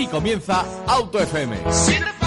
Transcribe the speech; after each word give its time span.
Aquí 0.00 0.08
comienza 0.08 0.64
Auto 0.86 1.18
FM. 1.18 2.19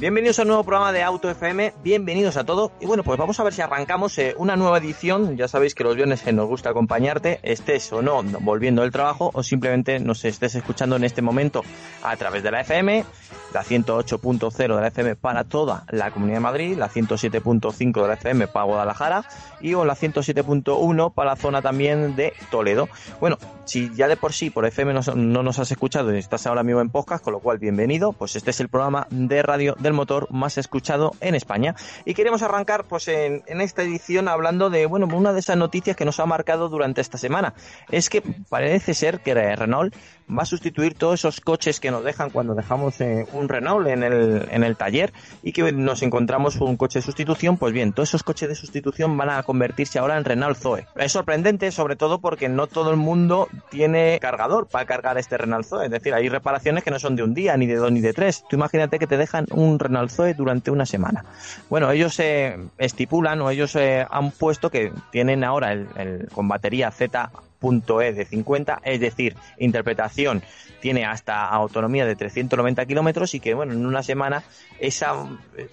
Bienvenidos 0.00 0.38
a 0.38 0.42
un 0.42 0.48
nuevo 0.48 0.64
programa 0.64 0.92
de 0.92 1.02
Auto 1.02 1.28
FM, 1.28 1.74
bienvenidos 1.82 2.38
a 2.38 2.44
todos. 2.44 2.72
Y 2.80 2.86
bueno, 2.86 3.04
pues 3.04 3.18
vamos 3.18 3.38
a 3.38 3.44
ver 3.44 3.52
si 3.52 3.60
arrancamos 3.60 4.16
eh, 4.16 4.34
una 4.38 4.56
nueva 4.56 4.78
edición. 4.78 5.36
Ya 5.36 5.46
sabéis 5.46 5.74
que 5.74 5.84
los 5.84 5.94
viernes 5.94 6.24
nos 6.32 6.46
gusta 6.46 6.70
acompañarte, 6.70 7.38
estés 7.42 7.92
o 7.92 8.00
no 8.00 8.22
volviendo 8.40 8.80
del 8.80 8.92
trabajo 8.92 9.30
o 9.34 9.42
simplemente 9.42 10.00
nos 10.00 10.24
estés 10.24 10.54
escuchando 10.54 10.96
en 10.96 11.04
este 11.04 11.20
momento 11.20 11.62
a 12.02 12.16
través 12.16 12.42
de 12.42 12.50
la 12.50 12.62
FM, 12.62 13.04
la 13.52 13.62
108.0 13.62 14.56
de 14.56 14.80
la 14.80 14.88
FM 14.88 15.16
para 15.16 15.44
toda 15.44 15.84
la 15.90 16.10
Comunidad 16.12 16.38
de 16.38 16.44
Madrid, 16.44 16.78
la 16.78 16.88
107.5 16.88 18.00
de 18.00 18.08
la 18.08 18.14
FM 18.14 18.46
para 18.46 18.64
Guadalajara 18.64 19.24
y 19.60 19.74
o 19.74 19.84
la 19.84 19.96
107.1 19.96 21.12
para 21.12 21.32
la 21.32 21.36
zona 21.36 21.60
también 21.60 22.16
de 22.16 22.32
Toledo. 22.50 22.88
Bueno, 23.20 23.36
si 23.66 23.94
ya 23.94 24.08
de 24.08 24.16
por 24.16 24.32
sí 24.32 24.48
por 24.48 24.64
FM 24.64 24.94
no, 24.94 25.02
no 25.14 25.42
nos 25.42 25.58
has 25.58 25.70
escuchado 25.70 26.14
y 26.14 26.18
estás 26.18 26.46
ahora 26.46 26.62
mismo 26.62 26.80
en 26.80 26.88
podcast, 26.88 27.22
con 27.22 27.34
lo 27.34 27.40
cual 27.40 27.58
bienvenido, 27.58 28.14
pues 28.14 28.34
este 28.34 28.50
es 28.50 28.60
el 28.60 28.70
programa 28.70 29.06
de 29.10 29.42
radio 29.42 29.76
de 29.78 29.89
motor 29.92 30.26
más 30.30 30.58
escuchado 30.58 31.12
en 31.20 31.34
España. 31.34 31.74
Y 32.04 32.14
queremos 32.14 32.42
arrancar 32.42 32.84
pues 32.84 33.08
en, 33.08 33.42
en, 33.46 33.60
esta 33.60 33.82
edición 33.82 34.28
hablando 34.28 34.70
de 34.70 34.86
bueno 34.86 35.06
una 35.14 35.32
de 35.32 35.40
esas 35.40 35.56
noticias 35.56 35.96
que 35.96 36.04
nos 36.04 36.20
ha 36.20 36.26
marcado 36.26 36.68
durante 36.68 37.00
esta 37.00 37.18
semana. 37.18 37.54
Es 37.90 38.10
que 38.10 38.22
parece 38.48 38.94
ser 38.94 39.20
que 39.20 39.34
Renault 39.34 39.94
va 40.36 40.42
a 40.42 40.46
sustituir 40.46 40.94
todos 40.94 41.20
esos 41.20 41.40
coches 41.40 41.80
que 41.80 41.90
nos 41.90 42.04
dejan 42.04 42.30
cuando 42.30 42.54
dejamos 42.54 43.00
eh, 43.00 43.26
un 43.32 43.48
Renault 43.48 43.86
en 43.88 44.02
el, 44.02 44.48
en 44.50 44.64
el 44.64 44.76
taller 44.76 45.12
y 45.42 45.52
que 45.52 45.72
nos 45.72 46.02
encontramos 46.02 46.56
un 46.56 46.76
coche 46.76 47.00
de 47.00 47.02
sustitución, 47.02 47.56
pues 47.56 47.72
bien, 47.72 47.92
todos 47.92 48.10
esos 48.10 48.22
coches 48.22 48.48
de 48.48 48.54
sustitución 48.54 49.16
van 49.16 49.30
a 49.30 49.42
convertirse 49.42 49.98
ahora 49.98 50.16
en 50.16 50.24
Renault 50.24 50.56
Zoe. 50.56 50.86
Es 50.96 51.12
sorprendente, 51.12 51.70
sobre 51.72 51.96
todo 51.96 52.20
porque 52.20 52.48
no 52.48 52.66
todo 52.66 52.90
el 52.90 52.96
mundo 52.96 53.48
tiene 53.70 54.18
cargador 54.20 54.66
para 54.66 54.84
cargar 54.86 55.18
este 55.18 55.36
Renault 55.36 55.66
Zoe. 55.66 55.86
Es 55.86 55.90
decir, 55.90 56.14
hay 56.14 56.28
reparaciones 56.28 56.84
que 56.84 56.90
no 56.90 56.98
son 56.98 57.16
de 57.16 57.22
un 57.22 57.34
día, 57.34 57.56
ni 57.56 57.66
de 57.66 57.76
dos, 57.76 57.90
ni 57.90 58.00
de 58.00 58.12
tres. 58.12 58.44
Tú 58.48 58.56
imagínate 58.56 58.98
que 58.98 59.06
te 59.06 59.16
dejan 59.16 59.46
un 59.50 59.78
Renault 59.78 60.10
Zoe 60.10 60.34
durante 60.34 60.70
una 60.70 60.86
semana. 60.86 61.24
Bueno, 61.68 61.90
ellos 61.90 62.18
eh, 62.20 62.56
estipulan 62.78 63.40
o 63.40 63.50
ellos 63.50 63.74
eh, 63.76 64.06
han 64.08 64.30
puesto 64.30 64.70
que 64.70 64.92
tienen 65.10 65.44
ahora 65.44 65.72
el 65.72 66.28
con 66.32 66.48
batería 66.48 66.90
Z 66.90 67.30
.e 67.60 68.12
de 68.12 68.24
50, 68.24 68.80
es 68.84 69.00
decir, 69.00 69.36
interpretación 69.58 70.42
tiene 70.80 71.04
hasta 71.04 71.46
autonomía 71.46 72.06
de 72.06 72.16
390 72.16 72.86
kilómetros 72.86 73.34
y 73.34 73.40
que, 73.40 73.54
bueno, 73.54 73.72
en 73.72 73.86
una 73.86 74.02
semana 74.02 74.42
esa, 74.78 75.28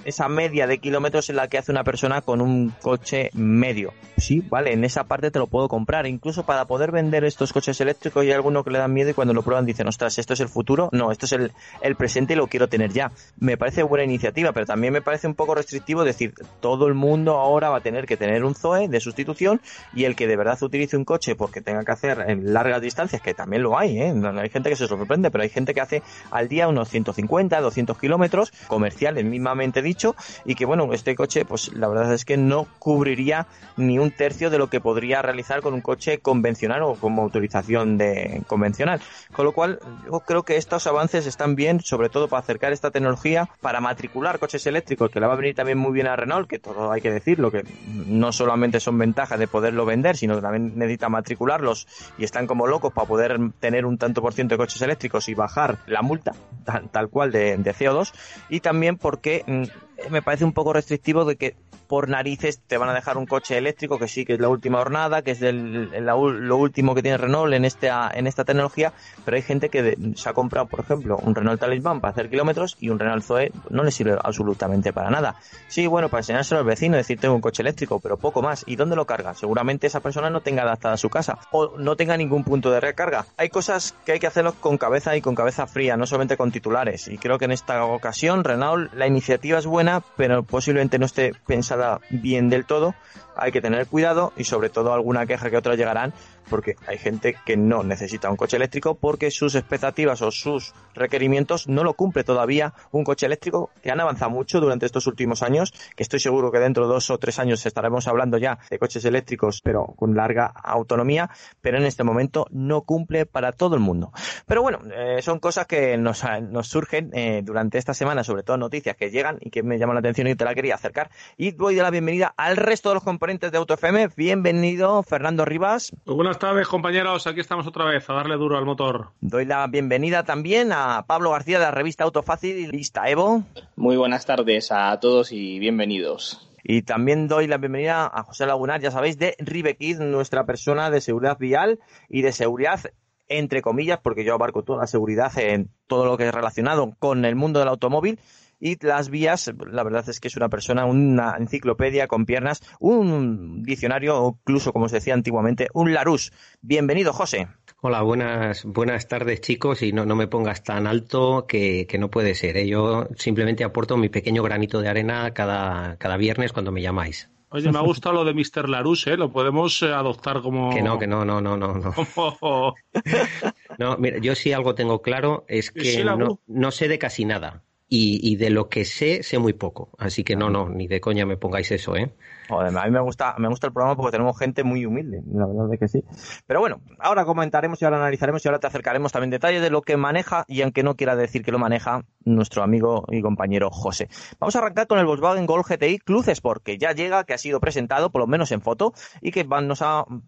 esa 0.05 0.27
media 0.27 0.67
de 0.67 0.79
kilómetros 0.79 1.29
es 1.29 1.35
la 1.35 1.47
que 1.47 1.57
hace 1.57 1.71
una 1.71 1.83
persona 1.83 2.21
con 2.21 2.41
un 2.41 2.73
coche 2.81 3.29
medio. 3.33 3.93
Sí, 4.17 4.43
vale, 4.49 4.73
en 4.73 4.83
esa 4.83 5.05
parte 5.05 5.31
te 5.31 5.39
lo 5.39 5.47
puedo 5.47 5.67
comprar. 5.67 6.07
Incluso 6.07 6.45
para 6.45 6.65
poder 6.65 6.91
vender 6.91 7.23
estos 7.23 7.53
coches 7.53 7.79
eléctricos 7.81 8.23
hay 8.23 8.31
algunos 8.31 8.63
que 8.63 8.71
le 8.71 8.79
dan 8.79 8.93
miedo 8.93 9.09
y 9.09 9.13
cuando 9.13 9.33
lo 9.33 9.43
prueban 9.43 9.65
dicen, 9.65 9.87
ostras, 9.87 10.17
esto 10.17 10.33
es 10.33 10.39
el 10.39 10.49
futuro. 10.49 10.89
No, 10.91 11.11
esto 11.11 11.25
es 11.25 11.31
el, 11.33 11.51
el 11.81 11.95
presente 11.95 12.33
y 12.33 12.35
lo 12.35 12.47
quiero 12.47 12.67
tener 12.67 12.91
ya. 12.91 13.11
Me 13.39 13.57
parece 13.57 13.83
buena 13.83 14.03
iniciativa, 14.03 14.51
pero 14.51 14.65
también 14.65 14.93
me 14.93 15.01
parece 15.01 15.27
un 15.27 15.35
poco 15.35 15.55
restrictivo 15.55 16.03
decir, 16.03 16.33
todo 16.59 16.87
el 16.87 16.93
mundo 16.93 17.37
ahora 17.37 17.69
va 17.69 17.77
a 17.77 17.81
tener 17.81 18.05
que 18.05 18.17
tener 18.17 18.43
un 18.43 18.55
Zoe 18.55 18.87
de 18.87 18.99
sustitución 18.99 19.61
y 19.93 20.05
el 20.05 20.15
que 20.15 20.27
de 20.27 20.35
verdad 20.35 20.61
utilice 20.61 20.97
un 20.97 21.05
coche 21.05 21.35
porque 21.35 21.61
tenga 21.61 21.83
que 21.83 21.91
hacer 21.91 22.25
en 22.27 22.53
largas 22.53 22.81
distancias, 22.81 23.21
que 23.21 23.33
también 23.33 23.63
lo 23.63 23.77
hay, 23.77 23.99
¿eh? 23.99 24.13
hay 24.37 24.49
gente 24.49 24.69
que 24.69 24.75
se 24.75 24.87
sorprende, 24.97 25.31
pero 25.31 25.43
hay 25.43 25.49
gente 25.49 25.73
que 25.73 25.81
hace 25.81 26.03
al 26.31 26.47
día 26.47 26.67
unos 26.67 26.89
150, 26.89 27.59
200 27.59 27.97
kilómetros, 27.97 28.51
comerciales 28.67 29.25
mismamente 29.25 29.81
dicho, 29.81 30.15
y 30.45 30.55
que 30.55 30.65
bueno, 30.65 30.91
este 30.93 31.15
coche, 31.15 31.45
pues 31.45 31.73
la 31.73 31.87
verdad 31.87 32.13
es 32.13 32.25
que 32.25 32.37
no 32.37 32.67
cubriría 32.79 33.47
ni 33.75 33.99
un 33.99 34.11
tercio 34.11 34.49
de 34.49 34.57
lo 34.57 34.69
que 34.69 34.81
podría 34.81 35.21
realizar 35.21 35.61
con 35.61 35.73
un 35.73 35.81
coche 35.81 36.19
convencional 36.19 36.83
o 36.83 36.95
con 36.95 37.13
motorización 37.13 37.97
de 37.97 38.41
convencional. 38.47 39.01
Con 39.33 39.45
lo 39.45 39.51
cual, 39.53 39.79
yo 40.05 40.19
creo 40.21 40.43
que 40.43 40.57
estos 40.57 40.87
avances 40.87 41.25
están 41.27 41.55
bien, 41.55 41.81
sobre 41.81 42.09
todo 42.09 42.27
para 42.27 42.41
acercar 42.41 42.73
esta 42.73 42.91
tecnología, 42.91 43.49
para 43.61 43.79
matricular 43.81 44.39
coches 44.39 44.65
eléctricos, 44.67 45.11
que 45.11 45.19
le 45.19 45.27
va 45.27 45.33
a 45.33 45.37
venir 45.37 45.55
también 45.55 45.77
muy 45.77 45.93
bien 45.93 46.07
a 46.07 46.15
Renault, 46.15 46.49
que 46.49 46.59
todo 46.59 46.91
hay 46.91 47.01
que 47.01 47.11
decirlo, 47.11 47.51
que 47.51 47.63
no 48.07 48.31
solamente 48.31 48.79
son 48.79 48.97
ventajas 48.97 49.39
de 49.39 49.47
poderlo 49.47 49.85
vender, 49.85 50.17
sino 50.17 50.35
que 50.35 50.41
también 50.41 50.73
necesita 50.75 51.09
matricularlos 51.09 51.87
y 52.17 52.23
están 52.23 52.47
como 52.47 52.67
locos 52.67 52.93
para 52.93 53.07
poder 53.07 53.37
tener 53.59 53.85
un 53.85 53.97
tanto 53.97 54.21
por 54.21 54.33
ciento 54.33 54.55
de 54.55 54.59
coches 54.59 54.81
eléctricos 54.81 54.86
y 55.27 55.33
bajar 55.33 55.77
la 55.87 56.01
multa 56.01 56.33
tal, 56.65 56.89
tal 56.89 57.09
cual 57.09 57.31
de, 57.31 57.57
de, 57.57 57.73
CO2 57.73 58.13
y 58.49 58.59
también 58.59 58.97
porque 58.97 59.43
mm, 59.47 60.11
me 60.11 60.21
parece 60.21 60.45
un 60.45 60.53
poco 60.53 60.73
restrictivo 60.73 61.25
de 61.25 61.35
que 61.35 61.55
por 61.87 62.09
narices 62.09 62.59
te 62.59 62.77
van 62.77 62.89
a 62.89 62.93
dejar 62.93 63.17
un 63.17 63.25
coche 63.25 63.57
eléctrico 63.57 63.97
que 63.99 64.07
sí 64.07 64.25
que 64.25 64.33
es 64.33 64.39
la 64.39 64.49
última 64.49 64.79
hornada, 64.79 65.21
que 65.21 65.31
es 65.31 65.41
la, 65.41 66.13
lo 66.13 66.57
último 66.57 66.95
que 66.95 67.01
tiene 67.01 67.17
Renault 67.17 67.53
en 67.53 67.65
esta, 67.65 68.11
en 68.13 68.27
esta 68.27 68.43
tecnología, 68.43 68.93
pero 69.25 69.37
hay 69.37 69.43
gente 69.43 69.69
que 69.69 69.97
se 70.15 70.29
ha 70.29 70.33
comprado, 70.33 70.67
por 70.67 70.81
ejemplo, 70.81 71.17
un 71.23 71.35
Renault 71.35 71.59
Talisman 71.59 72.01
para 72.01 72.11
hacer 72.11 72.29
kilómetros 72.29 72.77
y 72.79 72.89
un 72.89 72.99
Renault 72.99 73.23
Zoe 73.23 73.51
no 73.69 73.83
le 73.83 73.91
sirve 73.91 74.17
absolutamente 74.21 74.93
para 74.93 75.09
nada. 75.09 75.35
Sí, 75.67 75.87
bueno, 75.87 76.09
para 76.09 76.21
enseñárselo 76.21 76.59
al 76.59 76.65
vecino, 76.65 76.97
decir 76.97 77.19
tengo 77.19 77.35
un 77.35 77.41
coche 77.41 77.61
eléctrico, 77.61 77.99
pero 77.99 78.17
poco 78.17 78.41
más. 78.41 78.63
¿Y 78.67 78.75
dónde 78.75 78.95
lo 78.95 79.05
carga? 79.05 79.33
Seguramente 79.33 79.87
esa 79.87 79.99
persona 79.99 80.29
no 80.29 80.41
tenga 80.41 80.63
adaptada 80.63 80.97
su 80.97 81.09
casa 81.09 81.39
o 81.51 81.77
no 81.77 81.95
tenga 81.95 82.17
ningún 82.17 82.43
punto 82.43 82.71
de 82.71 82.79
recarga. 82.79 83.25
Hay 83.37 83.49
cosas 83.49 83.95
que 84.05 84.13
hay 84.13 84.19
que 84.19 84.27
hacerlo 84.27 84.53
con 84.59 84.77
cabeza 84.77 85.15
y 85.15 85.21
con 85.21 85.35
cabeza 85.35 85.67
fría, 85.67 85.97
no 85.97 86.05
solamente 86.05 86.37
con 86.37 86.51
titulares. 86.51 87.07
Y 87.07 87.17
creo 87.17 87.37
que 87.37 87.45
en 87.45 87.51
esta 87.51 87.83
ocasión 87.85 88.43
Renault 88.43 88.93
la 88.93 89.07
iniciativa 89.07 89.59
es 89.59 89.65
buena, 89.65 90.01
pero 90.15 90.43
posiblemente 90.43 90.99
no 90.99 91.05
esté 91.05 91.33
pensada 91.45 91.76
bien 92.09 92.49
del 92.49 92.65
todo, 92.65 92.95
hay 93.35 93.51
que 93.51 93.61
tener 93.61 93.87
cuidado 93.87 94.33
y 94.35 94.43
sobre 94.43 94.69
todo 94.69 94.93
alguna 94.93 95.25
queja 95.25 95.49
que 95.49 95.57
otras 95.57 95.77
llegarán 95.77 96.13
porque 96.49 96.75
hay 96.87 96.97
gente 96.97 97.35
que 97.45 97.57
no 97.57 97.83
necesita 97.83 98.29
un 98.29 98.35
coche 98.35 98.57
eléctrico 98.57 98.95
porque 98.95 99.31
sus 99.31 99.55
expectativas 99.55 100.21
o 100.21 100.31
sus 100.31 100.73
requerimientos 100.93 101.67
no 101.67 101.83
lo 101.83 101.93
cumple 101.93 102.23
todavía 102.23 102.73
un 102.91 103.03
coche 103.03 103.25
eléctrico 103.25 103.69
que 103.81 103.91
han 103.91 103.99
avanzado 103.99 104.31
mucho 104.31 104.59
durante 104.59 104.85
estos 104.85 105.07
últimos 105.07 105.43
años, 105.43 105.73
que 105.95 106.03
estoy 106.03 106.19
seguro 106.19 106.51
que 106.51 106.59
dentro 106.59 106.87
de 106.87 106.93
dos 106.93 107.09
o 107.09 107.17
tres 107.17 107.39
años 107.39 107.65
estaremos 107.65 108.07
hablando 108.07 108.37
ya 108.37 108.59
de 108.69 108.79
coches 108.79 109.05
eléctricos 109.05 109.61
pero 109.61 109.85
con 109.95 110.15
larga 110.15 110.45
autonomía, 110.45 111.29
pero 111.61 111.77
en 111.77 111.85
este 111.85 112.03
momento 112.03 112.47
no 112.51 112.81
cumple 112.81 113.25
para 113.25 113.51
todo 113.51 113.75
el 113.75 113.81
mundo. 113.81 114.11
Pero 114.45 114.61
bueno, 114.61 114.79
eh, 114.93 115.21
son 115.21 115.39
cosas 115.39 115.67
que 115.67 115.97
nos, 115.97 116.23
nos 116.49 116.67
surgen 116.67 117.11
eh, 117.13 117.41
durante 117.43 117.77
esta 117.77 117.93
semana, 117.93 118.23
sobre 118.23 118.43
todo 118.43 118.57
noticias 118.57 118.95
que 118.95 119.09
llegan 119.09 119.37
y 119.41 119.49
que 119.49 119.63
me 119.63 119.77
llaman 119.77 119.95
la 119.95 119.99
atención 119.99 120.27
y 120.27 120.35
te 120.35 120.45
la 120.45 120.55
quería 120.55 120.75
acercar. 120.75 121.09
Y 121.37 121.51
doy 121.51 121.75
de 121.75 121.83
la 121.83 121.91
bienvenida 121.91 122.33
al 122.37 122.57
resto 122.57 122.89
de 122.89 122.95
los 122.95 123.03
componentes 123.03 123.51
de 123.51 123.57
AutoFM. 123.57 124.09
Bienvenido, 124.15 125.03
Fernando 125.03 125.45
Rivas. 125.45 125.91
Buenas 126.05 126.36
tardes, 126.39 126.67
compañeros. 126.67 127.27
Aquí 127.27 127.39
estamos 127.39 127.67
otra 127.67 127.85
vez 127.85 128.09
a 128.09 128.13
darle 128.13 128.35
duro 128.35 128.57
al 128.57 128.65
motor. 128.65 129.11
Doy 129.21 129.45
la 129.45 129.65
bienvenida 129.67 130.23
también 130.23 130.71
a 130.71 131.05
Pablo 131.07 131.31
García 131.31 131.59
de 131.59 131.65
la 131.65 131.71
revista 131.71 132.03
Autofácil 132.03 132.57
y 132.57 132.67
Lista 132.67 133.09
Evo. 133.09 133.43
Muy 133.75 133.97
buenas 133.97 134.25
tardes 134.25 134.71
a 134.71 134.99
todos 134.99 135.31
y 135.31 135.59
bienvenidos. 135.59 136.49
Y 136.63 136.81
también 136.81 137.27
doy 137.27 137.47
la 137.47 137.57
bienvenida 137.57 138.09
a 138.13 138.23
José 138.23 138.45
Lagunar, 138.45 138.81
ya 138.81 138.91
sabéis, 138.91 139.17
de 139.17 139.35
Ribekid, 139.39 139.99
nuestra 139.99 140.45
persona 140.45 140.89
de 140.89 141.01
seguridad 141.01 141.37
vial 141.37 141.79
y 142.09 142.21
de 142.21 142.31
seguridad 142.31 142.81
entre 143.29 143.61
comillas, 143.61 143.99
porque 144.01 144.23
yo 144.23 144.33
abarco 144.33 144.63
toda 144.63 144.79
la 144.79 144.87
seguridad 144.87 145.37
en 145.37 145.69
todo 145.87 146.05
lo 146.05 146.17
que 146.17 146.27
es 146.27 146.33
relacionado 146.33 146.93
con 146.99 147.25
el 147.25 147.35
mundo 147.35 147.59
del 147.59 147.67
automóvil 147.67 148.19
y 148.59 148.83
las 148.85 149.09
vías, 149.09 149.51
la 149.71 149.83
verdad 149.83 150.07
es 150.09 150.19
que 150.19 150.27
es 150.27 150.35
una 150.35 150.49
persona, 150.49 150.85
una 150.85 151.35
enciclopedia 151.37 152.07
con 152.07 152.25
piernas, 152.25 152.61
un 152.79 153.63
diccionario, 153.63 154.21
o 154.21 154.37
incluso 154.41 154.73
como 154.73 154.89
se 154.89 154.97
decía 154.97 155.13
antiguamente, 155.13 155.67
un 155.73 155.93
Larus. 155.93 156.31
Bienvenido, 156.61 157.13
José. 157.13 157.47
Hola, 157.81 158.01
buenas, 158.01 158.65
buenas 158.65 159.07
tardes 159.07 159.41
chicos 159.41 159.83
y 159.83 159.93
no, 159.93 160.05
no 160.05 160.15
me 160.15 160.27
pongas 160.27 160.63
tan 160.63 160.87
alto 160.87 161.45
que, 161.47 161.85
que 161.87 161.99
no 161.99 162.09
puede 162.09 162.33
ser. 162.33 162.57
¿eh? 162.57 162.67
Yo 162.67 163.07
simplemente 163.15 163.63
aporto 163.63 163.97
mi 163.97 164.09
pequeño 164.09 164.41
granito 164.41 164.81
de 164.81 164.89
arena 164.89 165.31
cada, 165.33 165.97
cada 165.97 166.17
viernes 166.17 166.53
cuando 166.53 166.71
me 166.71 166.81
llamáis. 166.81 167.29
Oye, 167.49 167.71
me 167.71 167.77
ha 167.77 167.81
gustado 167.81 168.15
lo 168.15 168.25
de 168.25 168.33
Mr. 168.33 168.67
Larus, 168.67 169.07
¿eh? 169.07 169.15
Lo 169.15 169.31
podemos 169.31 169.81
eh, 169.81 169.93
adoptar 169.93 170.41
como... 170.41 170.69
Que 170.69 170.81
no, 170.81 170.99
que 170.99 171.07
no, 171.07 171.23
no, 171.23 171.39
no, 171.39 171.55
no. 171.55 171.75
No, 171.75 171.93
como... 172.39 172.75
no 173.77 173.97
mira, 173.97 174.17
yo 174.17 174.35
sí 174.35 174.51
algo 174.51 174.75
tengo 174.75 175.01
claro, 175.01 175.45
es 175.47 175.71
que 175.71 175.85
Sí, 175.85 176.03
no, 176.03 176.41
no 176.47 176.71
sé 176.71 176.87
de 176.89 176.99
casi 176.99 177.23
nada. 177.23 177.63
Y, 177.89 178.19
y 178.21 178.35
de 178.35 178.49
lo 178.49 178.67
que 178.67 178.83
sé, 178.83 179.23
sé 179.23 179.39
muy 179.39 179.53
poco. 179.53 179.89
Así 179.97 180.23
que 180.23 180.35
no, 180.35 180.49
no, 180.49 180.67
ni 180.67 180.87
de 180.87 180.99
coña 180.99 181.25
me 181.25 181.37
pongáis 181.37 181.71
eso, 181.71 181.95
¿eh? 181.95 182.13
Joder, 182.49 182.77
a 182.77 182.85
mí 182.85 182.91
me 182.91 183.01
gusta, 183.01 183.35
me 183.37 183.49
gusta 183.49 183.67
el 183.67 183.73
programa 183.73 183.97
porque 183.97 184.11
tenemos 184.11 184.37
gente 184.37 184.63
muy 184.63 184.85
humilde, 184.85 185.21
la 185.33 185.45
verdad 185.45 185.73
es 185.73 185.79
que 185.79 185.87
sí. 185.87 186.03
Pero 186.45 186.61
bueno, 186.61 186.81
ahora 186.99 187.25
comentaremos 187.25 187.81
y 187.81 187.85
ahora 187.85 187.97
analizaremos 187.97 188.43
y 188.43 188.47
ahora 188.47 188.59
te 188.59 188.67
acercaremos 188.67 189.11
también 189.11 189.31
detalles 189.31 189.61
de 189.61 189.69
lo 189.69 189.81
que 189.81 189.97
maneja 189.97 190.45
y 190.47 190.61
aunque 190.61 190.83
no 190.83 190.95
quiera 190.95 191.15
decir 191.15 191.43
que 191.43 191.51
lo 191.51 191.59
maneja 191.59 192.05
nuestro 192.23 192.63
amigo 192.63 193.05
y 193.09 193.21
compañero 193.21 193.69
José. 193.69 194.07
Vamos 194.39 194.55
a 194.55 194.59
arrancar 194.59 194.87
con 194.87 194.99
el 194.99 195.05
Volkswagen 195.05 195.45
Golf 195.45 195.67
GTI 195.69 195.99
Club 195.99 196.27
Sport, 196.27 196.63
que 196.63 196.77
ya 196.77 196.93
llega, 196.93 197.25
que 197.25 197.33
ha 197.33 197.37
sido 197.37 197.59
presentado, 197.59 198.11
por 198.11 198.21
lo 198.21 198.27
menos 198.27 198.51
en 198.51 198.61
foto, 198.61 198.93
y 199.21 199.31
que 199.31 199.43
bueno, 199.43 199.67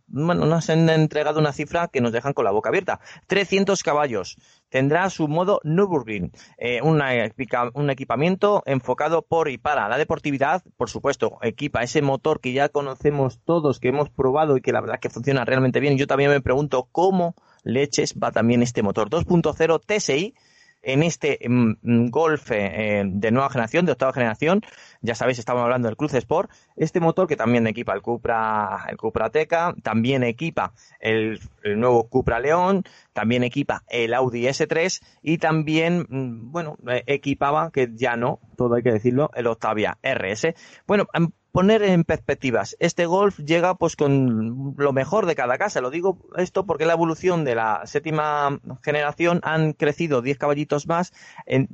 nos 0.09 0.69
han 0.69 0.89
entregado 0.89 1.39
una 1.39 1.53
cifra 1.53 1.87
que 1.87 2.01
nos 2.01 2.11
dejan 2.11 2.33
con 2.33 2.43
la 2.43 2.51
boca 2.51 2.69
abierta. 2.69 2.99
300 3.27 3.81
caballos, 3.81 4.37
tendrá 4.69 5.09
su 5.09 5.27
modo 5.27 5.59
Nürburgring, 5.63 6.31
eh, 6.57 6.81
un 6.81 7.89
equipamiento 7.89 8.63
enfocado 8.65 9.21
por 9.21 9.49
y 9.49 9.57
para 9.57 9.89
la 9.89 9.97
deportividad, 9.97 10.63
por 10.77 10.89
supuesto, 10.89 11.37
equipa 11.41 11.83
ese 11.83 12.01
motor 12.01 12.39
que 12.39 12.53
ya 12.53 12.69
conocemos 12.69 13.39
todos, 13.43 13.79
que 13.79 13.89
hemos 13.89 14.09
probado 14.09 14.57
y 14.57 14.61
que 14.61 14.71
la 14.71 14.81
verdad 14.81 14.99
que 14.99 15.09
funciona 15.09 15.45
realmente 15.45 15.79
bien. 15.79 15.97
Yo 15.97 16.07
también 16.07 16.31
me 16.31 16.41
pregunto 16.41 16.87
cómo 16.91 17.35
leches 17.63 18.15
va 18.21 18.31
también 18.31 18.61
este 18.61 18.83
motor 18.83 19.09
2.0 19.09 19.81
TSI 19.85 20.33
en 20.81 21.03
este 21.03 21.39
mm, 21.47 21.73
mm, 21.81 22.09
Golf 22.09 22.51
eh, 22.51 23.03
de 23.05 23.31
nueva 23.31 23.49
generación, 23.49 23.85
de 23.85 23.93
octava 23.93 24.13
generación, 24.13 24.61
ya 25.01 25.15
sabéis, 25.15 25.39
estamos 25.39 25.63
hablando 25.63 25.87
del 25.87 25.97
Cruz 25.97 26.13
Sport, 26.13 26.51
este 26.75 26.99
motor 26.99 27.27
que 27.27 27.35
también 27.35 27.67
equipa 27.67 27.93
el 27.93 28.01
Cupra, 28.01 28.85
el 28.89 28.97
Cupra 28.97 29.29
Teca, 29.29 29.73
también 29.83 30.23
equipa 30.23 30.73
el, 30.99 31.39
nuevo 31.63 32.09
Cupra 32.09 32.39
León, 32.39 32.83
también 33.13 33.43
equipa 33.43 33.83
el 33.87 34.13
Audi 34.13 34.45
S3 34.45 35.01
y 35.21 35.37
también, 35.37 36.05
mm, 36.09 36.51
bueno, 36.51 36.77
eh, 36.87 37.03
equipaba, 37.07 37.71
que 37.71 37.89
ya 37.93 38.15
no, 38.15 38.39
todo 38.57 38.75
hay 38.75 38.83
que 38.83 38.91
decirlo, 38.91 39.31
el 39.35 39.47
Octavia 39.47 39.97
RS. 40.01 40.55
Bueno, 40.87 41.07
poner 41.51 41.83
en 41.83 42.03
perspectivas. 42.03 42.75
Este 42.79 43.05
Golf 43.05 43.39
llega 43.39 43.75
pues 43.75 43.95
con 43.95 44.75
lo 44.77 44.93
mejor 44.93 45.25
de 45.25 45.35
cada 45.35 45.57
casa. 45.57 45.81
Lo 45.81 45.89
digo 45.89 46.19
esto 46.37 46.65
porque 46.65 46.85
la 46.85 46.93
evolución 46.93 47.43
de 47.43 47.55
la 47.55 47.81
séptima 47.85 48.59
generación 48.83 49.39
han 49.43 49.73
crecido 49.73 50.21
10 50.21 50.37
caballitos 50.37 50.87
más. 50.87 51.13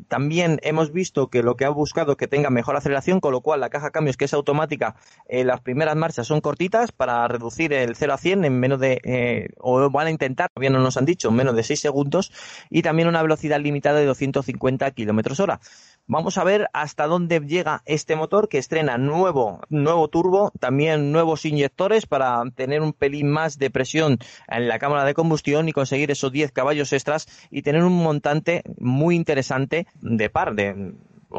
también 0.08 0.60
hemos 0.64 0.92
visto 0.92 1.30
que 1.30 1.44
lo 1.44 1.56
que 1.56 1.66
ha 1.66 1.70
buscado 1.70 2.14
es 2.14 2.18
que 2.18 2.28
tenga 2.28 2.50
mejor 2.50 2.76
aceleración, 2.76 3.20
con 3.20 3.32
lo 3.32 3.42
cual 3.42 3.60
la 3.60 3.70
caja 3.70 3.92
cambios 3.92 4.18
que 4.18 4.26
es 4.26 4.34
automática, 4.34 4.96
eh, 5.28 5.44
las 5.44 5.62
primeras 5.62 5.96
marchas 5.96 6.28
son 6.28 6.42
cortitas 6.42 6.92
para 6.92 7.28
reducir 7.28 7.74
el 7.74 7.96
0 7.96 8.14
a 8.14 8.18
100 8.18 8.46
en 8.46 8.60
menos 8.60 8.80
de, 8.80 9.02
eh, 9.04 9.50
o 9.60 9.90
van 9.90 10.08
a 10.08 10.12
intentar, 10.12 10.50
todavía 10.54 10.70
no 10.70 10.80
nos 10.80 10.98
han 10.98 11.06
dicho, 11.06 11.30
en 11.30 11.36
menos 11.36 11.56
de 11.56 11.64
6 11.64 11.80
segundos 11.80 12.32
y 12.70 12.82
también 12.82 13.08
una 13.08 13.22
velocidad 13.22 13.60
limitada 13.60 14.00
de 14.00 14.06
250 14.06 14.90
kilómetros 14.92 15.40
hora. 15.40 15.60
Vamos 16.08 16.38
a 16.38 16.44
ver 16.44 16.68
hasta 16.72 17.08
dónde 17.08 17.40
llega 17.40 17.82
este 17.86 18.16
motor 18.16 18.48
que 18.48 18.60
estrena 18.60 19.00
nuevo, 19.00 19.62
nuevo 19.70 20.08
turbo, 20.08 20.52
también 20.60 21.12
nuevos 21.12 21.46
inyectores 21.46 22.06
para 22.06 22.44
tener 22.54 22.84
un 22.84 22.94
pelín 22.94 23.28
más 23.28 23.58
de 23.58 23.72
presión 23.72 24.20
en 24.48 24.68
la 24.68 24.78
cámara 24.78 25.04
de 25.04 25.16
combustión 25.16 25.68
y 25.68 25.72
conseguir 25.72 26.12
esos 26.12 26.32
10 26.32 26.52
caballos 26.52 26.94
extras 26.94 27.26
y 27.50 27.64
tener 27.64 27.84
un 27.84 28.04
montante 28.04 28.62
muy 28.78 29.16
interesante 29.16 29.88
de 30.00 30.30
par, 30.30 30.54
de 30.54 30.94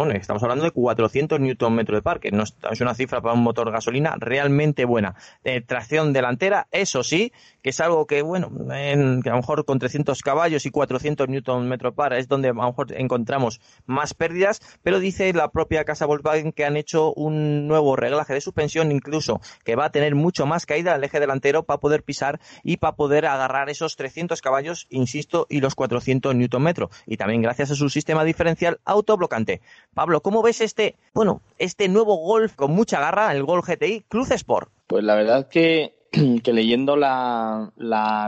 estamos 0.04 0.42
hablando 0.42 0.64
de 0.64 0.70
400 0.70 1.40
Nm 1.40 1.84
de 1.84 2.02
parque, 2.02 2.30
no 2.30 2.44
es 2.44 2.80
una 2.80 2.94
cifra 2.94 3.22
para 3.22 3.34
un 3.34 3.42
motor 3.42 3.70
gasolina 3.72 4.16
realmente 4.18 4.84
buena. 4.84 5.14
de 5.42 5.60
tracción 5.60 6.12
delantera, 6.12 6.68
eso 6.70 7.02
sí, 7.02 7.32
que 7.62 7.70
es 7.70 7.80
algo 7.80 8.06
que, 8.06 8.22
bueno, 8.22 8.50
en, 8.74 9.22
que 9.22 9.30
a 9.30 9.32
lo 9.32 9.38
mejor 9.38 9.64
con 9.64 9.78
300 9.78 10.20
caballos 10.20 10.66
y 10.66 10.70
400 10.70 11.28
Nm 11.28 11.78
par 11.94 12.12
es 12.12 12.28
donde 12.28 12.48
a 12.48 12.52
lo 12.52 12.62
mejor 12.62 12.92
encontramos 12.92 13.60
más 13.86 14.14
pérdidas, 14.14 14.60
pero 14.82 15.00
dice 15.00 15.32
la 15.32 15.48
propia 15.48 15.84
casa 15.84 16.06
Volkswagen 16.06 16.52
que 16.52 16.64
han 16.64 16.76
hecho 16.76 17.12
un 17.14 17.66
nuevo 17.66 17.96
reglaje 17.96 18.34
de 18.34 18.40
suspensión, 18.40 18.92
incluso 18.92 19.40
que 19.64 19.76
va 19.76 19.86
a 19.86 19.90
tener 19.90 20.14
mucho 20.14 20.46
más 20.46 20.66
caída 20.66 20.94
al 20.94 21.04
eje 21.04 21.20
delantero 21.20 21.64
para 21.64 21.80
poder 21.80 22.02
pisar 22.02 22.38
y 22.62 22.76
para 22.76 22.96
poder 22.96 23.26
agarrar 23.26 23.70
esos 23.70 23.96
300 23.96 24.40
caballos, 24.42 24.86
insisto, 24.90 25.46
y 25.48 25.60
los 25.60 25.74
400 25.74 26.34
Nm. 26.34 26.74
Y 27.06 27.16
también 27.16 27.42
gracias 27.42 27.70
a 27.70 27.74
su 27.74 27.88
sistema 27.88 28.24
diferencial 28.24 28.80
autoblocante. 28.84 29.62
Pablo, 29.96 30.20
¿cómo 30.20 30.42
ves 30.42 30.60
este, 30.60 30.94
bueno, 31.14 31.40
este 31.56 31.88
nuevo 31.88 32.18
Golf 32.18 32.54
con 32.54 32.70
mucha 32.70 33.00
garra, 33.00 33.32
el 33.32 33.44
Golf 33.44 33.66
GTI 33.66 34.02
Cruz 34.02 34.30
Sport? 34.30 34.68
Pues 34.86 35.02
la 35.02 35.14
verdad 35.14 35.48
que, 35.48 35.94
que 36.44 36.52
leyendo 36.52 36.96
la, 36.96 37.72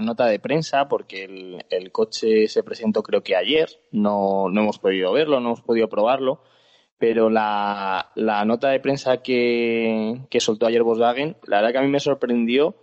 nota 0.03 0.25
de 0.25 0.41
prensa, 0.41 0.89
porque 0.89 1.61
el, 1.69 1.93
coche 1.93 2.49
se 2.49 2.63
presentó 2.63 3.03
creo 3.03 3.23
que 3.23 3.37
ayer, 3.37 3.69
no, 3.93 4.49
no 4.49 4.63
hemos 4.63 4.79
podido 4.79 5.13
verlo, 5.13 5.41
no 5.41 5.49
hemos 5.49 5.61
podido 5.61 5.91
probarlo, 5.91 6.43
pero 6.97 7.29
la, 7.29 8.13
nota 8.47 8.71
de 8.71 8.81
prensa 8.81 9.19
que, 9.19 10.23
que 10.31 10.41
soltó 10.41 10.65
ayer 10.65 10.83
Volkswagen, 10.83 11.37
la 11.45 11.59
verdad 11.59 11.73
que 11.73 11.79
a 11.81 11.83
mí 11.83 11.89
me 11.89 12.01
sorprendió 12.01 12.77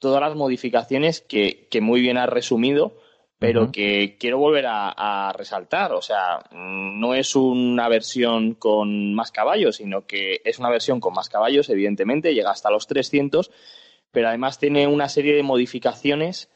todas 0.00 0.20
las 0.20 0.34
modificaciones 0.34 1.20
que, 1.20 1.68
que 1.70 1.80
muy 1.80 2.00
bien 2.00 2.18
ha 2.18 2.26
resumido 2.26 2.96
pero 3.42 3.72
que 3.72 4.16
quiero 4.20 4.38
volver 4.38 4.66
a, 4.68 5.34
resaltar. 5.36 5.92
O 5.94 6.00
sea, 6.00 6.44
no 6.52 7.12
es 7.12 7.34
una 7.34 7.88
versión 7.88 8.54
con 8.54 9.14
más 9.14 9.32
caballos, 9.32 9.76
sino 9.76 10.06
que 10.06 10.40
es 10.44 10.60
una 10.60 10.70
versión 10.70 11.00
con 11.00 11.12
más 11.12 11.28
caballos, 11.28 11.68
evidentemente, 11.68 12.34
llega 12.34 12.52
hasta 12.52 12.70
los 12.70 12.86
300, 12.86 13.50
pero 14.12 14.28
además 14.28 14.60
tiene 14.60 14.86
una 14.86 15.08
serie 15.08 15.34
de 15.34 15.42
modificaciones 15.42 16.50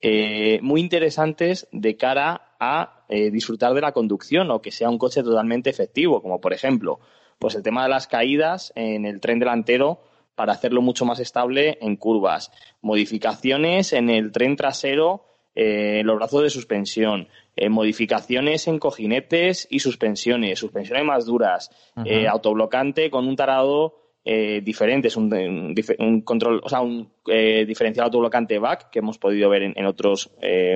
eh, 0.00 0.60
muy 0.62 0.80
interesantes 0.80 1.68
de 1.72 1.98
cara 1.98 2.54
a 2.58 3.04
eh, 3.10 3.30
disfrutar 3.30 3.74
de 3.74 3.82
la 3.82 3.92
conducción 3.92 4.50
o 4.50 4.62
que 4.62 4.70
sea 4.70 4.88
un 4.88 4.96
coche 4.96 5.22
totalmente 5.22 5.68
efectivo, 5.68 6.22
como 6.22 6.40
por 6.40 6.54
ejemplo, 6.54 7.00
pues 7.38 7.54
el 7.54 7.62
tema 7.62 7.82
de 7.82 7.90
las 7.90 8.06
caídas 8.06 8.72
en 8.76 9.04
el 9.04 9.20
tren 9.20 9.40
delantero 9.40 10.00
para 10.36 10.54
hacerlo 10.54 10.80
mucho 10.80 11.04
más 11.04 11.20
estable 11.20 11.76
en 11.82 11.96
curvas, 11.96 12.50
modificaciones 12.80 13.92
en 13.92 14.08
el 14.08 14.32
tren 14.32 14.56
trasero 14.56 15.26
eh, 15.54 16.02
los 16.04 16.16
brazos 16.16 16.42
de 16.42 16.50
suspensión, 16.50 17.28
eh, 17.56 17.68
modificaciones 17.68 18.68
en 18.68 18.78
cojinetes 18.78 19.66
y 19.68 19.80
suspensiones, 19.80 20.58
suspensiones 20.58 21.04
más 21.04 21.26
duras, 21.26 21.70
eh, 22.04 22.28
autoblocante 22.28 23.10
con 23.10 23.26
un 23.26 23.36
tarado 23.36 23.96
diferente, 24.22 25.08
es 25.08 25.16
un, 25.16 26.22
control, 26.24 26.60
o 26.62 26.68
sea, 26.68 26.82
un 26.82 27.10
diferencial 27.24 28.04
autoblocante 28.04 28.60
back 28.60 28.90
que 28.90 29.00
hemos 29.00 29.18
podido 29.18 29.48
ver 29.48 29.62
en, 29.62 29.86
otros 29.86 30.30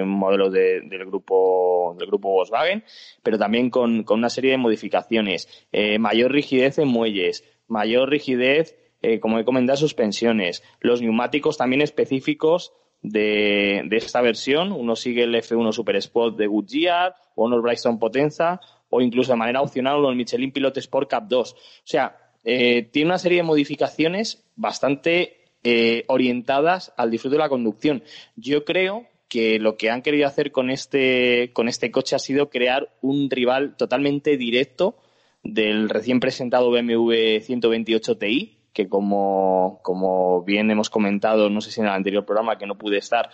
modelos 0.05 0.51
del 0.53 1.07
grupo 1.07 1.95
del 1.97 2.09
grupo 2.09 2.31
Volkswagen, 2.31 2.83
pero 3.23 3.39
también 3.39 3.71
con, 3.71 4.03
con 4.03 4.19
una 4.19 4.31
serie 4.31 4.53
de 4.53 4.57
modificaciones, 4.57 5.69
mayor 5.99 6.33
rigidez 6.33 6.79
en 6.79 6.89
muelles, 6.89 7.45
mayor 7.69 8.11
rigidez, 8.11 8.77
como 9.21 9.39
he 9.39 9.45
comentado, 9.45 9.77
suspensiones, 9.77 10.65
los 10.81 11.01
neumáticos 11.01 11.57
también 11.57 11.83
específicos 11.83 12.73
de, 13.05 13.87
esta 13.93 14.21
versión. 14.21 14.73
Uno 14.73 14.97
sigue 14.97 15.23
el 15.23 15.35
F1 15.35 15.73
Super 15.73 15.97
Sport 15.97 16.37
de 16.37 16.49
Goodyear, 16.49 17.15
o 17.37 17.45
uno 17.45 17.57
el 17.57 17.63
Brightstone 17.63 17.99
Potenza, 17.99 18.61
o 18.91 19.01
incluso 19.01 19.33
de 19.33 19.39
manera 19.39 19.61
opcional 19.61 19.99
uno 19.99 20.11
el 20.11 20.17
Michelin 20.17 20.51
Pilot 20.51 20.77
Sport 20.79 21.11
Cup 21.11 21.29
2. 21.29 21.53
O 21.53 21.57
sea, 21.85 22.17
eh, 22.43 22.89
tiene 22.91 23.11
una 23.11 23.19
serie 23.19 23.39
de 23.39 23.45
modificaciones 23.45 24.45
bastante 24.57 25.45
eh, 25.63 26.05
orientadas 26.09 26.93
al 26.97 27.11
disfrute 27.11 27.37
de 27.37 27.43
la 27.43 27.49
conducción. 27.49 28.03
Yo 28.37 28.65
creo 28.65 29.07
que 29.29 29.59
lo 29.59 29.77
que 29.77 29.91
han 29.91 30.03
querido 30.03 30.27
hacer 30.27 30.53
con 30.53 30.71
este, 30.71 31.51
con 31.53 31.69
este 31.69 31.91
coche 31.91 32.17
ha 32.17 32.21
sido 32.21 32.51
crear 32.51 32.91
un 33.01 33.31
rival 33.31 33.77
totalmente 33.77 34.37
directo 34.37 34.97
del 35.43 35.89
recién 35.91 36.21
presentado 36.21 36.71
BMW 36.71 37.41
128 37.41 38.17
Ti, 38.17 38.59
que 38.75 38.89
como, 38.89 39.79
como 39.83 40.43
bien 40.43 40.71
hemos 40.71 40.91
comentado, 40.91 41.49
no 41.49 41.61
sé 41.61 41.71
si 41.71 41.81
en 41.81 41.87
el 41.87 41.93
anterior 41.93 42.27
programa 42.27 42.59
que 42.59 42.67
no 42.67 42.77
pude 42.77 42.99
estar, 42.99 43.31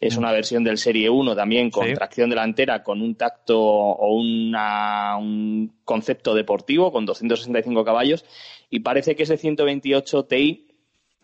es 0.00 0.16
una 0.16 0.32
versión 0.32 0.64
del 0.64 0.78
Serie 0.78 1.08
1 1.08 1.36
también 1.36 1.70
con 1.70 1.92
tracción 1.94 2.28
delantera, 2.28 2.82
con 2.82 3.00
un 3.00 3.14
tacto 3.14 3.60
o 3.60 4.14
una, 4.14 5.16
un 5.16 5.72
concepto 5.84 6.34
deportivo 6.34 6.90
con 6.90 7.06
265 7.06 7.84
caballos 7.84 8.24
y 8.68 8.80
parece 8.80 9.14
que 9.14 9.22
ese 9.22 9.36
128 9.36 10.24
Ti 10.24 10.69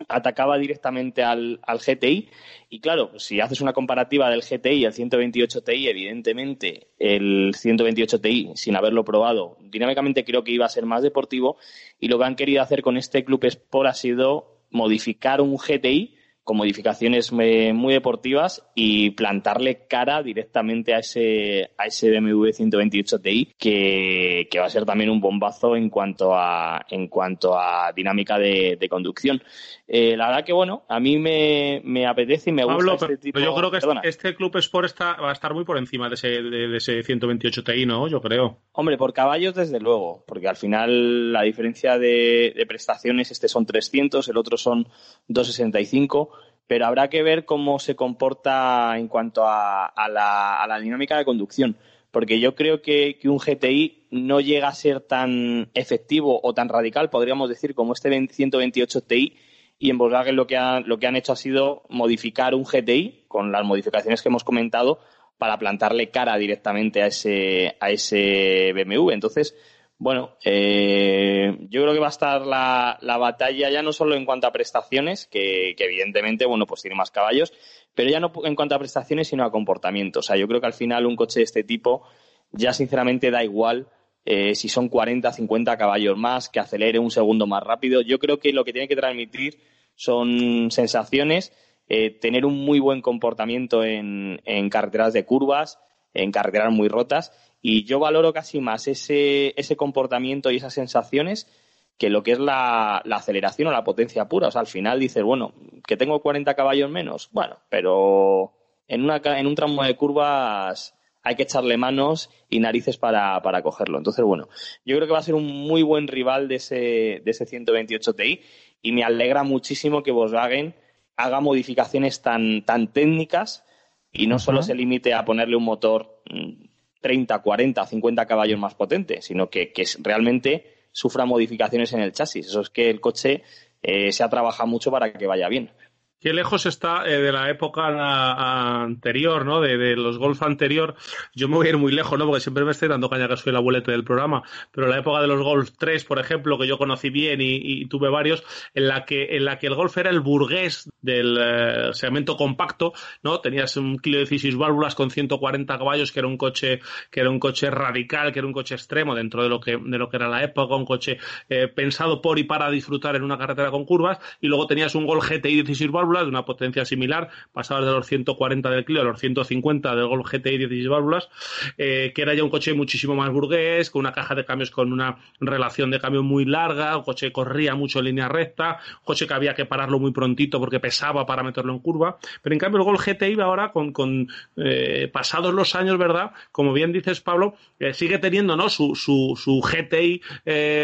atacaba 0.07 0.57
directamente 0.57 1.23
al, 1.23 1.59
al, 1.63 1.79
GTI. 1.79 2.29
Y 2.69 2.79
claro, 2.79 3.17
si 3.17 3.39
haces 3.39 3.61
una 3.61 3.73
comparativa 3.73 4.29
del 4.29 4.41
GTI 4.41 4.85
el 4.85 4.93
128 4.93 5.63
Ti, 5.63 5.87
evidentemente 5.87 6.87
el 6.99 7.53
128 7.55 8.21
Ti, 8.21 8.51
sin 8.55 8.75
haberlo 8.75 9.03
probado, 9.03 9.57
dinámicamente 9.61 10.23
creo 10.23 10.43
que 10.43 10.51
iba 10.51 10.65
a 10.65 10.69
ser 10.69 10.85
más 10.85 11.01
deportivo. 11.03 11.57
Y 11.99 12.07
lo 12.07 12.19
que 12.19 12.25
han 12.25 12.35
querido 12.35 12.61
hacer 12.61 12.81
con 12.81 12.97
este 12.97 13.23
Club 13.23 13.45
Sport 13.45 13.89
ha 13.89 13.93
sido 13.93 14.57
modificar 14.69 15.41
un 15.41 15.55
GTI 15.57 16.16
con 16.47 16.55
modificaciones 16.55 17.29
eh, 17.41 17.73
muy 17.73 17.93
deportivas 17.93 18.65
y 18.73 19.09
plantarle 19.11 19.85
cara 19.85 20.23
directamente 20.23 20.93
a 20.93 20.99
ese, 20.99 21.71
a 21.77 21.87
ese 21.87 22.09
BMW 22.09 22.51
128 22.51 23.19
Ti 23.19 23.55
que, 23.59 24.47
que 24.49 24.59
va 24.59 24.67
a 24.67 24.69
ser 24.69 24.85
también 24.85 25.09
un 25.09 25.19
bombazo 25.19 25.75
en 25.75 25.89
cuanto 25.89 26.33
a, 26.33 26.85
en 26.89 27.09
cuanto 27.09 27.59
a 27.59 27.91
dinámica 27.93 28.39
de, 28.39 28.87
conducción. 28.89 29.43
Eh, 29.89 30.15
la 30.15 30.27
verdad 30.27 30.45
que 30.45 30.53
bueno, 30.53 30.85
a 30.87 31.01
mí 31.01 31.17
me, 31.17 31.81
me 31.83 32.07
apetece 32.07 32.51
y 32.51 32.53
me 32.53 32.63
gusta 32.63 32.93
este 32.93 33.17
tipo. 33.17 33.39
Pero 33.39 33.51
yo 33.51 33.55
creo 33.57 33.69
que 33.69 33.77
este, 33.79 34.07
este, 34.07 34.35
Club 34.35 34.55
Sport 34.55 34.85
está, 34.85 35.15
va 35.15 35.31
a 35.31 35.33
estar 35.33 35.53
muy 35.53 35.65
por 35.65 35.77
encima 35.77 36.07
de 36.07 36.15
ese, 36.15 36.29
de, 36.29 36.77
ese 36.77 37.03
128 37.03 37.63
Ti, 37.65 37.85
¿no? 37.85 38.07
Yo 38.07 38.21
creo. 38.21 38.59
Hombre, 38.71 38.97
por 38.97 39.11
caballos 39.11 39.53
desde 39.53 39.81
luego, 39.81 40.23
porque 40.25 40.47
al 40.47 40.55
final 40.55 41.33
la 41.33 41.41
diferencia 41.41 41.97
de, 41.97 42.53
de 42.55 42.65
prestaciones, 42.65 43.31
este 43.31 43.49
son 43.49 43.65
300, 43.65 44.25
el 44.29 44.37
otro 44.37 44.55
son 44.55 44.87
265 45.27 46.31
pero 46.67 46.85
habrá 46.85 47.09
que 47.09 47.23
ver 47.23 47.45
cómo 47.45 47.79
se 47.79 47.95
comporta 47.95 48.97
en 48.97 49.07
cuanto 49.07 49.43
a, 49.45 49.91
la, 50.09 50.79
dinámica 50.81 51.17
de 51.17 51.25
conducción, 51.25 51.77
porque 52.11 52.39
yo 52.39 52.55
creo 52.55 52.81
que, 52.81 53.17
un 53.23 53.37
GTI 53.37 54.07
no 54.11 54.41
llega 54.41 54.67
a 54.67 54.75
ser 54.75 54.99
tan 54.99 55.69
efectivo 55.73 56.39
o 56.43 56.53
tan 56.53 56.69
radical, 56.69 57.09
podríamos 57.09 57.49
decir, 57.49 57.73
como 57.73 57.93
este 57.93 58.27
128 58.27 59.01
Ti, 59.01 59.37
y 59.79 59.89
en 59.89 59.97
Volkswagen 59.97 60.35
lo 60.35 60.45
que, 60.45 60.57
lo 60.85 60.99
que 60.99 61.07
han 61.07 61.15
hecho 61.15 61.31
ha 61.31 61.37
sido 61.37 61.83
modificar 61.89 62.53
un 62.53 62.63
GTI 62.63 63.25
con 63.27 63.51
las 63.51 63.63
modificaciones 63.63 64.21
que 64.21 64.29
hemos 64.29 64.43
comentado 64.43 64.99
para 65.37 65.59
plantarle 65.59 66.09
cara 66.09 66.35
directamente 66.37 67.03
a 67.03 67.07
ese, 67.07 67.77
a 67.79 67.91
ese 67.91 68.73
BMW. 68.73 69.11
Entonces, 69.11 69.55
bueno, 69.99 70.37
eh, 70.45 71.57
yo 71.69 71.81
creo 71.81 71.93
que 71.93 71.99
va 71.99 72.07
a 72.07 72.09
estar 72.09 72.45
la, 72.45 72.99
batalla 73.01 73.69
ya 73.71 73.81
no 73.81 73.91
solo 73.91 74.15
en 74.15 74.25
cuanto 74.25 74.45
a 74.45 74.51
prestaciones, 74.51 75.25
que, 75.25 75.75
evidentemente, 75.77 76.45
bueno, 76.45 76.67
pues 76.67 76.83
tiene 76.83 76.95
más 76.95 77.09
caballos, 77.09 77.51
pero 77.95 78.09
ya 78.09 78.19
no 78.19 78.31
en 78.43 78.55
cuanto 78.55 78.75
a 78.75 78.79
prestaciones, 78.79 79.27
sino 79.27 79.43
a 79.43 79.51
comportamiento. 79.51 80.19
O 80.19 80.21
sea, 80.21 80.35
yo 80.35 80.47
creo 80.47 80.61
que 80.61 80.67
al 80.67 80.73
final 80.73 81.07
un 81.07 81.15
coche 81.15 81.39
de 81.39 81.45
este 81.45 81.63
tipo 81.63 82.03
ya 82.51 82.73
sinceramente 82.73 83.31
da 83.31 83.43
igual 83.43 83.87
eh, 84.23 84.53
si 84.55 84.69
son 84.69 84.87
40, 84.87 85.33
50 85.33 85.77
caballos 85.77 86.17
más, 86.17 86.49
que 86.49 86.59
acelere 86.59 86.99
un 86.99 87.09
segundo 87.09 87.47
más 87.47 87.63
rápido. 87.63 88.01
Yo 88.01 88.19
creo 88.19 88.39
que 88.39 88.53
lo 88.53 88.63
que 88.65 88.73
tiene 88.73 88.87
que 88.87 88.95
transmitir 88.95 89.59
son 89.95 90.69
sensaciones, 90.69 91.53
eh, 91.89 92.11
tener 92.11 92.45
un 92.45 92.63
muy 92.63 92.79
buen 92.79 93.01
comportamiento 93.01 93.83
en, 93.83 94.41
en 94.45 94.69
carreteras 94.69 95.13
de 95.13 95.25
curvas, 95.25 95.79
en 96.13 96.31
carreteras 96.31 96.71
muy 96.71 96.87
rotas 96.87 97.31
y 97.69 97.83
yo 97.83 97.99
valoro 97.99 98.31
casi 98.31 98.61
más 98.61 98.87
ese, 98.87 99.53
ese 99.59 99.75
comportamiento 99.75 100.49
y 100.51 100.55
esas 100.55 100.73
sensaciones 100.73 101.51
que 101.97 102.09
lo 102.09 102.23
que 102.23 102.31
es 102.31 102.39
la, 102.39 102.99
aceleración 102.99 103.67
o 103.67 103.71
la 103.73 103.83
potencia 103.83 104.29
pura. 104.29 104.47
O 104.47 104.51
sea, 104.51 104.61
al 104.61 104.67
final 104.67 105.01
dices, 105.01 105.21
bueno, 105.21 105.53
que 105.85 105.97
tengo 105.97 106.21
40 106.21 106.53
caballos 106.53 106.89
menos, 106.89 107.27
bueno, 107.33 107.57
pero 107.67 108.53
en, 108.87 109.03
una, 109.03 109.17
en 109.17 109.47
un 109.47 109.55
tramo 109.55 109.83
de 109.83 109.97
curvas 109.97 110.95
hay 111.23 111.35
que 111.35 111.43
echarle 111.43 111.75
manos 111.75 112.29
y 112.49 112.61
narices 112.61 112.95
para, 112.95 113.41
para 113.41 113.61
cogerlo. 113.61 113.97
Entonces, 113.97 114.23
bueno, 114.23 114.47
yo 114.85 114.95
creo 114.95 115.05
que 115.05 115.13
va 115.13 115.19
a 115.19 115.23
ser 115.23 115.35
un 115.35 115.47
muy 115.47 115.83
buen 115.83 116.07
rival 116.07 116.47
de 116.47 116.55
ese, 116.55 117.21
de 117.25 117.31
ese 117.31 117.45
128 117.45 118.13
Ti 118.13 118.41
y 118.81 118.93
me 118.93 119.03
alegra 119.03 119.43
muchísimo 119.43 120.03
que 120.03 120.13
Volkswagen 120.13 120.73
haga 121.17 121.41
modificaciones 121.41 122.21
tan, 122.21 122.63
tan 122.63 122.93
técnicas 122.93 123.65
y 124.13 124.27
no 124.27 124.39
solo 124.39 124.63
se 124.63 124.73
limite 124.73 125.13
a 125.13 125.25
ponerle 125.25 125.57
un 125.57 125.65
motor 125.65 126.21
mm, 126.31 126.66
30, 127.07 127.39
40, 127.39 127.85
50 127.85 128.25
caballos 128.25 128.59
más 128.59 128.75
potente, 128.75 129.21
sino 129.21 129.49
que, 129.49 129.71
que 129.71 129.85
realmente 129.99 130.89
sufra 130.91 131.23
modificaciones 131.23 131.93
en 131.93 132.01
el 132.01 132.11
chasis. 132.11 132.47
Eso 132.47 132.59
es 132.59 132.69
que 132.69 132.89
el 132.89 132.99
coche 132.99 133.43
eh, 133.81 134.11
se 134.11 134.23
ha 134.25 134.29
trabajado 134.29 134.67
mucho 134.67 134.91
para 134.91 135.13
que 135.13 135.25
vaya 135.25 135.47
bien. 135.47 135.71
Qué 136.19 136.33
lejos 136.33 136.65
está 136.65 137.07
eh, 137.07 137.21
de 137.21 137.31
la 137.31 137.47
época 137.51 138.81
anterior, 138.81 139.45
¿no? 139.45 139.61
De, 139.61 139.95
los 139.95 140.17
Golf 140.17 140.41
anterior. 140.41 140.95
Yo 141.35 141.47
me 141.47 141.57
voy 141.57 141.67
a 141.67 141.69
ir 141.69 141.77
muy 141.77 141.91
lejos, 141.91 142.17
¿no? 142.17 142.25
Porque 142.25 142.41
siempre 142.41 142.65
me 142.65 142.71
estoy 142.71 142.87
dando 142.87 143.07
caña 143.07 143.27
que 143.27 143.37
soy 143.37 143.51
el 143.51 143.57
abuelete 143.57 143.91
del 143.91 144.03
programa. 144.03 144.41
Pero 144.71 144.87
la 144.87 144.97
época 144.97 145.21
de 145.21 145.27
los 145.27 145.43
Golf 145.43 145.69
3, 145.77 146.05
por 146.05 146.17
ejemplo, 146.17 146.57
que 146.57 146.65
yo 146.65 146.79
conocí 146.79 147.11
bien 147.11 147.39
y, 147.39 147.85
tuve 147.85 148.09
varios, 148.09 148.43
en 148.73 148.87
la 148.87 149.05
que 149.05 149.37
en 149.37 149.45
la 149.45 149.59
que 149.59 149.67
el 149.67 149.75
Golf 149.75 149.95
era 149.95 150.09
el 150.09 150.19
burgués 150.19 150.89
del 151.01 151.37
eh, 151.39 151.89
segmento 151.93 152.35
compacto, 152.35 152.93
¿no? 153.21 153.39
Tenías 153.39 153.77
un 153.77 153.99
kilo 153.99 154.17
de 154.17 154.25
16 154.25 154.55
válvulas 154.55 154.95
con 154.95 155.11
140 155.11 155.77
caballos, 155.77 156.11
que 156.11 156.19
era 156.19 156.27
un 156.27 156.37
coche 156.37 156.79
que 157.11 157.19
era 157.19 157.29
un 157.29 157.39
coche 157.39 157.69
radical, 157.69 158.33
que 158.33 158.39
era 158.39 158.47
un 158.47 158.53
coche 158.53 158.73
extremo 158.73 159.13
dentro 159.13 159.43
de 159.43 159.49
lo 159.49 159.59
que 159.59 159.77
de 159.77 159.97
lo 159.99 160.09
que 160.09 160.17
era 160.17 160.27
la 160.27 160.43
época, 160.43 160.75
un 160.75 160.85
coche 160.85 161.19
eh, 161.47 161.67
pensado 161.67 162.23
por 162.23 162.39
y 162.39 162.43
para 162.43 162.71
disfrutar 162.71 163.15
en 163.15 163.21
una 163.21 163.37
carretera 163.37 163.69
con 163.69 163.85
curvas. 163.85 164.17
Y 164.41 164.47
luego 164.47 164.65
tenías 164.65 164.95
un 164.95 165.05
Golf 165.05 165.29
GTI 165.29 165.61
16 165.61 165.91
válvulas 165.91 166.06
de 166.07 166.29
una 166.29 166.45
potencia 166.45 166.85
similar, 166.85 167.29
pasabas 167.51 167.85
de 167.85 167.91
los 167.91 168.07
140 168.07 168.69
del 168.69 168.85
Clio 168.85 169.01
a 169.01 169.03
los 169.03 169.19
150 169.19 169.95
del 169.95 170.07
Golf 170.07 170.31
GTI 170.31 170.57
16 170.57 170.87
válvulas, 170.87 171.29
eh, 171.77 172.11
que 172.15 172.21
era 172.21 172.33
ya 172.33 172.43
un 172.43 172.49
coche 172.49 172.73
muchísimo 172.73 173.15
más 173.15 173.31
burgués, 173.31 173.91
con 173.91 173.99
una 173.99 174.13
caja 174.13 174.35
de 174.35 174.45
cambios 174.45 174.71
con 174.71 174.93
una 174.93 175.17
relación 175.39 175.91
de 175.91 175.99
cambio 175.99 176.23
muy 176.23 176.45
larga, 176.45 176.97
un 176.97 177.03
coche 177.03 177.27
que 177.27 177.33
corría 177.33 177.75
mucho 177.75 177.99
en 177.99 178.05
línea 178.05 178.29
recta, 178.29 178.79
un 178.99 179.05
coche 179.05 179.27
que 179.27 179.33
había 179.33 179.53
que 179.53 179.65
pararlo 179.65 179.99
muy 179.99 180.11
prontito 180.11 180.59
porque 180.59 180.79
pesaba 180.79 181.25
para 181.25 181.43
meterlo 181.43 181.73
en 181.73 181.79
curva, 181.79 182.17
pero 182.41 182.53
en 182.53 182.59
cambio 182.59 182.79
el 182.79 182.85
Golf 182.85 183.05
GTI 183.05 183.39
ahora 183.41 183.71
con, 183.71 183.91
con 183.91 184.27
eh, 184.55 185.09
pasados 185.11 185.53
los 185.53 185.75
años, 185.75 185.97
¿verdad? 185.97 186.31
Como 186.51 186.73
bien 186.73 186.93
dices 186.93 187.21
Pablo, 187.21 187.55
eh, 187.79 187.93
sigue 187.93 188.17
teniendo 188.17 188.55
¿no? 188.55 188.69
su, 188.69 188.95
su, 188.95 189.37
su 189.41 189.61
GTI, 189.61 190.21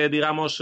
digamos, 0.10 0.62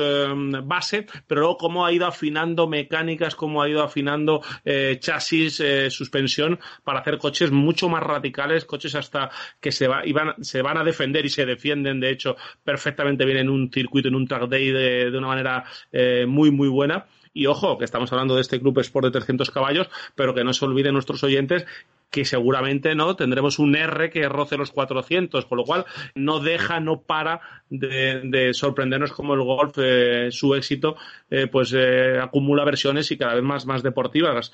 base, 0.64 1.08
pero 1.28 1.42
luego 1.42 1.58
cómo 1.58 1.86
ha 1.86 1.92
ido 1.92 2.06
afinando 2.06 2.68
mecánicas, 2.68 3.36
cómo 3.36 3.62
ha 3.62 3.70
ido 3.70 3.84
afinando 3.84 4.42
eh, 4.66 4.98
chasis, 5.00 5.60
eh, 5.60 5.90
suspensión, 5.90 6.60
para 6.84 7.00
hacer 7.00 7.18
coches 7.18 7.52
mucho 7.52 7.90
más 7.90 8.04
radicales, 8.04 8.66
coches 8.66 8.96
hasta 8.96 9.30
que 9.60 9.72
se, 9.72 9.88
va, 9.88 10.04
se 10.42 10.62
van 10.62 10.78
a 10.78 10.84
defender 10.84 11.26
y 11.26 11.30
se 11.30 11.46
defienden, 11.46 12.00
de 12.00 12.10
hecho, 12.10 12.36
perfectamente 12.64 13.26
bien 13.26 13.38
en 13.38 13.50
un 13.50 13.72
circuito, 13.72 14.08
en 14.08 14.16
un 14.16 14.28
track 14.28 14.48
day 14.50 14.72
de, 14.72 15.18
una 15.18 15.28
manera 15.28 15.64
eh, 15.92 16.26
muy, 16.28 16.52
muy 16.52 16.68
buena. 16.68 17.06
Y 17.34 17.46
ojo, 17.46 17.78
que 17.78 17.86
estamos 17.86 18.12
hablando 18.12 18.36
de 18.36 18.42
este 18.42 18.60
Club 18.60 18.80
Sport 18.80 19.06
de 19.06 19.12
300 19.12 19.52
caballos, 19.52 19.90
pero 20.16 20.34
que 20.34 20.44
no 20.44 20.52
se 20.52 20.66
olviden 20.66 20.94
nuestros 20.94 21.24
oyentes 21.24 21.66
que 22.12 22.26
seguramente 22.26 22.94
no 22.94 23.16
tendremos 23.16 23.58
un 23.58 23.76
R 23.76 24.10
que 24.10 24.28
roce 24.28 24.58
los 24.58 24.72
400, 24.72 25.46
con 25.46 25.58
lo 25.58 25.64
cual 25.64 25.86
no 26.14 26.40
deja, 26.40 26.82
no 26.82 27.02
para 27.02 27.40
de, 27.70 28.52
sorprendernos 28.54 29.14
como 29.14 29.34
el 29.34 29.42
golf, 29.42 29.78
eh, 29.78 30.28
su 30.30 30.54
éxito, 30.54 30.98
eh, 31.30 31.48
pues 31.48 31.74
eh, 31.74 32.20
acumula 32.22 32.66
versiones 32.66 33.10
y 33.12 33.18
cada 33.18 33.36
vez 33.36 33.44
más, 33.44 33.66
más 33.66 33.82
deportivas, 33.82 34.52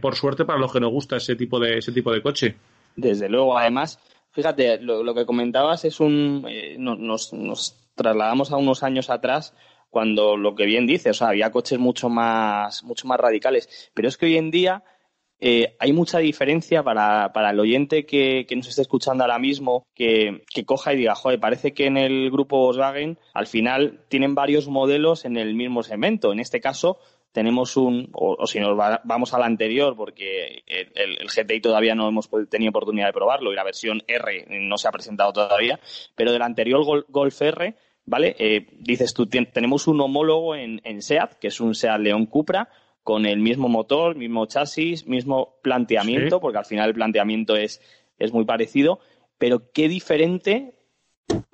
por 0.00 0.16
suerte 0.16 0.44
para 0.44 0.58
los 0.58 0.72
que 0.72 0.80
nos 0.80 0.90
gusta 0.90 1.18
ese 1.18 1.36
tipo 1.36 1.60
de, 1.60 1.78
ese 1.78 1.92
tipo 1.92 2.10
de 2.12 2.22
coche. 2.22 2.56
Desde 2.96 3.28
luego, 3.28 3.58
además, 3.58 4.00
fíjate, 4.32 4.80
lo, 4.80 5.14
que 5.14 5.26
comentabas 5.26 5.84
es 5.84 6.00
un, 6.00 6.46
nos, 6.78 7.32
nos 7.34 7.76
trasladamos 7.94 8.52
a 8.52 8.56
unos 8.56 8.82
años 8.82 9.10
atrás 9.10 9.54
cuando 9.90 10.36
lo 10.36 10.54
que 10.54 10.64
bien 10.64 10.86
dices, 10.86 11.10
o 11.10 11.14
sea, 11.14 11.28
había 11.28 11.50
coches 11.50 11.78
mucho 11.78 12.08
más, 12.08 12.82
mucho 12.84 13.06
más 13.06 13.20
radicales. 13.20 13.90
Pero 13.92 14.08
es 14.08 14.16
que 14.16 14.26
hoy 14.26 14.36
en 14.36 14.50
día 14.50 14.82
eh, 15.38 15.76
hay 15.78 15.92
mucha 15.92 16.18
diferencia 16.18 16.82
para, 16.82 17.32
para 17.32 17.50
el 17.50 17.60
oyente 17.60 18.06
que, 18.06 18.46
nos 18.56 18.68
esté 18.68 18.82
escuchando 18.82 19.24
ahora 19.24 19.38
mismo, 19.38 19.86
que, 19.94 20.42
coja 20.64 20.94
y 20.94 20.96
diga, 20.96 21.14
joder, 21.14 21.38
parece 21.40 21.74
que 21.74 21.86
en 21.86 21.98
el 21.98 22.30
grupo 22.30 22.58
Volkswagen 22.58 23.18
al 23.34 23.46
final 23.46 24.00
tienen 24.08 24.34
varios 24.34 24.68
modelos 24.68 25.24
en 25.24 25.36
el 25.36 25.54
mismo 25.54 25.82
segmento. 25.82 26.32
En 26.32 26.40
este 26.40 26.60
caso, 26.60 26.98
tenemos 27.32 27.76
un, 27.76 28.08
o, 28.14 28.46
si 28.46 28.60
nos 28.60 28.78
vamos 29.04 29.34
al 29.34 29.42
anterior, 29.42 29.94
porque 29.94 30.62
el, 30.66 31.18
el, 31.20 31.28
GTI 31.28 31.60
todavía 31.60 31.94
no 31.94 32.08
hemos 32.08 32.30
tenido 32.48 32.70
oportunidad 32.70 33.08
de 33.08 33.12
probarlo 33.12 33.52
y 33.52 33.56
la 33.56 33.64
versión 33.64 34.02
R 34.06 34.46
no 34.48 34.78
se 34.78 34.88
ha 34.88 34.92
presentado 34.92 35.34
todavía, 35.34 35.78
pero 36.14 36.32
del 36.32 36.40
anterior 36.40 36.82
Golf 37.08 37.42
R, 37.42 37.76
¿vale? 38.06 38.36
Eh, 38.38 38.68
dices 38.78 39.12
tú, 39.12 39.26
tenemos 39.26 39.86
un 39.86 40.00
homólogo 40.00 40.54
en, 40.54 40.80
en 40.84 41.02
SEAT, 41.02 41.34
que 41.34 41.48
es 41.48 41.60
un 41.60 41.74
SEAT 41.74 42.00
León 42.00 42.24
Cupra, 42.24 42.70
con 43.06 43.24
el 43.24 43.38
mismo 43.38 43.68
motor, 43.68 44.16
mismo 44.16 44.46
chasis, 44.46 45.06
mismo 45.06 45.60
planteamiento, 45.62 46.40
porque 46.40 46.58
al 46.58 46.64
final 46.64 46.88
el 46.88 46.94
planteamiento 46.96 47.54
es, 47.54 47.80
es 48.18 48.32
muy 48.32 48.44
parecido, 48.44 48.98
pero 49.38 49.70
qué 49.70 49.88
diferente 49.88 50.74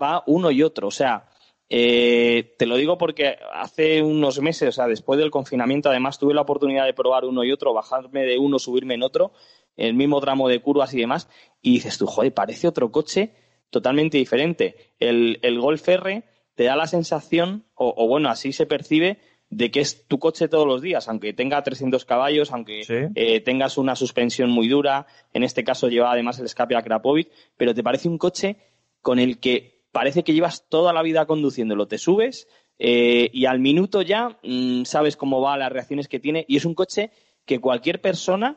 va 0.03 0.25
uno 0.27 0.51
y 0.51 0.63
otro. 0.63 0.89
O 0.89 0.91
sea, 0.91 1.29
eh, 1.69 2.55
te 2.57 2.65
lo 2.65 2.77
digo 2.77 2.97
porque 2.97 3.37
hace 3.53 4.03
unos 4.03 4.41
meses, 4.41 4.71
o 4.71 4.73
sea, 4.73 4.87
después 4.87 5.19
del 5.19 5.31
confinamiento, 5.31 5.91
además 5.91 6.19
tuve 6.19 6.33
la 6.33 6.41
oportunidad 6.41 6.87
de 6.87 6.95
probar 6.95 7.27
uno 7.27 7.45
y 7.45 7.53
otro, 7.53 7.75
bajarme 7.75 8.23
de 8.23 8.39
uno, 8.39 8.59
subirme 8.59 8.95
en 8.95 9.03
otro, 9.03 9.33
el 9.77 9.93
mismo 9.93 10.23
tramo 10.23 10.49
de 10.49 10.63
curvas 10.63 10.95
y 10.95 11.01
demás, 11.01 11.29
y 11.61 11.73
dices 11.75 11.99
tú, 11.99 12.07
joder, 12.07 12.33
parece 12.33 12.67
otro 12.67 12.91
coche 12.91 13.35
totalmente 13.69 14.17
diferente. 14.17 14.95
El, 14.99 15.39
el 15.43 15.61
Golf 15.61 15.87
R 15.87 16.25
te 16.55 16.65
da 16.65 16.77
la 16.77 16.87
sensación, 16.87 17.67
o 17.75 18.09
bueno, 18.09 18.31
así 18.31 18.55
se 18.55 18.65
percibe, 18.65 19.19
de 19.53 19.71
que 19.71 19.81
es 19.81 20.09
tu 20.09 20.19
coche 20.19 20.49
todos 20.49 20.67
los 20.67 20.81
días, 20.81 21.09
aunque 21.09 21.35
tenga 21.35 21.63
300 21.63 22.07
caballos, 22.07 22.53
aunque 22.53 23.11
eh, 23.15 23.41
tengas 23.41 23.77
una 23.77 23.95
suspensión 23.95 24.49
muy 24.49 24.67
dura, 24.67 25.07
en 25.35 25.43
este 25.43 25.63
caso 25.63 25.89
lleva 25.89 26.11
además 26.11 26.39
el 26.39 26.47
escape 26.47 26.75
a 26.75 26.81
Krapovic, 26.81 27.31
pero 27.59 27.75
te 27.75 27.83
parece 27.83 28.09
un 28.09 28.17
coche 28.17 28.57
con 29.03 29.19
el 29.19 29.39
que 29.41 29.83
parece 29.93 30.25
que 30.25 30.33
llevas 30.33 30.67
toda 30.71 30.95
la 30.95 31.03
vida 31.03 31.27
conduciéndolo, 31.27 31.87
te 31.87 31.99
subes 31.99 32.49
eh, 32.79 33.29
y 33.31 33.45
al 33.45 33.61
minuto 33.61 34.01
ya 34.01 34.39
mm, 34.43 34.85
sabes 34.85 35.19
cómo 35.19 35.43
va, 35.43 35.59
las 35.59 35.71
reacciones 35.71 36.09
que 36.09 36.19
tiene 36.19 36.47
y 36.49 36.57
es 36.57 36.65
un 36.65 36.75
coche 36.75 37.11
que 37.45 37.61
cualquier 37.61 38.01
persona, 38.01 38.57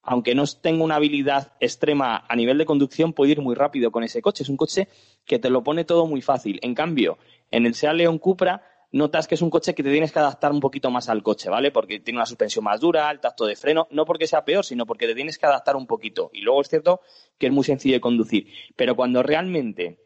aunque 0.00 0.36
no 0.36 0.44
tenga 0.46 0.84
una 0.84 0.94
habilidad 0.94 1.54
extrema 1.58 2.24
a 2.28 2.36
nivel 2.36 2.56
de 2.56 2.66
conducción, 2.66 3.12
puede 3.12 3.32
ir 3.32 3.40
muy 3.40 3.56
rápido 3.56 3.90
con 3.90 4.04
ese 4.04 4.22
coche. 4.22 4.44
Es 4.44 4.48
un 4.48 4.56
coche 4.56 4.86
que 5.24 5.40
te 5.40 5.50
lo 5.50 5.64
pone 5.64 5.84
todo 5.84 6.06
muy 6.06 6.22
fácil. 6.22 6.60
En 6.62 6.76
cambio, 6.76 7.18
en 7.50 7.66
el 7.66 7.74
Seat 7.74 7.96
León 7.96 8.18
Cupra 8.18 8.62
notas 8.92 9.26
que 9.26 9.34
es 9.34 9.42
un 9.42 9.50
coche 9.50 9.74
que 9.74 9.82
te 9.82 9.90
tienes 9.90 10.12
que 10.12 10.18
adaptar 10.18 10.52
un 10.52 10.60
poquito 10.60 10.90
más 10.90 11.08
al 11.08 11.22
coche, 11.22 11.50
¿vale? 11.50 11.70
Porque 11.70 12.00
tiene 12.00 12.18
una 12.18 12.26
suspensión 12.26 12.64
más 12.64 12.80
dura, 12.80 13.10
el 13.10 13.20
tacto 13.20 13.46
de 13.46 13.56
freno, 13.56 13.88
no 13.90 14.04
porque 14.04 14.26
sea 14.26 14.44
peor, 14.44 14.64
sino 14.64 14.86
porque 14.86 15.06
te 15.06 15.14
tienes 15.14 15.38
que 15.38 15.46
adaptar 15.46 15.76
un 15.76 15.86
poquito. 15.86 16.30
Y 16.32 16.40
luego 16.40 16.60
es 16.60 16.68
cierto 16.68 17.00
que 17.38 17.46
es 17.46 17.52
muy 17.52 17.64
sencillo 17.64 17.94
de 17.94 18.00
conducir. 18.00 18.48
Pero 18.76 18.96
cuando 18.96 19.22
realmente 19.22 19.98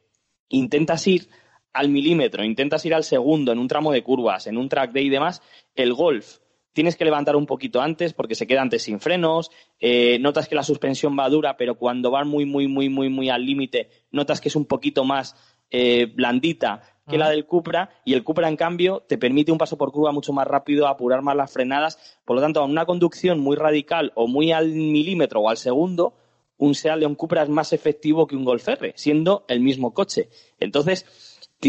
intentas 0.49 1.07
ir 1.07 1.29
al 1.73 1.89
milímetro, 1.89 2.45
intentas 2.45 2.85
ir 2.85 2.95
al 2.95 3.05
segundo 3.05 3.53
en 3.53 3.59
un 3.59 3.69
tramo 3.69 3.93
de 3.93 4.03
curvas, 4.03 4.47
en 4.47 4.57
un 4.57 4.69
track 4.69 4.93
day 4.93 5.07
y 5.07 5.11
demás, 5.11 5.43
el 5.75 5.95
Golf 5.95 6.39
tienes 6.73 6.97
que 6.97 7.05
levantar 7.05 7.37
un 7.37 7.47
poquito 7.47 7.81
antes 7.81 8.13
porque 8.13 8.35
se 8.35 8.47
queda 8.47 8.63
antes 8.63 8.83
sin 8.83 9.01
frenos, 9.01 9.51
eh, 9.79 10.19
notas 10.21 10.49
que 10.49 10.55
la 10.55 10.63
suspensión 10.63 11.17
va 11.19 11.29
dura, 11.29 11.57
pero 11.57 11.77
cuando 11.77 12.11
va 12.11 12.25
muy, 12.25 12.45
muy, 12.45 12.69
muy, 12.69 12.89
muy, 12.89 13.09
muy 13.09 13.29
al 13.29 13.45
límite, 13.45 13.91
notas 14.11 14.41
que 14.41 14.49
es 14.49 14.57
un 14.57 14.67
poquito 14.67 15.05
más 15.05 15.37
eh, 15.71 16.07
blandita 16.07 16.83
que 17.11 17.19
la 17.19 17.29
del 17.29 17.47
Cupra 17.47 17.91
y 18.05 18.15
el 18.15 18.25
Cupra 18.25 18.49
en 18.49 18.57
cambio 18.57 19.03
te 19.07 19.19
permite 19.19 19.53
un 19.53 19.59
paso 19.59 19.77
por 19.77 19.93
curva 19.93 20.13
mucho 20.13 20.33
más 20.33 20.47
rápido, 20.47 20.87
apurar 20.87 21.23
más 21.23 21.37
las 21.37 21.53
frenadas, 21.53 22.19
por 22.25 22.37
lo 22.37 22.43
tanto, 22.43 22.65
en 22.65 22.71
una 22.71 22.87
conducción 22.87 23.41
muy 23.41 23.57
radical 23.57 24.13
o 24.15 24.27
muy 24.27 24.53
al 24.53 24.69
milímetro 24.69 25.41
o 25.41 25.49
al 25.49 25.57
segundo, 25.57 26.15
un 26.61 26.75
Seat 26.75 26.99
León 26.99 27.15
Cupra 27.15 27.43
es 27.43 27.49
más 27.49 27.73
efectivo 27.73 28.27
que 28.27 28.37
un 28.37 28.45
Golf 28.45 28.69
R, 28.69 28.93
siendo 28.95 29.45
el 29.49 29.61
mismo 29.61 29.95
coche. 29.95 30.29
Entonces, 30.61 31.07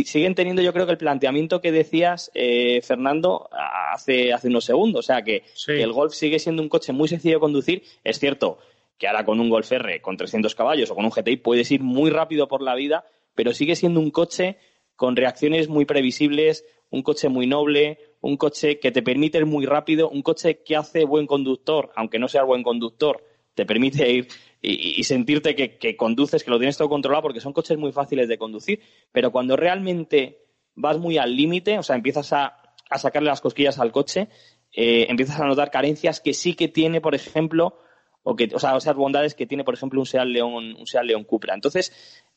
siguen 0.05 0.35
teniendo 0.35 0.61
yo 0.61 0.73
creo 0.73 0.85
que 0.85 0.91
el 0.93 0.97
planteamiento 0.97 1.61
que 1.61 1.71
decías, 1.71 2.31
eh, 2.33 2.81
Fernando, 2.81 3.49
hace, 3.51 4.33
hace 4.33 4.47
unos 4.47 4.65
segundos. 4.65 5.05
O 5.05 5.07
sea, 5.07 5.23
que, 5.23 5.43
el 5.67 5.91
Golf 5.91 6.13
sigue 6.13 6.39
siendo 6.39 6.61
un 6.61 6.69
coche 6.69 6.93
muy 6.93 7.07
sencillo 7.07 7.35
de 7.35 7.39
conducir. 7.39 7.83
Es 8.03 8.19
cierto 8.19 8.59
que 8.97 9.07
ahora 9.07 9.25
con 9.25 9.39
un 9.39 9.49
Golf 9.49 9.71
R 9.71 10.01
con 10.01 10.17
300 10.17 10.53
caballos 10.55 10.91
o 10.91 10.95
con 10.95 11.05
un 11.05 11.11
GTI 11.11 11.37
puedes 11.37 11.71
ir 11.71 11.81
muy 11.81 12.09
rápido 12.09 12.47
por 12.47 12.61
la 12.61 12.75
vida, 12.75 13.05
pero 13.33 13.53
sigue 13.53 13.75
siendo 13.75 13.99
un 13.99 14.11
coche 14.11 14.57
con 15.01 15.15
reacciones 15.15 15.67
muy 15.67 15.85
previsibles, 15.85 16.63
un 16.91 17.01
coche 17.01 17.27
muy 17.27 17.47
noble, 17.47 17.97
un 18.21 18.37
coche 18.37 18.77
que 18.77 18.91
te 18.91 19.01
permite 19.01 19.39
ir 19.39 19.47
muy 19.47 19.65
rápido, 19.65 20.07
un 20.07 20.21
coche 20.21 20.61
que 20.63 20.75
hace 20.75 21.05
buen 21.05 21.25
conductor, 21.25 21.91
aunque 21.95 22.19
no 22.19 22.27
sea 22.27 22.43
buen 22.43 22.61
conductor, 22.61 23.25
te 23.55 23.65
permite 23.65 24.11
ir 24.11 24.27
y, 24.61 25.03
sentirte 25.03 25.55
que, 25.55 25.97
conduces, 25.97 26.43
que 26.43 26.51
lo 26.51 26.59
tienes 26.59 26.77
todo 26.77 26.87
controlado, 26.87 27.23
porque 27.23 27.39
son 27.39 27.51
coches 27.51 27.79
muy 27.79 27.91
fáciles 27.91 28.27
de 28.27 28.37
conducir. 28.37 28.79
Pero 29.11 29.31
cuando 29.31 29.55
realmente 29.55 30.45
vas 30.75 30.99
muy 30.99 31.17
al 31.17 31.35
límite, 31.35 31.79
o 31.79 31.83
sea, 31.83 31.95
empiezas 31.95 32.31
a, 32.31 32.55
sacarle 32.95 33.29
las 33.29 33.41
cosquillas 33.41 33.79
al 33.79 33.91
coche, 33.91 34.29
eh, 34.71 35.07
empiezas 35.09 35.39
a 35.39 35.47
notar 35.47 35.71
carencias 35.71 36.19
que 36.19 36.35
sí 36.35 36.53
que 36.53 36.67
tiene, 36.67 37.01
por 37.01 37.15
ejemplo, 37.15 37.79
o 38.21 38.35
que, 38.35 38.51
o 38.53 38.59
sea, 38.59 38.77
esas 38.77 38.95
bondades 38.95 39.33
que 39.33 39.47
tiene, 39.47 39.63
por 39.63 39.73
ejemplo, 39.73 39.99
un 39.99 40.05
Seat 40.05 40.27
León, 40.27 40.75
un 40.77 40.85
Seat 40.85 41.05
León 41.05 41.23
Cupra. 41.23 41.55
Entonces, 41.55 41.91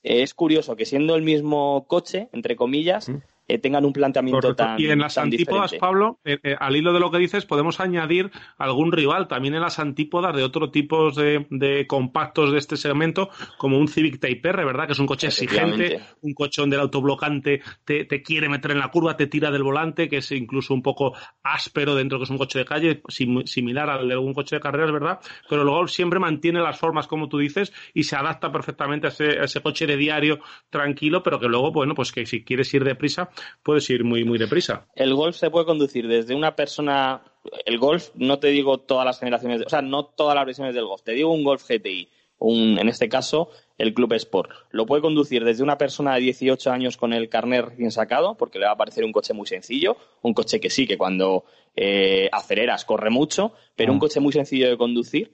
es 0.05 0.35
curioso 0.35 0.77
que 0.77 0.85
siendo 0.85 1.17
el 1.17 1.23
mismo 1.23 1.87
coche, 1.89 2.29
entre 2.33 2.55
comillas, 2.55 3.11
eh, 3.47 3.59
tengan 3.59 3.85
un 3.85 3.93
planteamiento 3.93 4.55
tan 4.55 4.81
Y 4.81 4.87
en 4.87 5.01
las 5.01 5.19
antípodas, 5.19 5.75
Pablo, 5.75 6.19
eh, 6.25 6.39
eh, 6.43 6.57
al 6.59 6.77
hilo 6.77 6.95
de 6.95 7.01
lo 7.01 7.11
que 7.11 7.19
dices, 7.19 7.45
podemos 7.45 7.79
añadir 7.79 8.31
algún 8.57 8.91
rival 8.91 9.29
también 9.29 9.55
en 9.55 9.61
las 9.61 9.79
antípodas 9.79 10.35
de 10.35 10.43
otro 10.43 10.71
tipo 10.71 11.11
de, 11.11 11.85
compactos 11.87 12.53
de 12.53 12.59
este 12.59 12.79
segmento, 12.79 13.29
como 13.59 13.79
un 13.79 13.89
Civic 13.89 14.19
Type 14.19 14.49
R, 14.49 14.65
¿verdad? 14.65 14.87
Que 14.87 14.93
es 14.93 14.99
un 14.99 15.07
coche 15.07 15.27
exigente, 15.27 16.01
un 16.23 16.33
coche 16.33 16.63
donde 16.63 16.77
el 16.77 16.83
autoblocante 16.83 17.61
te, 17.85 18.23
quiere 18.23 18.49
meter 18.49 18.71
en 18.71 18.79
la 18.79 18.89
curva, 18.89 19.17
te 19.17 19.27
tira 19.27 19.51
del 19.51 19.63
volante, 19.63 20.09
que 20.09 20.19
es 20.19 20.33
incluso 20.33 20.73
un 20.73 20.83
poco 20.83 21.13
áspero 21.43 21.95
dentro 21.95 22.19
que 22.19 22.25
es 22.25 22.31
un 22.31 22.39
coche 22.39 22.61
de 22.61 22.65
calle, 22.65 23.03
similar 23.09 23.91
al 23.91 24.09
de 24.09 24.17
un 24.17 24.33
coche 24.33 24.57
de 24.57 24.61
carreras, 24.61 24.91
¿verdad? 24.91 25.21
Pero 25.51 25.65
luego 25.65 25.87
siempre 25.87 26.19
mantiene 26.19 26.61
las 26.61 26.79
formas, 26.79 27.07
como 27.07 27.29
tú 27.29 27.39
dices, 27.39 27.75
y 27.93 28.05
se 28.05 28.17
adapta 28.17 28.51
perfectamente 28.51 29.09
a 29.09 29.11
ese, 29.11 29.39
a 29.39 29.45
ese 29.45 29.61
coche 29.61 29.87
de 29.87 29.99
diario 29.99 30.41
tranquilo, 30.71 31.23
pero 31.23 31.39
que 31.39 31.49
luego, 31.49 31.73
bueno, 31.73 31.95
pues 31.95 32.11
que 32.11 32.25
si 32.25 32.43
quieres 32.43 32.73
ir 32.73 32.85
deprisa, 32.85 33.29
puedes 33.63 33.89
ir 33.91 34.05
muy, 34.05 34.25
muy 34.25 34.39
deprisa. 34.39 34.87
El 34.95 35.15
golf 35.15 35.37
se 35.37 35.51
puede 35.51 35.67
conducir 35.67 36.09
desde 36.09 36.35
una 36.35 36.57
persona. 36.57 37.23
El 37.67 37.79
golf, 37.79 38.11
no 38.15 38.39
te 38.39 38.49
digo 38.49 38.79
todas 38.79 39.05
las 39.05 39.19
generaciones, 39.19 39.63
o 39.67 39.69
sea, 39.69 39.83
no 39.83 40.07
todas 40.07 40.35
las 40.35 40.47
versiones 40.47 40.75
del 40.75 40.87
golf, 40.87 41.03
te 41.03 41.13
digo 41.13 41.33
un 41.33 41.45
golf 41.45 41.69
GTI, 41.69 42.09
un, 42.39 42.79
en 42.79 42.89
este 42.89 43.09
caso, 43.09 43.51
el 43.77 43.93
Club 43.93 44.15
Sport. 44.15 44.51
Lo 44.71 44.87
puede 44.87 45.03
conducir 45.03 45.45
desde 45.45 45.63
una 45.63 45.77
persona 45.77 46.15
de 46.15 46.21
18 46.21 46.71
años 46.71 46.97
con 46.97 47.13
el 47.13 47.29
carnet 47.29 47.67
recién 47.67 47.91
sacado, 47.91 48.37
porque 48.37 48.59
le 48.59 48.67
va 48.67 48.73
a 48.73 48.77
parecer 48.77 49.05
un 49.05 49.13
coche 49.13 49.35
muy 49.35 49.47
sencillo, 49.47 49.97
un 50.23 50.33
coche 50.33 50.61
que 50.61 50.71
sí, 50.71 50.87
que 50.87 50.97
cuando 50.97 51.45
eh, 51.77 52.29
aceleras 52.33 52.85
corre 52.85 53.11
mucho, 53.11 53.53
pero 53.77 53.93
un 53.93 53.99
mm. 53.99 54.01
coche 54.01 54.21
muy 54.21 54.33
sencillo 54.33 54.69
de 54.69 54.77
conducir 54.77 55.33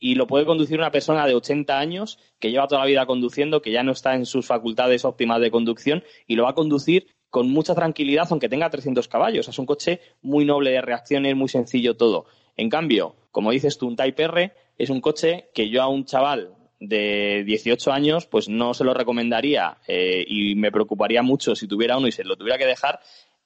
y 0.00 0.14
lo 0.14 0.26
puede 0.26 0.46
conducir 0.46 0.78
una 0.78 0.90
persona 0.90 1.26
de 1.26 1.34
80 1.34 1.78
años 1.78 2.18
que 2.40 2.50
lleva 2.50 2.66
toda 2.66 2.80
la 2.80 2.86
vida 2.86 3.06
conduciendo, 3.06 3.60
que 3.60 3.70
ya 3.70 3.82
no 3.82 3.92
está 3.92 4.14
en 4.14 4.24
sus 4.24 4.46
facultades 4.46 5.04
óptimas 5.04 5.40
de 5.40 5.50
conducción 5.50 6.02
y 6.26 6.36
lo 6.36 6.44
va 6.44 6.50
a 6.50 6.54
conducir 6.54 7.08
con 7.30 7.48
mucha 7.48 7.74
tranquilidad, 7.74 8.26
aunque 8.30 8.48
tenga 8.48 8.68
300 8.68 9.08
caballos. 9.08 9.48
Es 9.48 9.58
un 9.58 9.66
coche 9.66 10.00
muy 10.22 10.44
noble 10.44 10.70
de 10.72 10.82
reacciones, 10.82 11.36
muy 11.36 11.48
sencillo 11.48 11.96
todo. 11.96 12.26
En 12.56 12.68
cambio, 12.68 13.14
como 13.30 13.52
dices 13.52 13.78
tú, 13.78 13.86
un 13.86 13.96
Type 13.96 14.22
R 14.22 14.52
es 14.76 14.90
un 14.90 15.00
coche 15.00 15.48
que 15.54 15.70
yo 15.70 15.82
a 15.82 15.88
un 15.88 16.04
chaval 16.04 16.54
de 16.80 17.44
18 17.46 17.92
años, 17.92 18.26
pues 18.26 18.48
no 18.48 18.74
se 18.74 18.84
lo 18.84 18.94
recomendaría 18.94 19.78
eh, 19.86 20.24
y 20.26 20.54
me 20.54 20.72
preocuparía 20.72 21.22
mucho 21.22 21.54
si 21.54 21.68
tuviera 21.68 21.98
uno 21.98 22.08
y 22.08 22.12
se 22.12 22.24
lo 22.24 22.36
tuviera 22.36 22.58
que 22.58 22.66
dejar. 22.66 23.00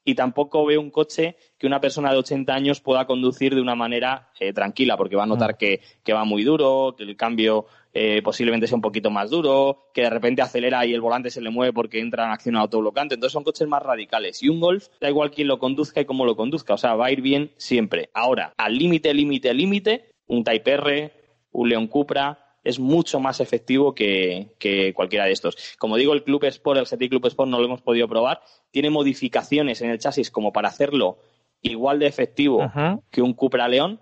Y 0.05 0.15
tampoco 0.15 0.67
veo 0.67 0.81
un 0.81 0.91
coche 0.91 1.37
que 1.59 1.67
una 1.67 1.81
persona 1.81 2.11
de 2.11 2.19
80 2.19 2.55
años 2.55 2.81
pueda 2.81 3.07
conducir 3.07 3.55
de 3.55 3.61
una 3.61 3.75
manera 3.75 4.31
eh, 4.39 4.53
tranquila, 4.53 4.97
porque 4.97 5.17
va 5.17 5.23
a 5.23 5.27
notar 5.27 5.55
mm. 5.55 5.57
que, 5.57 5.81
que 6.03 6.13
va 6.13 6.25
muy 6.25 6.45
duro, 6.45 6.95
que 6.97 7.05
el 7.05 7.17
cambio 7.17 7.67
eh, 7.97 8.23
posiblemente 8.23 8.67
sea 8.67 8.75
un 8.75 8.83
poquito 8.83 9.11
más 9.11 9.31
duro, 9.31 9.91
que 9.95 10.03
de 10.03 10.11
repente 10.11 10.43
acelera 10.43 10.85
y 10.85 10.93
el 10.93 11.01
volante 11.01 11.31
se 11.31 11.41
le 11.41 11.51
mueve 11.51 11.73
porque 11.73 12.01
entra 12.01 12.25
en 12.25 12.33
acción 12.33 12.57
autoblocante. 12.57 13.15
Entonces 13.15 13.33
son 13.33 13.45
coches 13.45 13.69
más 13.69 13.83
radicales. 13.83 14.43
Y 14.43 14.49
un 14.49 14.61
Golf, 14.61 14.89
da 15.01 15.09
igual 15.09 15.31
quién 15.31 15.47
lo 15.47 15.59
conduzca 15.59 16.01
y 16.01 16.05
cómo 16.05 16.27
lo 16.27 16.37
conduzca, 16.37 16.75
o 16.75 16.79
sea, 16.79 16.97
va 16.97 17.07
a 17.07 17.13
ir 17.13 17.23
bien 17.23 17.53
siempre. 17.57 18.11
Ahora, 18.13 18.53
al 18.57 18.77
límite, 18.77 19.15
límite, 19.15 19.55
límite, 19.55 20.11
un 20.27 20.43
Type 20.43 20.73
R, 20.73 21.13
un 21.53 21.69
León 21.69 21.87
Cupra, 21.87 22.44
es 22.65 22.81
mucho 22.81 23.21
más 23.21 23.41
efectivo 23.41 23.95
que, 23.95 24.93
cualquiera 24.97 25.27
de 25.27 25.33
estos. 25.33 25.77
Como 25.79 25.97
digo, 25.97 26.15
el 26.15 26.25
Club 26.25 26.45
Sport, 26.45 26.81
el 26.81 26.87
GT 26.87 27.11
Club 27.11 27.27
Sport 27.27 27.51
no 27.51 27.59
lo 27.59 27.67
hemos 27.67 27.83
podido 27.83 28.09
probar. 28.09 28.41
Tiene 28.71 28.91
modificaciones 28.91 29.83
en 29.83 29.91
el 29.91 29.99
chasis 29.99 30.31
como 30.31 30.53
para 30.53 30.69
hacerlo 30.69 31.19
igual 31.61 31.99
de 31.99 32.07
efectivo 32.07 32.71
que 33.11 33.23
un 33.23 33.35
Cupra 33.35 33.69
León, 33.69 34.01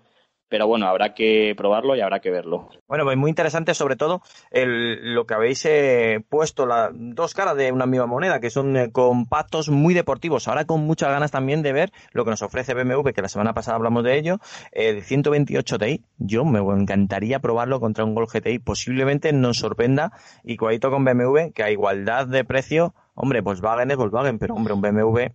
pero 0.53 0.67
bueno, 0.67 0.85
habrá 0.85 1.15
que 1.15 1.55
probarlo 1.57 1.95
y 1.95 2.01
habrá 2.01 2.19
que 2.19 2.29
verlo. 2.29 2.69
Bueno, 2.87 3.05
pues 3.05 3.17
muy 3.17 3.29
interesante 3.31 3.73
sobre 3.73 3.95
todo 3.95 4.21
el, 4.51 5.15
lo 5.15 5.25
que 5.25 5.33
habéis 5.33 5.65
eh, 5.65 6.23
puesto, 6.29 6.67
las 6.67 6.91
dos 6.93 7.33
caras 7.33 7.57
de 7.57 7.71
una 7.71 7.87
misma 7.87 8.05
moneda, 8.05 8.39
que 8.39 8.51
son 8.51 8.77
eh, 8.77 8.91
compactos 8.91 9.69
muy 9.69 9.95
deportivos. 9.95 10.47
Ahora 10.47 10.65
con 10.65 10.81
muchas 10.81 11.09
ganas 11.09 11.31
también 11.31 11.63
de 11.63 11.73
ver 11.73 11.91
lo 12.11 12.23
que 12.23 12.29
nos 12.29 12.43
ofrece 12.43 12.75
BMW, 12.75 13.09
que 13.15 13.23
la 13.23 13.29
semana 13.29 13.55
pasada 13.55 13.77
hablamos 13.77 14.03
de 14.03 14.15
ello, 14.15 14.37
el 14.71 15.01
128 15.01 15.79
Ti. 15.79 16.03
Yo 16.19 16.45
me 16.45 16.59
encantaría 16.59 17.39
probarlo 17.39 17.79
contra 17.79 18.05
un 18.05 18.13
Golf 18.13 18.31
GTI. 18.31 18.59
Posiblemente 18.59 19.33
nos 19.33 19.57
sorprenda 19.57 20.11
y 20.43 20.57
cuadrito 20.57 20.91
con 20.91 21.03
BMW, 21.03 21.49
que 21.55 21.63
a 21.63 21.71
igualdad 21.71 22.27
de 22.27 22.43
precio, 22.43 22.93
hombre, 23.15 23.41
Volkswagen 23.41 23.89
es 23.89 23.97
Volkswagen, 23.97 24.37
pero 24.37 24.53
hombre, 24.53 24.75
un 24.75 24.81
BMW 24.83 25.33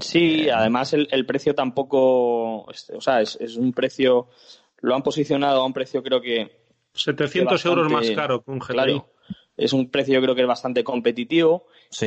Sí, 0.00 0.48
además 0.48 0.92
el, 0.92 1.26
precio 1.26 1.54
tampoco, 1.54 2.62
o 2.62 3.00
sea, 3.00 3.20
es, 3.20 3.56
un 3.56 3.72
precio, 3.72 4.28
lo 4.80 4.94
han 4.94 5.02
posicionado 5.02 5.62
a 5.62 5.66
un 5.66 5.72
precio 5.72 6.02
creo 6.02 6.20
que... 6.20 6.58
700 6.94 7.64
euros 7.66 7.92
más 7.92 8.10
caro 8.10 8.42
que 8.42 8.50
un 8.50 8.58
GTI. 8.58 8.72
Claro, 8.72 9.10
es 9.56 9.72
un 9.72 9.90
precio 9.90 10.14
yo 10.14 10.22
creo 10.22 10.34
que 10.34 10.42
es 10.42 10.48
bastante 10.48 10.82
competitivo. 10.82 11.66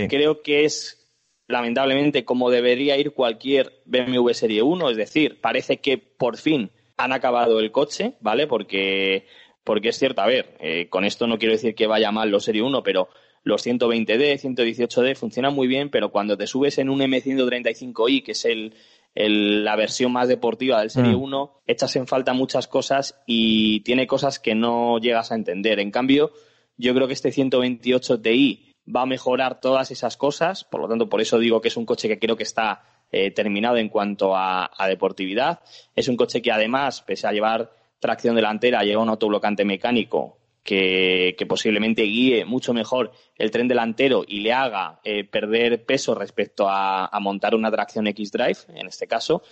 Creo 0.10 0.42
que 0.42 0.66
es 0.66 1.02
lamentablemente 1.48 2.26
como 2.26 2.50
debería 2.50 2.98
ir 2.98 3.12
cualquier 3.12 3.82
BMW 3.86 4.30
Serie 4.32 4.62
1, 4.62 4.90
es 4.90 4.98
decir, 4.98 5.40
parece 5.42 5.78
que 5.78 5.98
por 5.98 6.38
fin 6.38 6.72
han 6.98 7.14
acabado 7.14 7.60
el 7.60 7.72
coche, 7.72 8.16
¿vale? 8.22 8.48
Porque, 8.48 9.28
porque 9.64 9.90
es 9.90 10.00
cierto, 10.00 10.22
a 10.22 10.28
ver, 10.28 10.56
eh, 10.60 10.88
con 10.90 11.04
esto 11.04 11.28
no 11.28 11.38
quiero 11.38 11.54
decir 11.54 11.76
que 11.76 11.88
vaya 11.88 12.12
mal 12.12 12.30
los 12.30 12.46
Serie 12.46 12.62
1, 12.62 12.84
pero 12.84 13.10
los 13.44 13.66
120D, 13.66 14.40
118D 14.40 15.16
funcionan 15.16 15.54
muy 15.54 15.68
bien, 15.68 15.90
pero 15.90 16.12
cuando 16.12 16.38
te 16.38 16.48
subes 16.48 16.78
en 16.78 16.90
un 16.90 17.00
M135i, 17.00 18.24
que 18.24 18.34
es 18.34 18.46
el, 18.46 18.74
la 19.16 19.76
versión 19.76 20.12
más 20.12 20.28
deportiva 20.28 20.80
del 20.80 20.92
Serie 20.92 21.16
1, 21.16 21.46
mm. 21.46 21.72
echas 21.72 21.96
en 21.96 22.08
falta 22.08 22.34
muchas 22.34 22.68
cosas 22.68 23.20
y 23.26 23.82
tiene 23.82 24.08
cosas 24.08 24.40
que 24.40 24.54
no 24.54 25.00
llegas 25.00 25.32
a 25.32 25.36
entender. 25.36 25.80
En 25.80 25.92
cambio, 25.92 26.32
yo 26.78 26.94
creo 26.94 27.08
que 27.08 27.14
este 27.14 27.32
128 27.32 28.22
Ti 28.22 28.74
va 28.94 29.02
a 29.04 29.08
mejorar 29.08 29.60
todas 29.60 29.92
esas 29.92 30.18
cosas, 30.18 30.64
por 30.64 30.82
lo 30.82 30.88
tanto, 30.88 31.10
por 31.10 31.22
eso 31.22 31.40
digo 31.40 31.62
que 31.62 31.70
es 31.70 31.78
un 31.78 31.86
coche 31.86 32.08
que 32.08 32.20
creo 32.20 32.36
que 32.36 32.44
está 32.44 32.84
eh, 33.12 33.32
terminado 33.32 33.78
en 33.78 33.90
cuanto 33.90 34.36
a, 34.36 34.70
a, 34.76 34.88
deportividad. 34.88 35.60
Es 35.96 36.08
un 36.08 36.16
coche 36.16 36.42
que 36.42 36.52
además, 36.52 37.02
pese 37.02 37.28
a 37.28 37.32
llevar 37.32 37.72
tracción 38.00 38.36
delantera, 38.36 38.84
lleva 38.84 39.04
un 39.04 39.10
autoblocante 39.10 39.66
mecánico 39.66 40.41
que, 40.64 41.46
posiblemente 41.48 42.04
guíe 42.04 42.46
mucho 42.46 42.74
mejor 42.74 43.12
el 43.36 43.52
tren 43.52 43.68
delantero 43.68 44.24
y 44.28 44.42
le 44.42 44.54
haga 44.54 45.00
eh, 45.04 45.24
perder 45.24 45.86
peso 45.86 46.16
respecto 46.16 46.68
a, 46.70 47.10
montar 47.20 47.56
una 47.56 47.72
tracción 47.72 48.08
X-Drive, 48.08 48.60
en 48.76 48.88
este 48.88 49.08
caso. 49.08 49.44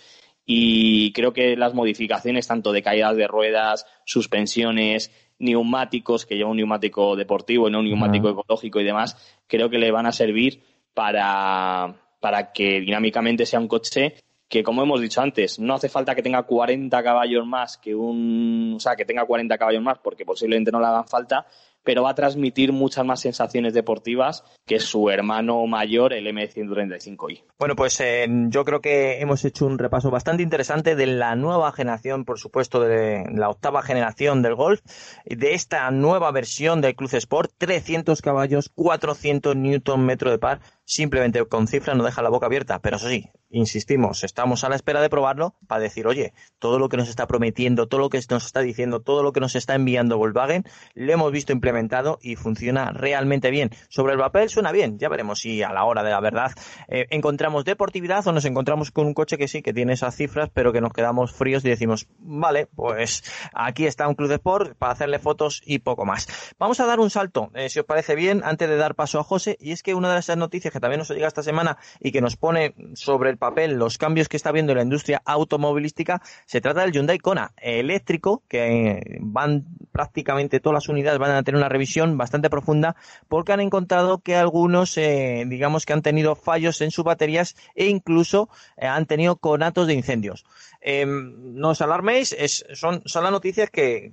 y 0.46 1.12
creo 1.12 1.32
que 1.32 1.56
las 1.56 1.74
modificaciones 1.74 2.46
tanto 2.46 2.72
de 2.72 2.82
caídas 2.82 3.16
de 3.16 3.26
ruedas, 3.26 3.86
suspensiones, 4.04 5.10
neumáticos, 5.38 6.26
que 6.26 6.36
lleva 6.36 6.50
un 6.50 6.56
neumático 6.56 7.16
deportivo 7.16 7.68
y 7.68 7.72
no 7.72 7.80
un 7.80 7.86
neumático 7.86 8.30
ecológico 8.30 8.80
y 8.80 8.84
demás, 8.84 9.16
creo 9.46 9.70
que 9.70 9.78
le 9.78 9.90
van 9.90 10.06
a 10.06 10.12
servir 10.12 10.62
para, 10.94 11.96
para 12.20 12.52
que 12.52 12.80
dinámicamente 12.80 13.46
sea 13.46 13.60
un 13.60 13.68
coche 13.68 14.14
que, 14.50 14.64
como 14.64 14.82
hemos 14.82 15.00
dicho 15.00 15.20
antes, 15.22 15.60
no 15.60 15.74
hace 15.74 15.88
falta 15.88 16.14
que 16.16 16.22
tenga 16.22 16.42
40 16.42 17.02
caballos 17.04 17.46
más 17.46 17.78
que 17.78 17.94
un, 17.94 18.74
o 18.76 18.80
sea, 18.80 18.96
que 18.96 19.04
tenga 19.04 19.24
40 19.24 19.56
caballos 19.56 19.80
más 19.80 19.98
porque 20.00 20.24
posiblemente 20.24 20.72
no 20.72 20.80
le 20.80 20.86
hagan 20.86 21.06
falta, 21.06 21.46
pero 21.84 22.02
va 22.02 22.10
a 22.10 22.14
transmitir 22.14 22.72
muchas 22.72 23.04
más 23.04 23.20
sensaciones 23.20 23.74
deportivas 23.74 24.44
que 24.66 24.80
su 24.80 25.08
hermano 25.08 25.64
mayor, 25.66 26.12
el 26.12 26.26
M135i. 26.26 27.44
Bueno, 27.58 27.76
pues 27.76 28.00
eh, 28.00 28.26
yo 28.48 28.64
creo 28.64 28.80
que 28.80 29.20
hemos 29.20 29.44
hecho 29.44 29.66
un 29.66 29.78
repaso 29.78 30.10
bastante 30.10 30.42
interesante 30.42 30.94
de 30.96 31.06
la 31.06 31.36
nueva 31.36 31.72
generación, 31.72 32.24
por 32.24 32.38
supuesto, 32.38 32.80
de 32.80 33.24
la 33.32 33.48
octava 33.48 33.82
generación 33.82 34.42
del 34.42 34.56
Golf, 34.56 34.80
de 35.24 35.54
esta 35.54 35.90
nueva 35.90 36.30
versión 36.32 36.80
del 36.80 36.96
Cruz 36.96 37.14
Sport, 37.14 37.52
300 37.56 38.20
caballos, 38.20 38.70
400 38.74 39.56
newton 39.56 40.04
metro 40.04 40.30
de 40.30 40.38
par, 40.38 40.60
simplemente 40.90 41.44
con 41.46 41.68
cifras 41.68 41.96
no 41.96 42.02
deja 42.02 42.20
la 42.20 42.30
boca 42.30 42.46
abierta, 42.46 42.80
pero 42.80 42.96
eso 42.96 43.08
sí, 43.08 43.30
insistimos, 43.48 44.24
estamos 44.24 44.64
a 44.64 44.68
la 44.68 44.74
espera 44.74 45.00
de 45.00 45.08
probarlo 45.08 45.54
para 45.68 45.80
decir, 45.80 46.08
oye, 46.08 46.32
todo 46.58 46.80
lo 46.80 46.88
que 46.88 46.96
nos 46.96 47.08
está 47.08 47.28
prometiendo, 47.28 47.86
todo 47.86 48.00
lo 48.00 48.10
que 48.10 48.20
nos 48.28 48.44
está 48.44 48.60
diciendo, 48.60 49.00
todo 49.00 49.22
lo 49.22 49.32
que 49.32 49.38
nos 49.38 49.54
está 49.54 49.76
enviando 49.76 50.18
Volkswagen, 50.18 50.64
lo 50.94 51.12
hemos 51.12 51.30
visto 51.30 51.52
implementado 51.52 52.18
y 52.20 52.34
funciona 52.34 52.90
realmente 52.90 53.50
bien. 53.50 53.70
Sobre 53.88 54.14
el 54.14 54.18
papel 54.18 54.48
suena 54.48 54.72
bien, 54.72 54.98
ya 54.98 55.08
veremos 55.08 55.38
si 55.38 55.62
a 55.62 55.72
la 55.72 55.84
hora 55.84 56.02
de 56.02 56.10
la 56.10 56.20
verdad 56.20 56.50
eh, 56.88 57.06
encontramos 57.10 57.64
deportividad 57.64 58.26
o 58.26 58.32
nos 58.32 58.44
encontramos 58.44 58.90
con 58.90 59.06
un 59.06 59.14
coche 59.14 59.38
que 59.38 59.46
sí, 59.46 59.62
que 59.62 59.72
tiene 59.72 59.92
esas 59.92 60.16
cifras, 60.16 60.50
pero 60.52 60.72
que 60.72 60.80
nos 60.80 60.92
quedamos 60.92 61.32
fríos 61.32 61.64
y 61.64 61.68
decimos, 61.68 62.08
vale, 62.18 62.66
pues 62.66 63.22
aquí 63.52 63.86
está 63.86 64.08
un 64.08 64.16
Club 64.16 64.28
de 64.28 64.34
Sport 64.36 64.76
para 64.76 64.92
hacerle 64.92 65.20
fotos 65.20 65.62
y 65.64 65.78
poco 65.78 66.04
más. 66.04 66.26
Vamos 66.58 66.80
a 66.80 66.86
dar 66.86 66.98
un 66.98 67.10
salto, 67.10 67.52
eh, 67.54 67.68
si 67.68 67.78
os 67.78 67.86
parece 67.86 68.16
bien, 68.16 68.42
antes 68.44 68.68
de 68.68 68.76
dar 68.76 68.96
paso 68.96 69.20
a 69.20 69.22
José, 69.22 69.56
y 69.60 69.70
es 69.70 69.84
que 69.84 69.94
una 69.94 70.12
de 70.12 70.18
esas 70.18 70.36
noticias 70.36 70.72
que 70.72 70.79
también 70.80 70.98
nos 70.98 71.10
llega 71.10 71.28
esta 71.28 71.42
semana 71.42 71.78
y 72.00 72.12
que 72.12 72.20
nos 72.20 72.36
pone 72.36 72.74
sobre 72.94 73.30
el 73.30 73.38
papel 73.38 73.74
los 73.74 73.98
cambios 73.98 74.28
que 74.28 74.36
está 74.36 74.52
viendo 74.52 74.74
la 74.74 74.82
industria 74.82 75.22
automovilística, 75.24 76.22
se 76.46 76.60
trata 76.60 76.82
del 76.82 76.92
Hyundai 76.92 77.18
Kona 77.18 77.52
eléctrico, 77.56 78.42
que 78.48 79.18
van 79.20 79.64
prácticamente 79.92 80.60
todas 80.60 80.74
las 80.74 80.88
unidades 80.88 81.18
van 81.18 81.32
a 81.32 81.42
tener 81.42 81.58
una 81.58 81.68
revisión 81.68 82.16
bastante 82.16 82.50
profunda 82.50 82.96
porque 83.28 83.52
han 83.52 83.60
encontrado 83.60 84.18
que 84.18 84.36
algunos, 84.36 84.96
eh, 84.96 85.44
digamos 85.46 85.86
que 85.86 85.92
han 85.92 86.02
tenido 86.02 86.34
fallos 86.34 86.80
en 86.80 86.90
sus 86.90 87.04
baterías 87.04 87.56
e 87.74 87.86
incluso 87.86 88.48
eh, 88.76 88.86
han 88.86 89.06
tenido 89.06 89.36
conatos 89.36 89.86
de 89.86 89.94
incendios. 89.94 90.44
Eh, 90.82 91.04
no 91.06 91.70
os 91.70 91.82
alarméis, 91.82 92.34
son, 92.72 93.02
son 93.04 93.22
las 93.22 93.32
noticias 93.32 93.68
que, 93.68 94.12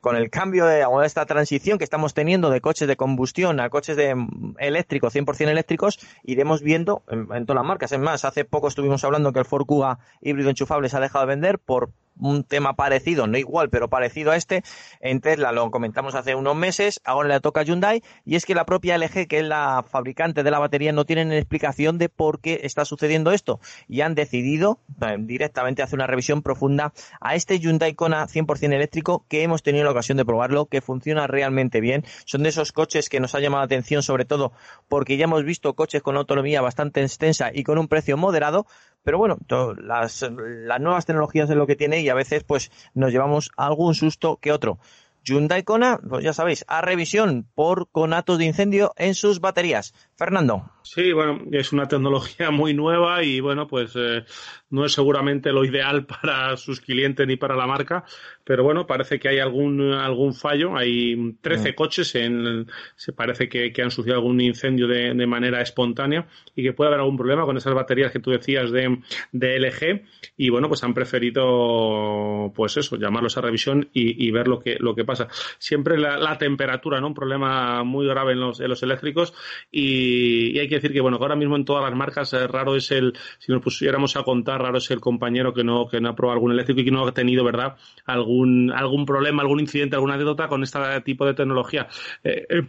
con 0.00 0.16
el 0.16 0.28
cambio 0.28 0.66
de 0.66 0.84
esta 1.04 1.24
transición 1.24 1.78
que 1.78 1.84
estamos 1.84 2.12
teniendo 2.12 2.50
de 2.50 2.60
coches 2.60 2.86
de 2.86 2.96
combustión 2.96 3.60
a 3.60 3.70
coches 3.70 3.96
de 3.96 4.14
mm, 4.14 4.56
eléctricos, 4.58 5.14
100% 5.14 5.48
eléctricos, 5.48 5.98
iremos 6.22 6.62
viendo 6.62 7.02
en, 7.08 7.26
todas 7.46 7.56
las 7.56 7.64
marcas. 7.64 7.92
Es 7.92 7.98
más, 7.98 8.24
hace 8.24 8.44
poco 8.44 8.68
estuvimos 8.68 9.04
hablando 9.04 9.32
que 9.32 9.38
el 9.40 9.44
Ford 9.44 9.66
Kuga 9.66 9.98
híbrido 10.20 10.50
enchufable 10.50 10.88
se 10.88 10.96
ha 10.96 11.00
dejado 11.00 11.26
de 11.26 11.34
vender 11.34 11.58
por 11.58 11.90
un 12.22 12.44
tema 12.44 12.74
parecido, 12.74 13.26
no 13.26 13.36
igual, 13.36 13.70
pero 13.70 13.88
parecido 13.88 14.30
a 14.30 14.36
este. 14.36 14.62
En 15.00 15.20
Tesla 15.20 15.52
lo 15.52 15.70
comentamos 15.70 16.14
hace 16.14 16.34
unos 16.34 16.56
meses, 16.56 17.00
ahora 17.04 17.28
le 17.28 17.40
toca 17.40 17.60
a 17.60 17.64
Hyundai, 17.64 18.02
y 18.24 18.36
es 18.36 18.46
que 18.46 18.54
la 18.54 18.64
propia 18.64 18.96
LG, 18.96 19.26
que 19.28 19.40
es 19.40 19.44
la 19.44 19.84
fabricante 19.88 20.42
de 20.42 20.50
la 20.50 20.58
batería, 20.58 20.92
no 20.92 21.04
tienen 21.04 21.32
explicación 21.32 21.98
de 21.98 22.08
por 22.08 22.40
qué 22.40 22.60
está 22.62 22.84
sucediendo 22.84 23.32
esto. 23.32 23.60
Y 23.88 24.00
han 24.00 24.14
decidido 24.14 24.80
eh, 25.00 25.16
directamente 25.18 25.82
hacer 25.82 25.98
una 25.98 26.06
revisión 26.06 26.42
profunda 26.42 26.92
a 27.20 27.34
este 27.34 27.58
Hyundai 27.58 27.94
Kona 27.94 28.26
100% 28.26 28.72
eléctrico 28.72 29.24
que 29.28 29.42
hemos 29.42 29.62
tenido 29.62 29.84
la 29.84 29.90
ocasión 29.90 30.18
de 30.18 30.24
probarlo, 30.24 30.66
que 30.66 30.80
funciona 30.80 31.26
realmente 31.26 31.80
bien. 31.80 32.04
Son 32.24 32.42
de 32.42 32.50
esos 32.50 32.72
coches 32.72 33.08
que 33.08 33.20
nos 33.20 33.34
ha 33.34 33.40
llamado 33.40 33.62
la 33.62 33.66
atención, 33.66 34.02
sobre 34.02 34.24
todo 34.24 34.52
porque 34.88 35.16
ya 35.16 35.24
hemos 35.24 35.44
visto 35.44 35.74
coches 35.74 36.02
con 36.02 36.16
autonomía 36.16 36.60
bastante 36.60 37.02
extensa 37.02 37.50
y 37.52 37.64
con 37.64 37.78
un 37.78 37.88
precio 37.88 38.16
moderado, 38.16 38.66
pero 39.02 39.18
bueno, 39.18 39.38
las, 39.82 40.22
las 40.22 40.80
nuevas 40.80 41.06
tecnologías 41.06 41.50
es 41.50 41.56
lo 41.56 41.66
que 41.66 41.76
tiene 41.76 42.00
y 42.00 42.08
a 42.08 42.14
veces 42.14 42.44
pues 42.44 42.70
nos 42.94 43.12
llevamos 43.12 43.50
algún 43.56 43.94
susto 43.94 44.38
que 44.40 44.52
otro. 44.52 44.78
Hyundai 45.24 45.62
Kona, 45.62 45.98
pues 45.98 46.24
ya 46.24 46.32
sabéis, 46.32 46.64
a 46.68 46.80
revisión 46.80 47.46
por 47.54 47.90
conatos 47.90 48.38
de 48.38 48.46
incendio 48.46 48.92
en 48.96 49.14
sus 49.14 49.40
baterías. 49.40 49.94
Fernando. 50.16 50.70
Sí, 50.82 51.12
bueno, 51.12 51.40
es 51.52 51.72
una 51.72 51.86
tecnología 51.86 52.50
muy 52.50 52.74
nueva 52.74 53.22
y 53.22 53.40
bueno, 53.40 53.66
pues 53.68 53.92
eh, 53.94 54.24
no 54.70 54.84
es 54.84 54.92
seguramente 54.92 55.52
lo 55.52 55.64
ideal 55.64 56.06
para 56.22 56.56
sus 56.56 56.80
clientes 56.80 57.26
ni 57.26 57.36
para 57.36 57.56
la 57.56 57.66
marca, 57.66 58.04
pero 58.44 58.64
bueno, 58.64 58.86
parece 58.86 59.18
que 59.18 59.28
hay 59.28 59.38
algún 59.38 59.92
algún 59.92 60.34
fallo. 60.34 60.76
Hay 60.76 61.36
13 61.40 61.70
mm. 61.70 61.74
coches, 61.74 62.14
en, 62.16 62.66
se 62.96 63.12
parece 63.12 63.48
que, 63.48 63.72
han 63.82 63.90
sucedido 63.90 64.16
algún 64.16 64.40
incendio 64.40 64.86
de, 64.86 65.12
manera 65.26 65.62
espontánea 65.62 66.26
y 66.54 66.62
que 66.62 66.72
puede 66.72 66.88
haber 66.88 67.00
algún 67.00 67.16
problema 67.16 67.44
con 67.44 67.56
esas 67.56 67.74
baterías 67.74 68.12
que 68.12 68.18
tú 68.18 68.30
decías 68.30 68.70
de, 68.70 68.98
de 69.30 69.58
LG 69.60 70.02
y 70.36 70.50
bueno, 70.50 70.68
pues 70.68 70.82
han 70.82 70.94
preferido 70.94 72.52
pues 72.54 72.76
eso, 72.76 72.96
llamarlos 72.96 73.36
a 73.38 73.40
revisión 73.40 73.88
y, 73.92 74.30
ver 74.30 74.48
lo 74.48 74.60
que, 74.60 74.76
lo 74.78 74.94
que 74.94 75.04
pasa. 75.04 75.11
Siempre 75.58 75.98
la, 75.98 76.38
temperatura, 76.38 77.00
¿no? 77.00 77.08
Un 77.08 77.14
problema 77.14 77.84
muy 77.84 78.06
grave 78.06 78.32
en 78.32 78.40
los, 78.40 78.60
en 78.60 78.68
los 78.68 78.82
eléctricos 78.82 79.32
y, 79.70 80.58
hay 80.58 80.68
que 80.68 80.76
decir 80.76 80.92
que 80.92 81.00
bueno, 81.00 81.18
ahora 81.20 81.36
mismo 81.36 81.56
en 81.56 81.64
todas 81.64 81.82
las 81.82 81.94
marcas 81.96 82.32
eh, 82.32 82.46
raro 82.46 82.76
es 82.76 82.90
el, 82.90 83.12
si 83.38 83.52
nos 83.52 83.62
pusiéramos 83.62 84.16
a 84.16 84.22
contar, 84.22 84.60
raro 84.60 84.78
es 84.78 84.90
el 84.90 85.00
compañero 85.00 85.52
que 85.52 85.64
no, 85.64 85.88
que 85.88 86.00
no 86.00 86.10
ha 86.10 86.14
probado 86.14 86.34
algún 86.34 86.52
eléctrico 86.52 86.80
y 86.80 86.84
que 86.84 86.90
no 86.90 87.06
ha 87.06 87.12
tenido, 87.12 87.44
¿verdad? 87.44 87.76
Algún, 88.06 88.72
algún 88.72 89.04
problema, 89.06 89.42
algún 89.42 89.60
incidente, 89.60 89.96
alguna 89.96 90.14
anécdota 90.14 90.48
con 90.48 90.62
este 90.62 90.78
tipo 91.02 91.26
de 91.26 91.34
tecnología. 91.34 91.88
Eh, 92.24 92.46
eh, 92.48 92.62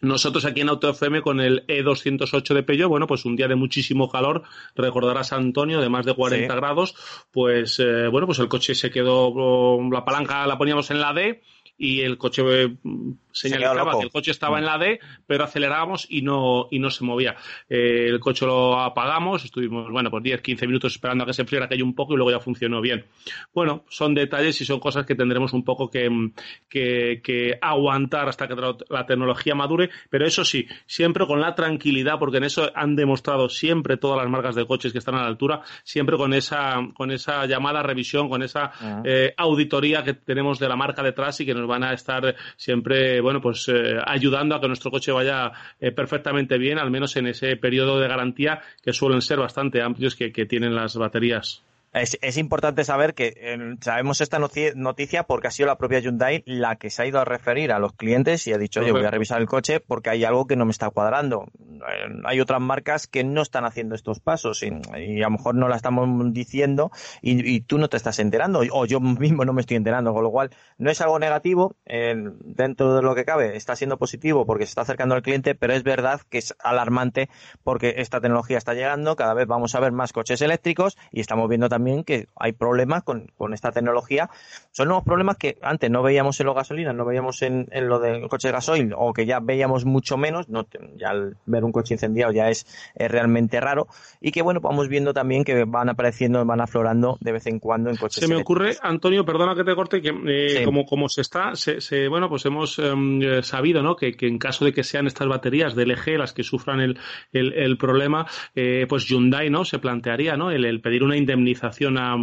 nosotros 0.00 0.44
aquí 0.44 0.60
en 0.60 0.68
AutoFM 0.68 1.22
con 1.22 1.40
el 1.40 1.66
E208 1.66 2.54
de 2.54 2.62
Peugeot, 2.62 2.88
bueno, 2.88 3.08
pues 3.08 3.24
un 3.24 3.34
día 3.34 3.48
de 3.48 3.56
muchísimo 3.56 4.08
calor, 4.08 4.44
recordarás 4.76 5.32
a 5.32 5.36
Antonio, 5.36 5.80
de 5.80 5.88
más 5.88 6.06
de 6.06 6.14
40 6.14 6.54
grados, 6.54 6.94
pues 7.32 7.82
bueno, 8.12 8.26
pues 8.26 8.38
el 8.38 8.46
coche 8.46 8.76
se 8.76 8.92
quedó, 8.92 9.80
la 9.90 10.04
palanca 10.04 10.46
la 10.46 10.56
poníamos 10.56 10.92
en 10.92 11.00
la 11.00 11.12
D 11.12 11.42
y 11.78 12.00
el 12.00 12.18
coche 12.18 12.42
señalizaba 13.38 13.98
que 13.98 14.04
el 14.04 14.10
coche 14.10 14.30
estaba 14.30 14.58
en 14.58 14.64
la 14.64 14.78
D, 14.78 15.00
pero 15.26 15.44
acelerábamos 15.44 16.06
y 16.08 16.22
no, 16.22 16.68
y 16.70 16.78
no 16.78 16.90
se 16.90 17.04
movía. 17.04 17.36
Eh, 17.68 18.06
el 18.08 18.20
coche 18.20 18.46
lo 18.46 18.78
apagamos, 18.80 19.44
estuvimos, 19.44 19.90
bueno, 19.90 20.10
pues 20.10 20.22
10, 20.22 20.40
15 20.42 20.66
minutos 20.66 20.92
esperando 20.92 21.24
a 21.24 21.26
que 21.26 21.32
se 21.32 21.42
enfriara 21.42 21.66
aquello 21.66 21.84
un 21.84 21.94
poco 21.94 22.14
y 22.14 22.16
luego 22.16 22.30
ya 22.30 22.40
funcionó 22.40 22.80
bien. 22.80 23.04
Bueno, 23.54 23.84
son 23.88 24.14
detalles 24.14 24.60
y 24.60 24.64
son 24.64 24.80
cosas 24.80 25.06
que 25.06 25.14
tendremos 25.14 25.52
un 25.52 25.64
poco 25.64 25.90
que, 25.90 26.32
que, 26.68 27.58
aguantar 27.60 28.28
hasta 28.28 28.48
que 28.48 28.54
la 28.88 29.06
tecnología 29.06 29.54
madure, 29.54 29.90
pero 30.10 30.26
eso 30.26 30.44
sí, 30.44 30.66
siempre 30.86 31.26
con 31.26 31.40
la 31.40 31.54
tranquilidad, 31.54 32.18
porque 32.18 32.38
en 32.38 32.44
eso 32.44 32.70
han 32.74 32.96
demostrado 32.96 33.48
siempre 33.48 33.96
todas 33.96 34.18
las 34.18 34.28
marcas 34.28 34.54
de 34.54 34.66
coches 34.66 34.92
que 34.92 34.98
están 34.98 35.14
a 35.14 35.22
la 35.22 35.28
altura, 35.28 35.62
siempre 35.84 36.16
con 36.16 36.32
esa, 36.34 36.76
con 36.94 37.10
esa 37.10 37.46
llamada 37.46 37.82
revisión, 37.82 38.28
con 38.28 38.42
esa 38.42 38.72
ah. 38.80 39.02
eh, 39.04 39.34
auditoría 39.36 40.02
que 40.02 40.14
tenemos 40.14 40.58
de 40.58 40.68
la 40.68 40.76
marca 40.76 41.02
detrás 41.02 41.40
y 41.40 41.46
que 41.46 41.54
nos 41.54 41.66
van 41.66 41.84
a 41.84 41.92
estar 41.92 42.34
siempre 42.56 43.20
bueno, 43.28 43.42
pues 43.42 43.68
eh, 43.68 43.98
ayudando 44.06 44.54
a 44.54 44.60
que 44.62 44.68
nuestro 44.68 44.90
coche 44.90 45.12
vaya 45.12 45.52
eh, 45.78 45.92
perfectamente 45.92 46.56
bien, 46.56 46.78
al 46.78 46.90
menos 46.90 47.14
en 47.18 47.26
ese 47.26 47.56
periodo 47.58 48.00
de 48.00 48.08
garantía 48.08 48.62
que 48.82 48.94
suelen 48.94 49.20
ser 49.20 49.38
bastante 49.38 49.82
amplios 49.82 50.16
que 50.16 50.46
tienen 50.46 50.74
las 50.74 50.96
baterías. 50.96 51.62
Es, 51.92 52.36
importante 52.36 52.84
saber 52.84 53.14
que 53.14 53.78
sabemos 53.80 54.20
esta 54.20 54.38
noticia 54.38 55.22
porque 55.22 55.48
ha 55.48 55.50
sido 55.50 55.68
la 55.68 55.78
propia 55.78 56.00
Hyundai 56.00 56.42
la 56.44 56.76
que 56.76 56.90
se 56.90 57.02
ha 57.02 57.06
ido 57.06 57.18
a 57.18 57.24
referir 57.24 57.72
a 57.72 57.78
los 57.78 57.94
clientes 57.94 58.46
y 58.46 58.52
ha 58.52 58.58
dicho, 58.58 58.80
oye, 58.80 58.92
voy 58.92 59.04
a 59.04 59.10
revisar 59.10 59.40
el 59.40 59.46
coche 59.46 59.80
porque 59.80 60.10
hay 60.10 60.24
algo 60.24 60.46
que 60.46 60.54
no 60.54 60.66
me 60.66 60.70
está 60.70 60.90
cuadrando. 60.90 61.46
Eh, 61.56 62.20
hay 62.24 62.40
otras 62.40 62.60
marcas 62.60 63.06
que 63.06 63.24
no 63.24 63.40
están 63.40 63.64
haciendo 63.64 63.94
estos 63.94 64.20
pasos 64.20 64.62
y, 64.62 64.68
a 65.22 65.24
lo 65.24 65.30
mejor 65.30 65.54
no 65.54 65.68
la 65.68 65.76
estamos 65.76 66.06
diciendo 66.32 66.90
y, 67.22 67.60
tú 67.62 67.78
no 67.78 67.88
te 67.88 67.96
estás 67.96 68.18
enterando 68.18 68.60
o 68.70 68.86
yo 68.86 69.00
mismo 69.00 69.44
no 69.44 69.52
me 69.52 69.62
estoy 69.62 69.76
enterando, 69.76 70.12
con 70.12 70.22
lo 70.22 70.30
cual 70.30 70.50
no 70.76 70.90
es 70.90 71.00
algo 71.00 71.18
negativo 71.18 71.76
eh, 71.86 72.14
dentro 72.44 72.94
de 72.94 73.02
lo 73.02 73.14
que 73.14 73.24
cabe, 73.24 73.56
está 73.56 73.76
siendo 73.76 73.96
positivo 73.96 74.46
porque 74.46 74.66
se 74.66 74.70
está 74.70 74.82
acercando 74.82 75.14
al 75.14 75.22
cliente, 75.22 75.54
pero 75.54 75.72
es 75.72 75.82
verdad 75.82 76.20
que 76.28 76.38
es 76.38 76.54
alarmante 76.62 77.28
porque 77.64 77.94
esta 77.98 78.20
tecnología 78.20 78.58
está 78.58 78.74
llegando, 78.74 79.16
cada 79.16 79.34
vez 79.34 79.46
vamos 79.46 79.74
a 79.74 79.80
ver 79.80 79.92
más 79.92 80.12
coches 80.12 80.42
eléctricos 80.42 80.96
y 81.10 81.20
estamos 81.20 81.48
viendo 81.48 81.68
también 81.68 81.77
también 81.78 82.02
que 82.02 82.26
hay 82.34 82.50
problemas 82.52 83.04
con, 83.04 83.30
con, 83.36 83.54
esta 83.54 83.70
tecnología. 83.70 84.30
Son 84.72 84.88
nuevos 84.88 85.04
problemas 85.04 85.36
que 85.36 85.58
antes 85.62 85.88
no 85.88 86.02
veíamos 86.02 86.40
en 86.40 86.46
los 86.46 86.56
gasolinas, 86.56 86.92
no 86.92 87.04
veíamos 87.04 87.40
en, 87.42 87.68
en 87.70 87.88
lo 87.88 88.00
del 88.00 88.28
coche 88.28 88.48
de 88.48 88.52
gasoil, 88.52 88.92
o 88.96 89.12
que 89.12 89.26
ya 89.26 89.38
veíamos 89.38 89.84
mucho 89.84 90.16
menos. 90.16 90.48
No, 90.48 90.66
ya 90.96 91.10
al 91.10 91.36
ver 91.46 91.62
un 91.62 91.70
coche 91.70 91.94
incendiado 91.94 92.32
ya 92.32 92.50
es, 92.50 92.66
realmente 92.96 93.60
raro. 93.60 93.86
Y 94.20 94.32
que 94.32 94.42
bueno, 94.42 94.60
vamos 94.60 94.88
viendo 94.88 95.14
también 95.14 95.44
que 95.44 95.64
van 95.64 95.88
apareciendo, 95.88 96.44
van 96.44 96.60
aflorando 96.60 97.16
de 97.20 97.30
vez 97.30 97.46
en 97.46 97.60
cuando 97.60 97.90
en 97.90 97.96
coches. 97.96 98.24
Se 98.24 98.28
me 98.28 98.40
ocurre, 98.40 98.76
Antonio, 98.82 99.24
perdona 99.24 99.54
que 99.54 99.62
te 99.62 99.76
corte, 99.76 100.02
que 100.02 100.12
eh, 100.26 100.64
como, 100.64 100.84
como 100.84 101.08
se 101.08 101.20
está, 101.20 101.52
se, 101.54 102.08
bueno, 102.08 102.28
pues 102.28 102.44
hemos 102.46 102.80
em, 102.80 103.22
eh, 103.22 103.42
sabido, 103.44 103.84
¿no? 103.84 103.94
Que, 103.94 104.16
que, 104.16 104.26
en 104.26 104.38
caso 104.38 104.64
de 104.64 104.72
que 104.72 104.82
sean 104.82 105.06
estas 105.06 105.28
baterías 105.28 105.76
de 105.76 105.86
LG 105.86 106.18
las 106.18 106.32
que 106.32 106.42
sufran 106.42 106.80
el, 106.80 106.98
el, 107.32 107.52
el 107.52 107.78
problema, 107.78 108.26
eh, 108.56 108.86
pues 108.88 109.04
Hyundai, 109.08 109.48
¿no? 109.48 109.64
Se 109.64 109.78
plantearía, 109.78 110.36
¿no? 110.36 110.50
El, 110.50 110.64
el 110.64 110.80
pedir 110.80 111.04
una 111.04 111.16
indemnización 111.16 111.67
penalización 111.70 111.98
a, 111.98 112.16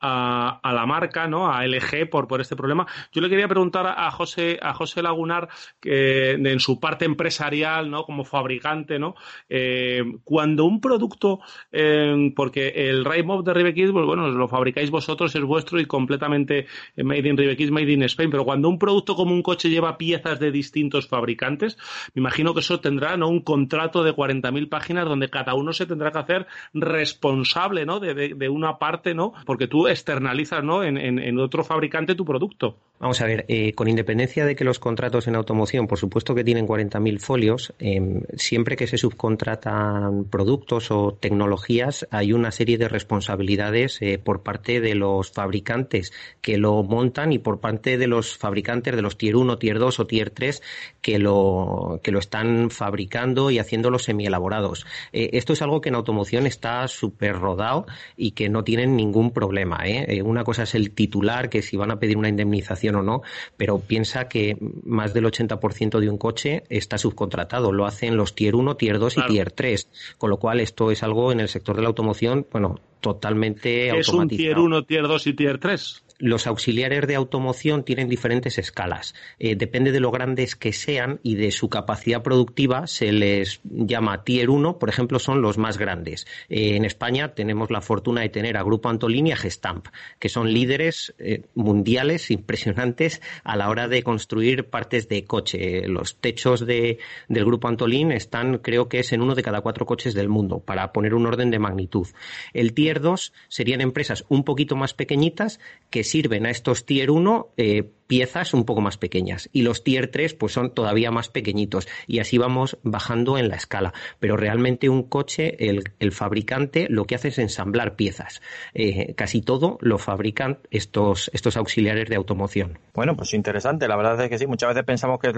a, 0.00 0.72
la 0.72 0.86
marca, 0.86 1.26
¿no? 1.26 1.50
A 1.50 1.66
LG 1.66 2.08
por, 2.10 2.28
por 2.28 2.40
este 2.40 2.56
problema. 2.56 2.86
Yo 3.12 3.20
le 3.20 3.28
quería 3.28 3.48
preguntar 3.48 3.86
a 3.86 4.10
José, 4.10 4.58
a 4.60 4.74
José 4.74 5.02
Lagunar, 5.02 5.48
que 5.80 6.32
en 6.32 6.60
su 6.60 6.78
parte 6.78 7.04
empresarial, 7.04 7.90
¿no? 7.90 8.04
Como 8.04 8.24
fabricante, 8.24 8.98
¿no? 8.98 9.14
Eh, 9.48 10.02
cuando 10.24 10.64
un 10.64 10.80
producto, 10.80 11.40
eh, 11.72 12.32
porque 12.34 12.68
el 12.68 13.04
Raimov 13.04 13.44
de 13.44 13.54
Ribequid, 13.54 13.92
pues 13.92 14.06
bueno, 14.06 14.28
lo 14.28 14.48
fabricáis 14.48 14.90
vosotros, 14.90 15.34
es 15.34 15.42
vuestro 15.42 15.80
y 15.80 15.86
completamente 15.86 16.66
made 16.96 17.28
in 17.28 17.36
Ribequid, 17.36 17.70
made 17.70 17.92
in 17.92 18.02
Spain, 18.04 18.30
pero 18.30 18.44
cuando 18.44 18.68
un 18.68 18.78
producto 18.78 19.14
como 19.14 19.32
un 19.32 19.42
coche 19.42 19.70
lleva 19.70 19.98
piezas 19.98 20.38
de 20.38 20.50
distintos 20.50 21.08
fabricantes, 21.08 21.76
me 22.14 22.20
imagino 22.20 22.54
que 22.54 22.60
eso 22.60 22.80
tendrá, 22.80 23.16
¿no? 23.16 23.28
Un 23.28 23.40
contrato 23.40 24.02
de 24.02 24.14
40.000 24.14 24.68
páginas 24.68 25.06
donde 25.06 25.28
cada 25.28 25.54
uno 25.54 25.72
se 25.72 25.86
tendrá 25.86 26.12
que 26.12 26.18
hacer 26.18 26.46
responsable, 26.74 27.86
¿no? 27.86 28.00
De, 28.00 28.14
de, 28.14 28.34
de 28.34 28.48
una 28.48 28.78
parte, 28.78 29.14
¿no? 29.14 29.32
Porque 29.44 29.66
tú 29.66 29.85
externalizas 29.88 30.62
¿no? 30.64 30.82
en, 30.84 31.38
otro 31.38 31.64
fabricante 31.64 32.14
tu 32.14 32.24
producto. 32.24 32.76
Vamos 32.98 33.20
a 33.20 33.26
ver, 33.26 33.44
eh, 33.48 33.74
con 33.74 33.88
independencia 33.88 34.46
de 34.46 34.56
que 34.56 34.64
los 34.64 34.78
contratos 34.78 35.28
en 35.28 35.36
automoción, 35.36 35.86
por 35.86 35.98
supuesto 35.98 36.34
que 36.34 36.44
tienen 36.44 36.66
40.000 36.66 37.20
folios, 37.20 37.74
eh, 37.78 38.22
siempre 38.36 38.74
que 38.74 38.86
se 38.86 38.96
subcontratan 38.96 40.24
productos 40.24 40.90
o 40.90 41.12
tecnologías, 41.12 42.08
hay 42.10 42.32
una 42.32 42.50
serie 42.52 42.78
de 42.78 42.88
responsabilidades 42.88 44.00
eh, 44.00 44.18
por 44.18 44.42
parte 44.42 44.80
de 44.80 44.94
los 44.94 45.30
fabricantes 45.30 46.14
que 46.40 46.56
lo 46.56 46.82
montan 46.84 47.34
y 47.34 47.38
por 47.38 47.60
parte 47.60 47.98
de 47.98 48.06
los 48.06 48.38
fabricantes 48.38 48.96
de 48.96 49.02
los 49.02 49.18
Tier 49.18 49.36
1, 49.36 49.58
Tier 49.58 49.78
2 49.78 50.00
o 50.00 50.06
Tier 50.06 50.30
3 50.30 50.62
que 51.02 51.18
lo, 51.18 52.00
que 52.02 52.12
lo 52.12 52.18
están 52.18 52.70
fabricando 52.70 53.50
y 53.50 53.58
haciéndolo 53.58 53.98
semi-elaborados. 53.98 54.86
esto 55.12 55.52
es 55.52 55.60
algo 55.60 55.82
que 55.82 55.90
en 55.90 55.96
automoción 55.96 56.46
está 56.46 56.88
súper 56.88 57.38
rodado 57.38 57.84
y 58.16 58.30
que 58.30 58.48
no 58.48 58.64
tienen 58.64 58.96
ningún 58.96 59.32
problema. 59.32 59.75
Una 60.24 60.44
cosa 60.44 60.64
es 60.64 60.74
el 60.74 60.90
titular, 60.92 61.48
que 61.48 61.62
si 61.62 61.76
van 61.76 61.90
a 61.90 61.98
pedir 61.98 62.16
una 62.16 62.28
indemnización 62.28 62.96
o 62.96 63.02
no, 63.02 63.22
pero 63.56 63.78
piensa 63.78 64.28
que 64.28 64.56
más 64.84 65.14
del 65.14 65.24
80% 65.24 66.00
de 66.00 66.08
un 66.08 66.18
coche 66.18 66.64
está 66.68 66.98
subcontratado. 66.98 67.72
Lo 67.72 67.86
hacen 67.86 68.16
los 68.16 68.34
Tier 68.34 68.54
1, 68.54 68.76
Tier 68.76 68.98
2 68.98 69.18
y 69.18 69.22
Tier 69.28 69.50
3. 69.50 70.16
Con 70.18 70.30
lo 70.30 70.38
cual, 70.38 70.60
esto 70.60 70.90
es 70.90 71.02
algo 71.02 71.32
en 71.32 71.40
el 71.40 71.48
sector 71.48 71.76
de 71.76 71.82
la 71.82 71.88
automoción, 71.88 72.46
bueno, 72.50 72.80
totalmente 73.00 73.90
automatizado. 73.90 74.22
¿Es 74.22 74.22
un 74.22 74.28
Tier 74.28 74.58
1, 74.58 74.82
Tier 74.84 75.08
2 75.08 75.26
y 75.26 75.32
Tier 75.34 75.58
3? 75.58 76.02
Los 76.18 76.46
auxiliares 76.46 77.06
de 77.06 77.14
automoción 77.14 77.84
tienen 77.84 78.08
diferentes 78.08 78.58
escalas. 78.58 79.14
Eh, 79.38 79.56
depende 79.56 79.92
de 79.92 80.00
lo 80.00 80.10
grandes 80.10 80.56
que 80.56 80.72
sean 80.72 81.20
y 81.22 81.34
de 81.36 81.50
su 81.50 81.68
capacidad 81.68 82.22
productiva, 82.22 82.86
se 82.86 83.12
les 83.12 83.60
llama 83.64 84.24
Tier 84.24 84.50
1, 84.50 84.78
por 84.78 84.88
ejemplo, 84.88 85.18
son 85.18 85.42
los 85.42 85.58
más 85.58 85.78
grandes. 85.78 86.26
Eh, 86.48 86.76
en 86.76 86.84
España 86.84 87.34
tenemos 87.34 87.70
la 87.70 87.80
fortuna 87.80 88.22
de 88.22 88.28
tener 88.28 88.56
a 88.56 88.62
Grupo 88.62 88.88
Antolín 88.88 89.26
y 89.26 89.32
a 89.32 89.36
Gestamp, 89.36 89.88
que 90.18 90.28
son 90.28 90.52
líderes 90.52 91.14
eh, 91.18 91.42
mundiales 91.54 92.30
impresionantes 92.30 93.20
a 93.44 93.56
la 93.56 93.68
hora 93.68 93.88
de 93.88 94.02
construir 94.02 94.70
partes 94.70 95.08
de 95.08 95.24
coche. 95.24 95.86
Los 95.86 96.16
techos 96.16 96.66
de, 96.66 96.98
del 97.28 97.44
Grupo 97.44 97.68
Antolín 97.68 98.12
están, 98.12 98.58
creo 98.58 98.88
que 98.88 99.00
es 99.00 99.12
en 99.12 99.20
uno 99.20 99.34
de 99.34 99.42
cada 99.42 99.60
cuatro 99.60 99.86
coches 99.86 100.14
del 100.14 100.28
mundo, 100.28 100.60
para 100.60 100.92
poner 100.92 101.14
un 101.14 101.26
orden 101.26 101.50
de 101.50 101.58
magnitud. 101.58 102.06
El 102.54 102.72
Tier 102.72 103.00
2 103.00 103.32
serían 103.48 103.80
empresas 103.80 104.24
un 104.28 104.44
poquito 104.44 104.76
más 104.76 104.94
pequeñitas 104.94 105.60
que 105.90 106.05
sirven 106.06 106.46
a 106.46 106.50
estos 106.50 106.86
tier 106.86 107.10
1 107.10 107.48
eh, 107.56 107.90
piezas 108.06 108.54
un 108.54 108.64
poco 108.64 108.80
más 108.80 108.98
pequeñas 108.98 109.48
y 109.52 109.62
los 109.62 109.82
tier 109.82 110.10
3 110.10 110.34
pues 110.34 110.52
son 110.52 110.72
todavía 110.72 111.10
más 111.10 111.28
pequeñitos 111.28 111.88
y 112.06 112.20
así 112.20 112.38
vamos 112.38 112.78
bajando 112.82 113.38
en 113.38 113.48
la 113.48 113.56
escala. 113.56 113.92
Pero 114.20 114.36
realmente 114.36 114.88
un 114.88 115.02
coche, 115.02 115.56
el, 115.68 116.12
fabricante 116.12 116.86
lo 116.88 117.04
que 117.04 117.16
hace 117.16 117.28
es 117.28 117.38
ensamblar 117.38 117.96
piezas. 117.96 118.40
Eh, 118.74 119.14
casi 119.14 119.42
todo 119.42 119.76
lo 119.80 119.98
fabrican 119.98 120.58
estos, 120.70 121.30
estos 121.34 121.56
auxiliares 121.56 122.08
de 122.08 122.16
automoción. 122.16 122.78
Bueno, 122.94 123.16
pues 123.16 123.34
interesante. 123.34 123.88
La 123.88 123.96
verdad 123.96 124.20
es 124.22 124.30
que 124.30 124.38
sí, 124.38 124.46
muchas 124.46 124.70
veces 124.70 124.84
pensamos 124.84 125.18
que, 125.18 125.32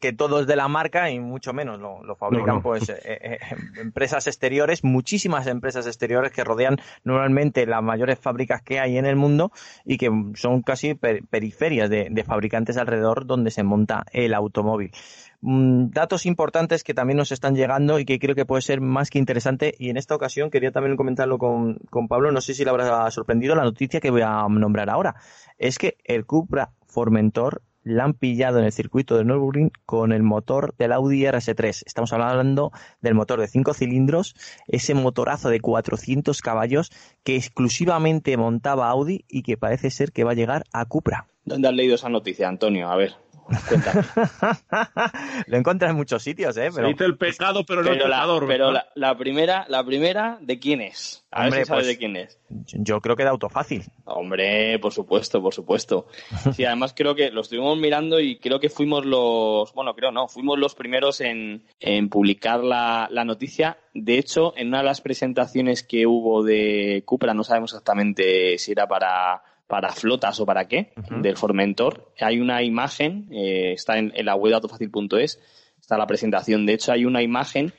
que 0.00 0.12
todo 0.12 0.40
es 0.40 0.46
de 0.46 0.56
la 0.56 0.68
marca 0.68 1.10
y 1.10 1.18
mucho 1.18 1.52
menos 1.52 1.80
lo, 1.80 2.14
fabrican 2.14 2.60
pues 2.62 2.90
eh, 2.90 3.38
empresas 3.80 4.26
exteriores, 4.26 4.84
muchísimas 4.84 5.46
empresas 5.46 5.86
exteriores 5.86 6.32
que 6.32 6.44
rodean 6.44 6.76
normalmente 7.04 7.66
las 7.66 7.82
mayores 7.82 8.18
fábricas 8.18 8.62
que 8.62 8.78
hay 8.78 8.98
en 8.98 9.06
el 9.06 9.16
mundo 9.16 9.52
y 9.84 9.98
que 9.98 10.10
son 10.34 10.62
casi 10.62 10.94
periferias 10.94 11.90
de, 11.90 12.24
fabricantes 12.26 12.76
alrededor 12.76 13.26
donde 13.26 13.50
se 13.50 13.62
monta 13.62 14.04
el 14.12 14.34
automóvil. 14.34 14.90
Mm, 15.40 15.90
datos 15.90 16.26
importantes 16.26 16.84
que 16.84 16.92
también 16.92 17.16
nos 17.16 17.32
están 17.32 17.54
llegando 17.54 17.98
y 17.98 18.04
que 18.04 18.18
creo 18.18 18.34
que 18.34 18.44
puede 18.44 18.62
ser 18.62 18.80
más 18.80 19.08
que 19.08 19.18
interesante 19.18 19.74
y 19.78 19.88
en 19.88 19.96
esta 19.96 20.14
ocasión 20.14 20.50
quería 20.50 20.70
también 20.70 20.96
comentarlo 20.96 21.38
con, 21.38 21.76
con 21.88 22.08
Pablo, 22.08 22.30
no 22.30 22.40
sé 22.40 22.54
si 22.54 22.64
le 22.64 22.70
habrá 22.70 23.10
sorprendido 23.10 23.54
la 23.54 23.64
noticia 23.64 24.00
que 24.00 24.10
voy 24.10 24.22
a 24.22 24.46
nombrar 24.48 24.90
ahora. 24.90 25.16
Es 25.58 25.78
que 25.78 25.96
el 26.04 26.26
Cupra 26.26 26.72
Formentor 26.86 27.62
la 27.90 28.04
han 28.04 28.14
pillado 28.14 28.58
en 28.58 28.64
el 28.64 28.72
circuito 28.72 29.16
de 29.16 29.24
Nürburgring 29.24 29.72
con 29.84 30.12
el 30.12 30.22
motor 30.22 30.74
del 30.78 30.92
Audi 30.92 31.24
RS3. 31.24 31.82
Estamos 31.84 32.12
hablando 32.12 32.72
del 33.00 33.14
motor 33.14 33.40
de 33.40 33.48
5 33.48 33.74
cilindros, 33.74 34.34
ese 34.68 34.94
motorazo 34.94 35.50
de 35.50 35.60
400 35.60 36.40
caballos 36.40 36.90
que 37.24 37.36
exclusivamente 37.36 38.36
montaba 38.36 38.88
Audi 38.88 39.24
y 39.28 39.42
que 39.42 39.56
parece 39.56 39.90
ser 39.90 40.12
que 40.12 40.24
va 40.24 40.32
a 40.32 40.34
llegar 40.34 40.64
a 40.72 40.84
Cupra. 40.84 41.26
¿Dónde 41.44 41.68
has 41.68 41.74
leído 41.74 41.96
esa 41.96 42.08
noticia, 42.08 42.48
Antonio? 42.48 42.88
A 42.88 42.96
ver. 42.96 43.14
lo 45.46 45.56
encuentras 45.56 45.90
en 45.90 45.96
muchos 45.96 46.22
sitios, 46.22 46.56
¿eh? 46.56 46.70
Pero... 46.74 46.88
el 46.88 47.16
pecado, 47.16 47.64
pero 47.64 47.82
no 47.82 47.90
el 47.90 47.98
pecador. 47.98 48.46
pero 48.46 48.72
la, 48.94 49.16
primera, 49.16 49.64
la 49.68 49.84
primera, 49.84 50.38
¿de 50.40 50.58
quién 50.58 50.80
es? 50.80 51.24
A 51.30 51.44
ver 51.44 51.52
si 51.52 51.64
sabes 51.64 51.84
pues, 51.84 51.86
de 51.86 51.98
quién 51.98 52.16
es. 52.16 52.38
Yo 52.48 53.00
creo 53.00 53.16
que 53.16 53.22
de 53.22 53.30
Autofácil. 53.30 53.84
Hombre, 54.04 54.78
por 54.78 54.92
supuesto, 54.92 55.42
por 55.42 55.54
supuesto. 55.54 56.06
Sí, 56.54 56.64
además 56.64 56.94
creo 56.96 57.14
que 57.14 57.30
lo 57.30 57.40
estuvimos 57.40 57.78
mirando 57.78 58.20
y 58.20 58.38
creo 58.38 58.60
que 58.60 58.68
fuimos 58.68 59.04
los, 59.04 59.72
bueno, 59.74 59.94
creo 59.94 60.10
no, 60.10 60.28
fuimos 60.28 60.58
los 60.58 60.74
primeros 60.74 61.20
en, 61.20 61.64
publicar 62.10 62.62
la, 62.62 63.08
la 63.10 63.24
noticia. 63.24 63.78
De 63.94 64.18
hecho, 64.18 64.54
en 64.56 64.68
una 64.68 64.78
de 64.78 64.84
las 64.84 65.00
presentaciones 65.00 65.82
que 65.82 66.06
hubo 66.06 66.42
de 66.42 67.02
Cupra, 67.04 67.34
no 67.34 67.44
sabemos 67.44 67.72
exactamente 67.72 68.58
si 68.58 68.72
era 68.72 68.86
para 68.86 69.42
para 69.70 69.92
flotas 69.92 70.40
o 70.40 70.44
para 70.44 70.66
qué, 70.66 70.92
del 71.22 71.36
Formentor. 71.36 72.12
Hay 72.20 72.40
una 72.40 72.62
imagen, 72.62 73.28
eh, 73.30 73.72
está 73.72 73.98
en, 73.98 74.12
la 74.16 74.34
web 74.34 74.60
está 75.80 75.96
la 75.96 76.06
presentación. 76.08 76.66
De 76.66 76.74
hecho, 76.74 76.92
hay 76.92 77.04
una 77.04 77.22
imagen 77.22 77.72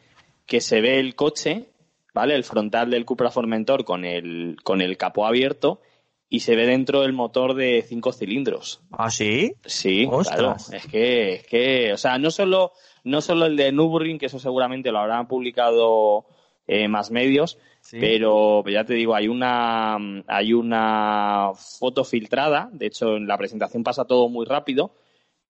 que 0.45 0.62
se 0.62 0.80
ve 0.80 0.99
el 0.99 1.15
coche, 1.15 1.67
¿vale? 2.13 2.34
El 2.36 2.45
frontal 2.45 2.89
del 2.89 3.06
Cupra 3.06 3.30
Formentor 3.30 3.84
con 3.84 4.06
el, 4.06 4.56
con 4.63 4.82
el 4.82 4.97
capó 4.97 5.25
abierto 5.25 5.82
y 6.30 6.39
se 6.39 6.56
ve 6.56 6.65
dentro 6.65 7.04
el 7.04 7.12
motor 7.12 7.56
de 7.56 7.84
cinco 7.86 8.13
cilindros. 8.13 8.82
¿Ah, 8.91 9.12
sí? 9.12 9.56
Sí, 9.65 10.08
claro. 10.23 10.56
Es 10.71 10.88
que, 10.88 11.34
es 11.34 11.43
que, 11.45 11.91
o 11.91 11.97
sea, 11.97 12.17
no 12.17 12.32
solo, 12.32 12.71
no 13.04 13.19
solo 13.19 13.47
el 13.47 13.58
de 13.58 13.73
Nürburgring, 13.73 14.17
que 14.17 14.27
eso 14.27 14.39
seguramente 14.39 14.93
lo 14.93 14.99
habrán 14.99 15.27
publicado 15.27 16.25
eh, 16.67 16.88
más 16.88 17.12
medios, 17.12 17.58
pero 17.91 18.63
ya 18.67 18.86
te 18.86 18.93
digo, 18.93 19.15
hay 19.15 19.28
una, 19.28 19.97
hay 20.28 20.54
una 20.54 21.52
foto 21.56 22.04
filtrada, 22.04 22.69
de 22.71 22.88
hecho 22.88 23.17
en 23.17 23.28
la 23.28 23.38
presentación 23.38 23.84
pasa 23.84 24.06
todo 24.06 24.30
muy 24.30 24.45
rápido, 24.45 24.93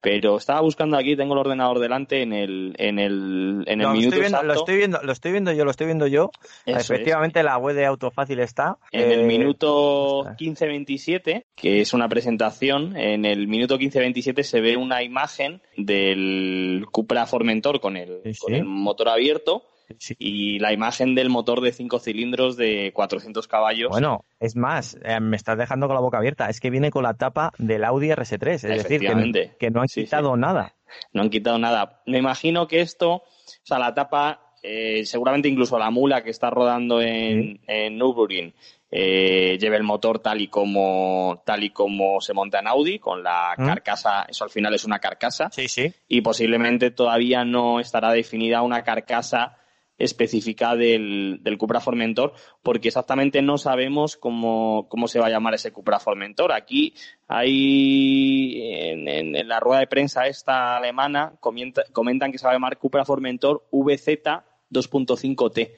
pero 0.02 0.38
estaba 0.38 0.62
buscando 0.62 0.98
aquí, 0.98 1.16
tengo 1.16 1.34
el 1.34 1.40
ordenador 1.40 1.78
delante 1.78 2.24
en 2.24 2.34
el, 2.34 2.74
en 2.78 2.98
el, 2.98 3.64
en 3.68 3.82
el 3.82 3.88
minuto 3.90 4.18
lo 4.18 4.20
estoy, 4.20 4.20
viendo, 4.20 4.42
lo 4.42 4.54
estoy 4.54 4.78
viendo, 4.78 5.00
lo 5.04 5.12
estoy 5.12 5.32
viendo 5.32 5.52
yo, 5.52 5.64
lo 5.64 5.72
estoy 5.72 5.86
viendo 5.86 6.08
yo. 6.08 6.32
Efectivamente, 6.66 7.44
la 7.44 7.58
web 7.58 7.76
de 7.76 7.86
Autofácil 7.86 8.40
está. 8.40 8.80
En 8.92 9.12
el 9.12 9.22
eh, 9.22 9.26
minuto 9.26 10.26
15-27, 10.26 11.46
que 11.56 11.82
es 11.82 11.94
una 11.94 12.10
presentación, 12.10 12.98
en 12.98 13.26
el 13.26 13.48
minuto 13.48 13.78
15-27 13.78 14.42
se 14.42 14.60
ve 14.60 14.76
una 14.76 15.04
imagen 15.04 15.62
del 15.78 16.88
Cupra 16.92 17.28
Formentor 17.28 17.80
con 17.80 17.96
el, 17.96 18.22
con 18.40 18.56
el 18.56 18.66
motor 18.66 19.10
abierto 19.10 19.66
y 20.18 20.60
la 20.60 20.74
imagen 20.74 21.16
del 21.16 21.30
motor 21.30 21.62
de 21.62 21.72
cinco 21.72 22.00
cilindros 22.00 22.58
de 22.58 22.92
400 22.94 23.48
caballos. 23.48 23.90
Bueno, 23.90 24.26
es 24.40 24.56
más, 24.56 24.98
eh, 25.04 25.20
me 25.20 25.38
estás 25.38 25.58
dejando 25.58 25.88
con 25.88 25.96
la 25.96 26.02
boca 26.02 26.18
abierta. 26.18 26.50
Es 26.50 26.60
que 26.60 26.70
viene 26.70 26.92
con 26.92 27.04
la 27.04 27.16
tapa 27.16 27.52
del 27.58 27.84
Audi 27.84 28.10
RS3. 28.10 28.54
Es 28.54 28.62
decir, 28.62 29.02
que, 29.02 29.70
no 29.72 29.82
han 29.82 29.88
quitado 29.88 30.36
nada. 30.38 30.76
No 31.14 31.22
han 31.22 31.30
quitado 31.30 31.58
nada. 31.58 32.02
Me 32.06 32.18
imagino 32.18 32.68
que 32.68 32.82
esto, 32.82 33.12
o 33.14 33.24
sea, 33.64 33.80
la 33.80 33.94
tapa, 33.94 34.54
eh, 34.64 35.06
seguramente 35.06 35.48
incluso 35.48 35.78
la 35.80 35.90
mula 35.90 36.24
que 36.24 36.30
está 36.30 36.50
rodando 36.50 37.02
en, 37.02 37.62
en 37.68 37.98
Nürburgring, 37.98 38.54
eh, 38.94 39.58
lleve 39.58 39.78
el 39.78 39.84
motor 39.84 40.20
tal 40.20 40.42
y 40.42 40.50
como 40.50 41.42
tal 41.46 41.64
y 41.64 41.70
como 41.70 42.20
se 42.20 42.34
monta 42.34 42.60
en 42.60 42.68
Audi 42.68 43.00
con 43.00 43.24
la 43.24 43.56
¿Mm? 43.58 43.66
carcasa 43.66 44.24
eso 44.28 44.44
al 44.44 44.50
final 44.50 44.74
es 44.74 44.84
una 44.84 45.00
carcasa 45.00 45.50
sí 45.50 45.70
sí 45.70 45.94
y 46.10 46.20
posiblemente 46.20 46.92
todavía 46.92 47.46
no 47.46 47.80
estará 47.80 48.12
definida 48.12 48.62
una 48.64 48.84
carcasa 48.84 49.61
específica 50.04 50.76
del, 50.76 51.40
del 51.42 51.58
Cupra 51.58 51.80
Formentor, 51.80 52.34
porque 52.64 52.90
exactamente 52.90 53.42
no 53.42 53.58
sabemos 53.58 54.18
cómo, 54.18 54.88
cómo 54.90 55.08
se 55.08 55.20
va 55.20 55.28
a 55.28 55.30
llamar 55.30 55.54
ese 55.54 55.72
Cupra 55.72 56.00
Formentor. 56.00 56.52
Aquí 56.52 56.94
hay, 57.28 58.62
en, 58.62 59.08
en, 59.36 59.48
la 59.48 59.60
rueda 59.60 59.80
de 59.80 59.88
prensa 59.88 60.28
esta 60.28 60.78
alemana, 60.78 61.34
comentan 61.40 62.32
que 62.32 62.38
se 62.38 62.46
va 62.46 62.52
a 62.52 62.56
llamar 62.56 62.78
Cupra 62.78 63.06
Formentor 63.06 63.66
VZ 63.72 64.08
2.5T. 64.72 65.72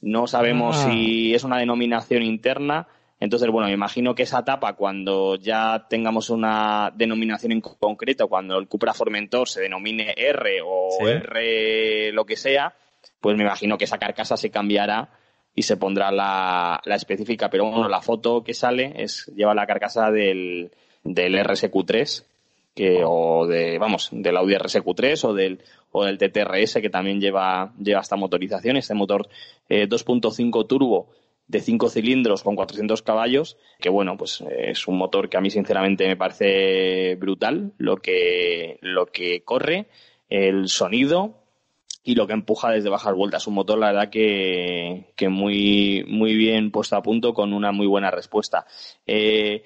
No 0.00 0.26
sabemos 0.26 0.76
Ah. 0.78 0.90
si 0.90 1.34
es 1.34 1.44
una 1.44 1.58
denominación 1.58 2.22
interna. 2.22 2.86
Entonces, 3.20 3.50
bueno, 3.50 3.66
me 3.66 3.74
imagino 3.74 4.14
que 4.14 4.22
esa 4.22 4.40
etapa, 4.40 4.74
cuando 4.74 5.34
ya 5.34 5.86
tengamos 5.90 6.30
una 6.30 6.92
denominación 6.94 7.50
en 7.50 7.60
concreto, 7.60 8.28
cuando 8.28 8.56
el 8.58 8.68
Cupra 8.68 8.94
Formentor 8.94 9.48
se 9.48 9.60
denomine 9.62 10.14
R 10.16 10.60
o 10.64 10.88
Sí. 11.00 11.04
R 11.04 12.12
lo 12.12 12.24
que 12.24 12.36
sea, 12.36 12.76
pues 13.20 13.36
me 13.36 13.44
imagino 13.44 13.78
que 13.78 13.84
esa 13.84 13.98
carcasa 13.98 14.36
se 14.36 14.50
cambiará 14.50 15.10
y 15.54 15.62
se 15.62 15.76
pondrá 15.76 16.12
la, 16.12 16.80
la 16.84 16.94
específica. 16.94 17.50
Pero 17.50 17.70
bueno, 17.70 17.88
la 17.88 18.00
foto 18.00 18.44
que 18.44 18.54
sale 18.54 18.92
es 18.96 19.26
lleva 19.34 19.54
la 19.54 19.66
carcasa 19.66 20.10
del, 20.10 20.70
del 21.04 21.34
RSQ3 21.34 22.24
que, 22.78 23.02
o 23.04 23.44
de, 23.48 23.76
vamos, 23.78 24.10
del 24.12 24.36
Audi 24.36 24.54
RSQ3 24.54 25.24
o 25.24 25.34
del, 25.34 25.60
o 25.90 26.04
del 26.04 26.16
TTRS 26.16 26.74
que 26.74 26.90
también 26.90 27.20
lleva, 27.20 27.72
lleva 27.76 28.00
esta 28.00 28.14
motorización, 28.14 28.76
este 28.76 28.94
motor 28.94 29.28
eh, 29.68 29.88
2.5 29.88 30.66
turbo 30.68 31.08
de 31.48 31.60
5 31.60 31.88
cilindros 31.88 32.44
con 32.44 32.54
400 32.54 33.02
caballos, 33.02 33.56
que 33.80 33.88
bueno, 33.88 34.16
pues 34.16 34.42
eh, 34.42 34.70
es 34.70 34.86
un 34.86 34.96
motor 34.96 35.28
que 35.28 35.36
a 35.36 35.40
mí 35.40 35.50
sinceramente 35.50 36.06
me 36.06 36.16
parece 36.16 37.16
brutal 37.16 37.72
lo 37.78 37.96
que, 37.96 38.78
lo 38.80 39.06
que 39.06 39.42
corre, 39.42 39.86
el 40.28 40.68
sonido 40.68 41.37
y 42.08 42.14
lo 42.14 42.26
que 42.26 42.32
empuja 42.32 42.70
desde 42.70 42.88
bajas 42.88 43.14
vueltas. 43.14 43.46
Un 43.48 43.52
motor, 43.52 43.78
la 43.78 43.88
verdad, 43.88 44.08
que, 44.08 45.12
que 45.14 45.28
muy, 45.28 46.06
muy 46.08 46.34
bien 46.36 46.70
puesto 46.70 46.96
a 46.96 47.02
punto 47.02 47.34
con 47.34 47.52
una 47.52 47.70
muy 47.70 47.86
buena 47.86 48.10
respuesta. 48.10 48.64
Eh, 49.06 49.62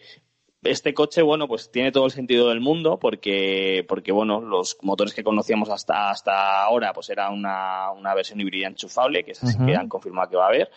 este 0.64 0.92
coche, 0.92 1.22
bueno, 1.22 1.46
pues 1.46 1.70
tiene 1.70 1.92
todo 1.92 2.04
el 2.04 2.10
sentido 2.10 2.48
del 2.48 2.58
mundo 2.58 2.98
porque, 2.98 3.84
porque 3.86 4.10
bueno, 4.10 4.40
los 4.40 4.76
motores 4.82 5.14
que 5.14 5.22
conocíamos 5.22 5.70
hasta, 5.70 6.10
hasta 6.10 6.64
ahora, 6.64 6.92
pues 6.92 7.10
era 7.10 7.30
una, 7.30 7.92
una 7.92 8.12
versión 8.12 8.40
híbrida 8.40 8.66
enchufable, 8.66 9.22
que 9.22 9.30
es 9.30 9.44
así 9.44 9.56
Ujú. 9.58 9.66
que 9.66 9.76
han 9.76 9.88
confirmado 9.88 10.30
que 10.30 10.36
va 10.36 10.46
a 10.46 10.48
haber. 10.48 10.68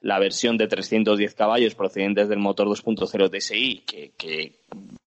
La 0.00 0.18
versión 0.18 0.56
de 0.56 0.68
310 0.68 1.34
caballos 1.34 1.74
procedentes 1.74 2.30
del 2.30 2.38
motor 2.38 2.66
2.0 2.66 3.30
TSI, 3.30 3.82
que, 3.86 4.12
que 4.16 4.62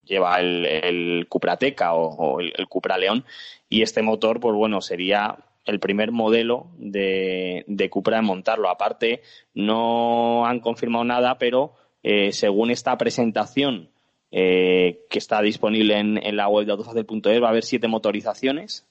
lleva 0.03 0.39
el, 0.39 0.67
el 0.67 1.27
Cupra 1.27 1.57
Teca 1.57 1.95
o, 1.95 2.09
o 2.09 2.39
el, 2.41 2.53
el 2.55 2.67
Cupra 2.67 2.95
León. 2.95 3.25
Y 3.69 3.81
este 3.81 4.03
motor, 4.03 4.39
pues 4.39 4.53
bueno, 4.53 4.81
sería 4.81 5.35
el 5.65 5.79
primer 5.79 6.11
modelo 6.11 6.67
de, 6.77 7.65
de 7.67 7.89
Cupra 7.89 8.19
en 8.19 8.25
montarlo. 8.25 8.69
Aparte, 8.69 9.21
no 9.53 10.45
han 10.45 10.59
confirmado 10.59 11.03
nada, 11.03 11.37
pero 11.37 11.73
eh, 12.03 12.31
según 12.31 12.69
esta 12.69 12.97
presentación 12.97 13.89
eh, 14.31 15.05
que 15.09 15.17
está 15.17 15.41
disponible 15.41 15.97
en, 15.97 16.35
la 16.35 16.47
web 16.47 16.65
de 16.65 16.73
autofacil.es, 16.73 17.41
va 17.41 17.47
a 17.47 17.49
haber 17.49 17.63
siete 17.63 17.87
motorizaciones, 17.87 18.85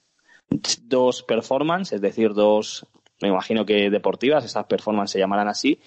dos 0.81 1.23
performance, 1.23 1.93
es 1.93 2.01
decir, 2.01 2.33
dos, 2.33 2.87
me 3.21 3.29
imagino 3.29 3.65
que 3.65 3.89
deportivas, 3.89 4.43
esas 4.43 4.65
performance 4.65 5.11
se 5.11 5.19
llamarán 5.19 5.47
así, 5.47 5.79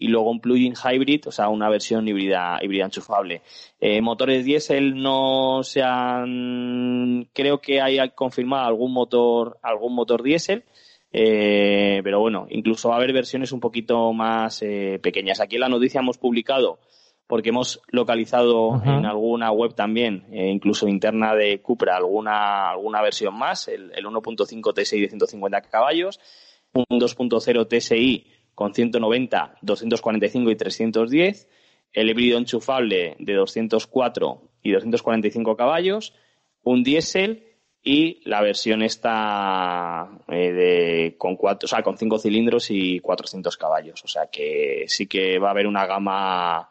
y 0.00 0.08
luego 0.08 0.30
un 0.30 0.40
plug-in 0.40 0.72
hybrid, 0.74 1.28
o 1.28 1.30
sea, 1.30 1.50
una 1.50 1.68
versión 1.68 2.08
híbrida, 2.08 2.58
híbrida 2.62 2.86
enchufable. 2.86 3.42
Eh, 3.78 4.00
motores 4.00 4.46
diésel 4.46 4.94
no 4.94 5.62
se 5.62 5.82
han, 5.82 7.28
creo 7.34 7.60
que 7.60 7.82
hay 7.82 7.98
confirmado 8.14 8.66
algún 8.66 8.94
motor, 8.94 9.58
algún 9.62 9.94
motor 9.94 10.22
diésel, 10.22 10.64
eh, 11.12 12.00
pero 12.02 12.18
bueno, 12.18 12.46
incluso 12.48 12.88
va 12.88 12.94
a 12.94 12.96
haber 12.96 13.12
versiones 13.12 13.52
un 13.52 13.60
poquito 13.60 14.14
más 14.14 14.62
eh, 14.62 14.98
pequeñas. 15.02 15.38
Aquí 15.38 15.56
en 15.56 15.60
la 15.60 15.68
noticia 15.68 16.00
hemos 16.00 16.16
publicado, 16.16 16.78
porque 17.26 17.50
hemos 17.50 17.82
localizado 17.88 18.82
en 18.82 19.04
alguna 19.04 19.52
web 19.52 19.74
también, 19.74 20.24
eh, 20.32 20.48
incluso 20.48 20.88
interna 20.88 21.34
de 21.34 21.60
Cupra, 21.60 21.98
alguna, 21.98 22.70
alguna 22.70 23.02
versión 23.02 23.38
más, 23.38 23.68
el, 23.68 23.92
el 23.94 24.06
1.5 24.06 24.72
TSI 24.72 24.98
de 24.98 25.08
150 25.08 25.60
caballos, 25.60 26.18
un 26.72 26.98
2.0 26.98 27.68
TSI 27.68 28.39
con 28.54 28.74
190, 28.74 29.58
245 29.62 30.50
y 30.50 30.56
310, 30.56 31.48
el 31.92 32.10
híbrido 32.10 32.38
enchufable 32.38 33.16
de 33.18 33.34
204 33.34 34.42
y 34.62 34.72
245 34.72 35.56
caballos, 35.56 36.14
un 36.62 36.82
diésel 36.82 37.44
y 37.82 38.20
la 38.28 38.42
versión 38.42 38.82
esta 38.82 40.10
eh, 40.28 40.52
de 40.52 41.14
con 41.16 41.36
cuatro, 41.36 41.66
o 41.66 41.68
sea, 41.68 41.82
con 41.82 41.96
cinco 41.96 42.18
cilindros 42.18 42.70
y 42.70 43.00
400 43.00 43.56
caballos. 43.56 44.04
O 44.04 44.08
sea 44.08 44.26
que 44.26 44.84
sí 44.86 45.06
que 45.06 45.38
va 45.38 45.48
a 45.48 45.52
haber 45.52 45.66
una 45.66 45.86
gama 45.86 46.68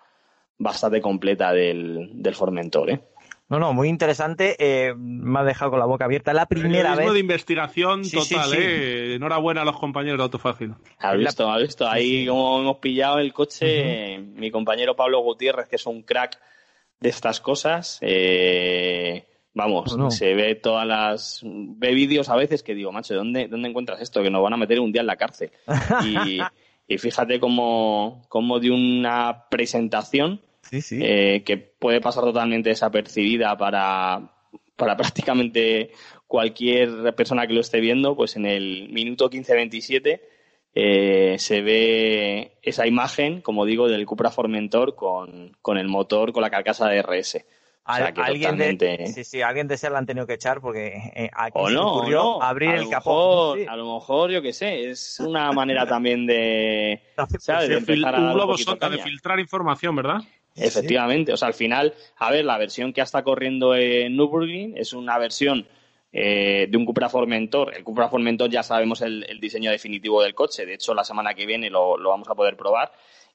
bastante 0.57 1.01
completa 1.01 1.51
del, 1.51 2.11
del 2.13 2.35
Formentor, 2.35 2.91
¿eh? 2.91 3.01
No, 3.49 3.57
no, 3.59 3.73
muy 3.73 3.89
interesante. 3.89 4.55
eh, 4.59 4.93
me 4.95 5.39
ha 5.39 5.43
dejado 5.43 5.71
con 5.71 5.79
la 5.79 5.85
boca 5.87 6.05
abierta. 6.05 6.33
La 6.33 6.45
primera 6.45 6.95
vez. 6.95 7.11
de 7.11 7.19
investigación 7.19 8.05
Sí, 8.05 8.19
sí, 8.21 8.35
total, 8.35 8.49
sí. 8.51 8.57
¿eh? 8.59 9.15
Enhorabuena 9.15 9.63
a 9.63 9.65
los 9.65 9.77
compañeros 9.79 10.17
de 10.19 10.23
Autofácil. 10.23 10.75
¿Has 10.99 11.13
La- 11.13 11.17
visto? 11.17 11.51
¿Has 11.51 11.61
visto? 11.61 11.87
Ahí 11.87 12.27
como 12.27 12.59
hemos 12.61 12.77
pillado 12.77 13.17
el 13.19 13.33
coche, 13.33 14.19
mi 14.19 14.51
compañero 14.51 14.95
Pablo 14.95 15.19
Gutiérrez, 15.21 15.67
que 15.67 15.77
es 15.77 15.85
un 15.87 16.03
crack 16.03 16.39
de 16.99 17.09
estas 17.09 17.39
cosas, 17.39 17.97
eh, 18.01 19.25
vamos, 19.53 19.97
se 20.15 20.33
ve 20.35 20.55
todas 20.55 20.85
las... 20.85 21.41
ve 21.43 21.93
vídeos 21.93 22.29
a 22.29 22.35
veces 22.35 22.61
que 22.61 22.75
digo, 22.75 22.91
macho, 22.91 23.15
¿dónde, 23.15 23.47
¿dónde 23.47 23.69
encuentras 23.69 23.99
esto? 24.01 24.21
Que 24.21 24.29
nos 24.29 24.43
van 24.43 24.53
a 24.53 24.57
meter 24.57 24.79
un 24.79 24.91
día 24.91 25.01
en 25.01 25.07
la 25.07 25.15
cárcel. 25.15 25.51
Y, 26.05 26.39
y 26.87 26.97
fíjate 26.97 27.39
cómo, 27.39 28.23
cómo 28.29 28.59
de 28.59 28.69
una 28.71 29.45
presentación 29.49 30.41
Sí, 30.61 30.81
sí. 30.81 30.99
eh, 31.01 31.43
que 31.45 31.57
puede 31.57 32.01
pasar 32.01 32.23
totalmente 32.23 32.69
desapercibida 32.69 33.57
para, 33.57 34.31
para 34.75 34.95
prácticamente 34.97 35.91
cualquier 36.27 37.15
persona 37.15 37.47
que 37.47 37.53
lo 37.53 37.61
esté 37.61 37.79
viendo, 37.79 38.15
pues 38.15 38.35
en 38.35 38.45
el 38.45 38.89
minuto 38.89 39.29
15-27 39.29 40.21
eh, 40.75 41.35
se 41.39 41.61
ve 41.61 42.57
esa 42.61 42.85
imagen, 42.85 43.41
como 43.41 43.65
digo, 43.65 43.87
del 43.87 44.05
Cupra 44.05 44.29
Formentor 44.29 44.95
con, 44.95 45.57
con 45.61 45.77
el 45.77 45.87
motor, 45.87 46.31
con 46.31 46.41
la 46.43 46.49
carcasa 46.51 46.87
de 46.87 47.01
RS. 47.01 47.45
O 47.91 47.95
sea, 47.95 48.13
alguien 48.17 48.55
de, 48.77 49.07
sí, 49.11 49.23
sí, 49.23 49.41
alguien 49.41 49.67
de 49.67 49.75
ser 49.75 49.91
la 49.91 49.97
han 49.97 50.05
tenido 50.05 50.27
que 50.27 50.33
echar 50.35 50.61
porque 50.61 51.11
eh, 51.15 51.31
aquí 51.33 51.53
O 51.59 51.65
se 51.65 51.71
le 51.73 51.79
no, 51.79 51.87
o 51.87 51.97
ocurrió 51.97 52.21
no. 52.23 52.41
abrir 52.43 52.69
a 52.69 52.75
el 52.75 52.87
capó. 52.87 53.55
mejor- 53.55 53.57
Sí. 53.57 53.65
A 53.67 53.75
lo 53.75 53.93
mejor, 53.95 54.29
yo 54.29 54.41
qué 54.43 54.53
sé, 54.53 54.91
es 54.91 55.19
una 55.19 55.51
manera 55.53 55.87
también 55.87 56.27
de, 56.27 57.01
empezar 57.17 58.15
a 58.15 58.19
un 58.19 58.33
globo 58.33 58.55
sonda 58.59 58.89
de 58.89 58.99
filtrar 58.99 59.39
información, 59.39 59.95
¿verdad? 59.95 60.19
Efectivamente, 60.59 61.33
o 61.33 61.37
sea, 61.37 61.47
al 61.47 61.53
final, 61.53 61.93
a 62.17 62.31
ver, 62.31 62.45
la 62.45 62.57
versión 62.57 62.93
que 62.93 63.01
está 63.01 63.23
corriendo 63.23 63.75
en 63.75 64.15
Nürburgring 64.15 64.77
es 64.77 64.93
una 64.93 65.17
versión 65.17 65.67
eh, 66.11 66.67
de 66.69 66.77
un 66.77 66.85
Cupra 66.85 67.09
Formentor. 67.09 67.75
El 67.75 67.83
Cupra 67.83 68.09
Formentor 68.09 68.49
ya 68.49 68.63
sabemos 68.63 69.01
el, 69.01 69.25
diseño 69.39 69.71
definitivo 69.71 70.23
del 70.23 70.33
coche, 70.33 70.65
de 70.65 70.73
hecho 70.73 70.93
la 70.93 71.03
semana 71.03 71.33
que 71.33 71.45
viene 71.45 71.69
lo, 71.69 71.97
lo 71.97 72.09
vamos 72.09 72.27
a 72.29 72.35
poder 72.35 72.57
probar. 72.57 72.91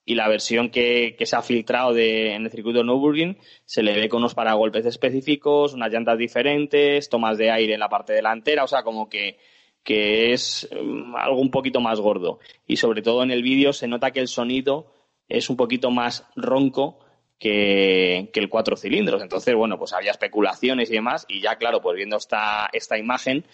Y 0.07 0.17
la 0.17 0.29
versión 0.29 0.69
que, 0.69 1.17
que 1.17 1.25
se 1.25 1.35
ha 1.35 1.41
filtrado 1.41 1.95
de, 1.95 2.35
en 2.35 2.45
el 2.45 2.51
circuito 2.51 2.81
de 2.81 2.85
Nürburgring 2.85 3.39
se 3.65 3.83
le 3.83 3.99
ve 3.99 4.09
con 4.09 4.19
unos 4.19 4.35
paragolpes 4.35 4.85
específicos, 4.85 5.73
unas 5.73 5.91
llantas 5.91 6.19
diferentes, 6.19 7.09
tomas 7.09 7.39
de 7.39 7.51
aire 7.51 7.75
en 7.75 7.81
la 7.81 7.89
parte 7.89 8.13
delantera, 8.13 8.65
o 8.65 8.67
sea, 8.67 8.83
como 8.83 9.09
que, 9.09 9.39
que 9.83 10.33
es 10.33 10.69
mm, 10.71 11.17
algo 11.17 11.41
un 11.41 11.51
poquito 11.51 11.81
más 11.81 12.01
gordo. 12.01 12.39
Y 12.67 12.77
sobre 12.77 13.01
todo 13.01 13.23
en 13.23 13.31
el 13.31 13.43
vídeo 13.43 13.73
se 13.73 13.89
nota 13.89 14.11
que 14.11 14.21
el 14.21 14.29
sonido 14.29 14.93
es 15.29 15.49
un 15.49 15.57
poquito 15.57 15.91
más 15.91 16.27
ronco 16.37 16.99
que, 17.39 18.31
el 18.33 18.49
cuatro 18.49 18.77
cilindros. 18.77 19.23
Entonces, 19.23 19.55
bueno, 19.55 19.79
pues 19.79 19.93
había 19.93 20.11
especulaciones 20.11 20.91
y 20.91 20.95
demás, 20.95 21.27
y 21.29 21.41
ya, 21.41 21.57
claro, 21.57 21.81
pues 21.81 21.97
viendo 21.97 22.17
esta, 22.17 22.69
esta 22.73 22.99
imagen, 22.99 23.45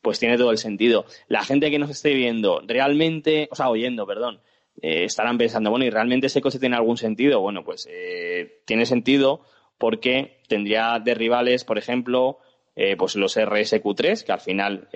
pues 0.00 0.18
tiene 0.18 0.36
todo 0.36 0.50
el 0.50 0.58
sentido. 0.58 1.06
La 1.28 1.44
gente 1.44 1.70
que 1.70 1.78
nos 1.78 1.90
esté 1.90 2.14
viendo, 2.14 2.62
realmente, 2.66 3.48
o 3.50 3.56
sea, 3.56 3.68
oyendo, 3.68 4.06
perdón, 4.06 4.40
eh, 4.80 5.04
estarán 5.04 5.38
pensando, 5.38 5.70
bueno, 5.70 5.84
¿y 5.84 5.90
realmente 5.90 6.26
ese 6.26 6.40
coche 6.40 6.58
tiene 6.58 6.76
algún 6.76 6.96
sentido? 6.96 7.40
Bueno, 7.40 7.64
pues 7.64 7.88
eh, 7.90 8.62
tiene 8.64 8.86
sentido 8.86 9.44
porque 9.78 10.40
tendría 10.48 10.98
de 10.98 11.14
rivales, 11.14 11.64
por 11.64 11.78
ejemplo, 11.78 12.38
eh, 12.74 12.96
pues 12.96 13.16
los 13.16 13.36
RSQ3, 13.36 14.24
que 14.24 14.32
al 14.32 14.40
final 14.40 14.88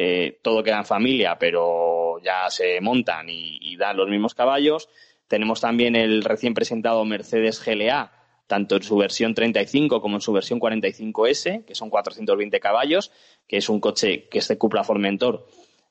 todo 0.42 0.62
queda 0.62 0.78
en 0.78 0.86
familia, 0.86 1.36
pero 1.38 2.20
ya 2.22 2.48
se 2.48 2.80
montan 2.80 3.28
y, 3.28 3.58
y 3.60 3.76
dan 3.76 3.96
los 3.96 4.08
mismos 4.08 4.34
caballos. 4.34 4.88
Tenemos 5.28 5.60
también 5.60 5.96
el 5.96 6.22
recién 6.22 6.54
presentado 6.54 7.04
Mercedes 7.04 7.62
GLA, 7.64 8.15
tanto 8.46 8.76
en 8.76 8.82
su 8.82 8.96
versión 8.96 9.34
35 9.34 10.00
como 10.00 10.16
en 10.16 10.20
su 10.20 10.32
versión 10.32 10.60
45S, 10.60 11.64
que 11.64 11.74
son 11.74 11.90
420 11.90 12.60
caballos, 12.60 13.10
que 13.46 13.56
es 13.58 13.68
un 13.68 13.80
coche 13.80 14.28
que 14.28 14.38
este 14.38 14.56
Cupra 14.58 14.84
Formentor, 14.84 15.46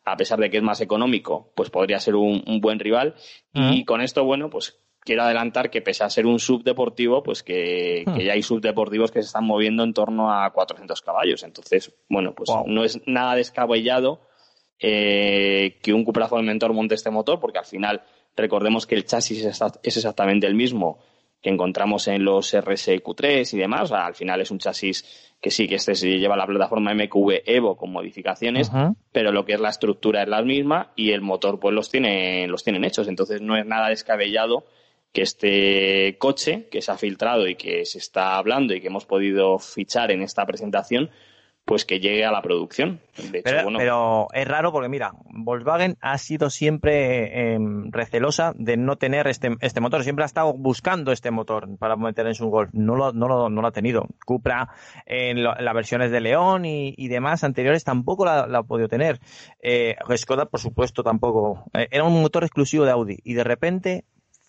a 0.05 0.15
pesar 0.17 0.39
de 0.39 0.49
que 0.49 0.57
es 0.57 0.63
más 0.63 0.81
económico, 0.81 1.51
pues 1.55 1.69
podría 1.69 1.99
ser 1.99 2.15
un, 2.15 2.43
un 2.47 2.61
buen 2.61 2.79
rival. 2.79 3.15
Y 3.53 3.85
con 3.85 4.01
esto, 4.01 4.23
bueno, 4.23 4.49
pues 4.49 4.79
quiero 5.01 5.23
adelantar 5.23 5.69
que 5.69 5.81
pese 5.81 6.03
a 6.03 6.09
ser 6.09 6.25
un 6.25 6.39
subdeportivo, 6.39 7.21
pues 7.23 7.43
que, 7.43 8.03
que 8.15 8.23
ya 8.25 8.33
hay 8.33 8.41
subdeportivos 8.41 9.11
que 9.11 9.21
se 9.21 9.27
están 9.27 9.45
moviendo 9.45 9.83
en 9.83 9.93
torno 9.93 10.31
a 10.31 10.51
400 10.51 11.01
caballos. 11.01 11.43
Entonces, 11.43 11.93
bueno, 12.09 12.33
pues 12.35 12.49
Wow. 12.49 12.65
no 12.67 12.83
es 12.83 12.99
nada 13.05 13.35
descabellado 13.35 14.21
eh, 14.79 15.77
que 15.81 15.93
un 15.93 16.03
Cupra 16.03 16.27
Formentor 16.27 16.73
monte 16.73 16.95
este 16.95 17.09
motor, 17.11 17.39
porque 17.39 17.59
al 17.59 17.65
final 17.65 18.03
recordemos 18.35 18.85
que 18.85 18.95
el 18.95 19.05
chasis 19.05 19.45
es 19.45 19.97
exactamente 19.97 20.47
el 20.47 20.55
mismo 20.55 20.99
que 21.45 21.51
encontramos 21.51 22.07
en 22.07 22.25
los 22.25 22.55
RSQ3 22.55 23.53
y 23.53 23.57
demás. 23.59 23.91
al 23.91 24.15
final 24.15 24.41
es 24.41 24.49
un 24.49 24.57
chasis 24.57 25.35
que 25.39 25.51
sí, 25.51 25.67
que 25.67 25.75
este 25.75 25.93
lleva 25.93 26.35
la 26.35 26.47
plataforma 26.47 26.91
MQV 26.95 27.43
Evo 27.45 27.77
con 27.77 27.91
modificaciones, 27.91 28.71
pero 29.11 29.31
lo 29.31 29.45
que 29.45 29.53
es 29.53 29.59
la 29.59 29.69
estructura 29.69 30.23
es 30.23 30.27
la 30.27 30.41
misma 30.41 30.91
y 30.95 31.11
el 31.11 31.21
motor 31.21 31.59
pues 31.59 31.75
los 31.75 31.91
tiene, 31.91 32.47
los 32.47 32.63
tienen 32.63 32.83
hechos. 32.83 33.07
Entonces 33.07 33.41
no 33.41 33.55
es 33.55 33.63
nada 33.63 33.89
descabellado 33.89 34.65
que 35.13 35.21
este 35.21 36.17
coche 36.17 36.67
que 36.71 36.81
se 36.81 36.91
ha 36.91 36.97
filtrado 36.97 37.47
y 37.47 37.53
que 37.53 37.85
se 37.85 37.99
está 37.99 38.37
hablando 38.37 38.73
y 38.73 38.81
que 38.81 38.87
hemos 38.87 39.05
podido 39.05 39.59
fichar 39.59 40.09
en 40.09 40.23
esta 40.23 40.47
presentación, 40.47 41.11
pues 41.65 41.83
que 41.83 41.99
llegue 41.99 42.23
a 42.23 42.31
la 42.31 42.43
producción. 42.43 43.01
pero, 43.43 44.27
es 44.31 44.47
raro 44.47 44.71
porque, 44.71 44.87
mira, 44.87 45.13
Volkswagen 45.25 45.97
ha 45.99 46.17
sido 46.19 46.51
siempre 46.51 47.53
em, 47.53 47.91
recelosa 47.91 48.53
de 48.55 48.77
no 48.77 48.97
tener 48.97 49.27
este, 49.27 49.55
este 49.61 49.81
motor. 49.81 50.03
Siempre 50.03 50.23
ha 50.23 50.27
estado 50.27 50.53
buscando 50.53 51.11
este 51.11 51.31
motor 51.31 51.67
para 51.79 51.95
meter 51.95 52.27
en 52.27 52.35
su 52.35 52.47
Golf. 52.47 52.69
No 52.73 52.95
lo, 52.95 53.13
no 53.13 53.27
lo, 53.27 53.49
no 53.49 53.61
lo 53.61 53.67
ha 53.67 53.71
tenido. 53.71 54.05
Cupra 54.25 54.69
en 55.07 55.43
las 55.43 55.73
versiones 55.73 56.11
de 56.11 56.21
León 56.21 56.65
y, 56.65 57.07
demás 57.07 57.43
anteriores 57.43 57.83
tampoco 57.83 58.25
la, 58.25 58.41
ha 58.41 58.63
podido 58.63 58.87
tener. 58.87 59.19
Eh, 59.59 59.95
Skoda, 60.15 60.45
por 60.45 60.59
supuesto, 60.59 61.01
tampoco. 61.01 61.63
Eh, 61.73 61.87
era 61.89 62.03
un 62.03 62.21
motor 62.21 62.43
exclusivo 62.43 62.85
de 62.85 62.91
Audi 62.91 63.17
y 63.23 63.33
de 63.33 63.43
repente 63.43 64.05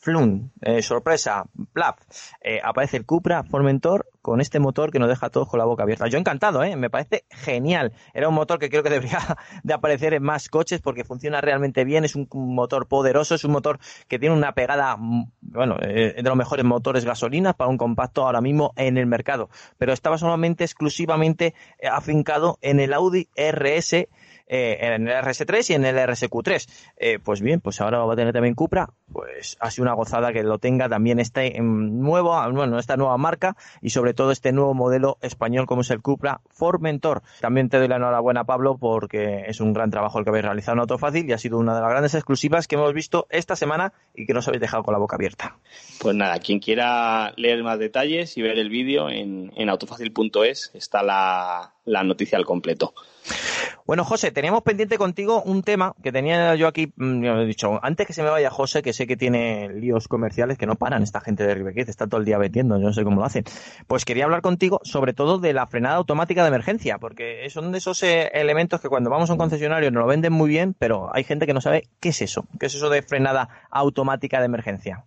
flum, 0.07 0.51
eh, 0.63 0.83
sorpresa, 0.83 1.47
plaf, 1.73 1.97
eh, 2.41 2.61
aparece 2.63 2.97
el 2.97 3.05
Cupra 3.05 3.43
Formentor 3.43 4.09
con 4.23 4.41
este 4.41 4.61
motor 4.61 4.93
que 4.93 5.01
nos 5.01 5.09
deja 5.09 5.27
a 5.27 5.31
todos 5.31 5.49
con 5.49 5.59
la 5.59 5.65
boca 5.65 5.83
abierta. 5.83 6.07
Yo 6.07 6.17
encantado, 6.17 6.63
¿eh? 6.63 6.77
me 6.77 6.91
parece 6.91 7.25
genial. 7.29 7.93
Era 8.15 8.29
un 8.29 8.35
motor 8.37 8.61
que 8.61 8.71
creo 8.71 8.85
que 8.85 8.91
debería 8.91 9.19
de 9.65 9.75
aparecer 9.75 10.15
en 10.15 10.23
más 10.23 10.49
coches 10.49 10.81
porque 10.81 11.03
funciona 11.03 11.41
realmente 11.41 11.85
bien, 11.85 12.05
es 12.05 12.15
un 12.15 12.29
motor 12.33 12.87
poderoso, 12.87 13.35
es 13.35 13.43
un 13.43 13.51
motor 13.51 13.81
que 14.07 14.21
tiene 14.21 14.37
una 14.37 14.53
pegada, 14.53 14.97
mm, 14.97 15.33
bueno, 15.41 15.77
de 15.77 16.23
los 16.23 16.37
mejores 16.37 16.65
motores 16.65 17.05
gasolinas 17.05 17.57
para 17.57 17.69
un 17.69 17.77
compacto 17.77 18.25
ahora 18.25 18.41
mismo 18.41 18.75
en 18.77 18.99
el 18.99 19.07
mercado. 19.07 19.51
Pero 19.77 19.93
estaba 19.93 20.19
solamente, 20.19 20.63
exclusivamente 20.63 21.55
afincado 21.91 22.59
en 22.63 22.79
el 22.79 22.93
Audi 22.93 23.29
RS 23.35 24.07
eh, 24.47 24.79
en 24.81 25.09
el 25.09 25.15
RS3 25.25 25.71
y 25.71 25.75
en 25.75 25.85
el 25.85 25.97
RSQ3. 25.97 26.69
Eh, 26.97 27.19
pues 27.23 27.41
bien, 27.41 27.61
pues 27.61 27.81
ahora 27.81 27.99
va 27.99 28.13
a 28.13 28.17
tener 28.17 28.33
también 28.33 28.55
Cupra, 28.55 28.91
pues 29.13 29.57
ha 29.61 29.71
sido 29.71 29.85
una 29.85 29.95
gozada 29.95 30.33
que 30.33 30.43
lo 30.43 30.59
tenga 30.59 30.89
también 30.89 31.19
este 31.19 31.59
nuevo, 31.61 32.37
bueno, 32.53 32.79
esta 32.79 32.97
nueva 32.97 33.17
marca 33.19 33.57
y 33.81 33.91
sobre 33.91 34.15
todo 34.15 34.31
este 34.31 34.53
nuevo 34.53 34.75
modelo 34.75 35.19
español 35.21 35.67
como 35.67 35.83
es 35.83 35.91
el 35.91 36.01
Cupra 36.01 36.41
Formentor. 36.51 37.23
También 37.41 37.69
te 37.69 37.79
doy 37.79 37.89
la 37.89 37.97
enhorabuena, 37.97 38.45
Pablo, 38.45 38.79
porque 38.79 39.45
es 39.47 39.61
un 39.61 39.73
gran 39.73 39.91
trabajo 39.91 40.19
el 40.19 40.25
que 40.25 40.31
habéis 40.31 40.45
realizado 40.45 40.75
en 40.75 40.81
Autofácil 40.81 41.29
y 41.29 41.33
ha 41.33 41.39
sido 41.39 41.59
una 41.59 41.75
de 41.75 41.81
las 41.81 41.91
grandes 41.91 42.15
exclusivas 42.15 42.69
que 42.69 42.77
hemos 42.77 42.93
visto 42.93 43.27
esta 43.31 43.57
semana 43.57 43.93
y 44.15 44.27
que 44.27 44.35
nos 44.35 44.47
habéis 44.49 44.61
dejado 44.61 44.83
con 44.83 44.93
la 44.93 44.99
boca 44.99 45.17
abierta. 45.17 45.59
Pues 46.01 46.15
nada, 46.15 46.39
quien 46.39 46.61
quiera 46.61 47.33
leer 47.37 47.63
más 47.63 47.79
detalles 47.79 48.37
y 48.37 48.43
ver 48.43 48.59
el 48.59 48.69
vídeo 48.69 49.11
en, 49.11 49.53
en 49.57 49.69
autofácil.es 49.69 50.71
está 50.75 51.03
la, 51.03 51.76
la 51.87 52.05
noticia 52.05 52.37
al 52.37 52.45
completo. 52.45 52.93
Bueno, 53.87 54.05
José, 54.05 54.33
teníamos 54.33 54.63
pendiente 54.63 54.99
contigo 54.99 55.43
un 55.43 55.63
tema 55.63 55.95
que 56.03 56.11
tenía 56.13 56.55
yo 56.57 56.67
aquí, 56.67 56.93
mm, 56.97 57.25
he 57.25 57.47
dicho, 57.47 57.79
antes 57.83 58.07
que 58.07 58.13
se 58.13 58.23
me 58.23 58.31
vaya 58.31 58.51
José, 58.51 58.83
que 58.83 58.93
sé 58.93 59.07
que 59.07 59.17
tiene 59.17 59.69
líos 59.73 60.09
comerciales 60.09 60.59
que 60.59 60.67
no 60.67 60.75
paran 60.75 61.03
esta 61.03 61.21
gente 61.21 61.47
de 61.47 61.55
Ribequez, 61.55 61.89
está 61.89 62.07
todo 62.07 62.21
el 62.21 62.27
día 62.27 62.37
vendiendo, 62.37 62.79
yo 62.79 62.87
no 62.87 62.93
sé 62.93 63.05
cómo 63.05 63.21
lo 63.21 63.27
hacen. 63.27 63.45
Pues 63.87 64.05
quería 64.05 64.25
hablar 64.25 64.43
contigo 64.43 64.81
sobre 64.83 65.13
todo 65.13 65.39
de 65.39 65.53
la 65.53 65.67
frenada 65.67 65.97
automática 65.97 66.43
de 66.43 66.49
emergencia, 66.49 66.99
porque 66.99 67.49
son 67.51 67.71
de 67.71 67.79
esos 67.79 68.03
eh, 68.03 68.31
elementos 68.35 68.81
que 68.81 68.89
cuando 68.89 69.09
vamos 69.09 69.31
a 69.31 69.35
un 69.35 69.39
concesionario 69.39 69.91
nos 69.93 70.03
lo 70.03 70.09
venden 70.09 70.33
muy 70.33 70.49
bien, 70.49 70.75
pero 70.77 71.11
hay 71.15 71.23
gente 71.23 71.47
que 71.47 71.55
no 71.55 71.61
sabe 71.61 71.89
qué 72.01 72.09
es 72.09 72.23
eso, 72.23 72.45
qué 72.59 72.67
es 72.67 72.75
eso 72.75 72.91
de 72.91 73.03
frenada 73.03 73.49
automática 73.71 74.41
de 74.41 74.47
emergencia. 74.47 75.05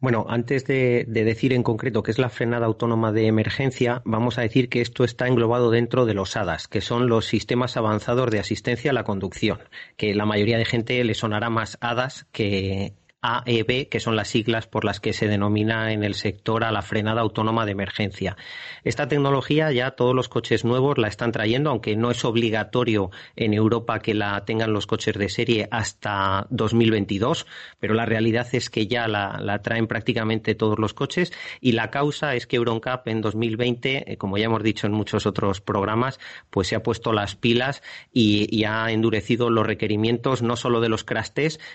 Bueno, 0.00 0.26
antes 0.28 0.64
de, 0.64 1.04
decir 1.08 1.52
en 1.52 1.64
concreto 1.64 2.04
qué 2.04 2.12
es 2.12 2.18
la 2.18 2.28
frenada 2.28 2.66
autónoma 2.66 3.10
de 3.10 3.26
emergencia, 3.26 4.00
vamos 4.04 4.38
a 4.38 4.42
decir 4.42 4.68
que 4.68 4.80
esto 4.80 5.02
está 5.02 5.26
englobado 5.26 5.72
dentro 5.72 6.06
de 6.06 6.14
los 6.14 6.36
ADAS, 6.36 6.68
que 6.68 6.80
son 6.80 7.08
los 7.08 7.26
sistemas 7.26 7.76
avanzados 7.76 8.30
de 8.30 8.38
asistencia 8.38 8.92
a 8.92 8.94
la 8.94 9.02
conducción, 9.02 9.58
que 9.96 10.14
la 10.14 10.24
mayoría 10.24 10.56
de 10.56 10.66
gente 10.66 11.02
le 11.02 11.14
sonará 11.14 11.50
más 11.50 11.78
ADAS 11.80 12.26
que 12.30 12.94
AEB, 13.28 13.88
que 13.88 14.00
son 14.00 14.16
las 14.16 14.28
siglas 14.28 14.66
por 14.66 14.84
las 14.84 15.00
que 15.00 15.12
se 15.12 15.28
denomina 15.28 15.92
en 15.92 16.04
el 16.04 16.14
sector 16.14 16.64
a 16.64 16.72
la 16.72 16.82
frenada 16.82 17.20
autónoma 17.20 17.66
de 17.66 17.72
emergencia. 17.72 18.36
Esta 18.84 19.08
tecnología 19.08 19.70
ya 19.72 19.92
todos 19.92 20.14
los 20.14 20.28
coches 20.28 20.64
nuevos 20.64 20.98
la 20.98 21.08
están 21.08 21.32
trayendo, 21.32 21.70
aunque 21.70 21.96
no 21.96 22.10
es 22.10 22.24
obligatorio 22.24 23.10
en 23.36 23.54
Europa 23.54 24.00
que 24.00 24.14
la 24.14 24.44
tengan 24.44 24.72
los 24.72 24.86
coches 24.86 25.16
de 25.16 25.28
serie 25.28 25.68
hasta 25.70 26.46
2022, 26.50 27.46
pero 27.78 27.94
la 27.94 28.06
realidad 28.06 28.48
es 28.52 28.70
que 28.70 28.86
ya 28.86 29.08
la, 29.08 29.60
traen 29.62 29.86
prácticamente 29.86 30.54
todos 30.54 30.78
los 30.78 30.94
coches 30.94 31.32
y 31.60 31.72
la 31.72 31.90
causa 31.90 32.34
es 32.34 32.46
que 32.46 32.56
EuronCap 32.56 33.06
en 33.08 33.20
2020, 33.20 34.12
eh, 34.12 34.16
como 34.16 34.38
ya 34.38 34.46
hemos 34.46 34.62
dicho 34.62 34.86
en 34.86 34.92
muchos 34.92 35.26
otros 35.26 35.60
programas, 35.60 36.18
pues 36.50 36.68
se 36.68 36.76
ha 36.76 36.82
puesto 36.82 37.12
las 37.12 37.36
pilas 37.36 37.82
y, 38.12 38.64
ha 38.68 38.90
endurecido 38.90 39.50
los 39.50 39.66
requerimientos 39.66 40.42
no 40.42 40.56
solo 40.56 40.80
de 40.80 40.88
los 40.88 41.04
crash 41.04 41.18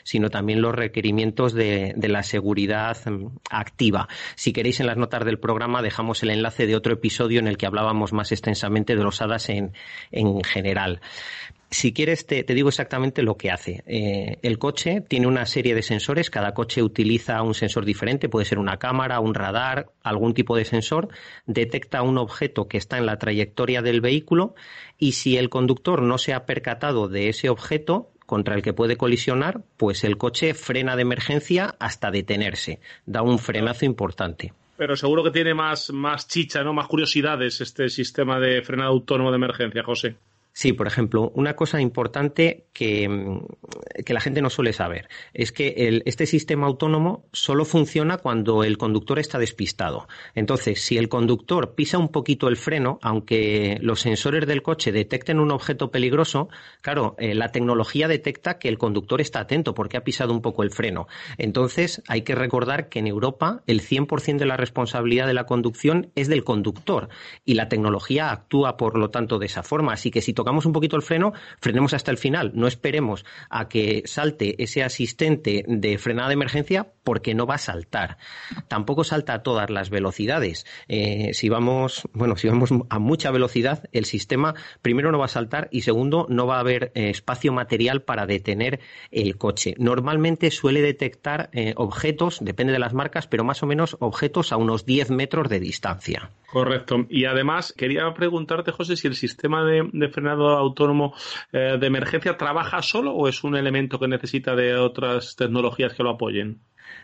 sino 0.03 0.29
también 0.29 0.61
los 0.61 0.75
requerimientos 0.75 1.42
de, 1.51 1.93
la 1.97 2.23
seguridad 2.23 2.97
mm, 3.05 3.27
activa. 3.49 4.07
Si 4.35 4.53
queréis, 4.53 4.79
en 4.79 4.87
las 4.87 4.95
notas 4.95 5.25
del 5.25 5.39
programa 5.39 5.81
dejamos 5.81 6.23
el 6.23 6.29
enlace 6.29 6.65
de 6.65 6.77
otro 6.77 6.93
episodio 6.93 7.39
en 7.39 7.47
el 7.47 7.57
que 7.57 7.65
hablábamos 7.65 8.13
más 8.13 8.31
extensamente 8.31 8.95
de 8.95 9.03
los 9.03 9.21
HADAS 9.21 9.49
en, 9.49 9.73
en 10.11 10.41
general 10.43 11.01
si 11.73 11.91
quieres, 11.91 12.25
te, 12.25 12.43
digo 12.43 12.69
exactamente 12.69 13.23
lo 13.23 13.35
que 13.35 13.51
hace. 13.51 13.83
Eh, 13.87 14.37
el 14.41 14.59
coche 14.59 15.01
tiene 15.01 15.27
una 15.27 15.45
serie 15.45 15.75
de 15.75 15.81
sensores, 15.81 16.29
cada 16.29 16.53
coche 16.53 16.83
utiliza 16.83 17.41
un 17.41 17.53
sensor 17.53 17.83
diferente, 17.83 18.29
puede 18.29 18.45
ser 18.45 18.59
una 18.59 18.77
cámara, 18.77 19.19
un 19.19 19.33
radar, 19.33 19.91
algún 20.03 20.33
tipo 20.33 20.55
de 20.55 20.65
sensor, 20.65 21.09
detecta 21.45 22.03
un 22.03 22.17
objeto 22.17 22.67
que 22.67 22.77
está 22.77 22.97
en 22.97 23.05
la 23.05 23.17
trayectoria 23.17 23.81
del 23.81 24.01
vehículo 24.01 24.55
y 24.97 25.13
si 25.13 25.37
el 25.37 25.49
conductor 25.49 26.01
no 26.01 26.17
se 26.17 26.33
ha 26.33 26.45
percatado 26.45 27.07
de 27.07 27.29
ese 27.29 27.49
objeto, 27.49 28.11
contra 28.25 28.55
el 28.55 28.61
que 28.61 28.73
puede 28.73 28.97
colisionar, 28.97 29.61
pues 29.77 30.03
el 30.03 30.17
coche 30.17 30.53
frena 30.53 30.95
de 30.95 31.03
emergencia 31.03 31.75
hasta 31.79 32.11
detenerse. 32.11 32.79
Da 33.05 33.21
un 33.21 33.39
frenazo 33.39 33.85
importante. 33.85 34.53
Pero 34.77 34.95
seguro 34.95 35.23
que 35.23 35.31
tiene 35.31 35.53
más, 35.53 35.91
más 35.91 36.27
chicha, 36.27 36.63
¿no? 36.63 36.73
Más 36.73 36.87
curiosidades 36.87 37.61
este 37.61 37.89
sistema 37.89 38.39
de 38.39 38.61
frenado 38.63 38.89
autónomo 38.89 39.29
de 39.29 39.37
emergencia, 39.37 39.83
José. 39.83 40.15
Sí, 40.55 40.71
por 40.71 40.85
ejemplo, 40.85 41.31
una 41.33 41.55
cosa 41.55 41.81
importante 41.81 42.67
que, 42.73 43.09
la 44.07 44.21
gente 44.21 44.41
no 44.43 44.51
suele 44.51 44.71
saber 44.71 45.09
es 45.33 45.51
que 45.51 46.03
este 46.05 46.27
sistema 46.27 46.67
autónomo 46.67 47.25
solo 47.33 47.65
funciona 47.65 48.17
cuando 48.17 48.63
el 48.63 48.77
conductor 48.77 49.17
está 49.17 49.39
despistado. 49.39 50.07
Entonces, 50.35 50.79
si 50.79 50.99
el 50.99 51.09
conductor 51.09 51.73
pisa 51.73 51.97
un 51.97 52.09
poquito 52.09 52.47
el 52.49 52.57
freno, 52.57 52.99
aunque 53.01 53.79
los 53.81 54.01
sensores 54.01 54.45
del 54.45 54.61
coche 54.61 54.91
detecten 54.91 55.39
un 55.39 55.49
objeto 55.49 55.89
peligroso, 55.89 56.49
claro, 56.81 57.15
eh, 57.17 57.33
la 57.33 57.49
tecnología 57.49 58.07
detecta 58.07 58.59
que 58.59 58.69
el 58.69 58.77
conductor 58.77 59.21
está 59.21 59.39
atento 59.39 59.73
porque 59.73 59.97
ha 59.97 60.03
pisado 60.03 60.33
un 60.33 60.43
poco 60.43 60.61
el 60.61 60.69
freno. 60.69 61.07
Entonces, 61.39 62.03
hay 62.07 62.21
que 62.21 62.35
recordar 62.35 62.89
que 62.89 62.99
en 62.99 63.07
Europa 63.07 63.63
el 63.65 63.81
100% 63.81 64.37
de 64.37 64.45
la 64.45 64.57
responsabilidad 64.57 65.25
de 65.25 65.33
la 65.33 65.47
conducción 65.47 66.11
es 66.13 66.27
del 66.27 66.43
conductor 66.43 67.09
y 67.43 67.55
la 67.55 67.69
tecnología 67.69 68.29
actúa, 68.29 68.77
por 68.77 68.99
lo 68.99 69.09
tanto, 69.09 69.39
de 69.39 69.47
esa 69.47 69.63
forma. 69.63 69.93
Así 69.93 70.11
que 70.11 70.21
si 70.21 70.33
tocamos 70.43 70.65
un 70.65 70.73
poquito 70.73 70.97
el 70.97 71.03
freno, 71.03 71.31
frenemos 71.61 71.93
hasta 71.93 72.11
el 72.11 72.17
final. 72.17 72.51
No 72.53 72.67
esperemos 72.67 73.23
a 73.49 73.69
que 73.69 74.03
salte 74.05 74.61
ese 74.61 74.83
asistente 74.83 75.63
de 75.67 75.97
frenada 75.97 76.27
de 76.27 76.33
emergencia 76.33 76.91
porque 77.03 77.33
no 77.33 77.45
va 77.45 77.55
a 77.55 77.59
saltar. 77.59 78.17
Tampoco 78.67 79.03
salta 79.03 79.33
a 79.33 79.43
todas 79.43 79.69
las 79.69 79.89
velocidades. 79.89 80.65
Eh, 80.87 81.33
si 81.33 81.49
vamos, 81.49 82.07
bueno, 82.13 82.35
si 82.37 82.47
vamos 82.47 82.71
a 82.89 82.99
mucha 82.99 83.31
velocidad, 83.31 83.89
el 83.91 84.05
sistema 84.05 84.55
primero 84.81 85.11
no 85.11 85.19
va 85.19 85.25
a 85.25 85.29
saltar 85.29 85.67
y 85.71 85.81
segundo 85.81 86.25
no 86.29 86.47
va 86.47 86.57
a 86.57 86.61
haber 86.61 86.91
eh, 86.95 87.09
espacio 87.09 87.53
material 87.53 88.01
para 88.01 88.25
detener 88.25 88.79
el 89.11 89.37
coche. 89.37 89.75
Normalmente 89.77 90.51
suele 90.51 90.81
detectar 90.81 91.49
eh, 91.53 91.73
objetos, 91.77 92.39
depende 92.41 92.73
de 92.73 92.79
las 92.79 92.93
marcas, 92.93 93.27
pero 93.27 93.43
más 93.43 93.63
o 93.63 93.67
menos 93.67 93.97
objetos 93.99 94.51
a 94.51 94.57
unos 94.57 94.85
10 94.85 95.11
metros 95.11 95.49
de 95.49 95.59
distancia. 95.59 96.31
Correcto. 96.51 97.05
Y 97.09 97.25
además, 97.25 97.73
quería 97.75 98.13
preguntarte, 98.13 98.71
José, 98.71 98.95
si 98.95 99.07
el 99.07 99.15
sistema 99.15 99.65
de, 99.65 100.09
frenado 100.09 100.49
autónomo 100.49 101.15
de 101.51 101.87
emergencia 101.87 102.37
trabaja 102.37 102.81
solo 102.83 103.11
o 103.13 103.27
es 103.27 103.43
un 103.43 103.55
elemento 103.55 103.99
que 103.99 104.07
necesita 104.07 104.55
de 104.55 104.75
otras 104.75 105.35
tecnologías 105.35 105.93
que 105.93 106.03
lo 106.03 106.11
apoyen 106.11 106.61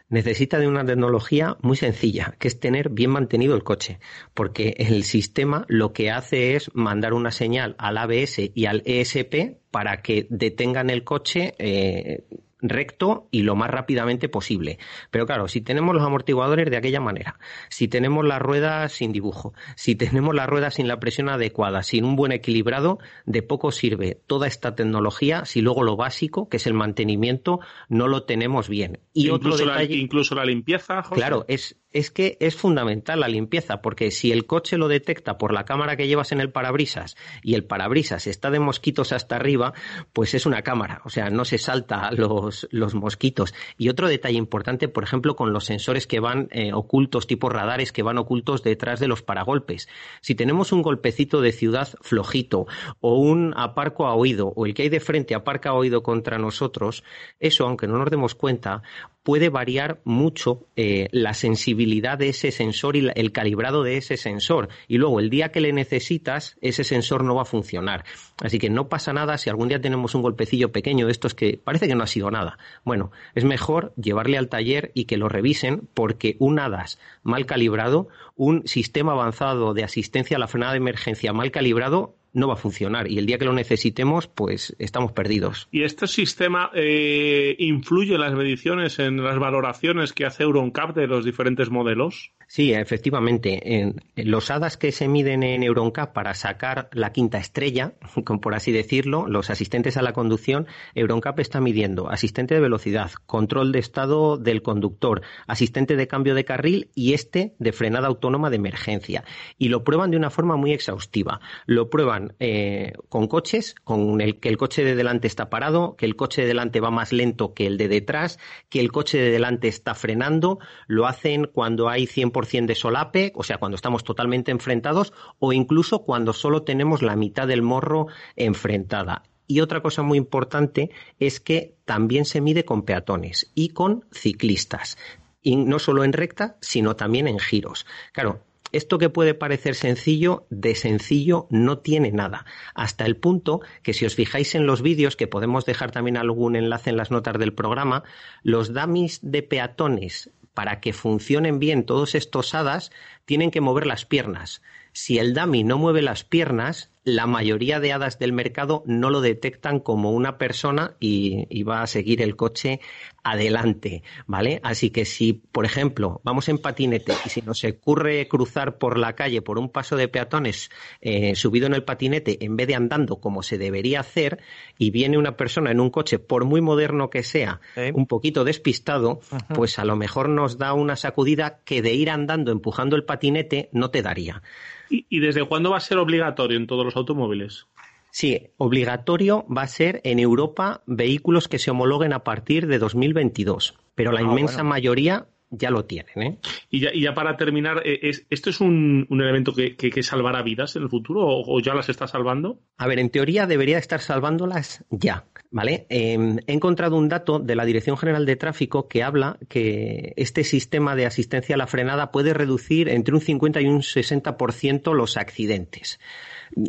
necesita 0.09 0.59
de 0.59 0.67
una 0.67 0.85
tecnología 0.85 1.57
muy 1.61 1.77
sencilla, 1.77 2.35
que 2.39 2.47
es 2.47 2.59
tener 2.59 2.89
bien 2.89 3.11
mantenido 3.11 3.55
el 3.55 3.63
coche, 3.63 3.99
porque 4.33 4.75
el 4.77 5.03
sistema 5.03 5.65
lo 5.67 5.93
que 5.93 6.11
hace 6.11 6.55
es 6.55 6.71
mandar 6.73 7.13
una 7.13 7.31
señal 7.31 7.75
al 7.77 7.97
ABS 7.97 8.51
y 8.53 8.65
al 8.65 8.81
ESP 8.85 9.59
para 9.71 10.01
que 10.01 10.27
detengan 10.29 10.89
el 10.89 11.03
coche 11.03 11.53
eh, 11.59 12.23
recto 12.61 13.27
y 13.31 13.43
lo 13.43 13.55
más 13.55 13.69
rápidamente 13.69 14.29
posible. 14.29 14.79
Pero 15.11 15.25
claro, 15.25 15.47
si 15.47 15.61
tenemos 15.61 15.95
los 15.95 16.03
amortiguadores 16.03 16.69
de 16.69 16.77
aquella 16.77 16.99
manera, 16.99 17.39
si 17.69 17.87
tenemos 17.87 18.25
las 18.25 18.41
ruedas 18.41 18.93
sin 18.93 19.11
dibujo, 19.11 19.53
si 19.75 19.95
tenemos 19.95 20.35
las 20.35 20.47
ruedas 20.47 20.75
sin 20.75 20.87
la 20.87 20.99
presión 20.99 21.29
adecuada, 21.29 21.83
sin 21.83 22.05
un 22.05 22.15
buen 22.15 22.31
equilibrado, 22.31 22.99
de 23.25 23.41
poco 23.41 23.71
sirve 23.71 24.21
toda 24.27 24.47
esta 24.47 24.75
tecnología 24.75 25.45
si 25.45 25.61
luego 25.61 25.83
lo 25.83 25.95
básico, 25.95 26.49
que 26.49 26.57
es 26.57 26.67
el 26.67 26.73
mantenimiento, 26.73 27.59
no 27.87 28.07
lo 28.07 28.23
tenemos 28.23 28.69
bien. 28.69 28.99
Y 29.13 29.29
incluso, 29.29 29.55
otro 29.55 29.57
detalle, 29.57 29.95
la, 29.95 30.01
incluso 30.01 30.35
la 30.35 30.45
limpieza. 30.45 31.03
Claro, 31.11 31.45
es 31.47 31.79
es 31.91 32.11
que 32.11 32.37
es 32.39 32.55
fundamental 32.55 33.19
la 33.19 33.27
limpieza, 33.27 33.81
porque 33.81 34.11
si 34.11 34.31
el 34.31 34.45
coche 34.45 34.77
lo 34.77 34.87
detecta 34.87 35.37
por 35.37 35.53
la 35.53 35.65
cámara 35.65 35.95
que 35.95 36.07
llevas 36.07 36.31
en 36.31 36.39
el 36.39 36.51
parabrisas 36.51 37.15
y 37.41 37.55
el 37.55 37.63
parabrisas 37.63 38.27
está 38.27 38.51
de 38.51 38.59
mosquitos 38.59 39.11
hasta 39.11 39.35
arriba, 39.35 39.73
pues 40.13 40.33
es 40.33 40.45
una 40.45 40.61
cámara, 40.61 41.01
o 41.05 41.09
sea, 41.09 41.29
no 41.29 41.45
se 41.45 41.57
salta 41.57 42.11
los, 42.11 42.67
los 42.71 42.93
mosquitos. 42.93 43.53
Y 43.77 43.89
otro 43.89 44.07
detalle 44.07 44.37
importante, 44.37 44.87
por 44.87 45.03
ejemplo, 45.03 45.35
con 45.35 45.53
los 45.53 45.65
sensores 45.65 46.07
que 46.07 46.19
van 46.19 46.47
eh, 46.51 46.73
ocultos, 46.73 47.27
tipo 47.27 47.49
radares 47.49 47.91
que 47.91 48.03
van 48.03 48.17
ocultos 48.17 48.63
detrás 48.63 48.99
de 48.99 49.07
los 49.07 49.23
paragolpes. 49.23 49.87
Si 50.21 50.35
tenemos 50.35 50.71
un 50.71 50.81
golpecito 50.81 51.41
de 51.41 51.51
ciudad 51.51 51.89
flojito 52.01 52.67
o 52.99 53.17
un 53.17 53.53
aparco 53.57 54.05
a 54.05 54.13
oído 54.13 54.53
o 54.55 54.65
el 54.65 54.73
que 54.73 54.83
hay 54.83 54.89
de 54.89 54.99
frente 54.99 55.35
aparca 55.35 55.69
a 55.69 55.73
oído 55.73 56.03
contra 56.03 56.37
nosotros, 56.37 57.03
eso, 57.39 57.65
aunque 57.65 57.87
no 57.87 57.97
nos 57.97 58.09
demos 58.09 58.35
cuenta, 58.35 58.83
puede 59.23 59.49
variar 59.49 59.99
mucho 60.03 60.67
eh, 60.75 61.07
la 61.11 61.33
sensibilidad 61.33 62.17
de 62.17 62.29
ese 62.29 62.51
sensor 62.51 62.95
y 62.95 63.09
el 63.13 63.31
calibrado 63.31 63.83
de 63.83 63.97
ese 63.97 64.17
sensor. 64.17 64.69
Y 64.87 64.97
luego, 64.97 65.19
el 65.19 65.29
día 65.29 65.51
que 65.51 65.61
le 65.61 65.73
necesitas, 65.73 66.57
ese 66.61 66.83
sensor 66.83 67.23
no 67.23 67.35
va 67.35 67.43
a 67.43 67.45
funcionar. 67.45 68.05
Así 68.41 68.59
que 68.59 68.69
no 68.69 68.87
pasa 68.87 69.13
nada 69.13 69.37
si 69.37 69.49
algún 69.49 69.67
día 69.67 69.81
tenemos 69.81 70.15
un 70.15 70.21
golpecillo 70.21 70.71
pequeño 70.71 71.05
de 71.05 71.11
estos 71.11 71.35
que 71.35 71.59
parece 71.61 71.87
que 71.87 71.95
no 71.95 72.03
ha 72.03 72.07
sido 72.07 72.31
nada. 72.31 72.57
Bueno, 72.83 73.11
es 73.35 73.43
mejor 73.43 73.93
llevarle 73.95 74.37
al 74.37 74.49
taller 74.49 74.91
y 74.93 75.05
que 75.05 75.17
lo 75.17 75.29
revisen 75.29 75.87
porque 75.93 76.35
un 76.39 76.59
ADAS 76.59 76.99
mal 77.23 77.45
calibrado, 77.45 78.07
un 78.35 78.67
sistema 78.67 79.11
avanzado 79.11 79.73
de 79.73 79.83
asistencia 79.83 80.37
a 80.37 80.39
la 80.39 80.47
frenada 80.47 80.73
de 80.73 80.77
emergencia 80.77 81.33
mal 81.33 81.51
calibrado, 81.51 82.15
no 82.33 82.47
va 82.47 82.53
a 82.53 82.57
funcionar 82.57 83.09
y 83.09 83.17
el 83.17 83.25
día 83.25 83.37
que 83.37 83.45
lo 83.45 83.53
necesitemos, 83.53 84.27
pues 84.27 84.75
estamos 84.79 85.11
perdidos. 85.11 85.67
¿Y 85.71 85.83
este 85.83 86.07
sistema 86.07 86.71
eh, 86.73 87.55
influye 87.59 88.15
en 88.15 88.21
las 88.21 88.33
mediciones, 88.33 88.99
en 88.99 89.23
las 89.23 89.39
valoraciones 89.39 90.13
que 90.13 90.25
hace 90.25 90.43
EuronCap 90.43 90.95
de 90.95 91.07
los 91.07 91.25
diferentes 91.25 91.69
modelos? 91.69 92.31
Sí, 92.51 92.73
efectivamente. 92.73 93.75
En, 93.75 94.01
los 94.15 94.49
hadas 94.49 94.75
que 94.75 94.91
se 94.91 95.07
miden 95.07 95.43
en 95.43 95.61
EuronCap 95.61 96.13
para 96.13 96.33
sacar 96.33 96.89
la 96.93 97.11
quinta 97.11 97.37
estrella, 97.37 97.93
por 98.41 98.55
así 98.55 98.71
decirlo, 98.71 99.27
los 99.27 99.51
asistentes 99.51 99.97
a 99.97 100.01
la 100.01 100.13
conducción, 100.13 100.65
EuronCap 100.95 101.39
está 101.39 101.61
midiendo 101.61 102.09
asistente 102.09 102.55
de 102.55 102.61
velocidad, 102.61 103.11
control 103.27 103.71
de 103.71 103.77
estado 103.77 104.37
del 104.37 104.63
conductor, 104.63 105.21
asistente 105.45 105.95
de 105.95 106.07
cambio 106.07 106.33
de 106.33 106.43
carril 106.43 106.89
y 106.95 107.13
este 107.13 107.53
de 107.59 107.71
frenada 107.71 108.07
autónoma 108.07 108.49
de 108.49 108.55
emergencia. 108.55 109.23
Y 109.59 109.69
lo 109.69 109.83
prueban 109.83 110.09
de 110.09 110.17
una 110.17 110.31
forma 110.31 110.55
muy 110.55 110.73
exhaustiva. 110.73 111.39
Lo 111.67 111.91
prueban 111.91 112.18
eh, 112.39 112.93
con 113.09 113.27
coches, 113.27 113.75
con 113.83 114.21
el 114.21 114.39
que 114.39 114.49
el 114.49 114.57
coche 114.57 114.83
de 114.83 114.95
delante 114.95 115.27
está 115.27 115.49
parado, 115.49 115.95
que 115.95 116.05
el 116.05 116.15
coche 116.15 116.41
de 116.41 116.47
delante 116.47 116.79
va 116.79 116.91
más 116.91 117.11
lento 117.11 117.53
que 117.53 117.67
el 117.67 117.77
de 117.77 117.87
detrás, 117.87 118.39
que 118.69 118.79
el 118.79 118.91
coche 118.91 119.17
de 119.19 119.31
delante 119.31 119.67
está 119.67 119.95
frenando. 119.95 120.59
Lo 120.87 121.07
hacen 121.07 121.49
cuando 121.51 121.89
hay 121.89 122.05
100% 122.05 122.65
de 122.65 122.75
solape, 122.75 123.31
o 123.35 123.43
sea, 123.43 123.57
cuando 123.57 123.75
estamos 123.75 124.03
totalmente 124.03 124.51
enfrentados, 124.51 125.13
o 125.39 125.53
incluso 125.53 126.03
cuando 126.03 126.33
solo 126.33 126.63
tenemos 126.63 127.01
la 127.01 127.15
mitad 127.15 127.47
del 127.47 127.61
morro 127.61 128.07
enfrentada. 128.35 129.23
Y 129.47 129.61
otra 129.61 129.81
cosa 129.81 130.03
muy 130.03 130.19
importante 130.19 130.91
es 131.17 131.39
que 131.39 131.75
también 131.85 132.25
se 132.25 132.39
mide 132.39 132.65
con 132.65 132.83
peatones 132.83 133.51
y 133.55 133.69
con 133.69 134.05
ciclistas. 134.11 134.97
Y 135.41 135.55
no 135.55 135.79
solo 135.79 136.03
en 136.03 136.13
recta, 136.13 136.57
sino 136.61 136.95
también 136.95 137.27
en 137.27 137.39
giros. 137.39 137.87
Claro, 138.13 138.43
esto 138.71 138.97
que 138.97 139.09
puede 139.09 139.33
parecer 139.33 139.75
sencillo, 139.75 140.45
de 140.49 140.75
sencillo 140.75 141.47
no 141.49 141.79
tiene 141.79 142.11
nada. 142.11 142.45
Hasta 142.75 143.05
el 143.05 143.15
punto 143.17 143.61
que 143.83 143.93
si 143.93 144.05
os 144.05 144.15
fijáis 144.15 144.55
en 144.55 144.65
los 144.65 144.81
vídeos, 144.81 145.15
que 145.15 145.27
podemos 145.27 145.65
dejar 145.65 145.91
también 145.91 146.17
algún 146.17 146.55
enlace 146.55 146.89
en 146.89 146.97
las 146.97 147.11
notas 147.11 147.37
del 147.39 147.53
programa, 147.53 148.03
los 148.43 148.73
dummies 148.73 149.19
de 149.21 149.43
peatones 149.43 150.31
para 150.53 150.81
que 150.81 150.93
funcionen 150.93 151.59
bien 151.59 151.85
todos 151.85 152.15
estos 152.15 152.53
hadas, 152.53 152.91
tienen 153.25 153.49
que 153.49 153.61
mover 153.61 153.85
las 153.85 154.05
piernas. 154.05 154.61
Si 154.91 155.17
el 155.17 155.33
dummy 155.33 155.63
no 155.63 155.77
mueve 155.77 156.01
las 156.01 156.23
piernas, 156.23 156.91
la 157.15 157.27
mayoría 157.27 157.79
de 157.79 157.93
hadas 157.93 158.19
del 158.19 158.33
mercado 158.33 158.83
no 158.85 159.09
lo 159.09 159.21
detectan 159.21 159.79
como 159.79 160.11
una 160.11 160.37
persona 160.37 160.95
y, 160.99 161.63
va 161.63 161.81
a 161.81 161.87
seguir 161.87 162.21
el 162.21 162.35
coche 162.35 162.79
adelante, 163.23 164.01
¿vale? 164.25 164.59
Así 164.63 164.89
que 164.89 165.05
si, 165.05 165.33
por 165.33 165.65
ejemplo, 165.65 166.21
vamos 166.23 166.49
en 166.49 166.57
patinete 166.57 167.13
y 167.25 167.29
si 167.29 167.41
nos 167.41 167.63
ocurre 167.63 168.27
cruzar 168.27 168.77
por 168.77 168.97
la 168.97 169.13
calle 169.13 169.41
por 169.41 169.59
un 169.59 169.69
paso 169.69 169.97
de 169.97 170.07
peatones 170.07 170.69
eh, 171.01 171.35
subido 171.35 171.67
en 171.67 171.73
el 171.73 171.83
patinete 171.83 172.43
en 172.43 172.55
vez 172.55 172.67
de 172.67 172.75
andando 172.75 173.17
como 173.17 173.43
se 173.43 173.57
debería 173.57 173.99
hacer 173.99 174.39
y 174.77 174.91
viene 174.91 175.17
una 175.17 175.35
persona 175.35 175.71
en 175.71 175.79
un 175.79 175.89
coche, 175.89 176.17
por 176.17 176.45
muy 176.45 176.61
moderno 176.61 177.09
que 177.09 177.23
sea, 177.23 177.59
un 177.93 178.07
poquito 178.07 178.43
despistado, 178.43 179.19
pues 179.53 179.79
a 179.79 179.85
lo 179.85 179.95
mejor 179.95 180.29
nos 180.29 180.57
da 180.57 180.73
una 180.73 180.95
sacudida 180.95 181.59
que 181.65 181.81
de 181.81 181.93
ir 181.93 182.09
andando 182.09 182.51
empujando 182.51 182.95
el 182.95 183.03
patinete 183.03 183.69
no 183.73 183.91
te 183.91 184.01
daría. 184.01 184.41
¿Y, 184.89 185.19
desde 185.19 185.45
cuándo 185.45 185.71
va 185.71 185.77
a 185.77 185.81
ser 185.81 185.97
obligatorio 185.97 186.57
en 186.57 186.67
todos 186.67 186.83
los 186.83 186.95
automóviles? 186.95 187.67
Sí, 188.11 188.47
obligatorio 188.57 189.45
va 189.47 189.63
a 189.63 189.67
ser 189.67 190.01
en 190.03 190.17
Europa 190.19 190.81
vehículos 190.87 191.47
que 191.47 191.59
se 191.59 191.69
homologuen 191.69 192.11
a 192.13 192.23
partir 192.23 192.65
de 192.65 192.79
2022, 192.79 193.75
pero 193.93 194.11
la 194.11 194.21
ah, 194.21 194.23
inmensa 194.23 194.63
mayoría 194.63 195.27
ya 195.51 195.71
lo 195.71 195.85
tienen. 195.85 196.21
¿eh? 196.21 196.37
Y, 196.69 196.79
ya, 196.81 196.89
y 196.93 197.01
ya 197.01 197.13
para 197.13 197.35
terminar, 197.37 197.81
eh, 197.85 198.11
¿esto 198.29 198.49
es 198.49 198.61
un, 198.61 199.07
elemento 199.09 199.53
que, 199.53 200.03
salvará 200.03 200.41
vidas 200.41 200.75
en 200.75 200.83
el 200.83 200.89
futuro 200.89 201.21
o, 201.25 201.59
ya 201.59 201.73
las 201.73 201.89
está 201.89 202.07
salvando? 202.07 202.59
A 202.77 202.87
ver, 202.87 202.99
en 202.99 203.09
teoría 203.09 203.47
debería 203.47 203.77
estar 203.77 204.01
salvándolas 204.01 204.85
ya. 204.89 205.25
¿Vale? 205.51 205.87
Em, 205.89 206.37
he 206.45 206.53
encontrado 206.53 206.95
un 206.95 207.09
dato 207.09 207.39
de 207.39 207.55
la 207.55 207.65
Dirección 207.65 207.97
General 207.97 208.23
de 208.23 208.35
Tráfico 208.35 208.87
que 208.87 209.01
habla 209.01 209.39
que 209.47 210.13
este 210.15 210.43
sistema 210.43 210.95
de 210.95 211.07
asistencia 211.07 211.55
a 211.55 211.57
la 211.57 211.65
frenada 211.65 212.11
puede 212.11 212.35
reducir 212.35 212.87
entre 212.87 213.15
un 213.15 213.21
50 213.21 213.59
y 213.59 213.65
un 213.65 213.81
60% 213.81 214.93
los 214.93 215.17
accidentes. 215.17 215.99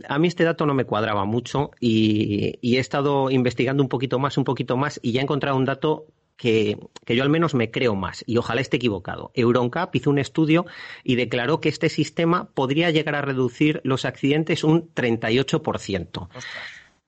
A 0.08 0.18
mí 0.18 0.28
este 0.28 0.44
dato 0.44 0.64
no 0.64 0.72
me 0.72 0.84
cuadraba 0.84 1.26
mucho 1.26 1.72
y, 1.78 2.58
y, 2.62 2.76
he 2.76 2.80
estado 2.80 3.30
investigando 3.30 3.82
un 3.82 3.90
poquito 3.90 4.18
más, 4.18 4.38
un 4.38 4.44
poquito 4.44 4.78
más 4.78 4.98
y 5.02 5.12
ya 5.12 5.20
he 5.20 5.24
encontrado 5.24 5.58
un 5.58 5.66
dato 5.66 6.06
que, 6.40 6.78
yo 7.06 7.22
al 7.22 7.28
menos 7.28 7.54
me 7.54 7.70
creo 7.70 7.94
más 7.94 8.24
y 8.26 8.38
ojalá 8.38 8.62
esté 8.62 8.78
equivocado. 8.78 9.30
Euroncap 9.34 9.94
hizo 9.94 10.08
un 10.08 10.18
estudio 10.18 10.64
y 11.04 11.16
declaró 11.16 11.60
que 11.60 11.68
este 11.68 11.90
sistema 11.90 12.48
podría 12.54 12.90
llegar 12.90 13.14
a 13.14 13.20
reducir 13.20 13.82
los 13.84 14.06
accidentes 14.06 14.64
un 14.64 14.88
38%. 14.94 16.28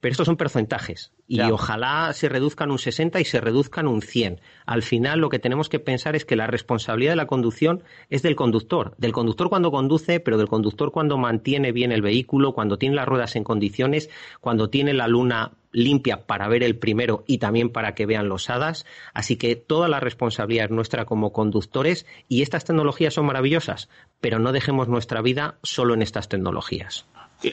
Pero 0.00 0.10
estos 0.10 0.26
son 0.26 0.36
porcentajes 0.36 1.12
y 1.28 1.40
ojalá 1.40 2.12
se 2.12 2.28
reduzcan 2.28 2.70
un 2.70 2.78
60 2.78 3.20
y 3.20 3.24
se 3.24 3.40
reduzcan 3.40 3.86
un 3.86 4.02
100. 4.02 4.40
Al 4.66 4.82
final 4.82 5.20
lo 5.20 5.30
que 5.30 5.38
tenemos 5.38 5.70
que 5.70 5.78
pensar 5.78 6.14
es 6.14 6.26
que 6.26 6.36
la 6.36 6.46
responsabilidad 6.46 7.12
de 7.12 7.16
la 7.16 7.26
conducción 7.26 7.84
es 8.10 8.20
del 8.20 8.36
conductor, 8.36 8.94
del 8.98 9.12
conductor 9.12 9.48
cuando 9.48 9.70
conduce, 9.70 10.20
pero 10.20 10.36
del 10.36 10.48
conductor 10.48 10.92
cuando 10.92 11.16
mantiene 11.16 11.72
bien 11.72 11.90
el 11.90 12.02
vehículo, 12.02 12.52
cuando 12.52 12.76
tiene 12.76 12.96
las 12.96 13.08
ruedas 13.08 13.34
en 13.36 13.44
condiciones, 13.44 14.10
cuando 14.40 14.68
tiene 14.68 14.92
la 14.92 15.08
luna 15.08 15.52
limpia 15.72 16.26
para 16.26 16.48
ver 16.48 16.62
el 16.62 16.78
primero 16.78 17.24
y 17.26 17.38
también 17.38 17.70
para 17.70 17.94
que 17.94 18.06
vean 18.06 18.28
los 18.28 18.50
hadas. 18.50 18.86
Así 19.14 19.36
que 19.36 19.56
toda 19.56 19.88
la 19.88 20.00
responsabilidad 20.00 20.66
es 20.66 20.70
nuestra 20.70 21.04
como 21.04 21.32
conductores 21.32 22.06
y 22.28 22.42
estas 22.42 22.64
tecnologías 22.64 23.14
son 23.14 23.26
maravillosas, 23.26 23.88
pero 24.20 24.38
no 24.38 24.52
dejemos 24.52 24.88
nuestra 24.88 25.22
vida 25.22 25.58
solo 25.62 25.94
en 25.94 26.02
estas 26.02 26.28
tecnologías. 26.28 27.06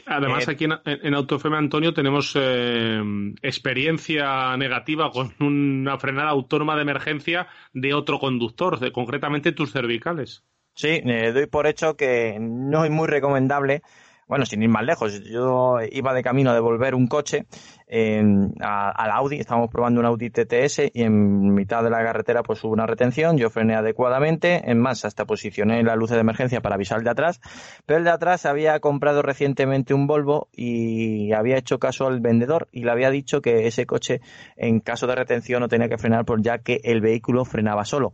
Además, 0.06 0.46
eh, 0.46 0.52
aquí 0.52 0.64
en, 0.64 0.74
en 0.84 1.14
AutoFM, 1.14 1.56
Antonio, 1.56 1.92
tenemos 1.92 2.36
eh, 2.36 3.02
experiencia 3.42 4.56
negativa 4.56 5.10
con 5.10 5.34
una 5.40 5.98
frenada 5.98 6.30
autónoma 6.30 6.76
de 6.76 6.82
emergencia 6.82 7.48
de 7.72 7.94
otro 7.94 8.20
conductor, 8.20 8.78
de, 8.78 8.92
concretamente 8.92 9.52
tus 9.52 9.72
cervicales. 9.72 10.44
Sí, 10.74 11.02
doy 11.02 11.46
por 11.46 11.66
hecho 11.66 11.96
que 11.96 12.38
no 12.40 12.84
es 12.84 12.90
muy 12.90 13.08
recomendable 13.08 13.82
bueno, 14.30 14.46
sin 14.46 14.62
ir 14.62 14.68
más 14.68 14.84
lejos, 14.84 15.24
yo 15.24 15.78
iba 15.90 16.14
de 16.14 16.22
camino 16.22 16.52
a 16.52 16.54
devolver 16.54 16.94
un 16.94 17.08
coche 17.08 17.46
al 17.90 19.10
Audi, 19.10 19.40
estábamos 19.40 19.70
probando 19.70 19.98
un 19.98 20.06
Audi 20.06 20.30
TTS 20.30 20.82
y 20.94 21.02
en 21.02 21.52
mitad 21.52 21.82
de 21.82 21.90
la 21.90 21.98
carretera 22.04 22.44
pues 22.44 22.62
hubo 22.62 22.72
una 22.72 22.86
retención, 22.86 23.36
yo 23.38 23.50
frené 23.50 23.74
adecuadamente, 23.74 24.70
en 24.70 24.78
más 24.78 25.04
hasta 25.04 25.24
posicioné 25.24 25.82
la 25.82 25.96
luz 25.96 26.10
de 26.10 26.20
emergencia 26.20 26.60
para 26.60 26.76
avisar 26.76 26.98
el 26.98 27.04
de 27.04 27.10
atrás, 27.10 27.40
pero 27.86 27.98
el 27.98 28.04
de 28.04 28.10
atrás 28.10 28.46
había 28.46 28.78
comprado 28.78 29.20
recientemente 29.20 29.94
un 29.94 30.06
Volvo 30.06 30.46
y 30.52 31.32
había 31.32 31.56
hecho 31.56 31.80
caso 31.80 32.06
al 32.06 32.20
vendedor 32.20 32.68
y 32.70 32.84
le 32.84 32.92
había 32.92 33.10
dicho 33.10 33.42
que 33.42 33.66
ese 33.66 33.84
coche 33.84 34.20
en 34.56 34.78
caso 34.78 35.08
de 35.08 35.16
retención 35.16 35.58
no 35.58 35.66
tenía 35.66 35.88
que 35.88 35.98
frenar 35.98 36.24
por 36.24 36.40
ya 36.40 36.58
que 36.58 36.80
el 36.84 37.00
vehículo 37.00 37.44
frenaba 37.44 37.84
solo. 37.84 38.12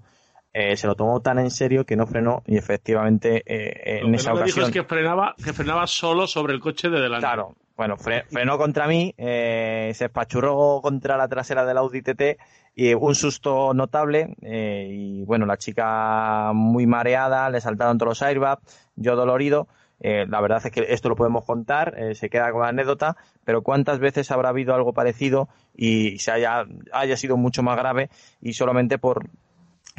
Eh, 0.58 0.74
se 0.78 0.86
lo 0.86 0.94
tomó 0.94 1.20
tan 1.20 1.38
en 1.38 1.50
serio 1.50 1.84
que 1.84 1.96
no 1.96 2.06
frenó 2.06 2.42
y 2.46 2.56
efectivamente 2.56 3.42
eh, 3.44 4.00
en 4.00 4.14
esa 4.14 4.32
ocasión. 4.32 4.46
Dijo 4.46 4.66
es 4.68 4.72
que 4.72 4.84
frenaba, 4.84 5.34
que 5.36 5.52
frenaba 5.52 5.86
solo 5.86 6.26
sobre 6.26 6.54
el 6.54 6.60
coche 6.60 6.88
de 6.88 6.98
delante. 6.98 7.26
Claro, 7.26 7.56
bueno, 7.76 7.98
frenó 7.98 8.56
contra 8.56 8.86
mí, 8.86 9.14
eh, 9.18 9.92
se 9.94 10.06
espachurró 10.06 10.80
contra 10.80 11.18
la 11.18 11.28
trasera 11.28 11.66
del 11.66 11.76
Audi 11.76 12.00
TT 12.00 12.38
y 12.74 12.94
un 12.94 13.14
susto 13.14 13.74
notable 13.74 14.34
y 14.40 15.24
bueno, 15.26 15.44
la 15.44 15.58
chica 15.58 16.52
muy 16.54 16.86
mareada, 16.86 17.50
le 17.50 17.60
saltaron 17.60 17.98
todos 17.98 18.12
los 18.12 18.22
airbags, 18.22 18.62
yo 18.96 19.14
dolorido. 19.14 19.68
la 20.00 20.40
verdad 20.40 20.62
es 20.64 20.72
que 20.72 20.86
esto 20.88 21.10
lo 21.10 21.16
podemos 21.16 21.44
contar, 21.44 22.14
se 22.14 22.30
queda 22.30 22.50
con 22.50 22.62
la 22.62 22.68
anécdota, 22.68 23.18
pero 23.44 23.60
¿cuántas 23.60 23.98
veces 23.98 24.30
habrá 24.30 24.48
habido 24.48 24.74
algo 24.74 24.94
parecido 24.94 25.50
y 25.74 26.18
se 26.18 26.30
haya, 26.30 26.64
haya 26.92 27.18
sido 27.18 27.36
mucho 27.36 27.62
más 27.62 27.76
grave 27.76 28.08
y 28.40 28.54
solamente 28.54 28.96
por, 28.96 29.28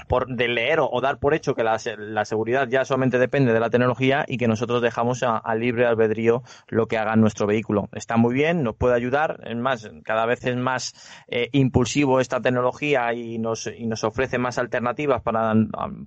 por 0.08 0.28
de 0.28 0.48
leer 0.48 0.80
o, 0.80 1.02
dar 1.02 1.20
por 1.20 1.34
hecho 1.34 1.56
que 1.56 1.64
la, 1.64 1.78
la, 1.98 2.26
seguridad 2.26 2.68
ya 2.68 2.86
solamente 2.86 3.18
depende 3.18 3.54
de 3.54 3.60
la 3.60 3.70
tecnología 3.70 4.26
y 4.28 4.38
que 4.38 4.48
nosotros 4.48 4.82
dejamos 4.82 5.24
a, 5.24 5.42
libre 5.56 5.86
albedrío 5.86 6.44
lo 6.68 6.88
que 6.88 6.98
haga 6.98 7.16
nuestro 7.16 7.48
vehículo. 7.48 7.90
Está 7.94 8.18
muy 8.18 8.34
bien, 8.34 8.64
nos 8.64 8.76
puede 8.76 8.96
ayudar, 8.96 9.42
es 9.46 9.56
más, 9.56 9.90
cada 10.04 10.26
vez 10.26 10.46
es 10.46 10.56
más 10.56 10.94
eh, 11.28 11.50
impulsivo 11.52 12.20
esta 12.20 12.42
tecnología 12.42 13.14
y 13.14 13.40
nos, 13.40 13.68
y 13.68 13.88
nos 13.88 14.04
ofrece 14.04 14.38
más 14.38 14.58
alternativas 14.58 15.22
para, 15.22 15.54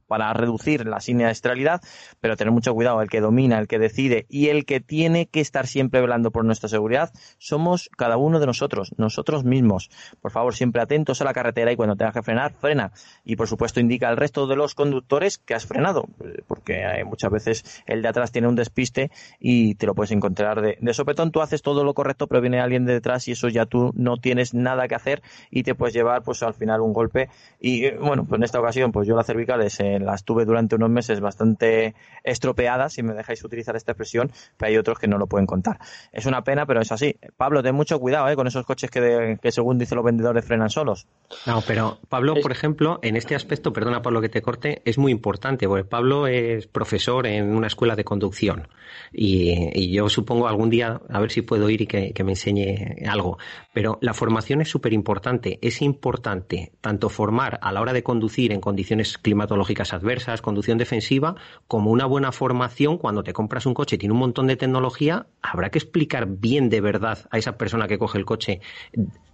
para 0.07 0.33
reducir 0.33 0.87
la 0.87 1.01
siniestralidad, 1.01 1.81
pero 2.21 2.37
tener 2.37 2.53
mucho 2.53 2.75
cuidado, 2.75 3.03
el 3.03 3.09
que 3.09 3.21
domina, 3.21 3.59
el 3.59 3.67
que 3.67 3.79
decide 3.79 4.27
y 4.29 4.49
el 4.49 4.65
que 4.65 4.81
tiene 4.81 5.27
que 5.27 5.41
estar 5.41 5.67
siempre 5.67 6.01
velando 6.01 6.31
por 6.31 6.45
nuestra 6.45 6.69
seguridad 6.69 7.13
somos 7.39 7.91
cada 7.97 8.17
uno 8.17 8.39
de 8.41 8.47
nosotros, 8.47 8.93
nosotros 8.97 9.45
mismos. 9.45 9.91
Por 10.21 10.31
favor, 10.31 10.55
siempre 10.55 10.83
atentos 10.83 11.21
a 11.21 11.25
la 11.25 11.33
carretera 11.33 11.73
y 11.73 11.77
cuando 11.77 11.97
tengas 11.97 12.15
que 12.15 12.23
frenar, 12.23 12.53
frena. 12.53 12.93
Y 13.25 13.37
por 13.37 13.49
supuesto, 13.49 13.80
indica 13.81 14.09
al 14.09 14.17
resto 14.17 14.47
de 14.47 14.57
los 14.57 14.75
conductores 14.75 15.39
que 15.39 15.55
has 15.55 15.67
frenado, 15.67 16.07
porque 16.47 16.83
muchas 17.05 17.31
veces 17.31 17.83
el 17.87 18.03
de 18.03 18.09
atrás 18.09 18.33
tiene 18.33 18.49
un 18.49 18.57
despiste 18.57 19.11
y 19.39 19.75
te 19.75 19.87
lo 19.87 19.95
puedes 19.95 20.13
encontrar 20.13 20.61
de, 20.61 20.79
sopetón. 20.95 21.31
Tú 21.31 21.41
haces 21.41 21.63
todo 21.63 21.85
lo 21.85 21.95
correcto, 21.95 22.27
pero 22.27 22.41
viene 22.41 22.61
alguien 22.61 22.85
de 22.85 22.95
detrás 22.95 23.29
y 23.29 23.33
eso 23.33 23.49
ya 23.49 23.67
tú 23.67 23.93
no 23.95 24.17
tienes 24.17 24.55
nada 24.55 24.89
que 24.89 24.95
hacer 24.95 25.23
y 25.51 25.63
te 25.63 25.75
puedes 25.75 25.95
llevar 25.95 26.23
pues 26.23 26.43
al 26.43 26.55
final 26.55 26.81
un 26.81 26.93
golpe. 26.93 27.29
Y 27.61 27.91
bueno, 27.93 28.25
pues 28.25 28.39
en 28.39 28.45
esta 28.45 28.61
ocasión, 28.61 28.93
pues 28.93 29.07
yo 29.07 29.17
las 29.17 29.27
cervicales 29.27 29.79
eh, 29.81 29.99
las 30.01 30.25
tuve 30.25 30.45
durante 30.45 30.77
unos 30.77 30.91
meses 30.91 31.21
bastante 31.21 31.95
estropeadas, 32.25 32.95
si 32.95 33.03
me 33.03 33.15
dejáis 33.15 33.43
utilizar 33.45 33.77
esta 33.77 33.93
expresión, 33.93 34.31
pero 34.57 34.71
hay 34.71 34.77
otros 34.77 34.99
que 34.99 35.09
no 35.09 35.19
lo 35.19 35.27
pueden 35.27 35.47
contar. 35.47 35.79
Es 36.13 36.27
una 36.27 36.43
pena, 36.43 36.67
pero 36.67 36.81
es 36.81 36.93
así. 36.93 37.17
Pablo, 37.37 37.63
ten 37.63 37.75
mucho 37.75 37.99
cuidado 37.99 38.29
eh, 38.29 38.37
con 38.37 38.47
esos 38.47 38.67
coches 38.67 38.91
que, 38.91 39.39
que 39.41 39.53
según 39.53 39.79
dicen 39.79 39.97
los 39.97 40.05
vendedores 40.05 40.45
frenan 40.45 40.71
solos. 40.71 41.07
No, 41.47 41.63
pero 41.67 41.99
Pablo, 42.09 42.35
por 42.41 42.53
ejemplo, 42.53 42.99
en 43.03 43.17
este 43.17 43.35
aspecto, 43.35 43.70
perdona 43.73 44.03
Pablo 44.03 44.21
que 44.21 44.29
te 44.29 44.43
corte, 44.43 44.83
es 44.85 44.99
muy 44.99 45.13
importante, 45.13 45.67
porque 45.67 45.85
Pablo 45.85 46.27
es 46.27 46.67
profesor 46.67 47.27
en 47.27 47.55
una 47.55 47.67
escuela 47.67 47.97
de 47.97 48.05
conducción 48.05 48.69
y, 49.13 49.91
yo 49.91 50.09
supongo 50.09 50.47
algún 50.49 50.71
día 50.71 51.01
a 51.09 51.21
ver 51.21 51.31
si 51.31 51.43
puedo 51.43 51.69
ir 51.69 51.83
y 51.83 51.87
que, 51.87 52.25
me 52.25 52.33
enseñe 52.33 52.97
algo. 53.09 53.39
Pero 53.73 53.99
la 54.01 54.15
formación 54.15 54.61
es 54.61 54.69
súper 54.69 54.93
importante. 54.93 55.59
Es 55.63 55.83
importante 55.83 56.73
tanto 56.81 57.09
formar 57.09 57.59
a 57.63 57.73
la 57.73 57.81
hora 57.81 57.93
de 57.93 58.03
conducir 58.03 58.53
en 58.53 58.61
condiciones 58.61 59.19
climatológicas 59.19 59.93
adversas, 59.93 60.43
conducción 60.43 60.79
defensiva, 60.79 61.35
como 61.67 61.91
una 61.91 62.07
buena 62.07 62.33
formación 62.33 62.99
cuando 62.99 63.23
te 63.23 63.33
compras 63.33 63.67
un 63.67 63.75
coche 63.75 63.97
y 63.97 63.99
tiene 63.99 64.13
un 64.13 64.21
montón 64.21 64.47
de 64.47 64.57
tecnología, 64.57 65.27
habrá 65.43 65.71
que 65.71 65.79
explicar 65.79 66.27
bien 66.27 66.69
de 66.69 66.81
verdad 66.81 67.27
a 67.31 67.39
esa 67.39 67.57
persona 67.57 67.89
que 67.89 67.99
coge 67.99 68.19
el 68.19 68.25
coche 68.25 68.61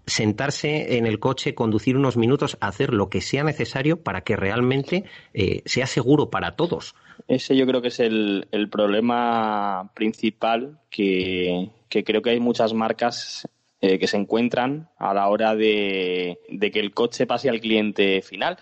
sentarse 0.07 0.97
en 0.97 1.07
el 1.07 1.19
coche, 1.19 1.55
conducir 1.55 1.97
unos 1.97 2.17
minutos, 2.17 2.57
hacer 2.61 2.95
lo 2.95 3.11
que 3.11 3.21
sea 3.21 3.43
necesario 3.45 4.03
para 4.03 4.23
que 4.23 4.37
realmente 4.37 5.05
eh, 5.35 5.63
sea 5.65 5.87
seguro 5.87 6.31
para 6.31 6.53
todos. 6.53 6.95
Ese 7.29 7.57
yo 7.57 7.67
creo 7.67 7.83
que 7.83 7.89
es 7.89 8.01
el, 8.01 8.47
problema 8.71 9.91
principal 9.95 10.79
que, 10.91 11.71
creo 11.89 12.23
que 12.23 12.31
hay 12.31 12.41
muchas 12.41 12.73
marcas 12.73 13.49
eh, 13.81 13.99
que 13.99 14.07
se 14.07 14.17
encuentran 14.17 14.89
a 14.99 15.13
la 15.13 15.29
hora 15.29 15.55
de, 15.57 16.39
de, 16.49 16.71
que 16.71 16.81
el 16.81 16.95
coche 16.95 17.27
pase 17.27 17.49
al 17.49 17.61
cliente 17.61 18.23
final. 18.23 18.59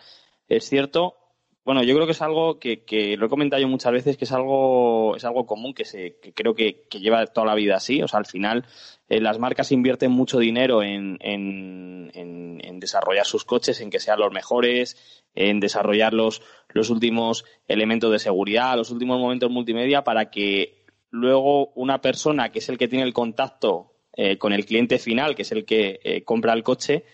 Es 0.49 0.69
cierto 0.69 1.17
bueno, 1.65 1.83
yo 1.83 1.95
creo 1.95 2.05
que 2.05 2.13
es 2.13 2.21
algo 2.21 2.59
que, 2.59 2.85
que, 2.85 3.17
lo 3.17 3.25
he 3.27 3.29
comentado 3.31 3.63
yo 3.63 3.69
muchas 3.69 3.93
veces, 3.93 4.19
que 4.19 4.27
es 4.27 4.33
algo, 4.33 5.17
es 5.17 5.25
algo 5.25 5.47
común, 5.47 5.73
que, 5.73 5.87
se, 5.87 6.19
que 6.21 6.35
creo 6.35 6.55
que, 6.55 6.87
lleva 6.91 7.25
toda 7.27 7.47
la 7.47 7.55
vida 7.55 7.77
así. 7.77 8.03
O 8.03 8.09
sea, 8.09 8.19
al 8.19 8.27
final 8.27 8.67
eh, 9.09 9.19
las 9.19 9.39
marcas 9.39 9.73
invierten 9.73 10.11
mucho 10.11 10.39
dinero 10.39 10.83
en, 10.83 11.17
en, 11.21 12.11
en, 12.15 12.81
desarrollar 12.81 13.25
sus 13.25 13.47
coches, 13.47 13.81
en 13.81 13.89
que 13.89 13.99
sean 13.99 14.19
los 14.21 14.31
mejores, 14.31 15.25
en 15.35 15.59
desarrollar 15.59 16.13
los, 16.13 16.43
los 16.69 16.91
últimos 16.91 17.47
elementos 17.67 18.13
de 18.13 18.19
seguridad, 18.19 18.77
los 18.77 18.91
últimos 18.91 19.19
momentos 19.19 19.51
multimedia, 19.51 20.05
para 20.05 20.31
que 20.31 20.85
luego 21.09 21.69
una 21.77 22.03
persona 22.03 22.53
que 22.53 22.59
es 22.59 22.69
el 22.69 22.77
que 22.77 22.89
tiene 22.89 23.05
el 23.07 23.15
contacto 23.15 23.95
eh, 24.13 24.37
con 24.37 24.53
el 24.53 24.67
cliente 24.67 24.99
final, 24.99 25.35
que 25.35 25.43
es 25.43 25.53
el 25.53 25.65
que 25.65 25.99
eh, 26.05 26.25
compra 26.25 26.53
el 26.53 26.63
coche, 26.63 27.05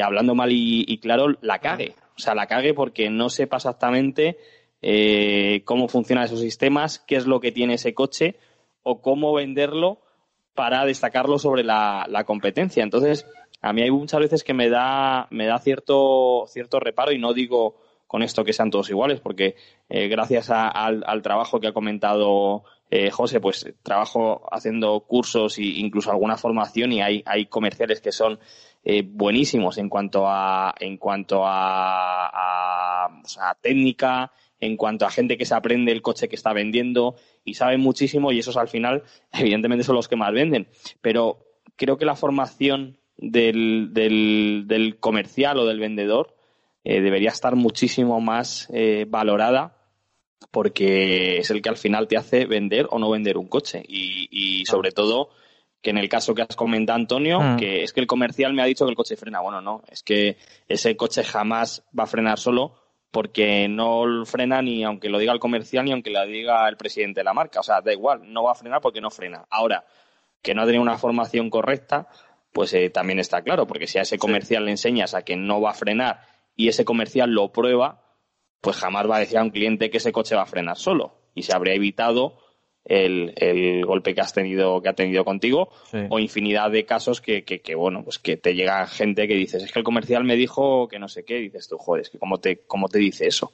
hablando 0.00 0.36
mal 0.36 0.50
y 0.52 0.98
claro, 0.98 1.36
la 1.40 1.58
cague 1.58 1.96
o 2.16 2.20
sea, 2.20 2.34
la 2.34 2.46
cague 2.46 2.74
porque 2.74 3.10
no 3.10 3.28
sepa 3.28 3.56
exactamente 3.56 4.38
eh, 4.82 5.62
cómo 5.64 5.88
funcionan 5.88 6.24
esos 6.24 6.40
sistemas, 6.40 6.98
qué 6.98 7.16
es 7.16 7.26
lo 7.26 7.40
que 7.40 7.52
tiene 7.52 7.74
ese 7.74 7.94
coche 7.94 8.36
o 8.82 9.00
cómo 9.00 9.32
venderlo 9.34 10.00
para 10.54 10.84
destacarlo 10.84 11.38
sobre 11.38 11.62
la, 11.62 12.24
competencia. 12.26 12.82
Entonces, 12.82 13.26
a 13.60 13.72
mí 13.72 13.82
hay 13.82 13.90
muchas 13.90 14.20
veces 14.20 14.44
que 14.44 14.54
me 14.54 14.70
da, 14.70 15.28
me 15.30 15.46
da 15.46 15.58
cierto, 15.58 16.46
cierto 16.48 16.80
reparo 16.80 17.12
y 17.12 17.18
no 17.18 17.34
digo 17.34 17.76
con 18.06 18.22
esto 18.22 18.44
que 18.44 18.52
sean 18.52 18.70
todos 18.70 18.88
iguales, 18.88 19.20
porque 19.20 19.56
eh, 19.88 20.08
gracias 20.08 20.50
al, 20.50 21.22
trabajo 21.22 21.60
que 21.60 21.66
ha 21.66 21.72
comentado 21.72 22.64
eh, 22.90 23.10
José, 23.10 23.40
pues 23.40 23.74
trabajo 23.82 24.46
haciendo 24.50 25.00
cursos 25.00 25.58
e 25.58 25.64
incluso 25.64 26.10
alguna 26.10 26.36
formación 26.36 26.92
y 26.92 27.02
hay, 27.02 27.22
hay 27.26 27.46
comerciales 27.46 28.00
que 28.00 28.12
son 28.12 28.38
eh, 28.88 29.02
buenísimos 29.02 29.78
en 29.78 29.88
cuanto 29.88 30.28
a 30.28 30.72
en 30.78 30.96
cuanto 30.96 31.42
a, 31.44 33.10
técnica, 33.60 34.30
en 34.60 34.76
cuanto 34.76 35.04
a 35.04 35.10
gente 35.10 35.36
que 35.36 35.44
se 35.44 35.56
aprende 35.56 35.90
el 35.90 36.02
coche 36.02 36.28
que 36.28 36.36
está 36.36 36.52
vendiendo 36.52 37.16
y 37.44 37.54
saben 37.54 37.80
muchísimo 37.80 38.30
y 38.30 38.38
esos 38.38 38.56
al 38.56 38.68
final 38.68 39.02
evidentemente 39.32 39.82
son 39.82 39.96
los 39.96 40.06
que 40.06 40.14
más 40.14 40.32
venden. 40.32 40.68
Pero 41.00 41.44
creo 41.74 41.98
que 41.98 42.04
la 42.04 42.14
formación 42.14 42.96
del, 43.16 43.88
del, 43.92 44.98
comercial 45.00 45.58
o 45.58 45.66
del 45.66 45.80
vendedor 45.80 46.36
eh, 46.84 47.00
debería 47.00 47.30
estar 47.30 47.56
muchísimo 47.56 48.20
más 48.20 48.68
eh, 48.72 49.04
valorada 49.08 49.78
porque 50.52 51.38
es 51.38 51.50
el 51.50 51.60
que 51.60 51.70
al 51.70 51.76
final 51.76 52.06
te 52.06 52.16
hace 52.16 52.46
vender 52.46 52.86
o 52.92 53.00
no 53.00 53.10
vender 53.10 53.36
un 53.36 53.48
coche 53.48 53.82
y, 53.84 54.28
y 54.30 54.64
sobre 54.64 54.92
todo 54.92 55.30
que 55.82 55.90
en 55.90 55.98
el 55.98 56.08
caso 56.08 56.34
que 56.34 56.42
has 56.42 56.56
comentado, 56.56 56.98
Antonio, 56.98 57.40
mm. 57.40 57.56
que 57.56 57.82
es 57.82 57.92
que 57.92 58.00
el 58.00 58.06
comercial 58.06 58.52
me 58.52 58.62
ha 58.62 58.66
dicho 58.66 58.84
que 58.84 58.90
el 58.90 58.96
coche 58.96 59.16
frena. 59.16 59.40
Bueno, 59.40 59.60
no, 59.60 59.82
es 59.88 60.02
que 60.02 60.36
ese 60.68 60.96
coche 60.96 61.22
jamás 61.22 61.84
va 61.98 62.04
a 62.04 62.08
frenar 62.08 62.38
solo 62.38 62.74
porque 63.10 63.68
no 63.68 64.26
frena 64.26 64.60
ni 64.60 64.84
aunque 64.84 65.08
lo 65.08 65.18
diga 65.18 65.32
el 65.32 65.38
comercial 65.38 65.84
ni 65.84 65.92
aunque 65.92 66.10
lo 66.10 66.24
diga 66.26 66.68
el 66.68 66.76
presidente 66.76 67.20
de 67.20 67.24
la 67.24 67.34
marca. 67.34 67.60
O 67.60 67.62
sea, 67.62 67.80
da 67.80 67.92
igual, 67.92 68.32
no 68.32 68.42
va 68.42 68.52
a 68.52 68.56
frenar 68.56 68.80
porque 68.80 69.00
no 69.00 69.10
frena. 69.10 69.46
Ahora, 69.50 69.84
que 70.42 70.54
no 70.54 70.62
ha 70.62 70.66
tenido 70.66 70.82
una 70.82 70.98
formación 70.98 71.50
correcta, 71.50 72.08
pues 72.52 72.72
eh, 72.74 72.90
también 72.90 73.18
está 73.18 73.42
claro, 73.42 73.66
porque 73.66 73.86
si 73.86 73.98
a 73.98 74.02
ese 74.02 74.18
comercial 74.18 74.64
le 74.64 74.72
enseñas 74.72 75.14
a 75.14 75.22
que 75.22 75.36
no 75.36 75.60
va 75.60 75.70
a 75.70 75.74
frenar 75.74 76.20
y 76.56 76.68
ese 76.68 76.84
comercial 76.84 77.30
lo 77.30 77.52
prueba, 77.52 78.02
pues 78.60 78.76
jamás 78.76 79.08
va 79.08 79.16
a 79.16 79.20
decir 79.20 79.38
a 79.38 79.42
un 79.42 79.50
cliente 79.50 79.90
que 79.90 79.98
ese 79.98 80.12
coche 80.12 80.34
va 80.34 80.42
a 80.42 80.46
frenar 80.46 80.76
solo 80.76 81.18
y 81.34 81.42
se 81.42 81.54
habría 81.54 81.74
evitado 81.74 82.38
el, 82.86 83.32
el, 83.36 83.84
golpe 83.84 84.14
que 84.14 84.20
has 84.20 84.32
tenido 84.32 84.80
que 84.80 84.88
ha 84.88 84.94
tenido 84.94 85.24
contigo 85.24 85.70
o 86.08 86.18
infinidad 86.18 86.70
de 86.70 86.84
casos 86.84 87.20
que, 87.20 87.44
que, 87.44 87.74
bueno 87.74 88.02
pues 88.04 88.18
que 88.18 88.36
te 88.36 88.54
llega 88.54 88.86
gente 88.86 89.26
que 89.26 89.34
dices 89.34 89.62
es 89.62 89.72
que 89.72 89.78
el 89.78 89.84
comercial 89.84 90.24
me 90.24 90.36
dijo 90.36 90.88
que 90.88 90.98
no 90.98 91.08
sé 91.08 91.24
qué 91.24 91.36
dices 91.36 91.68
tú 91.68 91.78
joder 91.78 92.02
es 92.02 92.10
que 92.10 92.18
cómo 92.18 92.38
te 92.38 92.58
cómo 92.66 92.88
te 92.88 92.98
dice 92.98 93.26
eso 93.26 93.52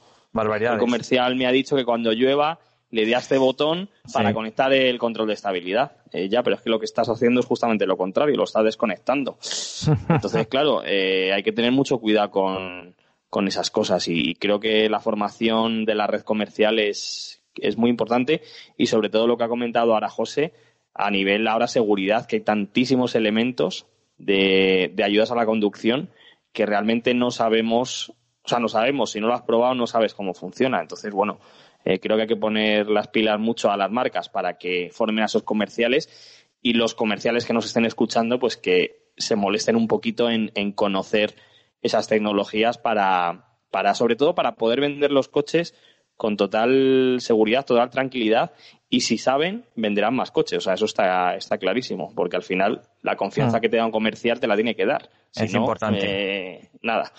el 0.73 0.79
comercial 0.79 1.35
me 1.35 1.47
ha 1.47 1.51
dicho 1.51 1.75
que 1.75 1.85
cuando 1.85 2.11
llueva 2.11 2.59
le 2.93 3.07
dé 3.07 3.15
a 3.15 3.19
este 3.19 3.39
botón 3.39 3.89
para 4.13 4.35
conectar 4.35 4.71
el 4.71 4.99
control 4.99 5.27
de 5.27 5.33
estabilidad. 5.33 5.93
Eh, 6.11 6.29
ya, 6.29 6.43
pero 6.43 6.55
es 6.55 6.61
que 6.61 6.69
lo 6.69 6.77
que 6.77 6.85
estás 6.85 7.09
haciendo 7.09 7.39
es 7.39 7.45
justamente 7.47 7.87
lo 7.87 7.97
contrario, 7.97 8.37
lo 8.37 8.43
estás 8.43 8.63
desconectando. 8.63 9.39
Entonces, 10.09 10.45
claro, 10.45 10.83
eh, 10.85 11.33
hay 11.33 11.41
que 11.41 11.51
tener 11.51 11.71
mucho 11.71 11.97
cuidado 11.97 12.29
con, 12.29 12.95
con 13.31 13.47
esas 13.47 13.71
cosas 13.71 14.07
y 14.07 14.35
creo 14.35 14.59
que 14.59 14.87
la 14.89 14.99
formación 14.99 15.85
de 15.85 15.95
la 15.95 16.05
red 16.05 16.21
comercial 16.21 16.77
es, 16.77 17.41
es 17.55 17.77
muy 17.77 17.89
importante 17.89 18.41
y 18.77 18.87
sobre 18.87 19.09
todo 19.09 19.27
lo 19.27 19.37
que 19.37 19.43
ha 19.43 19.49
comentado 19.49 19.93
ahora 19.93 20.09
José 20.09 20.53
a 20.93 21.09
nivel 21.09 21.47
ahora 21.47 21.67
seguridad, 21.67 22.27
que 22.27 22.37
hay 22.37 22.41
tantísimos 22.41 23.15
elementos 23.15 23.87
de, 24.17 24.91
de 24.93 25.03
ayudas 25.03 25.31
a 25.31 25.35
la 25.35 25.45
conducción 25.45 26.09
que 26.51 26.65
realmente 26.65 27.13
no 27.13 27.31
sabemos, 27.31 28.13
o 28.43 28.47
sea, 28.47 28.59
no 28.59 28.69
sabemos, 28.69 29.11
si 29.11 29.19
no 29.19 29.27
lo 29.27 29.33
has 29.33 29.41
probado 29.41 29.73
no 29.73 29.87
sabes 29.87 30.13
cómo 30.13 30.33
funciona. 30.33 30.79
Entonces, 30.79 31.11
bueno, 31.11 31.39
eh, 31.83 31.99
creo 31.99 32.15
que 32.15 32.23
hay 32.23 32.27
que 32.27 32.35
poner 32.35 32.87
las 32.87 33.07
pilas 33.07 33.39
mucho 33.39 33.71
a 33.71 33.77
las 33.77 33.91
marcas 33.91 34.29
para 34.29 34.57
que 34.57 34.89
formen 34.91 35.23
a 35.23 35.25
esos 35.25 35.43
comerciales 35.43 36.09
y 36.61 36.73
los 36.73 36.95
comerciales 36.95 37.45
que 37.45 37.53
nos 37.53 37.65
estén 37.65 37.85
escuchando, 37.85 38.39
pues 38.39 38.55
que 38.55 39.09
se 39.17 39.35
molesten 39.35 39.75
un 39.75 39.87
poquito 39.87 40.29
en, 40.29 40.51
en 40.55 40.71
conocer 40.71 41.35
esas 41.81 42.07
tecnologías 42.07 42.77
para, 42.77 43.57
para, 43.69 43.95
sobre 43.95 44.15
todo, 44.15 44.35
para 44.35 44.55
poder 44.55 44.79
vender 44.79 45.11
los 45.11 45.27
coches 45.27 45.75
con 46.23 46.37
total 46.37 47.17
seguridad, 47.19 47.65
total 47.65 47.89
tranquilidad 47.89 48.53
y 48.87 49.01
si 49.01 49.17
saben, 49.17 49.65
venderán 49.75 50.15
más 50.15 50.31
coches. 50.31 50.59
O 50.59 50.61
sea, 50.61 50.75
eso 50.75 50.85
está, 50.85 51.35
está 51.35 51.57
clarísimo, 51.57 52.13
porque 52.15 52.37
al 52.37 52.43
final 52.43 52.81
la 53.01 53.17
confianza 53.17 53.57
mm. 53.57 53.61
que 53.61 53.67
te 53.67 53.75
da 53.75 53.85
un 53.85 53.91
comercial 53.91 54.39
te 54.39 54.47
la 54.47 54.55
tiene 54.55 54.73
que 54.73 54.85
dar. 54.85 55.09
es 55.35 55.53
importante. 55.53 56.05
Eh, 56.05 56.69
nada. 56.81 57.11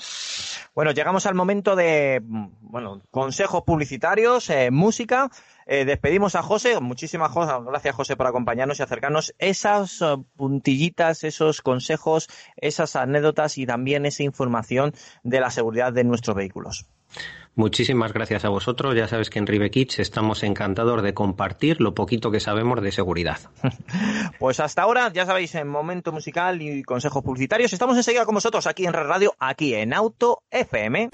Bueno, 0.74 0.92
llegamos 0.92 1.26
al 1.26 1.34
momento 1.34 1.76
de 1.76 2.22
bueno, 2.24 3.02
consejos 3.10 3.62
publicitarios, 3.64 4.48
eh, 4.48 4.70
música. 4.70 5.28
Eh, 5.66 5.84
despedimos 5.84 6.34
a 6.34 6.42
José. 6.42 6.80
Muchísimas 6.80 7.30
gracias, 7.66 7.94
José, 7.94 8.16
por 8.16 8.26
acompañarnos 8.26 8.80
y 8.80 8.84
acercarnos 8.84 9.34
esas 9.38 10.02
puntillitas, 10.34 11.24
esos 11.24 11.60
consejos, 11.60 12.30
esas 12.56 12.96
anécdotas 12.96 13.58
y 13.58 13.66
también 13.66 14.06
esa 14.06 14.22
información 14.22 14.94
de 15.24 15.40
la 15.40 15.50
seguridad 15.50 15.92
de 15.92 16.04
nuestros 16.04 16.34
vehículos. 16.34 16.86
Muchísimas 17.56 18.12
gracias 18.12 18.44
a 18.44 18.48
vosotros. 18.48 18.94
Ya 18.96 19.06
sabes 19.06 19.30
que 19.30 19.38
en 19.38 19.46
Ribekids 19.46 20.00
estamos 20.00 20.42
encantados 20.42 21.02
de 21.02 21.14
compartir 21.14 21.80
lo 21.80 21.94
poquito 21.94 22.30
que 22.30 22.40
sabemos 22.40 22.82
de 22.82 22.92
seguridad. 22.92 23.38
Pues 24.38 24.58
hasta 24.60 24.82
ahora, 24.82 25.12
ya 25.12 25.26
sabéis, 25.26 25.54
en 25.54 25.68
momento 25.68 26.12
musical 26.12 26.60
y 26.60 26.82
consejos 26.82 27.22
publicitarios, 27.22 27.72
estamos 27.72 27.96
enseguida 27.96 28.26
con 28.26 28.34
vosotros 28.34 28.66
aquí 28.66 28.84
en 28.84 28.92
Red 28.92 29.06
Radio, 29.06 29.34
aquí 29.38 29.74
en 29.74 29.94
Auto 29.94 30.42
FM. 30.50 31.10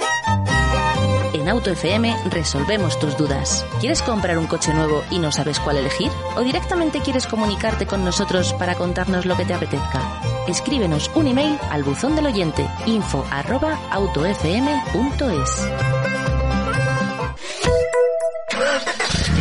En 1.33 1.49
Auto 1.49 1.71
FM 1.71 2.17
resolvemos 2.31 2.99
tus 2.99 3.17
dudas. 3.17 3.65
¿Quieres 3.79 4.03
comprar 4.03 4.37
un 4.39 4.47
coche 4.47 4.75
nuevo 4.75 5.05
y 5.11 5.19
no 5.19 5.31
sabes 5.31 5.61
cuál 5.61 5.77
elegir? 5.77 6.11
¿O 6.37 6.41
directamente 6.41 7.01
quieres 7.01 7.27
comunicarte 7.27 7.87
con 7.87 8.05
nosotros 8.05 8.53
para 8.55 8.75
contarnos 8.75 9.27
lo 9.27 9.37
que 9.37 9.45
te 9.45 9.55
apetezca? 9.55 10.21
Escríbenos 10.49 11.11
un 11.15 11.29
email 11.29 11.59
al 11.71 11.85
buzón 11.85 12.17
del 12.17 12.27
oyente 12.27 12.67
info 12.87 13.25
arroba 13.31 13.79
autofm.es. 13.91 15.69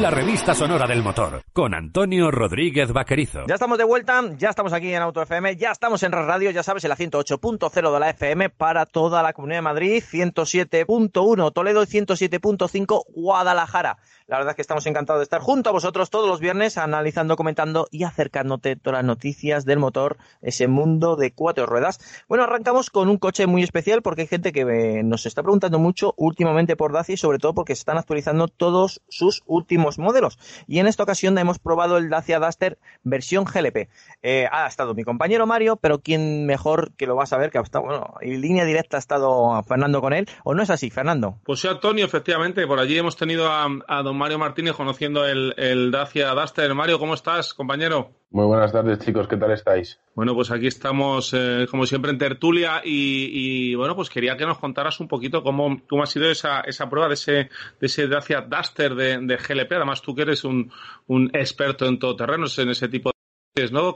la 0.00 0.10
revista 0.10 0.54
sonora 0.54 0.86
del 0.86 1.02
motor, 1.02 1.42
con 1.52 1.74
Antonio 1.74 2.30
Rodríguez 2.30 2.92
Vaquerizo. 2.92 3.46
Ya 3.48 3.54
estamos 3.54 3.78
de 3.78 3.84
vuelta, 3.84 4.22
ya 4.36 4.50
estamos 4.50 4.72
aquí 4.72 4.92
en 4.92 5.02
Auto 5.02 5.22
FM, 5.22 5.56
ya 5.56 5.70
estamos 5.70 6.02
en 6.02 6.12
Radio, 6.12 6.50
ya 6.50 6.62
sabes, 6.62 6.84
en 6.84 6.90
la 6.90 6.96
108.0 6.96 7.92
de 7.92 8.00
la 8.00 8.10
FM 8.10 8.50
para 8.50 8.84
toda 8.84 9.22
la 9.22 9.32
Comunidad 9.32 9.58
de 9.58 9.62
Madrid, 9.62 10.02
107.1 10.02 11.52
Toledo 11.52 11.82
y 11.82 11.86
107.5 11.86 13.04
Guadalajara. 13.14 13.96
La 14.28 14.38
verdad 14.38 14.50
es 14.50 14.56
que 14.56 14.62
estamos 14.62 14.84
encantados 14.86 15.20
de 15.20 15.22
estar 15.22 15.40
junto 15.40 15.70
a 15.70 15.72
vosotros 15.72 16.10
todos 16.10 16.28
los 16.28 16.40
viernes 16.40 16.78
analizando, 16.78 17.36
comentando 17.36 17.86
y 17.92 18.02
acercándote 18.02 18.74
todas 18.74 18.98
las 18.98 19.04
noticias 19.04 19.64
del 19.64 19.78
motor, 19.78 20.16
ese 20.42 20.66
mundo 20.66 21.14
de 21.14 21.30
cuatro 21.30 21.64
ruedas. 21.64 22.00
Bueno, 22.28 22.42
arrancamos 22.42 22.90
con 22.90 23.08
un 23.08 23.18
coche 23.18 23.46
muy 23.46 23.62
especial 23.62 24.02
porque 24.02 24.22
hay 24.22 24.26
gente 24.26 24.50
que 24.50 24.62
eh, 24.62 25.04
nos 25.04 25.26
está 25.26 25.44
preguntando 25.44 25.78
mucho 25.78 26.12
últimamente 26.16 26.74
por 26.74 26.92
Dacia 26.92 27.12
y 27.12 27.16
sobre 27.16 27.38
todo 27.38 27.54
porque 27.54 27.76
se 27.76 27.82
están 27.82 27.98
actualizando 27.98 28.48
todos 28.48 29.00
sus 29.08 29.44
últimos 29.46 29.96
modelos. 29.96 30.40
Y 30.66 30.80
en 30.80 30.88
esta 30.88 31.04
ocasión 31.04 31.38
hemos 31.38 31.60
probado 31.60 31.96
el 31.96 32.10
Dacia 32.10 32.40
Duster 32.40 32.78
versión 33.04 33.44
GLP. 33.44 33.88
Eh, 34.24 34.48
ha 34.50 34.66
estado 34.66 34.94
mi 34.94 35.04
compañero 35.04 35.46
Mario, 35.46 35.76
pero 35.76 36.00
quién 36.00 36.46
mejor 36.46 36.90
que 36.96 37.06
lo 37.06 37.14
va 37.14 37.22
a 37.22 37.26
saber 37.26 37.52
que 37.52 37.58
ha 37.58 37.62
estado, 37.62 37.84
bueno, 37.84 38.14
en 38.20 38.40
línea 38.40 38.64
directa 38.64 38.96
ha 38.96 38.98
estado 38.98 39.62
Fernando 39.62 40.00
con 40.00 40.12
él. 40.12 40.28
¿O 40.42 40.52
no 40.52 40.64
es 40.64 40.70
así, 40.70 40.90
Fernando? 40.90 41.38
Pues 41.44 41.60
sí, 41.60 41.68
Antonio, 41.68 42.04
efectivamente. 42.04 42.66
Por 42.66 42.80
allí 42.80 42.98
hemos 42.98 43.16
tenido 43.16 43.48
a, 43.48 43.68
a 43.86 44.02
don 44.02 44.15
Mario 44.16 44.38
Martínez 44.38 44.74
conociendo 44.74 45.26
el, 45.26 45.54
el 45.56 45.90
Dacia 45.90 46.30
Duster. 46.32 46.74
Mario, 46.74 46.98
¿cómo 46.98 47.14
estás, 47.14 47.54
compañero? 47.54 48.10
Muy 48.30 48.46
buenas 48.46 48.72
tardes, 48.72 48.98
chicos. 48.98 49.28
¿Qué 49.28 49.36
tal 49.36 49.52
estáis? 49.52 50.00
Bueno, 50.14 50.34
pues 50.34 50.50
aquí 50.50 50.66
estamos, 50.66 51.32
eh, 51.34 51.66
como 51.70 51.86
siempre, 51.86 52.10
en 52.10 52.18
tertulia 52.18 52.80
y, 52.84 53.74
bueno, 53.74 53.94
pues 53.94 54.10
quería 54.10 54.36
que 54.36 54.46
nos 54.46 54.58
contaras 54.58 54.98
un 55.00 55.08
poquito 55.08 55.42
cómo, 55.42 55.80
cómo 55.88 56.02
ha 56.02 56.06
sido 56.06 56.30
esa, 56.30 56.60
esa 56.60 56.88
prueba 56.88 57.08
de 57.08 57.14
ese, 57.14 57.32
de 57.32 57.50
ese 57.86 58.08
Dacia 58.08 58.40
Duster 58.40 58.94
de, 58.94 59.18
de 59.18 59.36
GLP. 59.36 59.72
Además, 59.72 60.02
tú 60.02 60.14
que 60.14 60.22
eres 60.22 60.44
un, 60.44 60.70
un 61.06 61.30
experto 61.34 61.86
en 61.86 61.98
todoterrenos, 61.98 62.58
en 62.58 62.70
ese 62.70 62.88
tipo 62.88 63.10
de... 63.54 63.70
¿no? 63.70 63.94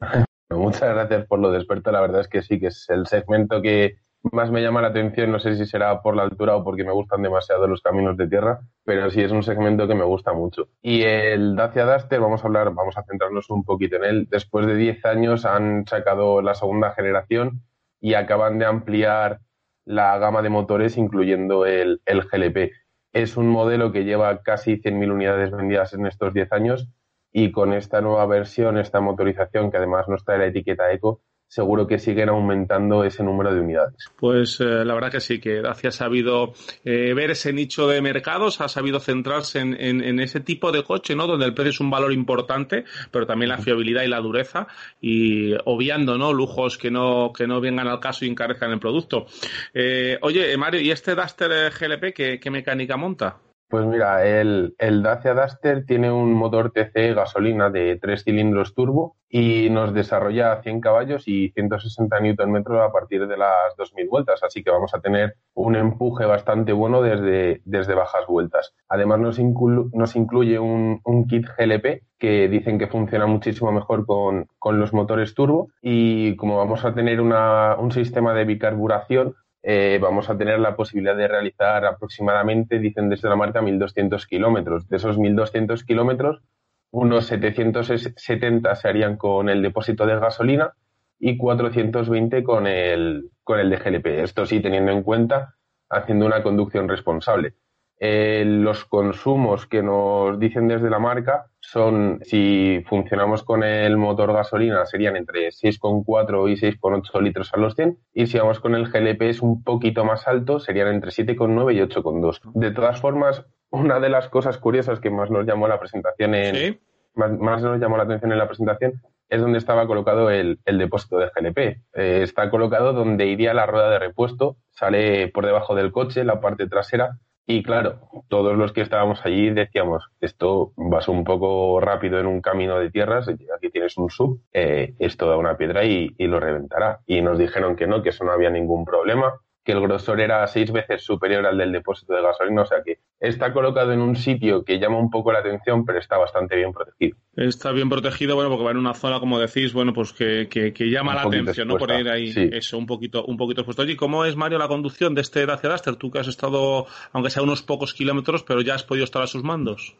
Muchas 0.50 0.94
gracias 0.94 1.26
por 1.26 1.38
lo 1.38 1.50
de 1.50 1.58
experto. 1.58 1.92
La 1.92 2.00
verdad 2.00 2.22
es 2.22 2.28
que 2.28 2.42
sí, 2.42 2.58
que 2.58 2.66
es 2.66 2.86
el 2.90 3.06
segmento 3.06 3.62
que, 3.62 3.98
más 4.22 4.50
me 4.50 4.62
llama 4.62 4.82
la 4.82 4.88
atención, 4.88 5.30
no 5.32 5.38
sé 5.38 5.56
si 5.56 5.66
será 5.66 6.02
por 6.02 6.14
la 6.14 6.22
altura 6.22 6.56
o 6.56 6.64
porque 6.64 6.84
me 6.84 6.92
gustan 6.92 7.22
demasiado 7.22 7.66
los 7.66 7.80
caminos 7.80 8.16
de 8.16 8.28
tierra, 8.28 8.60
pero 8.84 9.10
sí 9.10 9.22
es 9.22 9.32
un 9.32 9.42
segmento 9.42 9.88
que 9.88 9.94
me 9.94 10.04
gusta 10.04 10.32
mucho. 10.32 10.68
Y 10.82 11.02
el 11.02 11.56
Dacia 11.56 11.86
Duster, 11.86 12.20
vamos 12.20 12.42
a 12.42 12.46
hablar, 12.46 12.72
vamos 12.74 12.96
a 12.98 13.04
centrarnos 13.04 13.48
un 13.50 13.64
poquito 13.64 13.96
en 13.96 14.04
él. 14.04 14.28
Después 14.30 14.66
de 14.66 14.76
10 14.76 15.04
años 15.06 15.44
han 15.44 15.86
sacado 15.86 16.42
la 16.42 16.54
segunda 16.54 16.92
generación 16.92 17.62
y 18.00 18.14
acaban 18.14 18.58
de 18.58 18.66
ampliar 18.66 19.40
la 19.84 20.18
gama 20.18 20.42
de 20.42 20.50
motores, 20.50 20.96
incluyendo 20.96 21.66
el, 21.66 22.02
el 22.04 22.22
GLP. 22.22 22.72
Es 23.12 23.36
un 23.36 23.48
modelo 23.48 23.90
que 23.90 24.04
lleva 24.04 24.42
casi 24.42 24.76
100.000 24.76 25.12
unidades 25.12 25.50
vendidas 25.50 25.94
en 25.94 26.06
estos 26.06 26.32
10 26.32 26.52
años 26.52 26.88
y 27.32 27.52
con 27.52 27.72
esta 27.72 28.00
nueva 28.00 28.26
versión, 28.26 28.76
esta 28.76 29.00
motorización 29.00 29.70
que 29.70 29.78
además 29.78 30.08
no 30.08 30.16
está 30.16 30.34
en 30.34 30.40
la 30.40 30.46
etiqueta 30.46 30.92
Eco, 30.92 31.22
seguro 31.50 31.88
que 31.88 31.98
siguen 31.98 32.28
aumentando 32.28 33.02
ese 33.02 33.24
número 33.24 33.52
de 33.52 33.60
unidades. 33.60 33.96
Pues 34.16 34.60
eh, 34.60 34.84
la 34.84 34.94
verdad 34.94 35.10
que 35.10 35.20
sí, 35.20 35.40
que 35.40 35.60
Dacia 35.60 35.88
ha 35.88 35.92
sabido 35.92 36.52
eh, 36.84 37.12
ver 37.12 37.32
ese 37.32 37.52
nicho 37.52 37.88
de 37.88 38.00
mercados, 38.00 38.60
ha 38.60 38.68
sabido 38.68 39.00
centrarse 39.00 39.58
en, 39.58 40.20
ese 40.20 40.38
tipo 40.38 40.70
de 40.70 40.84
coche, 40.84 41.16
¿no? 41.16 41.26
Donde 41.26 41.46
el 41.46 41.54
precio 41.54 41.70
es 41.70 41.80
un 41.80 41.90
valor 41.90 42.12
importante, 42.12 42.84
pero 43.10 43.26
también 43.26 43.48
la 43.48 43.58
fiabilidad 43.58 44.04
y 44.04 44.08
la 44.08 44.20
dureza, 44.20 44.68
y 45.00 45.54
obviando, 45.64 46.16
¿no? 46.16 46.32
Lujos 46.32 46.78
que 46.78 46.92
no, 46.92 47.32
que 47.36 47.48
no 47.48 47.60
vengan 47.60 47.88
al 47.88 47.98
caso 47.98 48.24
y 48.24 48.28
encarezcan 48.28 48.70
el 48.70 48.78
producto. 48.78 49.26
Eh, 49.74 50.18
oye, 50.22 50.56
Mario, 50.56 50.80
¿y 50.80 50.92
este 50.92 51.16
Duster 51.16 51.72
GLP 51.72 52.14
qué, 52.14 52.38
qué 52.38 52.50
mecánica 52.50 52.96
monta? 52.96 53.38
Pues 53.70 53.86
mira, 53.86 54.26
el, 54.26 54.74
el 54.78 55.00
Dacia 55.00 55.32
Duster 55.32 55.86
tiene 55.86 56.10
un 56.10 56.32
motor 56.32 56.72
TC 56.72 57.14
gasolina 57.14 57.70
de 57.70 58.00
tres 58.02 58.24
cilindros 58.24 58.74
turbo 58.74 59.14
y 59.28 59.70
nos 59.70 59.94
desarrolla 59.94 60.60
100 60.60 60.80
caballos 60.80 61.28
y 61.28 61.50
160 61.50 62.18
Nm 62.18 62.56
a 62.80 62.90
partir 62.90 63.28
de 63.28 63.36
las 63.36 63.76
2000 63.78 64.08
vueltas, 64.08 64.42
así 64.42 64.64
que 64.64 64.72
vamos 64.72 64.92
a 64.92 65.00
tener 65.00 65.36
un 65.54 65.76
empuje 65.76 66.24
bastante 66.24 66.72
bueno 66.72 67.00
desde, 67.00 67.60
desde 67.64 67.94
bajas 67.94 68.26
vueltas. 68.26 68.74
Además 68.88 69.20
nos, 69.20 69.38
nos 69.38 70.16
incluye 70.16 70.58
un, 70.58 71.00
un, 71.04 71.28
kit 71.28 71.46
GLP 71.56 72.02
que 72.18 72.48
dicen 72.48 72.76
que 72.76 72.88
funciona 72.88 73.26
muchísimo 73.26 73.70
mejor 73.70 74.04
con, 74.04 74.48
con 74.58 74.80
los 74.80 74.92
motores 74.92 75.32
turbo 75.34 75.68
y 75.80 76.34
como 76.34 76.56
vamos 76.56 76.84
a 76.84 76.92
tener 76.92 77.20
una, 77.20 77.76
un 77.76 77.92
sistema 77.92 78.34
de 78.34 78.46
bicarburación, 78.46 79.36
eh, 79.62 79.98
vamos 80.00 80.30
a 80.30 80.38
tener 80.38 80.58
la 80.58 80.76
posibilidad 80.76 81.16
de 81.16 81.28
realizar 81.28 81.84
aproximadamente, 81.84 82.78
dicen 82.78 83.08
desde 83.08 83.28
la 83.28 83.36
marca, 83.36 83.60
1.200 83.60 84.26
kilómetros. 84.26 84.88
De 84.88 84.96
esos 84.96 85.18
1.200 85.18 85.84
kilómetros, 85.84 86.42
unos 86.90 87.26
770 87.26 88.74
se 88.74 88.88
harían 88.88 89.16
con 89.16 89.48
el 89.48 89.62
depósito 89.62 90.06
de 90.06 90.18
gasolina 90.18 90.74
y 91.18 91.36
420 91.36 92.42
con 92.42 92.66
el, 92.66 93.30
con 93.44 93.60
el 93.60 93.70
de 93.70 93.76
GLP. 93.76 94.06
Esto 94.22 94.46
sí, 94.46 94.60
teniendo 94.60 94.92
en 94.92 95.02
cuenta, 95.02 95.54
haciendo 95.88 96.26
una 96.26 96.42
conducción 96.42 96.88
responsable. 96.88 97.54
Eh, 98.02 98.44
los 98.46 98.86
consumos 98.86 99.66
que 99.66 99.82
nos 99.82 100.40
dicen 100.40 100.68
desde 100.68 100.88
la 100.88 100.98
marca 100.98 101.50
son, 101.60 102.20
si 102.22 102.82
funcionamos 102.88 103.44
con 103.44 103.62
el 103.62 103.98
motor 103.98 104.32
gasolina, 104.32 104.86
serían 104.86 105.16
entre 105.16 105.50
6,4 105.50 106.50
y 106.50 106.56
6,8 106.56 107.20
litros 107.20 107.52
a 107.52 107.58
los 107.58 107.74
100. 107.74 107.98
Y 108.14 108.26
si 108.26 108.38
vamos 108.38 108.58
con 108.58 108.74
el 108.74 108.90
GLP 108.90 109.22
es 109.22 109.42
un 109.42 109.62
poquito 109.62 110.06
más 110.06 110.26
alto, 110.26 110.60
serían 110.60 110.88
entre 110.88 111.10
7,9 111.10 111.74
y 111.74 111.80
8,2. 111.80 112.40
De 112.54 112.70
todas 112.70 112.98
formas, 112.98 113.44
una 113.68 114.00
de 114.00 114.08
las 114.08 114.30
cosas 114.30 114.56
curiosas 114.56 114.98
que 114.98 115.10
más 115.10 115.30
nos 115.30 115.46
llamó 115.46 115.68
la 115.68 115.78
presentación 115.78 116.34
en, 116.34 116.80
más, 117.14 117.62
nos 117.62 117.78
llamó 117.78 117.98
la 117.98 118.04
atención 118.04 118.32
en 118.32 118.38
la 118.38 118.48
presentación 118.48 119.02
es 119.28 119.40
donde 119.40 119.58
estaba 119.58 119.86
colocado 119.86 120.28
el, 120.30 120.58
depósito 120.64 121.18
de 121.18 121.30
GLP. 121.32 121.58
Eh, 121.94 122.22
está 122.22 122.50
colocado 122.50 122.92
donde 122.92 123.26
iría 123.26 123.54
la 123.54 123.66
rueda 123.66 123.88
de 123.90 124.00
repuesto, 124.00 124.56
sale 124.70 125.28
por 125.28 125.46
debajo 125.46 125.76
del 125.76 125.92
coche, 125.92 126.24
la 126.24 126.40
parte 126.40 126.66
trasera, 126.66 127.20
y 127.46 127.62
claro, 127.62 128.00
todos 128.28 128.56
los 128.56 128.72
que 128.72 128.80
estábamos 128.80 129.24
allí 129.24 129.50
decíamos, 129.50 130.08
esto 130.20 130.72
vas 130.76 131.08
un 131.08 131.24
poco 131.24 131.80
rápido 131.80 132.20
en 132.20 132.26
un 132.26 132.40
camino 132.40 132.78
de 132.78 132.90
tierras, 132.90 133.28
aquí 133.28 133.70
tienes 133.70 133.96
un 133.96 134.10
sub, 134.10 134.40
eh, 134.52 134.94
esto 134.98 135.28
da 135.28 135.36
una 135.36 135.56
piedra 135.56 135.84
y, 135.84 136.14
y, 136.16 136.26
lo 136.26 136.38
reventará. 136.38 137.00
Y 137.06 137.22
nos 137.22 137.38
dijeron 137.38 137.76
que 137.76 137.86
no, 137.86 138.02
que 138.02 138.10
eso 138.10 138.24
no 138.24 138.32
había 138.32 138.50
ningún 138.50 138.84
problema, 138.84 139.34
que 139.64 139.72
el 139.72 139.80
grosor 139.80 140.20
era 140.20 140.46
seis 140.46 140.70
veces 140.72 141.02
superior 141.04 141.44
al 141.46 141.58
del 141.58 141.72
depósito 141.72 142.14
de 142.14 142.22
gasolina, 142.22 142.62
o 142.62 142.66
sea 142.66 142.82
que 142.84 143.00
está 143.20 143.52
colocado 143.52 143.92
en 143.92 144.00
un 144.00 144.16
sitio 144.16 144.64
que 144.64 144.78
llama 144.78 144.98
un 144.98 145.10
poco 145.10 145.30
la 145.30 145.40
atención, 145.40 145.84
pero 145.84 145.98
está 145.98 146.16
bastante 146.16 146.56
bien 146.56 146.72
protegido. 146.72 147.18
Está 147.36 147.70
bien 147.70 147.88
protegido, 147.88 148.34
bueno, 148.34 148.50
porque 148.50 148.64
va 148.64 148.70
en 148.70 148.78
una 148.78 148.94
zona, 148.94 149.20
como 149.20 149.38
decís, 149.38 149.72
bueno, 149.72 149.92
pues 149.92 150.12
que, 150.12 150.48
que, 150.48 150.90
llama 150.90 151.14
la 151.14 151.22
atención, 151.22 151.68
¿no? 151.68 151.76
Por 151.76 151.90
ir 151.92 152.08
ahí, 152.08 152.32
eso, 152.52 152.76
un 152.78 152.86
poquito, 152.86 153.24
un 153.24 153.36
poquito 153.36 153.60
expuesto. 153.60 153.84
¿y 153.84 153.96
¿cómo 153.96 154.24
es, 154.24 154.36
Mario, 154.36 154.58
la 154.58 154.68
conducción 154.68 155.14
de 155.14 155.20
este 155.20 155.46
Dacia 155.46 155.70
Duster? 155.70 155.96
Tú 155.96 156.10
que 156.10 156.18
has 156.18 156.28
estado, 156.28 156.86
aunque 157.12 157.30
sea 157.30 157.42
unos 157.42 157.62
pocos 157.62 157.94
kilómetros, 157.94 158.42
pero 158.42 158.62
ya 158.62 158.74
has 158.74 158.84
podido 158.84 159.04
estar 159.04 159.22
a 159.22 159.26
sus 159.26 159.44
mandos. 159.44 159.96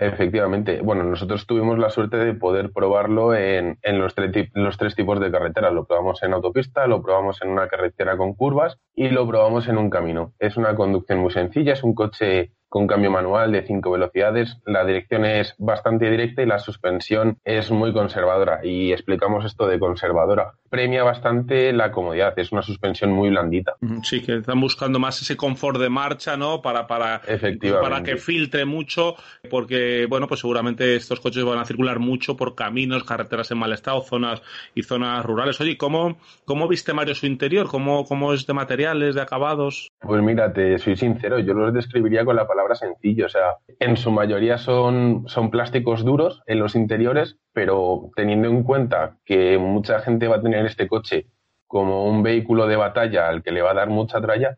efectivamente. 0.00 0.80
Bueno, 0.82 1.04
nosotros 1.04 1.46
tuvimos 1.46 1.78
la 1.78 1.90
suerte 1.90 2.16
de 2.16 2.34
poder 2.34 2.72
probarlo 2.72 3.34
en, 3.34 3.78
en 3.82 3.98
los, 3.98 4.14
los 4.54 4.76
tres 4.76 4.94
tipos 4.94 5.20
de 5.20 5.30
carreteras. 5.30 5.72
Lo 5.72 5.84
probamos 5.86 6.22
en 6.22 6.34
autopista, 6.34 6.86
lo 6.86 7.02
probamos 7.02 7.40
en 7.42 7.50
una 7.50 7.68
carretera 7.68 8.16
con 8.16 8.34
curvas 8.34 8.78
y 8.94 9.08
lo 9.08 9.26
probamos 9.26 9.68
en 9.68 9.78
un 9.78 9.88
camino. 9.88 10.32
Es 10.38 10.56
una 10.56 10.74
conducción 10.74 11.20
muy 11.20 11.30
sencilla, 11.30 11.72
es 11.72 11.82
un 11.82 11.94
coche 11.94 12.52
con 12.68 12.86
cambio 12.86 13.10
manual 13.10 13.52
de 13.52 13.62
cinco 13.62 13.92
velocidades. 13.92 14.58
La 14.66 14.84
dirección 14.84 15.24
es 15.24 15.54
bastante 15.58 16.10
directa 16.10 16.42
y 16.42 16.46
la 16.46 16.58
suspensión 16.58 17.38
es 17.44 17.70
muy 17.70 17.92
conservadora. 17.92 18.60
Y 18.64 18.92
explicamos 18.92 19.44
esto 19.44 19.66
de 19.66 19.78
conservadora. 19.78 20.54
Premia 20.68 21.04
bastante 21.04 21.72
la 21.72 21.92
comodidad, 21.92 22.36
es 22.38 22.50
una 22.50 22.62
suspensión 22.62 23.12
muy 23.12 23.30
blandita. 23.30 23.76
Sí, 24.02 24.20
que 24.20 24.38
están 24.38 24.60
buscando 24.60 24.98
más 24.98 25.22
ese 25.22 25.36
confort 25.36 25.78
de 25.78 25.88
marcha, 25.88 26.36
¿no? 26.36 26.60
Para, 26.60 26.86
para, 26.86 27.22
para 27.80 28.02
que 28.02 28.16
filtre 28.16 28.64
mucho, 28.64 29.14
porque, 29.48 30.06
bueno, 30.08 30.26
pues 30.26 30.40
seguramente 30.40 30.96
estos 30.96 31.20
coches 31.20 31.44
van 31.44 31.58
a 31.58 31.64
circular 31.64 32.00
mucho 32.00 32.36
por 32.36 32.54
caminos, 32.54 33.04
carreteras 33.04 33.50
en 33.52 33.58
mal 33.58 33.72
estado, 33.72 34.00
zonas 34.02 34.42
y 34.74 34.82
zonas 34.82 35.24
rurales. 35.24 35.60
Oye, 35.60 35.78
¿cómo, 35.78 36.18
cómo 36.44 36.66
viste 36.66 36.92
Mario 36.92 37.14
su 37.14 37.26
interior? 37.26 37.68
¿Cómo, 37.68 38.04
¿Cómo 38.04 38.32
es 38.32 38.46
de 38.46 38.52
materiales, 38.52 39.14
de 39.14 39.22
acabados? 39.22 39.88
Pues 40.00 40.22
mira, 40.22 40.52
te 40.52 40.78
soy 40.78 40.96
sincero, 40.96 41.38
yo 41.38 41.54
los 41.54 41.72
describiría 41.72 42.24
con 42.24 42.34
la 42.36 42.46
palabra 42.46 42.55
palabra 42.56 42.74
sencillo. 42.74 43.26
O 43.26 43.28
sea, 43.28 43.56
en 43.78 43.96
su 43.96 44.10
mayoría 44.10 44.56
son, 44.56 45.24
son 45.26 45.50
plásticos 45.50 46.04
duros 46.04 46.42
en 46.46 46.58
los 46.58 46.74
interiores, 46.74 47.36
pero 47.52 48.10
teniendo 48.16 48.48
en 48.48 48.62
cuenta 48.62 49.18
que 49.24 49.58
mucha 49.58 50.00
gente 50.00 50.26
va 50.26 50.36
a 50.36 50.42
tener 50.42 50.64
este 50.64 50.88
coche 50.88 51.26
como 51.66 52.06
un 52.06 52.22
vehículo 52.22 52.66
de 52.66 52.76
batalla 52.76 53.28
al 53.28 53.42
que 53.42 53.52
le 53.52 53.60
va 53.60 53.72
a 53.72 53.74
dar 53.74 53.90
mucha 53.90 54.20
tralla, 54.20 54.56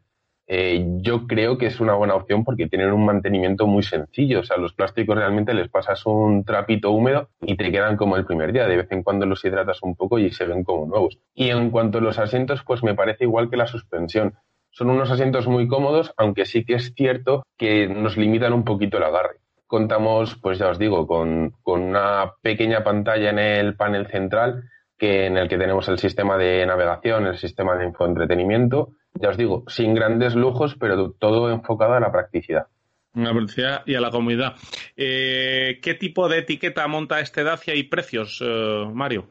eh, 0.50 0.82
yo 1.02 1.26
creo 1.26 1.58
que 1.58 1.66
es 1.66 1.78
una 1.78 1.92
buena 1.92 2.14
opción 2.14 2.42
porque 2.42 2.68
tienen 2.68 2.92
un 2.92 3.04
mantenimiento 3.04 3.66
muy 3.66 3.82
sencillo. 3.82 4.40
O 4.40 4.44
sea, 4.44 4.56
los 4.56 4.72
plásticos 4.72 5.16
realmente 5.16 5.52
les 5.52 5.68
pasas 5.68 6.06
un 6.06 6.44
trapito 6.44 6.90
húmedo 6.92 7.28
y 7.42 7.56
te 7.56 7.70
quedan 7.70 7.96
como 7.96 8.16
el 8.16 8.24
primer 8.24 8.52
día. 8.52 8.66
De 8.66 8.76
vez 8.76 8.86
en 8.90 9.02
cuando 9.02 9.26
los 9.26 9.44
hidratas 9.44 9.82
un 9.82 9.96
poco 9.96 10.18
y 10.18 10.30
se 10.30 10.46
ven 10.46 10.62
como 10.62 10.86
nuevos. 10.86 11.18
Y 11.34 11.50
en 11.50 11.70
cuanto 11.70 11.98
a 11.98 12.00
los 12.00 12.18
asientos, 12.18 12.62
pues 12.64 12.82
me 12.82 12.94
parece 12.94 13.24
igual 13.24 13.50
que 13.50 13.58
la 13.58 13.66
suspensión. 13.66 14.34
Son 14.70 14.90
unos 14.90 15.10
asientos 15.10 15.46
muy 15.46 15.66
cómodos, 15.66 16.12
aunque 16.16 16.44
sí 16.44 16.64
que 16.64 16.74
es 16.74 16.92
cierto 16.94 17.44
que 17.56 17.88
nos 17.88 18.16
limitan 18.16 18.52
un 18.52 18.64
poquito 18.64 18.98
el 18.98 19.04
agarre. 19.04 19.40
Contamos, 19.66 20.36
pues 20.36 20.58
ya 20.58 20.68
os 20.68 20.78
digo, 20.78 21.06
con, 21.06 21.54
una 21.64 22.32
pequeña 22.42 22.84
pantalla 22.84 23.30
en 23.30 23.38
el 23.38 23.76
panel 23.76 24.06
central 24.06 24.64
que 24.96 25.26
en 25.26 25.36
el 25.36 25.48
que 25.48 25.58
tenemos 25.58 25.88
el 25.88 25.98
sistema 25.98 26.36
de 26.36 26.66
navegación, 26.66 27.26
el 27.26 27.36
sistema 27.36 27.76
de 27.76 27.86
infoentretenimiento. 27.86 28.94
Ya 29.14 29.28
os 29.30 29.36
digo, 29.36 29.64
sin 29.68 29.94
grandes 29.94 30.34
lujos, 30.34 30.76
pero 30.78 31.12
todo 31.12 31.50
enfocado 31.50 31.94
a 31.94 32.00
la 32.00 32.10
practicidad. 32.10 32.66
A 33.14 33.20
la 33.20 33.32
velocidad 33.32 33.82
y 33.86 33.94
a 33.94 34.00
la 34.00 34.10
comodidad. 34.10 34.54
Eh, 34.96 35.78
¿Qué 35.82 35.94
tipo 35.94 36.28
de 36.28 36.38
etiqueta 36.38 36.86
monta 36.88 37.20
este 37.20 37.44
Dacia 37.44 37.74
y 37.74 37.84
precios, 37.84 38.42
eh, 38.44 38.84
Mario? 38.92 39.26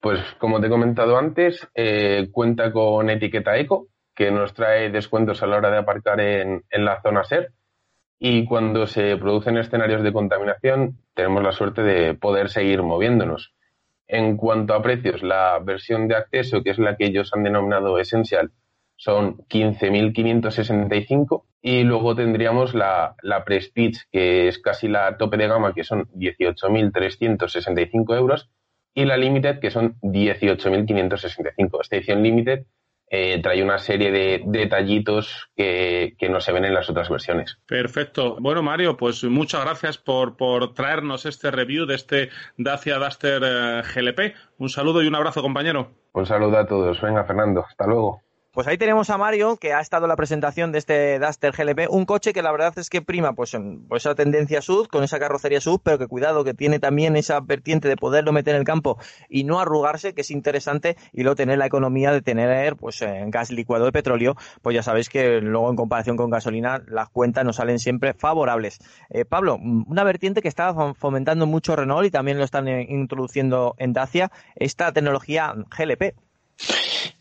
Pues 0.00 0.20
como 0.38 0.60
te 0.60 0.66
he 0.66 0.70
comentado 0.70 1.16
antes, 1.16 1.66
eh, 1.74 2.28
cuenta 2.30 2.70
con 2.72 3.08
etiqueta 3.08 3.56
eco, 3.56 3.88
que 4.14 4.30
nos 4.30 4.54
trae 4.54 4.90
descuentos 4.90 5.42
a 5.42 5.46
la 5.46 5.56
hora 5.56 5.70
de 5.70 5.78
aparcar 5.78 6.20
en, 6.20 6.62
la 6.70 7.00
zona 7.02 7.24
SER. 7.24 7.52
Y 8.18 8.46
cuando 8.46 8.86
se 8.86 9.16
producen 9.16 9.58
escenarios 9.58 10.02
de 10.02 10.12
contaminación, 10.12 10.98
tenemos 11.14 11.42
la 11.42 11.52
suerte 11.52 11.82
de 11.82 12.14
poder 12.14 12.48
seguir 12.48 12.82
moviéndonos. 12.82 13.54
En 14.06 14.36
cuanto 14.36 14.74
a 14.74 14.82
precios, 14.82 15.22
la 15.22 15.58
versión 15.58 16.08
de 16.08 16.16
acceso, 16.16 16.62
que 16.62 16.70
es 16.70 16.78
la 16.78 16.96
que 16.96 17.06
ellos 17.06 17.32
han 17.34 17.42
denominado 17.42 17.98
esencial, 17.98 18.52
son 18.96 19.38
15.565 19.48 21.44
y 21.60 21.82
luego 21.82 22.14
tendríamos 22.14 22.74
la, 22.74 23.16
la 23.22 23.44
Prestige, 23.44 24.02
que 24.12 24.48
es 24.48 24.58
casi 24.58 24.86
la 24.86 25.16
tope 25.16 25.36
de 25.36 25.48
gama, 25.48 25.74
que 25.74 25.82
son 25.82 26.06
18.365 26.12 28.16
euros, 28.16 28.50
y 28.94 29.06
la 29.06 29.16
Limited, 29.16 29.58
que 29.58 29.70
son 29.70 29.96
18.565. 30.02 31.80
Esta 31.80 31.96
edición 31.96 32.22
Limited 32.22 32.66
eh, 33.08 33.40
trae 33.42 33.62
una 33.62 33.78
serie 33.78 34.10
de 34.10 34.42
detallitos 34.46 35.48
que, 35.56 36.16
no 36.30 36.40
se 36.40 36.52
ven 36.52 36.64
en 36.64 36.74
las 36.74 36.88
otras 36.90 37.08
versiones. 37.08 37.58
Perfecto. 37.66 38.36
Bueno, 38.40 38.62
Mario, 38.62 38.96
pues 38.96 39.22
muchas 39.24 39.62
gracias 39.64 39.98
por, 39.98 40.36
por 40.36 40.74
traernos 40.74 41.26
este 41.26 41.50
review 41.50 41.86
de 41.86 41.94
este 41.94 42.30
Dacia 42.56 42.98
Duster 42.98 43.42
eh, 43.44 43.82
GLP. 43.94 44.34
Un 44.58 44.68
saludo 44.68 45.02
y 45.02 45.06
un 45.06 45.14
abrazo, 45.14 45.42
compañero. 45.42 45.92
Un 46.12 46.26
saludo 46.26 46.58
a 46.58 46.66
todos. 46.66 47.00
Venga, 47.00 47.24
Fernando. 47.24 47.64
Hasta 47.68 47.86
luego. 47.86 48.23
Pues 48.54 48.68
ahí 48.68 48.78
tenemos 48.78 49.10
a 49.10 49.18
Mario, 49.18 49.56
que 49.56 49.72
ha 49.72 49.80
estado 49.80 50.04
en 50.04 50.10
la 50.10 50.14
presentación 50.16 50.70
de 50.70 50.78
este 50.78 51.18
Duster 51.18 51.50
GLP, 51.50 51.90
un 51.90 52.04
coche 52.04 52.32
que 52.32 52.40
la 52.40 52.52
verdad 52.52 52.72
es 52.78 52.88
que 52.88 53.02
prima 53.02 53.32
pues, 53.32 53.56
pues 53.88 54.02
esa 54.04 54.14
tendencia 54.14 54.62
sud, 54.62 54.86
con 54.86 55.02
esa 55.02 55.18
carrocería 55.18 55.60
sud, 55.60 55.80
pero 55.82 55.98
que 55.98 56.06
cuidado, 56.06 56.44
que 56.44 56.54
tiene 56.54 56.78
también 56.78 57.16
esa 57.16 57.40
vertiente 57.40 57.88
de 57.88 57.96
poderlo 57.96 58.30
meter 58.30 58.54
en 58.54 58.60
el 58.60 58.64
campo 58.64 58.96
y 59.28 59.42
no 59.42 59.58
arrugarse, 59.58 60.14
que 60.14 60.20
es 60.20 60.30
interesante, 60.30 60.96
y 61.12 61.24
luego 61.24 61.34
tener 61.34 61.58
la 61.58 61.66
economía 61.66 62.12
de 62.12 62.22
tener 62.22 62.76
pues 62.76 63.04
gas 63.26 63.50
licuado 63.50 63.86
de 63.86 63.92
petróleo, 63.92 64.36
pues 64.62 64.76
ya 64.76 64.84
sabéis 64.84 65.08
que 65.08 65.40
luego 65.40 65.68
en 65.68 65.74
comparación 65.74 66.16
con 66.16 66.30
gasolina 66.30 66.80
las 66.86 67.08
cuentas 67.08 67.44
nos 67.44 67.56
salen 67.56 67.80
siempre 67.80 68.14
favorables. 68.14 68.78
Eh, 69.10 69.24
Pablo, 69.24 69.56
una 69.56 70.04
vertiente 70.04 70.42
que 70.42 70.48
está 70.48 70.94
fomentando 70.94 71.46
mucho 71.46 71.74
Renault 71.74 72.06
y 72.06 72.12
también 72.12 72.38
lo 72.38 72.44
están 72.44 72.68
eh, 72.68 72.86
introduciendo 72.88 73.74
en 73.78 73.92
Dacia, 73.92 74.30
esta 74.54 74.92
tecnología 74.92 75.52
GLP. 75.76 76.23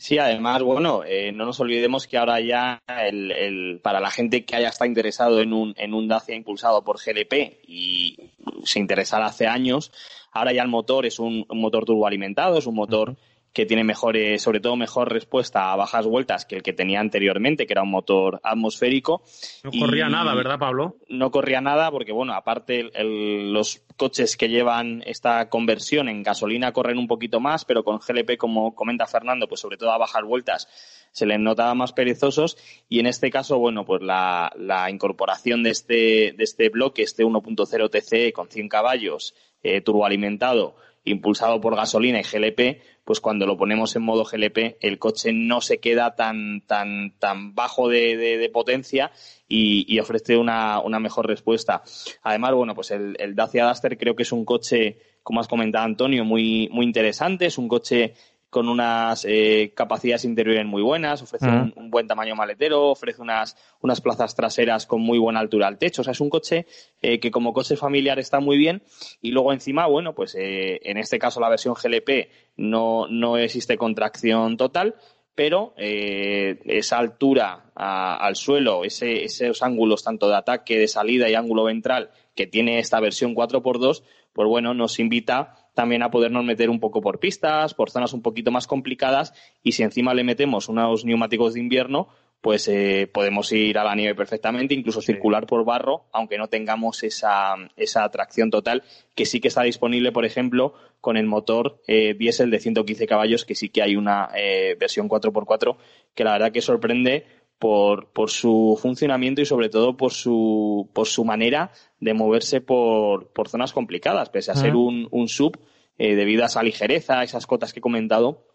Sí, 0.03 0.17
además, 0.17 0.61
bueno, 0.61 1.05
eh, 1.05 1.31
no 1.31 1.45
nos 1.45 1.61
olvidemos 1.61 2.07
que 2.07 2.17
ahora 2.17 2.41
ya 2.41 2.83
el, 2.89 3.79
para 3.81 4.01
la 4.01 4.11
gente 4.11 4.43
que 4.43 4.57
haya 4.57 4.67
estado 4.67 4.89
interesado 4.89 5.39
en 5.39 5.53
un, 5.53 5.73
en 5.77 5.93
un 5.93 6.09
Dacia 6.09 6.35
impulsado 6.35 6.83
por 6.83 6.97
GLP 7.01 7.61
y 7.65 8.17
se 8.65 8.79
interesara 8.79 9.27
hace 9.27 9.47
años, 9.47 9.93
ahora 10.33 10.51
ya 10.51 10.61
el 10.61 10.67
motor 10.67 11.05
es 11.05 11.19
un, 11.19 11.45
motor 11.47 11.85
turboalimentado, 11.85 12.57
es 12.57 12.67
un 12.67 12.75
motor 12.75 13.15
que 13.53 13.67
tiene 13.67 13.83
mejores, 13.83 14.41
sobre 14.41 14.59
todo 14.59 14.75
mejor 14.75 15.13
respuesta 15.13 15.71
a 15.71 15.75
bajas 15.75 16.07
vueltas 16.07 16.45
que 16.45 16.55
el 16.55 16.63
que 16.63 16.73
tenía 16.73 16.99
anteriormente, 16.99 17.67
que 17.67 17.73
era 17.73 17.83
un 17.83 17.91
motor 17.91 18.41
atmosférico. 18.43 19.23
No 19.63 19.71
corría 19.71 20.09
nada, 20.09 20.33
¿verdad, 20.33 20.57
Pablo? 20.57 20.97
No 21.07 21.29
corría 21.29 21.61
nada 21.61 21.91
porque, 21.91 22.11
bueno, 22.11 22.33
aparte 22.33 22.89
los 23.03 23.83
coches 23.95 24.37
que 24.37 24.49
llevan 24.49 25.03
esta 25.05 25.49
conversión 25.49 26.09
en 26.09 26.23
gasolina 26.23 26.71
corren 26.71 26.97
un 26.97 27.07
poquito 27.07 27.39
más, 27.39 27.63
pero 27.63 27.83
con 27.83 27.99
GLP, 27.99 28.37
como 28.37 28.73
comenta 28.73 29.05
Fernando, 29.05 29.47
pues 29.47 29.61
sobre 29.61 29.77
todo 29.77 29.91
a 29.91 29.99
bajas 29.99 30.23
vueltas 30.23 30.67
se 31.13 31.27
les 31.27 31.39
notaba 31.39 31.75
más 31.75 31.93
perezosos 31.93 32.57
y 32.89 32.99
en 32.99 33.05
este 33.05 33.29
caso, 33.29 33.59
bueno, 33.59 33.85
pues 33.85 34.01
la, 34.01 34.51
la 34.57 34.89
incorporación 34.89 35.61
de 35.61 35.69
este, 35.69 36.33
de 36.35 36.43
este 36.43 36.69
bloque, 36.69 37.03
este 37.03 37.23
1.0 37.23 37.89
TCE 37.91 38.33
con 38.33 38.49
100 38.49 38.67
caballos, 38.67 39.35
eh, 39.61 39.81
turboalimentado, 39.81 40.75
impulsado 41.03 41.61
por 41.61 41.75
gasolina 41.75 42.19
y 42.19 42.23
GLP, 42.23 42.81
pues 43.03 43.19
cuando 43.19 43.45
lo 43.45 43.57
ponemos 43.57 43.95
en 43.95 44.03
modo 44.03 44.23
GLP, 44.23 44.77
el 44.79 44.97
coche 44.97 45.31
no 45.33 45.61
se 45.61 45.79
queda 45.79 46.15
tan, 46.15 46.61
tan, 46.61 47.13
tan 47.19 47.53
bajo 47.53 47.89
de, 47.89 48.49
potencia 48.53 49.11
y, 49.47 49.99
ofrece 49.99 50.37
una, 50.37 50.79
una, 50.79 50.99
mejor 50.99 51.27
respuesta. 51.27 51.83
Además, 52.23 52.53
bueno, 52.53 52.75
pues 52.75 52.91
el, 52.91 53.15
el, 53.19 53.35
Dacia 53.35 53.67
Duster 53.67 53.97
creo 53.97 54.15
que 54.15 54.23
es 54.23 54.31
un 54.31 54.45
coche, 54.45 54.97
como 55.21 55.39
has 55.41 55.47
comentado 55.47 55.85
Antonio, 55.85 56.23
muy, 56.23 56.69
muy 56.71 56.85
interesante. 56.85 57.45
Es 57.45 57.57
un 57.57 57.67
coche 57.67 58.13
con 58.53 58.69
unas 58.69 59.25
eh, 59.27 59.73
capacidades 59.75 60.25
interiores 60.25 60.63
muy 60.63 60.83
buenas, 60.83 61.23
ofrece 61.23 61.47
un, 61.47 61.89
buen 61.89 62.07
tamaño 62.07 62.35
maletero, 62.35 62.91
ofrece 62.91 63.19
unas, 63.19 63.57
unas 63.81 63.99
plazas 63.99 64.35
traseras 64.35 64.85
con 64.85 65.01
muy 65.01 65.17
buena 65.17 65.39
altura 65.39 65.67
al 65.67 65.79
techo. 65.79 66.01
O 66.01 66.03
sea, 66.03 66.11
es 66.11 66.21
un 66.21 66.29
coche 66.29 66.67
eh, 67.01 67.19
que 67.19 67.31
como 67.31 67.51
coche 67.51 67.75
familiar 67.75 68.19
está 68.19 68.39
muy 68.39 68.57
bien. 68.57 68.83
Y 69.21 69.31
luego 69.31 69.51
encima, 69.51 69.87
bueno, 69.87 70.13
pues 70.13 70.35
eh, 70.35 70.79
en 70.83 70.97
este 70.97 71.17
caso 71.17 71.41
la 71.41 71.49
versión 71.49 71.73
GLP 71.73 72.29
no, 72.55 73.07
no 73.09 73.37
existe 73.37 73.75
contracción 73.75 74.55
total, 74.55 74.95
pero 75.33 75.73
esa 75.75 76.99
altura 76.99 77.71
al 77.73 78.35
suelo, 78.35 78.83
ese, 78.83 79.23
esos 79.23 79.63
ángulos 79.63 80.03
tanto 80.03 80.29
de 80.29 80.35
ataque, 80.35 80.77
de 80.77 80.87
salida 80.87 81.27
y 81.27 81.33
ángulo 81.33 81.63
ventral 81.63 82.11
que 82.35 82.45
tiene 82.45 82.77
esta 82.77 82.99
versión 82.99 83.33
4x2, 83.33 84.03
pues 84.31 84.47
bueno, 84.47 84.75
nos 84.75 84.99
invita 84.99 85.62
también 85.73 86.03
a 86.03 86.11
podernos 86.11 86.43
meter 86.43 86.69
un 86.69 86.79
poco 86.79 87.01
por 87.01 87.19
pistas, 87.19 87.73
por 87.73 87.89
zonas 87.89 88.13
un 88.13 88.21
poquito 88.21 88.51
más 88.51 88.67
complicadas 88.67 89.33
y 89.63 89.73
si 89.73 89.83
encima 89.83 90.13
le 90.13 90.23
metemos 90.23 90.69
unos 90.69 91.05
neumáticos 91.05 91.53
de 91.53 91.59
invierno, 91.59 92.09
pues 92.43 92.67
eh, 92.67 93.09
podemos 93.11 93.49
ir 93.53 93.77
a 93.77 93.85
la 93.85 93.95
nieve 93.95 94.15
perfectamente, 94.15 94.73
incluso 94.73 95.01
circular 95.01 95.47
por 95.47 95.63
barro, 95.63 96.07
aunque 96.11 96.37
no 96.37 96.49
tengamos 96.49 97.01
esa, 97.03 97.55
esa 97.77 98.03
atracción 98.03 98.51
total, 98.51 98.83
que 99.15 99.25
sí 99.25 99.39
que 99.39 99.47
está 99.47 99.63
disponible, 99.63 100.11
por 100.11 100.25
ejemplo, 100.25 100.73
con 100.99 101.15
el 101.15 101.25
motor 101.25 101.81
eh, 101.87 102.15
diésel 102.15 102.51
de 102.51 102.59
115 102.59 103.07
caballos, 103.07 103.45
que 103.45 103.55
sí 103.55 103.69
que 103.69 103.81
hay 103.81 103.95
una 103.95 104.27
eh, 104.35 104.75
versión 104.77 105.07
4x4, 105.07 105.77
que 106.13 106.25
la 106.25 106.33
verdad 106.33 106.51
que 106.51 106.61
sorprende 106.61 107.25
por, 107.63 108.11
por 108.11 108.29
su 108.29 108.77
funcionamiento 108.81 109.39
y 109.39 109.45
sobre 109.45 109.69
todo 109.69 109.95
por 109.95 110.11
su, 110.11 110.89
por 110.91 111.07
su 111.07 111.23
manera 111.23 111.71
de 112.01 112.13
moverse 112.13 112.59
por, 112.59 113.31
por 113.31 113.47
zonas 113.47 113.71
complicadas, 113.71 114.29
pese 114.29 114.51
a 114.51 114.55
ser 114.55 114.75
un, 114.75 115.07
un 115.11 115.29
sub, 115.29 115.57
eh, 115.97 116.15
debido 116.15 116.43
a 116.43 116.47
esa 116.47 116.61
ligereza, 116.61 117.23
esas 117.23 117.47
cotas 117.47 117.71
que 117.71 117.79
he 117.79 117.81
comentado, 117.81 118.47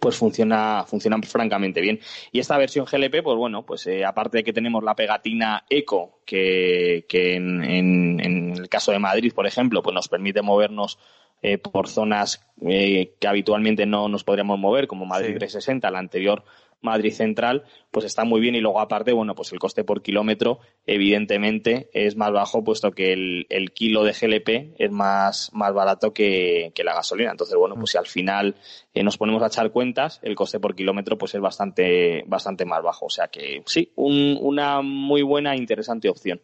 pues 0.00 0.16
funciona, 0.16 0.82
funciona 0.88 1.22
francamente 1.22 1.80
bien. 1.80 2.00
Y 2.32 2.40
esta 2.40 2.58
versión 2.58 2.86
GLP, 2.90 3.22
pues 3.22 3.36
bueno, 3.36 3.64
pues 3.64 3.86
eh, 3.86 4.04
aparte 4.04 4.38
de 4.38 4.42
que 4.42 4.52
tenemos 4.52 4.82
la 4.82 4.96
pegatina 4.96 5.64
Eco, 5.70 6.18
que, 6.26 7.06
que 7.08 7.36
en, 7.36 7.62
en, 7.62 8.56
el 8.56 8.68
caso 8.68 8.90
de 8.90 8.98
Madrid, 8.98 9.32
por 9.32 9.46
ejemplo, 9.46 9.84
pues 9.84 9.94
nos 9.94 10.08
permite 10.08 10.42
movernos 10.42 10.98
eh, 11.42 11.58
por 11.58 11.86
zonas 11.86 12.44
que 12.60 13.28
habitualmente 13.28 13.86
no 13.86 14.08
nos 14.08 14.24
podríamos 14.24 14.58
mover, 14.58 14.88
como 14.88 15.06
Madrid 15.06 15.36
360, 15.36 15.88
la 15.92 16.00
anterior 16.00 16.42
Madrid 16.80 17.12
Central, 17.12 17.64
pues 17.90 18.06
está 18.06 18.24
muy 18.24 18.40
bien 18.40 18.54
y 18.54 18.60
luego 18.60 18.80
aparte, 18.80 19.12
bueno, 19.12 19.34
pues 19.34 19.52
el 19.52 19.58
coste 19.58 19.84
por 19.84 20.02
kilómetro 20.02 20.60
evidentemente 20.86 21.90
es 21.92 22.16
más 22.16 22.32
bajo 22.32 22.62
puesto 22.62 22.92
que 22.92 23.12
el, 23.12 23.46
el 23.50 23.72
kilo 23.72 24.04
de 24.04 24.12
GLP 24.12 24.74
es 24.78 24.90
más, 24.90 25.50
más 25.52 25.74
barato 25.74 26.12
que, 26.12 26.72
que, 26.74 26.84
la 26.84 26.94
gasolina. 26.94 27.32
Entonces, 27.32 27.56
bueno, 27.56 27.74
pues 27.74 27.90
si 27.90 27.98
al 27.98 28.06
final 28.06 28.54
eh, 28.94 29.02
nos 29.02 29.16
ponemos 29.16 29.42
a 29.42 29.48
echar 29.48 29.72
cuentas, 29.72 30.20
el 30.22 30.34
coste 30.34 30.60
por 30.60 30.76
kilómetro 30.76 31.18
pues 31.18 31.34
es 31.34 31.40
bastante, 31.40 32.22
bastante 32.26 32.64
más 32.64 32.82
bajo. 32.82 33.06
O 33.06 33.10
sea 33.10 33.28
que 33.28 33.62
sí, 33.66 33.92
un, 33.96 34.38
una 34.40 34.80
muy 34.82 35.22
buena 35.22 35.54
e 35.54 35.58
interesante 35.58 36.08
opción. 36.08 36.40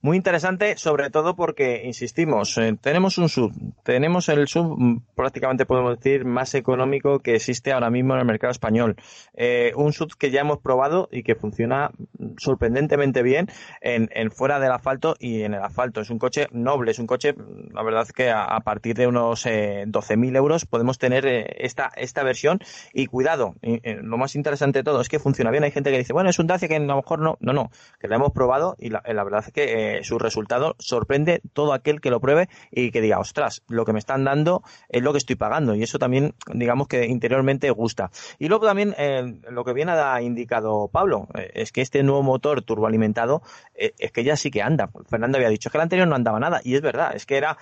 Muy 0.00 0.16
interesante, 0.16 0.76
sobre 0.76 1.10
todo 1.10 1.34
porque, 1.34 1.82
insistimos, 1.84 2.56
eh, 2.58 2.76
tenemos 2.80 3.18
un 3.18 3.28
sub, 3.28 3.52
tenemos 3.82 4.28
el 4.28 4.46
sub 4.46 4.76
mm, 4.78 5.02
prácticamente 5.14 5.66
podemos 5.66 5.96
decir 5.96 6.24
más 6.24 6.54
económico 6.54 7.18
que 7.20 7.34
existe 7.34 7.72
ahora 7.72 7.90
mismo 7.90 8.14
en 8.14 8.20
el 8.20 8.26
mercado 8.26 8.50
español. 8.50 8.96
Eh, 9.34 9.72
un 9.76 9.92
sub 9.92 10.16
que 10.16 10.30
ya 10.30 10.42
hemos 10.42 10.58
probado 10.58 11.08
y 11.10 11.22
que 11.22 11.34
funciona 11.34 11.90
sorprendentemente 12.38 13.22
bien 13.22 13.48
en, 13.80 14.30
fuera 14.30 14.60
del 14.60 14.72
asfalto 14.72 15.16
y 15.18 15.42
en 15.42 15.54
el 15.54 15.62
asfalto. 15.62 16.00
Es 16.00 16.10
un 16.10 16.18
coche 16.18 16.46
noble, 16.52 16.90
es 16.90 16.98
un 16.98 17.06
coche, 17.06 17.34
la 17.72 17.82
verdad 17.82 18.06
que 18.14 18.30
a, 18.30 18.60
partir 18.60 18.96
de 18.96 19.06
unos 19.06 19.46
eh, 19.46 19.84
12.000 19.86 20.36
euros 20.36 20.66
podemos 20.66 20.98
tener 20.98 21.26
eh, 21.26 21.46
esta, 21.58 21.90
esta 21.96 22.22
versión 22.22 22.60
y 22.92 23.06
cuidado, 23.06 23.54
lo 23.62 24.18
más 24.18 24.34
interesante 24.34 24.80
de 24.80 24.84
todo 24.84 25.00
es 25.00 25.08
que 25.08 25.18
funciona 25.18 25.50
bien. 25.50 25.64
Hay 25.64 25.70
gente 25.70 25.90
que 25.90 25.98
dice, 25.98 26.12
bueno, 26.12 26.30
es 26.30 26.38
un 26.38 26.46
Dacia 26.46 26.68
que 26.68 26.76
a 26.76 26.80
lo 26.80 26.96
mejor 26.96 27.20
no, 27.20 27.36
no, 27.40 27.52
no, 27.52 27.70
que 27.98 28.08
lo 28.08 28.16
hemos 28.16 28.32
probado 28.32 28.76
y 28.78 28.90
la, 28.90 29.02
la 29.06 29.24
verdad 29.24 29.44
es 29.46 29.52
que 29.52 29.55
eh, 29.64 30.04
su 30.04 30.18
resultado 30.18 30.76
sorprende 30.78 31.40
todo 31.52 31.72
aquel 31.72 32.00
que 32.00 32.10
lo 32.10 32.20
pruebe 32.20 32.48
y 32.70 32.90
que 32.90 33.00
diga, 33.00 33.18
ostras, 33.18 33.62
lo 33.68 33.84
que 33.84 33.92
me 33.92 33.98
están 33.98 34.24
dando 34.24 34.62
es 34.88 35.02
lo 35.02 35.12
que 35.12 35.18
estoy 35.18 35.36
pagando. 35.36 35.74
Y 35.74 35.82
eso 35.82 35.98
también, 35.98 36.34
digamos 36.52 36.88
que 36.88 37.06
interiormente 37.06 37.70
gusta. 37.70 38.10
Y 38.38 38.48
luego 38.48 38.66
también 38.66 38.94
eh, 38.98 39.40
lo 39.50 39.64
que 39.64 39.72
bien 39.72 39.88
ha 39.88 40.20
indicado 40.22 40.88
Pablo, 40.88 41.28
eh, 41.34 41.50
es 41.54 41.72
que 41.72 41.82
este 41.82 42.02
nuevo 42.02 42.22
motor 42.22 42.62
turboalimentado 42.62 43.42
es 43.74 44.12
que 44.12 44.24
ya 44.24 44.36
sí 44.36 44.50
que 44.50 44.62
anda. 44.62 44.90
Fernando 45.08 45.38
había 45.38 45.48
dicho 45.48 45.70
que 45.70 45.78
el 45.78 45.82
anterior 45.82 46.08
no 46.08 46.14
andaba 46.14 46.40
nada. 46.40 46.60
Y 46.64 46.74
es 46.74 46.80
verdad, 46.80 47.14
es 47.14 47.26
que 47.26 47.36
era, 47.36 47.58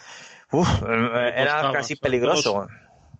era 1.34 1.72
casi 1.72 1.96
peligroso 1.96 2.66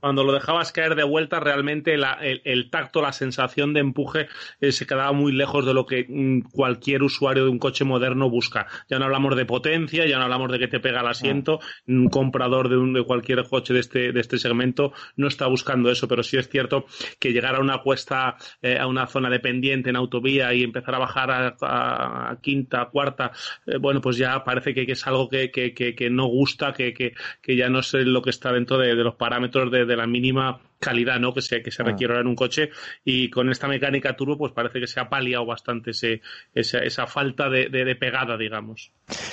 cuando 0.05 0.23
lo 0.23 0.35
dejabas 0.35 0.71
caer 0.71 0.97
de 0.97 1.03
vuelta, 1.03 1.41
realmente 1.41 1.95
el, 1.95 2.69
tacto, 2.69 3.01
la 3.01 3.13
sensación 3.13 3.73
de 3.73 3.81
empuje 3.81 4.29
eh, 4.61 4.71
se 4.71 4.87
quedaba 4.87 5.13
muy 5.13 5.33
lejos 5.33 5.65
de 5.65 5.73
lo 5.73 5.87
que 5.87 6.05
mm, 6.07 6.51
cualquier 6.53 7.03
usuario 7.03 7.45
de 7.45 7.49
un 7.49 7.59
coche 7.59 7.87
moderno 7.87 8.29
busca. 8.29 8.67
Ya 8.91 8.99
no 8.99 9.07
hablamos 9.07 9.35
de 9.35 9.47
potencia, 9.47 10.05
ya 10.05 10.19
no 10.19 10.25
hablamos 10.25 10.53
de 10.53 10.59
que 10.59 10.69
te 10.69 10.79
pega 10.79 11.01
el 11.01 11.07
asiento. 11.07 11.59
Un 11.87 12.11
comprador 12.11 12.69
de, 12.69 12.77
un, 12.77 12.93
de 12.93 13.03
cualquier 13.03 13.49
coche 13.49 13.73
de 13.73 13.81
este, 13.81 14.13
de 14.13 14.21
este 14.21 14.37
segmento 14.37 14.93
no 15.17 15.27
está 15.27 15.47
buscando 15.47 15.91
eso, 15.91 16.07
pero 16.07 16.23
sí 16.23 16.37
es 16.37 16.51
cierto 16.51 16.85
que 17.19 17.33
llegar 17.33 17.55
a 17.55 17.61
una 17.61 17.79
cuesta, 17.79 18.37
eh, 18.61 18.77
a 18.79 18.87
una 18.87 19.07
zona 19.07 19.31
de 19.31 19.41
pendiente 19.41 19.89
en 19.89 19.97
autovía 19.97 20.53
y 20.53 20.65
empezar 20.65 20.97
a 20.97 20.99
bajar 20.99 21.57
a, 21.63 22.37
quinta, 22.43 22.91
cuarta, 22.93 23.33
eh, 23.65 23.79
bueno, 23.79 24.03
pues 24.03 24.19
ya 24.19 24.45
parece 24.45 24.75
que, 24.75 24.83
es 24.83 25.07
algo 25.07 25.31
que, 25.31 25.51
que, 25.51 26.11
no 26.11 26.27
gusta, 26.27 26.75
que, 26.75 26.93
que, 26.93 27.57
ya 27.57 27.71
no 27.71 27.79
es 27.79 27.95
lo 27.95 28.21
que 28.21 28.29
está 28.29 28.53
dentro 28.53 28.77
de, 28.77 28.95
los 28.97 29.15
parámetros 29.15 29.71
de 29.71 29.93
de 29.93 29.93
la 29.97 30.07
mínima 30.07 30.61
calidad 30.78 31.18
¿no? 31.18 31.32
que 31.32 31.42
se, 31.42 31.62
que 31.62 31.70
se 31.70 31.82
ah. 31.82 31.86
requiere 31.86 32.18
en 32.18 32.26
un 32.26 32.34
coche 32.36 32.70
y 33.05 33.30
con 33.30 33.51
esta 33.51 33.68
mecánica 33.68 34.16
turbo 34.16 34.36
pues 34.36 34.53
parece 34.53 34.80
que 34.80 34.86
se 34.86 35.01
ha 35.01 35.09
paliado 35.09 35.47
bastante 35.47 35.92
ese, 35.92 36.20
esa, 36.55 36.78
esa 36.78 37.07
falta 37.07 37.49
de, 37.49 37.68
de, 37.68 37.97
pegada, 37.97 38.36
digamos. 38.36 38.92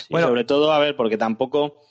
bueno, 0.09 0.27
sobre 0.27 0.43
todo, 0.43 0.71
a 0.71 0.79
ver, 0.79 0.95
porque 0.95 1.17
tampoco... 1.17 1.81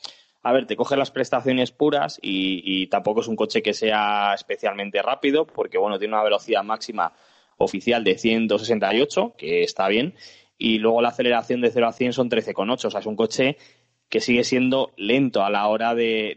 A 0.42 0.54
ver, 0.54 0.64
te 0.64 0.74
coge 0.74 0.96
las 0.96 1.10
prestaciones 1.10 1.70
puras 1.70 2.18
y, 2.22 2.62
y, 2.64 2.86
tampoco 2.86 3.20
es 3.20 3.28
un 3.28 3.36
coche 3.36 3.60
que 3.60 3.74
sea 3.74 4.32
especialmente 4.32 5.02
rápido, 5.02 5.44
porque 5.46 5.76
bueno, 5.76 5.98
tiene 5.98 6.14
una 6.14 6.24
velocidad 6.24 6.62
máxima 6.64 7.12
oficial 7.58 8.02
de 8.02 8.16
168, 8.16 9.34
que 9.36 9.62
está 9.62 9.86
bien, 9.88 10.14
y 10.56 10.78
luego 10.78 11.00
la 11.00 11.08
aceleración 11.08 11.60
de 11.60 11.70
0 11.70 11.88
a 11.88 11.92
100 11.92 12.12
son 12.12 12.30
13,8, 12.30 12.84
o 12.84 12.90
sea, 12.90 13.00
es 13.00 13.06
un 13.06 13.16
coche 13.16 13.56
que 14.10 14.20
sigue 14.20 14.42
siendo 14.42 14.92
lento 14.96 15.44
a 15.44 15.50
la 15.50 15.68
hora 15.68 15.94
de, 15.94 16.36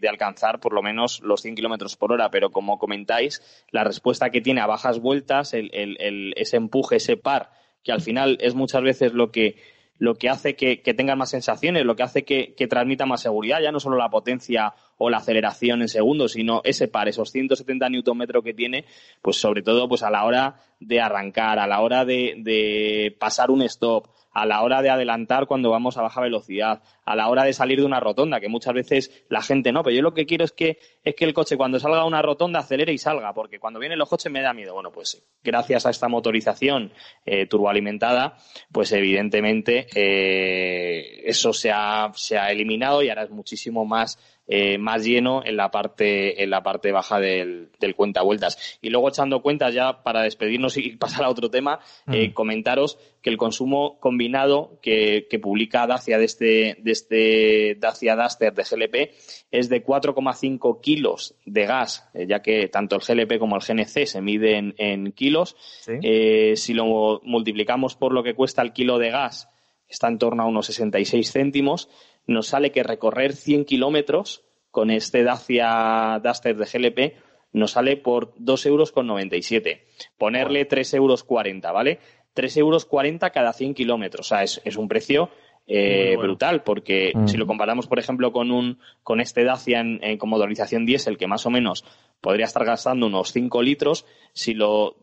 de, 0.00 0.08
alcanzar 0.08 0.58
por 0.58 0.74
lo 0.74 0.82
menos 0.82 1.20
los 1.22 1.42
100 1.42 1.54
kilómetros 1.54 1.96
por 1.96 2.12
hora, 2.12 2.28
pero 2.30 2.50
como 2.50 2.76
comentáis, 2.76 3.40
la 3.70 3.84
respuesta 3.84 4.30
que 4.30 4.40
tiene 4.40 4.60
a 4.60 4.66
bajas 4.66 4.98
vueltas, 4.98 5.54
el, 5.54 5.70
el, 5.72 6.34
ese 6.36 6.56
empuje, 6.56 6.96
ese 6.96 7.16
par, 7.16 7.52
que 7.84 7.92
al 7.92 8.02
final 8.02 8.36
es 8.40 8.56
muchas 8.56 8.82
veces 8.82 9.12
lo 9.12 9.30
que, 9.30 9.56
lo 9.96 10.16
que 10.16 10.28
hace 10.28 10.56
que, 10.56 10.82
que 10.82 10.92
tengan 10.92 11.16
más 11.16 11.30
sensaciones, 11.30 11.84
lo 11.84 11.94
que 11.94 12.02
hace 12.02 12.24
que, 12.24 12.54
que, 12.56 12.66
transmita 12.66 13.06
más 13.06 13.22
seguridad, 13.22 13.60
ya 13.60 13.70
no 13.70 13.78
solo 13.78 13.96
la 13.96 14.10
potencia 14.10 14.74
o 14.98 15.10
la 15.10 15.18
aceleración 15.18 15.82
en 15.82 15.88
segundos, 15.88 16.32
sino 16.32 16.60
ese 16.64 16.88
par, 16.88 17.08
esos 17.08 17.30
170 17.30 17.88
Nm 17.88 18.42
que 18.42 18.54
tiene, 18.54 18.84
pues 19.22 19.36
sobre 19.36 19.62
todo 19.62 19.88
pues 19.88 20.02
a 20.02 20.10
la 20.10 20.24
hora 20.24 20.60
de 20.80 21.00
arrancar, 21.00 21.58
a 21.58 21.66
la 21.66 21.80
hora 21.80 22.04
de, 22.04 22.34
de 22.38 23.16
pasar 23.18 23.50
un 23.50 23.62
stop, 23.62 24.08
a 24.34 24.44
la 24.46 24.62
hora 24.62 24.82
de 24.82 24.90
adelantar 24.90 25.46
cuando 25.46 25.70
vamos 25.70 25.96
a 25.96 26.02
baja 26.02 26.20
velocidad, 26.20 26.82
a 27.04 27.14
la 27.14 27.28
hora 27.28 27.44
de 27.44 27.52
salir 27.52 27.78
de 27.78 27.86
una 27.86 28.00
rotonda, 28.00 28.40
que 28.40 28.48
muchas 28.48 28.74
veces 28.74 29.24
la 29.28 29.40
gente 29.40 29.72
no, 29.72 29.84
pero 29.84 29.94
yo 29.94 30.02
lo 30.02 30.12
que 30.12 30.26
quiero 30.26 30.44
es 30.44 30.50
que, 30.50 30.78
es 31.04 31.14
que 31.14 31.24
el 31.24 31.32
coche 31.32 31.56
cuando 31.56 31.78
salga 31.78 32.00
a 32.00 32.04
una 32.04 32.20
rotonda 32.20 32.58
acelere 32.58 32.92
y 32.92 32.98
salga, 32.98 33.32
porque 33.32 33.60
cuando 33.60 33.78
vienen 33.78 33.98
los 33.98 34.08
coches 34.08 34.32
me 34.32 34.42
da 34.42 34.52
miedo. 34.52 34.74
Bueno, 34.74 34.90
pues 34.90 35.24
gracias 35.42 35.86
a 35.86 35.90
esta 35.90 36.08
motorización 36.08 36.92
eh, 37.24 37.46
turboalimentada, 37.46 38.36
pues 38.72 38.90
evidentemente 38.90 39.86
eh, 39.94 41.22
eso 41.24 41.52
se 41.52 41.70
ha, 41.70 42.10
se 42.14 42.36
ha 42.36 42.50
eliminado 42.50 43.02
y 43.02 43.10
ahora 43.10 43.22
es 43.22 43.30
muchísimo 43.30 43.84
más 43.84 44.18
eh, 44.46 44.76
más 44.76 45.02
lleno 45.04 45.42
en 45.42 45.56
la 45.56 45.70
parte, 45.70 46.42
en 46.42 46.50
la 46.50 46.62
parte 46.62 46.92
baja 46.92 47.18
del, 47.18 47.70
del 47.80 47.94
cuenta 47.94 48.20
vueltas. 48.20 48.78
Y 48.82 48.90
luego 48.90 49.08
echando 49.08 49.40
cuentas 49.40 49.72
ya 49.72 50.02
para 50.02 50.22
despedirnos 50.22 50.76
y 50.76 50.96
pasar 50.98 51.24
a 51.24 51.30
otro 51.30 51.50
tema, 51.50 51.80
eh, 52.12 52.28
mm. 52.28 52.32
comentaros 52.34 52.98
que 53.22 53.30
el 53.30 53.38
consumo 53.38 53.98
combinado 54.00 54.78
que, 54.82 55.26
que 55.30 55.38
publica 55.38 55.86
Dacia 55.86 56.18
de 56.18 56.26
este, 56.26 56.76
de 56.78 56.92
este 56.92 57.76
Dacia 57.76 58.16
Duster 58.16 58.52
de 58.52 58.64
GLP 58.64 59.14
es 59.50 59.70
de 59.70 59.82
4,5 59.82 60.80
kilos 60.82 61.36
de 61.46 61.64
gas, 61.64 62.06
eh, 62.12 62.26
ya 62.28 62.42
que 62.42 62.68
tanto 62.68 62.96
el 62.96 63.02
GLP 63.02 63.38
como 63.38 63.56
el 63.56 63.62
GNC 63.62 64.06
se 64.06 64.20
miden 64.20 64.74
en 64.76 65.12
kilos. 65.12 65.56
si 65.86 66.74
lo 66.74 67.20
multiplicamos 67.24 67.96
por 67.96 68.12
lo 68.12 68.22
que 68.22 68.34
cuesta 68.34 68.60
el 68.60 68.74
kilo 68.74 68.98
de 68.98 69.08
gas, 69.08 69.48
está 69.88 70.08
en 70.08 70.18
torno 70.18 70.42
a 70.42 70.46
unos 70.46 70.66
66 70.66 71.32
céntimos 71.32 71.88
nos 72.26 72.48
sale 72.48 72.72
que 72.72 72.82
recorrer 72.82 73.34
100 73.34 73.64
kilómetros 73.64 74.44
con 74.70 74.90
este 74.90 75.22
Dacia 75.22 76.20
Duster 76.22 76.56
de 76.56 76.64
GLP 76.66 77.16
nos 77.52 77.72
sale 77.72 77.96
por 77.96 78.34
2,97 78.34 78.66
euros. 78.66 78.92
Con 78.92 79.06
97. 79.06 79.86
Ponerle 80.18 80.68
3,40 80.68 80.96
euros, 80.96 81.24
¿vale? 81.72 82.00
3,40 82.34 82.58
euros 82.58 82.86
cada 83.32 83.52
100 83.52 83.74
kilómetros. 83.74 84.26
O 84.26 84.28
sea, 84.28 84.42
es, 84.42 84.60
es 84.64 84.76
un 84.76 84.88
precio 84.88 85.30
eh, 85.66 86.16
brutal, 86.18 86.62
porque 86.62 87.12
mm. 87.14 87.26
si 87.26 87.36
lo 87.36 87.46
comparamos, 87.46 87.86
por 87.86 87.98
ejemplo, 87.98 88.32
con 88.32 88.50
un 88.50 88.78
con 89.02 89.20
este 89.20 89.44
Dacia 89.44 89.80
en, 89.80 89.98
en, 90.02 90.18
con 90.18 90.28
motorización 90.28 90.84
diésel, 90.84 91.16
que 91.16 91.26
más 91.26 91.46
o 91.46 91.50
menos 91.50 91.84
podría 92.20 92.46
estar 92.46 92.64
gastando 92.64 93.06
unos 93.06 93.32
5 93.32 93.62
litros, 93.62 94.06
si 94.32 94.54
lo 94.54 94.96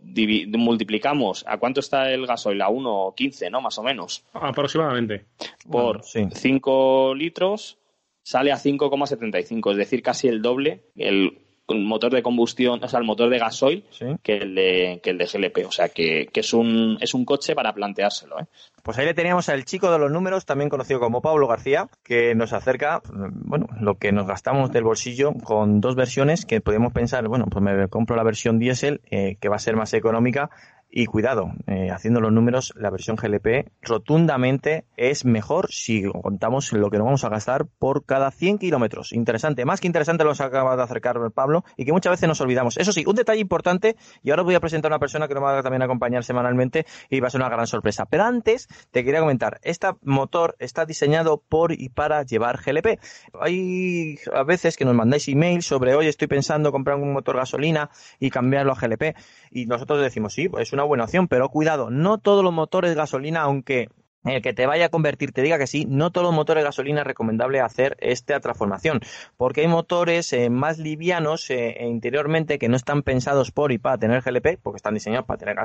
multiplicamos, 0.58 1.46
¿a 1.48 1.58
cuánto 1.58 1.80
está 1.80 2.12
el 2.12 2.26
gasoil? 2.26 2.62
A 2.62 2.70
1,15, 2.70 3.52
¿no? 3.52 3.62
Más 3.62 3.78
o 3.78 3.84
menos. 3.84 4.26
Aproximadamente. 4.34 5.26
Por 5.70 6.02
5 6.04 7.14
litros 7.16 7.78
sale 8.24 8.52
a 8.52 8.56
5,75, 8.56 9.72
es 9.72 9.78
decir, 9.78 10.02
casi 10.02 10.28
el 10.28 10.42
doble. 10.42 10.86
El 10.96 11.40
motor 11.80 12.12
de 12.12 12.22
combustión, 12.22 12.84
o 12.84 12.88
sea, 12.88 13.00
el 13.00 13.06
motor 13.06 13.30
de 13.30 13.40
gasoil 13.40 13.84
que, 14.24 14.38
el 14.38 14.56
de, 14.56 15.00
que 15.04 15.12
el 15.12 15.18
de 15.18 15.26
GLP. 15.26 15.68
O 15.68 15.72
sea, 15.72 15.90
que, 15.90 16.28
que, 16.32 16.40
es, 16.40 16.54
un, 16.54 16.98
es 17.02 17.14
un 17.14 17.26
coche 17.26 17.56
para 17.56 17.74
planteárselo. 17.74 18.40
¿eh? 18.40 18.46
Pues 18.84 18.98
ahí 18.98 19.06
le 19.06 19.14
teníamos 19.14 19.50
al 19.50 19.66
chico 19.66 19.92
de 19.92 20.00
los 20.00 20.12
números, 20.12 20.46
también 20.46 20.70
conocido 20.70 21.00
como 21.00 21.22
Pablo 21.22 21.48
García, 21.48 21.88
que 22.04 22.36
nos 22.36 22.54
acerca, 22.54 23.02
bueno, 23.12 23.68
lo 23.80 23.96
que 23.96 24.12
nos 24.12 24.28
gastamos 24.28 24.72
del 24.72 24.84
bolsillo 24.84 25.34
con 25.44 25.82
dos 25.82 25.96
versiones 25.96 26.46
que 26.46 26.62
podemos 26.62 26.92
pensar, 26.94 27.28
bueno, 27.28 27.46
pues 27.50 27.64
me 27.64 27.88
compro 27.88 28.16
la 28.16 28.24
versión 28.24 28.60
diésel, 28.60 29.02
eh, 29.12 29.38
que 29.40 29.50
va 29.50 29.58
a 29.58 29.60
ser 29.60 29.76
más 29.76 29.94
económica, 29.94 30.50
y 30.92 31.06
cuidado, 31.06 31.52
eh, 31.68 31.90
haciendo 31.90 32.20
los 32.20 32.34
números, 32.34 32.74
la 32.76 32.90
versión 32.90 33.16
GLP 33.16 33.72
rotundamente 33.82 34.86
es 34.98 35.24
mejor 35.24 35.72
si 35.72 36.04
contamos 36.04 36.74
lo 36.74 36.90
que 36.90 36.98
nos 36.98 37.06
vamos 37.06 37.24
a 37.24 37.30
gastar 37.30 37.66
por 37.66 38.06
cada 38.06 38.30
100 38.30 38.58
kilómetros. 38.58 39.14
Interesante, 39.14 39.64
más 39.64 39.80
que 39.80 39.88
interesante 39.88 40.26
lo 40.26 40.32
acaba 40.32 40.76
de 40.76 40.84
acercar 40.84 41.16
Pablo 41.34 41.64
y 41.78 41.86
que 41.86 41.94
muchas 41.94 42.12
veces 42.12 42.28
nos 42.28 42.42
olvidamos. 42.42 42.78
Eso 42.78 42.92
sí, 42.92 43.04
un 43.08 43.16
detalle 43.16 43.40
importante, 43.40 43.96
y 44.24 44.32
ahora 44.32 44.44
voy 44.44 44.56
a 44.56 44.60
presentar 44.60 44.92
a 44.92 44.96
una 44.96 45.00
persona 45.00 45.28
que 45.28 45.34
nos 45.34 45.44
va 45.44 45.60
a 45.60 45.64
también 45.64 45.82
acompañar 45.82 46.24
semanalmente 46.24 46.86
y 47.10 47.20
va 47.20 47.28
a 47.28 47.30
ser 47.30 47.42
una 47.42 47.50
gran 47.50 47.68
sorpresa. 47.68 48.06
Pero 48.06 48.24
antes 48.24 48.68
te 48.92 49.04
quería 49.06 49.22
comentar, 49.22 49.60
este 49.64 49.88
motor 50.04 50.56
está 50.60 50.86
diseñado 50.86 51.42
por 51.48 51.72
y 51.72 51.90
para 51.90 52.24
llevar 52.24 52.60
GLP. 52.62 53.00
Hay 53.40 54.18
a 54.34 54.44
veces 54.44 54.76
que 54.76 54.86
nos 54.86 54.96
mandáis 54.96 55.28
email 55.28 55.62
sobre, 55.62 55.96
oye, 55.96 56.10
estoy 56.10 56.28
pensando 56.28 56.72
comprar 56.72 56.98
un 56.98 57.14
motor 57.14 57.38
gasolina 57.38 57.90
y 58.20 58.30
cambiarlo 58.30 58.74
a 58.74 58.76
GLP. 58.76 59.16
Y 59.52 59.66
nosotros 59.66 60.02
decimos, 60.02 60.34
sí, 60.34 60.50
pues 60.50 60.68
es 60.68 60.74
una 60.74 60.81
buena 60.84 61.06
opción, 61.06 61.28
pero 61.28 61.50
cuidado, 61.50 61.90
no 61.90 62.18
todos 62.18 62.44
los 62.44 62.54
motores 62.54 62.92
de 62.92 62.96
gasolina, 62.96 63.42
aunque 63.42 63.90
el 64.24 64.42
que 64.42 64.54
te 64.54 64.68
vaya 64.68 64.86
a 64.86 64.90
convertir 64.90 65.32
te 65.32 65.42
diga 65.42 65.58
que 65.58 65.66
sí, 65.66 65.86
no 65.90 66.12
todos 66.12 66.28
los 66.28 66.36
motores 66.36 66.62
de 66.62 66.66
gasolina 66.66 67.02
es 67.02 67.08
recomendable 67.08 67.60
hacer 67.60 67.98
esta 68.00 68.40
transformación, 68.40 69.00
porque 69.36 69.62
hay 69.62 69.68
motores 69.68 70.32
eh, 70.34 70.50
más 70.50 70.78
livianos 70.78 71.50
eh, 71.50 71.76
e 71.80 71.88
interiormente 71.88 72.60
que 72.60 72.70
no 72.70 72.76
están 72.76 73.02
pensados 73.02 73.52
por 73.52 73.72
y 73.72 73.80
para 73.80 73.98
tener 73.98 74.22
GLP, 74.22 74.60
porque 74.62 74.78
están 74.78 74.94
diseñados 74.94 75.26
para 75.26 75.40
tener 75.40 75.56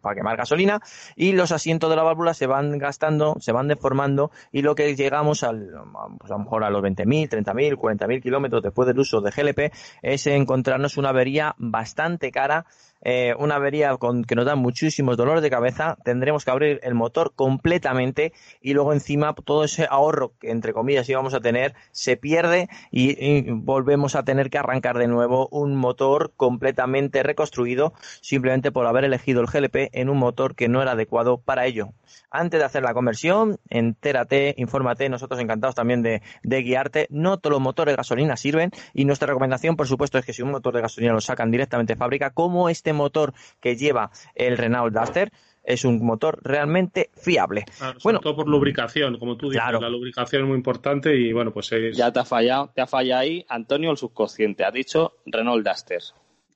para 0.00 0.14
quemar 0.16 0.36
gasolina, 0.36 0.80
y 1.14 1.32
los 1.32 1.52
asientos 1.52 1.90
de 1.90 1.96
la 1.96 2.02
válvula 2.02 2.34
se 2.34 2.46
van 2.46 2.76
gastando, 2.78 3.36
se 3.38 3.52
van 3.52 3.68
deformando, 3.68 4.32
y 4.50 4.62
lo 4.62 4.74
que 4.74 4.96
llegamos 4.96 5.44
al, 5.44 5.70
pues 6.18 6.30
a 6.30 6.34
lo 6.34 6.40
mejor 6.40 6.64
a 6.64 6.70
los 6.70 6.82
20.000, 6.82 7.28
30.000, 7.28 7.76
40.000 7.76 8.22
kilómetros 8.22 8.62
después 8.62 8.88
del 8.88 8.98
uso 8.98 9.20
de 9.20 9.30
GLP, 9.30 9.72
es 10.02 10.26
encontrarnos 10.26 10.96
una 10.96 11.10
avería 11.10 11.54
bastante 11.58 12.32
cara 12.32 12.66
eh, 13.04 13.34
una 13.38 13.56
avería 13.56 13.96
con, 13.96 14.24
que 14.24 14.34
nos 14.34 14.44
da 14.44 14.54
muchísimos 14.54 15.16
dolores 15.16 15.42
de 15.42 15.50
cabeza, 15.50 15.96
tendremos 16.04 16.44
que 16.44 16.50
abrir 16.50 16.80
el 16.82 16.94
motor 16.94 17.32
completamente 17.34 18.32
y 18.60 18.74
luego 18.74 18.92
encima 18.92 19.34
todo 19.34 19.64
ese 19.64 19.86
ahorro 19.90 20.32
que 20.38 20.50
entre 20.50 20.72
comillas 20.72 21.08
íbamos 21.08 21.34
a 21.34 21.40
tener 21.40 21.74
se 21.90 22.16
pierde 22.16 22.68
y, 22.90 23.50
volvemos 23.50 24.14
a 24.14 24.24
tener 24.24 24.50
que 24.50 24.58
arrancar 24.58 24.98
de 24.98 25.08
nuevo 25.08 25.48
un 25.50 25.76
motor 25.76 26.32
completamente 26.36 27.22
reconstruido 27.22 27.92
simplemente 28.20 28.70
por 28.70 28.86
haber 28.86 29.04
elegido 29.04 29.40
el 29.40 29.46
GLP 29.46 29.90
en 29.92 30.08
un 30.08 30.18
motor 30.18 30.54
que 30.54 30.68
no 30.68 30.82
era 30.82 30.92
adecuado 30.92 31.38
para 31.38 31.66
ello. 31.66 31.90
Antes 32.30 32.60
de 32.60 32.66
hacer 32.66 32.82
la 32.82 32.94
conversión, 32.94 33.58
entérate, 33.68 34.54
infórmate, 34.58 35.08
nosotros 35.08 35.40
encantados 35.40 35.74
también 35.74 36.02
de, 36.02 36.22
de 36.42 36.62
guiarte. 36.62 37.06
No 37.10 37.38
todos 37.38 37.52
los 37.52 37.60
motores 37.60 37.92
de 37.92 37.96
gasolina 37.96 38.36
sirven 38.36 38.70
y 38.94 39.04
nuestra 39.04 39.26
recomendación, 39.26 39.76
por 39.76 39.86
supuesto, 39.86 40.18
es 40.18 40.24
que 40.24 40.32
si 40.32 40.42
un 40.42 40.50
motor 40.50 40.74
de 40.74 40.82
gasolina 40.82 41.12
lo 41.12 41.20
sacan 41.20 41.50
directamente 41.50 41.94
de 41.94 41.98
fábrica, 41.98 42.30
como 42.30 42.68
este 42.68 42.91
motor 42.92 43.34
que 43.60 43.76
lleva 43.76 44.10
el 44.34 44.56
Renault 44.56 44.94
Duster, 44.94 45.32
es 45.64 45.84
un 45.84 46.04
motor 46.04 46.40
realmente 46.42 47.10
fiable. 47.14 47.64
bueno, 48.02 48.20
todo 48.20 48.36
por 48.36 48.48
lubricación, 48.48 49.18
como 49.18 49.36
tú 49.36 49.50
dices, 49.50 49.62
la 49.80 49.88
lubricación 49.88 50.42
es 50.42 50.48
muy 50.48 50.56
importante 50.56 51.16
y 51.16 51.32
bueno, 51.32 51.52
pues 51.52 51.70
es... 51.72 51.96
Ya 51.96 52.12
te 52.12 52.20
ha 52.20 52.24
fallado, 52.24 52.72
te 52.74 52.80
ha 52.80 52.86
fallado 52.86 53.20
ahí, 53.20 53.44
Antonio, 53.48 53.90
el 53.90 53.96
subconsciente, 53.96 54.64
ha 54.64 54.70
dicho 54.70 55.14
Renault 55.26 55.66
Duster. 55.66 56.02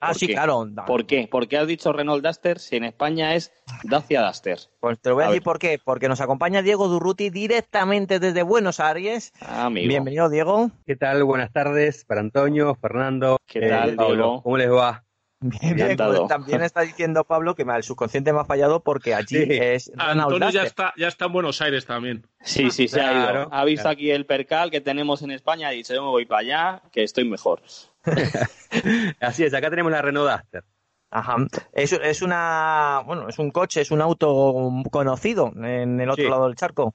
Ah, 0.01 0.15
sí, 0.15 0.29
claro. 0.29 0.69
¿Por 0.87 1.07
qué? 1.07 1.27
¿Por 1.27 1.49
qué 1.49 1.59
has 1.59 1.67
dicho 1.67 1.93
Renault 1.93 2.25
Duster 2.25 2.59
si 2.59 2.77
en 2.77 2.85
España 2.85 3.35
es 3.35 3.53
Dacia 3.85 4.23
Duster? 4.27 4.59
Pues 4.79 5.01
te 5.01 5.09
lo 5.09 5.17
voy 5.17 5.25
a, 5.25 5.29
decir 5.29 5.43
por 5.43 5.59
qué. 5.59 5.81
Porque 5.83 6.09
nos 6.09 6.21
acompaña 6.21 6.63
Diego 6.63 6.89
Durruti 6.89 7.31
directamente 7.31 8.21
desde 8.21 8.43
Buenos 8.43 8.79
Aires. 8.79 9.33
Ah, 9.41 9.71
Bienvenido, 9.73 10.29
Diego. 10.29 10.71
¿Qué 10.87 10.97
tal? 10.97 11.25
Buenas 11.25 11.51
tardes 11.51 12.05
para 12.05 12.21
Antonio, 12.21 12.75
Fernando. 12.75 13.39
¿Qué 13.47 13.69
tal, 13.69 13.91
eh, 13.91 13.97
Diego? 13.99 14.43
¿Cómo 14.43 14.59
les 14.59 14.71
va? 14.71 15.06
Bien, 15.41 15.77
bien, 15.77 15.97
pues 15.99 16.27
también 16.29 16.63
está 16.63 16.81
diciendo 16.81 17.23
Pablo 17.25 17.55
que 17.55 17.63
el 17.63 17.83
subconsciente 17.83 18.33
me 18.33 18.41
ha 18.41 18.45
fallado 18.47 18.81
porque 18.81 19.15
allí 19.15 19.37
es 19.49 19.93
Antonio 19.99 20.49
ya 20.49 20.63
está, 20.63 20.95
ya 20.97 21.09
está 21.09 21.27
en 21.27 21.33
Buenos 21.33 21.61
Aires 21.61 21.85
también. 21.85 22.27
Sí, 22.41 22.71
sí, 22.71 22.89
se 22.89 23.03
ha 23.03 23.13
ido. 23.13 23.49
Ha 23.53 23.65
visto 23.65 23.89
aquí 23.89 24.11
el 24.11 24.25
percal 24.25 24.71
que 24.71 24.81
tenemos 24.81 25.21
en 25.21 25.31
España 25.31 25.73
y 25.75 25.79
dice, 25.79 25.95
yo 25.95 26.03
me 26.03 26.09
voy 26.09 26.25
para 26.25 26.41
allá, 26.41 26.83
que 26.91 27.03
estoy 27.03 27.29
mejor. 27.29 27.61
Así 29.21 29.45
es, 29.45 29.53
acá 29.53 29.69
tenemos 29.69 29.93
la 29.93 30.01
Renault 30.01 30.31
Duster. 30.31 30.65
Ajá. 31.11 31.37
Es, 31.73 31.93
es 31.93 32.23
una, 32.23 33.03
bueno, 33.05 33.29
es 33.29 33.39
un 33.39 33.51
coche, 33.51 33.83
es 33.83 33.91
un 33.91 34.01
auto 34.01 34.73
conocido 34.91 35.53
en 35.55 36.01
el 36.01 36.09
otro 36.09 36.31
lado 36.31 36.47
del 36.47 36.57
charco. 36.57 36.95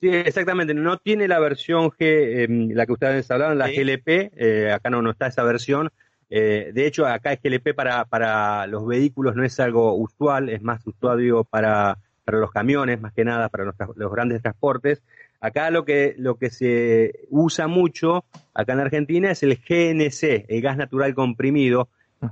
Sí, 0.00 0.08
exactamente. 0.08 0.74
No 0.74 0.96
tiene 0.96 1.28
la 1.28 1.40
versión 1.40 1.90
G, 1.90 2.44
em, 2.44 2.70
la 2.70 2.86
que 2.86 2.92
ustedes 2.92 3.30
hablaron, 3.30 3.58
la 3.58 3.68
GLP. 3.68 4.30
Eh, 4.34 4.72
acá 4.72 4.90
no, 4.90 5.02
no 5.02 5.10
está 5.10 5.26
esa 5.26 5.42
versión 5.42 5.90
eh, 6.30 6.70
de 6.72 6.86
hecho, 6.86 7.06
acá 7.06 7.32
es 7.32 7.40
GLP 7.42 7.74
para, 7.74 8.04
para 8.04 8.68
los 8.68 8.86
vehículos 8.86 9.34
no 9.34 9.44
es 9.44 9.58
algo 9.58 9.94
usual, 9.94 10.48
es 10.48 10.62
más 10.62 10.86
usual 10.86 11.20
para, 11.50 11.98
para 12.24 12.38
los 12.38 12.52
camiones, 12.52 13.00
más 13.00 13.12
que 13.12 13.24
nada, 13.24 13.48
para 13.48 13.64
los, 13.64 14.12
grandes 14.12 14.40
transportes. 14.40 15.02
Acá 15.40 15.70
lo 15.70 15.84
que, 15.84 16.14
lo 16.18 16.36
que 16.36 16.50
se 16.50 17.26
usa 17.30 17.66
mucho, 17.66 18.24
acá 18.54 18.74
en 18.74 18.80
Argentina, 18.80 19.32
es 19.32 19.42
el 19.42 19.56
GNC, 19.56 20.46
el 20.48 20.62
gas 20.62 20.76
natural 20.76 21.14
comprimido, 21.14 21.88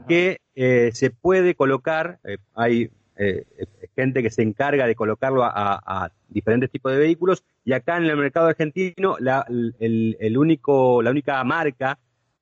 que 0.06 0.42
eh, 0.54 0.90
se 0.92 1.10
puede 1.10 1.54
colocar, 1.54 2.20
eh, 2.24 2.38
hay 2.54 2.90
gente 3.96 4.22
que 4.22 4.30
se 4.30 4.42
encarga 4.42 4.86
de 4.86 4.94
colocarlo 4.94 5.42
a, 5.42 6.12
diferentes 6.28 6.70
tipos 6.70 6.92
de 6.92 6.98
vehículos, 6.98 7.42
y 7.64 7.72
acá 7.72 7.96
en 7.96 8.04
el 8.04 8.16
mercado 8.16 8.46
argentino, 8.46 9.16
la, 9.18 9.44
el 9.48 10.38
único, 10.38 11.02
la 11.02 11.10
única 11.10 11.42
marca 11.42 11.98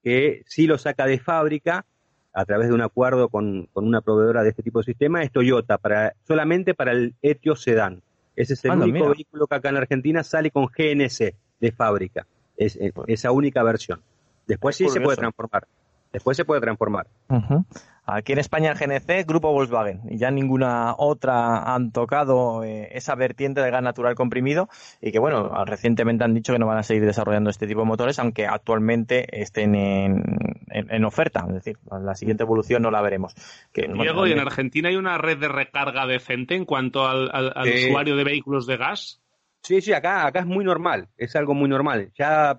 que 0.06 0.44
sí 0.46 0.68
lo 0.68 0.78
saca 0.78 1.04
de 1.04 1.18
fábrica 1.18 1.84
a 2.32 2.44
través 2.44 2.68
de 2.68 2.74
un 2.74 2.80
acuerdo 2.80 3.28
con, 3.28 3.68
una 3.74 4.00
proveedora 4.02 4.44
de 4.44 4.50
este 4.50 4.62
tipo 4.62 4.78
de 4.78 4.84
sistema 4.84 5.20
es 5.24 5.32
Toyota, 5.32 5.78
para, 5.78 6.14
solamente 6.22 6.74
para 6.74 6.92
el 6.92 7.16
Etios 7.22 7.60
Sedan. 7.60 8.02
Ese 8.36 8.54
es 8.54 8.64
el 8.66 8.70
único 8.70 9.08
vehículo 9.08 9.48
que 9.48 9.56
acá 9.56 9.70
en 9.70 9.78
Argentina 9.78 10.22
sale 10.22 10.52
con 10.52 10.66
GNC 10.66 11.34
de 11.58 11.72
fábrica. 11.72 12.24
Es, 12.56 12.78
esa 13.08 13.32
única 13.32 13.64
versión. 13.64 14.00
Después 14.46 14.76
sí 14.76 14.88
se 14.88 15.00
puede 15.00 15.16
transformar. 15.16 15.66
Después 16.16 16.34
se 16.34 16.46
puede 16.46 16.62
transformar. 16.62 17.08
Aquí 18.06 18.32
en 18.32 18.38
España 18.38 18.72
el 18.72 18.78
GNC, 18.78 19.26
Grupo 19.26 19.52
Volkswagen, 19.52 20.00
y 20.08 20.16
ya 20.16 20.30
ninguna 20.30 20.94
otra 20.96 21.74
han 21.74 21.92
tocado 21.92 22.64
eh, 22.64 22.88
esa 22.92 23.14
vertiente 23.16 23.60
de 23.60 23.70
gas 23.70 23.82
natural 23.82 24.14
comprimido 24.14 24.70
y 25.02 25.12
que 25.12 25.18
bueno, 25.18 25.52
recientemente 25.66 26.24
han 26.24 26.32
dicho 26.32 26.54
que 26.54 26.58
no 26.58 26.66
van 26.66 26.78
a 26.78 26.84
seguir 26.84 27.04
desarrollando 27.04 27.50
este 27.50 27.66
tipo 27.66 27.80
de 27.80 27.86
motores, 27.86 28.18
aunque 28.18 28.46
actualmente 28.46 29.26
estén 29.42 29.74
en, 29.74 31.04
oferta, 31.04 31.44
es 31.48 31.54
decir, 31.56 31.76
la 31.90 32.14
siguiente 32.14 32.44
evolución 32.44 32.80
no 32.80 32.90
la 32.90 33.02
veremos. 33.02 33.34
Diego, 33.74 34.26
¿y 34.26 34.32
en 34.32 34.40
Argentina 34.40 34.88
hay 34.88 34.96
una 34.96 35.18
red 35.18 35.36
de 35.36 35.48
recarga 35.48 36.06
decente 36.06 36.54
en 36.54 36.64
cuanto 36.64 37.06
al, 37.06 37.28
usuario 37.58 38.16
de 38.16 38.24
vehículos 38.24 38.66
de 38.66 38.78
gas? 38.78 39.20
Sí, 39.60 39.82
sí, 39.82 39.92
acá, 39.92 40.26
acá 40.26 40.40
es 40.40 40.46
muy 40.46 40.64
normal, 40.64 41.08
es 41.18 41.36
algo 41.36 41.52
muy 41.52 41.68
normal. 41.68 42.10
Ya 42.16 42.58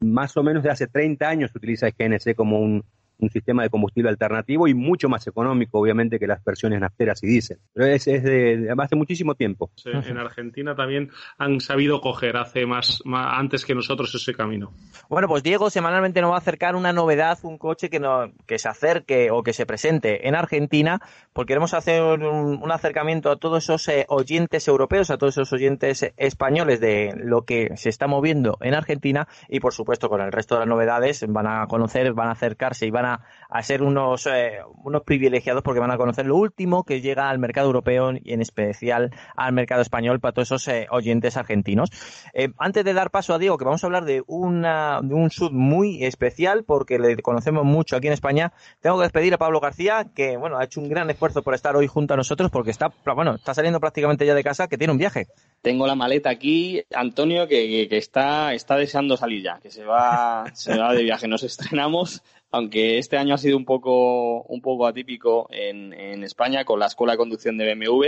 más 0.00 0.36
o 0.36 0.42
menos 0.42 0.62
de 0.62 0.70
hace 0.70 0.86
30 0.86 1.28
años 1.28 1.52
utiliza 1.54 1.86
el 1.86 1.94
GNC 1.98 2.34
como 2.34 2.60
un, 2.60 2.84
un 3.18 3.30
sistema 3.30 3.62
de 3.62 3.70
combustible 3.70 4.10
alternativo 4.10 4.68
y 4.68 4.74
mucho 4.74 5.08
más 5.08 5.26
económico, 5.26 5.80
obviamente, 5.80 6.18
que 6.18 6.26
las 6.26 6.44
versiones 6.44 6.80
nafteras 6.80 7.22
y 7.22 7.26
diésel. 7.26 7.58
Pero 7.72 7.86
es, 7.86 8.06
es 8.06 8.22
de, 8.22 8.74
hace 8.76 8.96
muchísimo 8.96 9.34
tiempo. 9.34 9.70
en 9.84 10.18
Argentina 10.18 10.74
también 10.74 11.10
han 11.38 11.60
sabido 11.60 12.00
coger 12.00 12.36
hace 12.36 12.66
más, 12.66 13.02
antes 13.06 13.64
que 13.64 13.74
nosotros 13.74 14.14
ese 14.14 14.34
camino. 14.34 14.72
Bueno, 15.08 15.28
pues 15.28 15.42
Diego 15.42 15.70
semanalmente 15.70 16.20
nos 16.20 16.30
va 16.30 16.36
a 16.36 16.38
acercar 16.38 16.76
una 16.76 16.92
novedad, 16.92 17.38
un 17.42 17.58
coche 17.58 17.88
que, 17.88 18.00
no, 18.00 18.32
que 18.46 18.58
se 18.58 18.68
acerque 18.68 19.30
o 19.30 19.42
que 19.42 19.52
se 19.52 19.66
presente 19.66 20.28
en 20.28 20.34
Argentina, 20.34 21.00
porque 21.32 21.56
queremos 21.56 21.72
hacer 21.74 22.02
un, 22.02 22.70
acercamiento 22.70 23.30
a 23.30 23.36
todos 23.36 23.64
esos 23.64 23.88
eh, 23.88 24.04
oyentes 24.08 24.68
europeos, 24.68 25.10
a 25.10 25.16
todos 25.16 25.34
esos 25.34 25.52
oyentes 25.52 26.12
españoles 26.18 26.80
de 26.80 27.14
lo 27.16 27.46
que 27.46 27.70
se 27.76 27.88
está 27.88 28.06
moviendo 28.06 28.58
en 28.60 28.74
Argentina 28.74 29.26
y, 29.48 29.60
por 29.60 29.72
supuesto, 29.72 30.10
con 30.10 30.20
el 30.20 30.32
resto 30.32 30.56
de 30.56 30.60
las 30.60 30.68
novedades 30.68 31.24
van 31.26 31.46
a 31.46 31.66
conocer, 31.66 32.12
van 32.12 32.28
a 32.28 32.32
acercarse 32.32 32.84
y 32.84 32.90
van 32.90 33.05
a, 33.06 33.62
ser 33.62 33.82
unos, 33.82 34.26
eh, 34.26 34.58
unos 34.84 35.02
privilegiados 35.02 35.62
porque 35.62 35.80
van 35.80 35.90
a 35.90 35.96
conocer 35.96 36.26
lo 36.26 36.36
último 36.36 36.84
que 36.84 37.00
llega 37.00 37.28
al 37.30 37.38
mercado 37.38 37.66
europeo 37.68 38.12
y 38.12 38.32
en 38.32 38.40
especial 38.40 39.12
al 39.36 39.52
mercado 39.52 39.82
español 39.82 40.20
para 40.20 40.32
todos 40.32 40.48
esos 40.48 40.68
eh, 40.68 40.86
oyentes 40.90 41.36
argentinos. 41.36 41.90
Eh, 42.34 42.48
antes 42.58 42.84
de 42.84 42.92
dar 42.92 43.10
paso 43.10 43.34
a 43.34 43.38
Diego, 43.38 43.58
que 43.58 43.64
vamos 43.64 43.82
a 43.82 43.86
hablar 43.86 44.04
de, 44.04 44.22
una, 44.26 45.00
de 45.02 45.14
un 45.14 45.30
sud 45.30 45.52
muy 45.52 46.04
especial 46.04 46.64
porque 46.64 46.98
le 46.98 47.16
conocemos 47.16 47.64
mucho 47.64 47.96
aquí 47.96 48.08
en 48.08 48.12
España, 48.12 48.52
tengo 48.80 48.98
que 48.98 49.04
despedir 49.04 49.34
a 49.34 49.38
Pablo 49.38 49.60
García, 49.60 50.06
que 50.14 50.36
bueno, 50.36 50.58
ha 50.58 50.64
hecho 50.64 50.80
un 50.80 50.88
gran 50.88 51.08
esfuerzo 51.10 51.42
por 51.42 51.54
estar 51.54 51.76
hoy 51.76 51.86
junto 51.86 52.14
a 52.14 52.16
nosotros 52.16 52.50
porque 52.50 52.70
está, 52.70 52.92
bueno, 53.14 53.36
está 53.36 53.54
saliendo 53.54 53.80
prácticamente 53.80 54.26
ya 54.26 54.34
de 54.34 54.44
casa, 54.44 54.68
que 54.68 54.78
tiene 54.78 54.92
un 54.92 54.98
viaje. 54.98 55.26
Tengo 55.62 55.86
la 55.86 55.94
maleta 55.94 56.30
aquí, 56.30 56.82
Antonio, 56.94 57.48
que, 57.48 57.88
que, 57.88 57.96
está, 57.96 58.54
está 58.54 58.76
deseando 58.76 59.16
salir 59.16 59.42
ya, 59.42 59.58
que 59.60 59.70
se 59.70 59.84
va, 59.84 60.44
se 60.54 60.76
va 60.76 60.92
de 60.94 61.02
viaje. 61.02 61.26
Nos 61.26 61.42
estrenamos 61.42 62.22
aunque 62.56 62.96
este 62.96 63.18
año 63.18 63.34
ha 63.34 63.38
sido 63.38 63.58
un 63.58 63.66
poco, 63.66 64.42
un 64.44 64.62
poco 64.62 64.86
atípico 64.86 65.46
en, 65.50 65.92
en 65.92 66.24
España 66.24 66.64
con 66.64 66.80
la 66.80 66.86
Escuela 66.86 67.12
de 67.12 67.18
Conducción 67.18 67.58
de 67.58 67.74
BMW. 67.74 68.04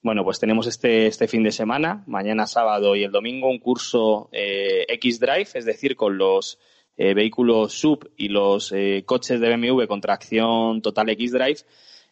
Bueno, 0.00 0.24
pues 0.24 0.40
tenemos 0.40 0.66
este, 0.66 1.06
este 1.06 1.28
fin 1.28 1.42
de 1.42 1.52
semana, 1.52 2.02
mañana 2.06 2.46
sábado 2.46 2.96
y 2.96 3.04
el 3.04 3.12
domingo, 3.12 3.50
un 3.50 3.58
curso 3.58 4.30
eh, 4.32 4.86
X-Drive, 4.88 5.50
es 5.52 5.66
decir, 5.66 5.94
con 5.94 6.16
los 6.16 6.58
eh, 6.96 7.12
vehículos 7.12 7.74
sub 7.74 8.10
y 8.16 8.28
los 8.28 8.72
eh, 8.72 9.02
coches 9.04 9.38
de 9.40 9.54
BMW 9.54 9.84
con 9.86 10.00
tracción 10.00 10.80
total 10.80 11.10
X-Drive 11.10 11.60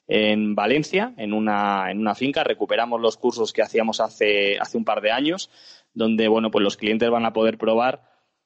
en 0.06 0.54
Valencia, 0.54 1.14
en 1.16 1.32
una, 1.32 1.90
en 1.90 1.98
una 1.98 2.14
finca. 2.14 2.44
Recuperamos 2.44 3.00
los 3.00 3.16
cursos 3.16 3.54
que 3.54 3.62
hacíamos 3.62 4.00
hace, 4.00 4.58
hace 4.58 4.76
un 4.76 4.84
par 4.84 5.00
de 5.00 5.12
años, 5.12 5.50
donde, 5.94 6.28
bueno, 6.28 6.50
pues 6.50 6.62
los 6.62 6.76
clientes 6.76 7.08
van 7.08 7.24
a 7.24 7.32
poder 7.32 7.56
probar 7.56 8.02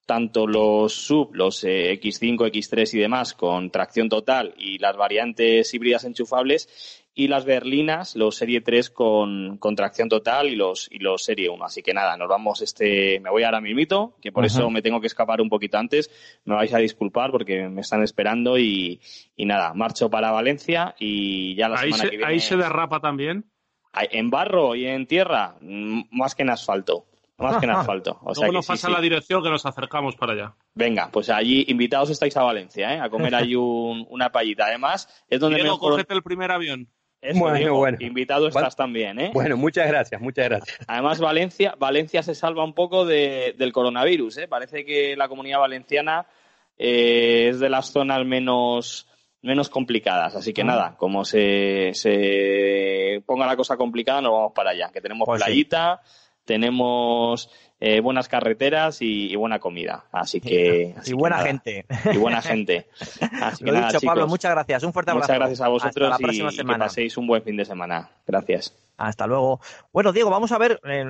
tanto 0.07 0.47
los 0.47 0.93
sub, 0.93 1.35
los 1.35 1.65
X5, 1.65 2.51
X3 2.51 2.95
y 2.95 2.99
demás 2.99 3.35
con 3.35 3.71
tracción 3.71 4.09
total 4.09 4.55
y 4.59 4.79
las 4.79 4.97
variantes 4.97 5.73
híbridas 5.73 6.05
enchufables 6.05 7.03
y 7.17 7.29
las 7.29 7.45
berlinas, 7.45 8.17
los 8.17 8.35
Serie 8.37 8.61
3 8.61 8.91
con, 8.91 9.59
con 9.59 9.77
tracción 9.77 10.09
total 10.09 10.49
y 10.49 10.57
los, 10.57 10.89
y 10.91 10.99
los 10.99 11.23
Serie 11.23 11.49
1. 11.49 11.65
Así 11.65 11.81
que 11.83 11.95
nada, 11.95 12.17
nos 12.17 12.29
vamos 12.29 12.61
este, 12.61 13.21
me 13.21 13.31
voy 13.31 13.45
ahora 13.45 13.61
mismito, 13.61 14.17
que 14.21 14.33
por 14.33 14.45
eso 14.45 14.69
me 14.69 14.83
tengo 14.83 15.01
que 15.01 15.07
escapar 15.07 15.41
un 15.41 15.49
poquito 15.49 15.79
antes. 15.79 16.11
Me 16.45 16.57
vais 16.57 16.75
a 16.75 16.79
disculpar 16.79 17.31
porque 17.31 17.69
me 17.69 17.83
están 17.83 18.03
esperando 18.03 18.59
y, 18.59 19.01
y 19.37 19.47
nada, 19.47 19.75
marcho 19.75 20.11
para 20.11 20.33
Valencia 20.33 20.97
y 20.99 21.55
ya 21.55 21.69
la 21.69 21.79
ahí 21.79 21.93
semana 21.93 22.03
se, 22.03 22.11
que 22.11 22.17
viene. 22.17 22.33
¿Ahí 22.33 22.41
se 22.41 22.57
derrapa 22.57 22.99
también? 23.01 23.45
En 24.11 24.29
barro 24.31 24.75
y 24.75 24.87
en 24.87 25.07
tierra, 25.07 25.57
más 25.61 26.35
que 26.35 26.43
en 26.43 26.51
asfalto. 26.51 27.07
Más 27.39 27.59
que 27.59 27.67
en 27.67 27.71
asfalto. 27.73 28.19
O 28.23 28.35
sea 28.35 28.43
Luego 28.47 28.59
nos 28.59 28.67
pasa 28.67 28.89
la 28.89 29.01
dirección 29.01 29.43
que 29.43 29.51
nos 29.51 29.67
acercamos 29.67 30.15
para 30.17 30.33
allá. 30.35 30.55
Venga, 30.75 31.09
pues 31.13 31.29
allí 31.31 31.65
invitados 31.69 32.11
estáis 32.11 32.37
a 32.37 32.43
Valencia, 32.45 32.95
¿eh? 32.95 33.01
A 33.01 33.11
comer 33.11 33.35
allí 33.35 33.57
un, 33.57 34.07
una 34.11 34.31
payita. 34.31 34.67
Además, 34.67 35.09
es 35.29 35.41
donde 35.41 35.57
Diego, 35.57 35.75
mejor... 35.75 35.93
cógete 35.93 36.15
el 36.15 36.23
primer 36.23 36.51
avión. 36.53 36.89
Eso, 37.21 37.41
Bueno, 37.41 37.57
Diego, 37.57 37.77
bueno. 37.79 37.97
Invitado 38.01 38.49
estás 38.49 38.77
también, 38.77 39.19
¿eh? 39.19 39.31
Bueno, 39.33 39.57
muchas 39.57 39.89
gracias, 39.89 40.21
muchas 40.21 40.45
gracias. 40.49 40.79
Además, 40.87 41.19
Valencia, 41.21 41.75
Valencia 41.79 42.23
se 42.23 42.35
salva 42.35 42.63
un 42.65 42.75
poco 42.75 43.05
de- 43.07 43.55
del 43.59 43.73
coronavirus, 43.73 44.39
¿eh? 44.39 44.49
Parece 44.49 44.85
que 44.85 45.17
la 45.17 45.27
comunidad 45.29 45.59
valenciana 45.61 46.27
eh, 46.79 47.49
es 47.51 47.61
de 47.61 47.69
las 47.71 47.91
zonas 47.93 48.25
menos 48.27 49.09
menos 49.43 49.69
complicadas. 49.69 50.35
Así 50.37 50.53
que 50.55 50.63
Ah. 50.63 50.65
nada, 50.65 50.97
como 50.97 51.25
se, 51.25 51.91
se 51.95 53.23
ponga 53.27 53.47
la 53.47 53.57
cosa 53.57 53.77
complicada, 53.77 54.21
nos 54.21 54.33
vamos 54.33 54.53
para 54.55 54.71
allá. 54.71 54.91
Que 54.93 55.01
tenemos 55.01 55.27
Pues 55.27 55.43
sí. 55.43 55.51
Tenemos 56.45 57.51
eh, 57.81 58.01
buenas 58.01 58.29
carreteras 58.29 59.03
y, 59.03 59.33
y 59.33 59.37
buena 59.37 59.59
comida. 59.59 60.05
Así 60.13 60.41
que... 60.41 60.95
así 60.97 61.11
y 61.11 61.15
buena 61.15 61.39
gente. 61.39 61.85
Y 62.13 62.17
buena 62.17 62.41
gente. 62.41 62.87
Así 63.43 63.65
que 63.65 63.71
Lo 63.73 63.79
nada, 63.79 63.89
dicho, 63.93 64.01
Pablo, 64.07 64.27
muchas 64.27 64.53
gracias. 64.53 64.83
Un 64.83 64.93
fuerte 64.93 65.11
abrazo. 65.11 65.27
Muchas 65.27 65.39
gracias 65.39 65.61
a 65.61 65.69
vosotros 65.69 66.11
Hasta 66.11 66.23
la 66.23 66.27
próxima 66.27 66.51
y, 66.51 66.55
y 66.55 66.57
que 66.59 66.79
paséis 66.79 67.17
un 67.17 67.27
buen 67.27 67.43
fin 67.43 67.57
de 67.57 67.65
semana. 67.65 68.11
Gracias. 68.27 68.75
Hasta 68.97 69.27
luego. 69.27 69.61
Bueno, 69.93 70.13
Diego, 70.13 70.31
vamos 70.31 70.53
a 70.53 70.59
ver. 70.59 70.81
eh, 70.85 71.05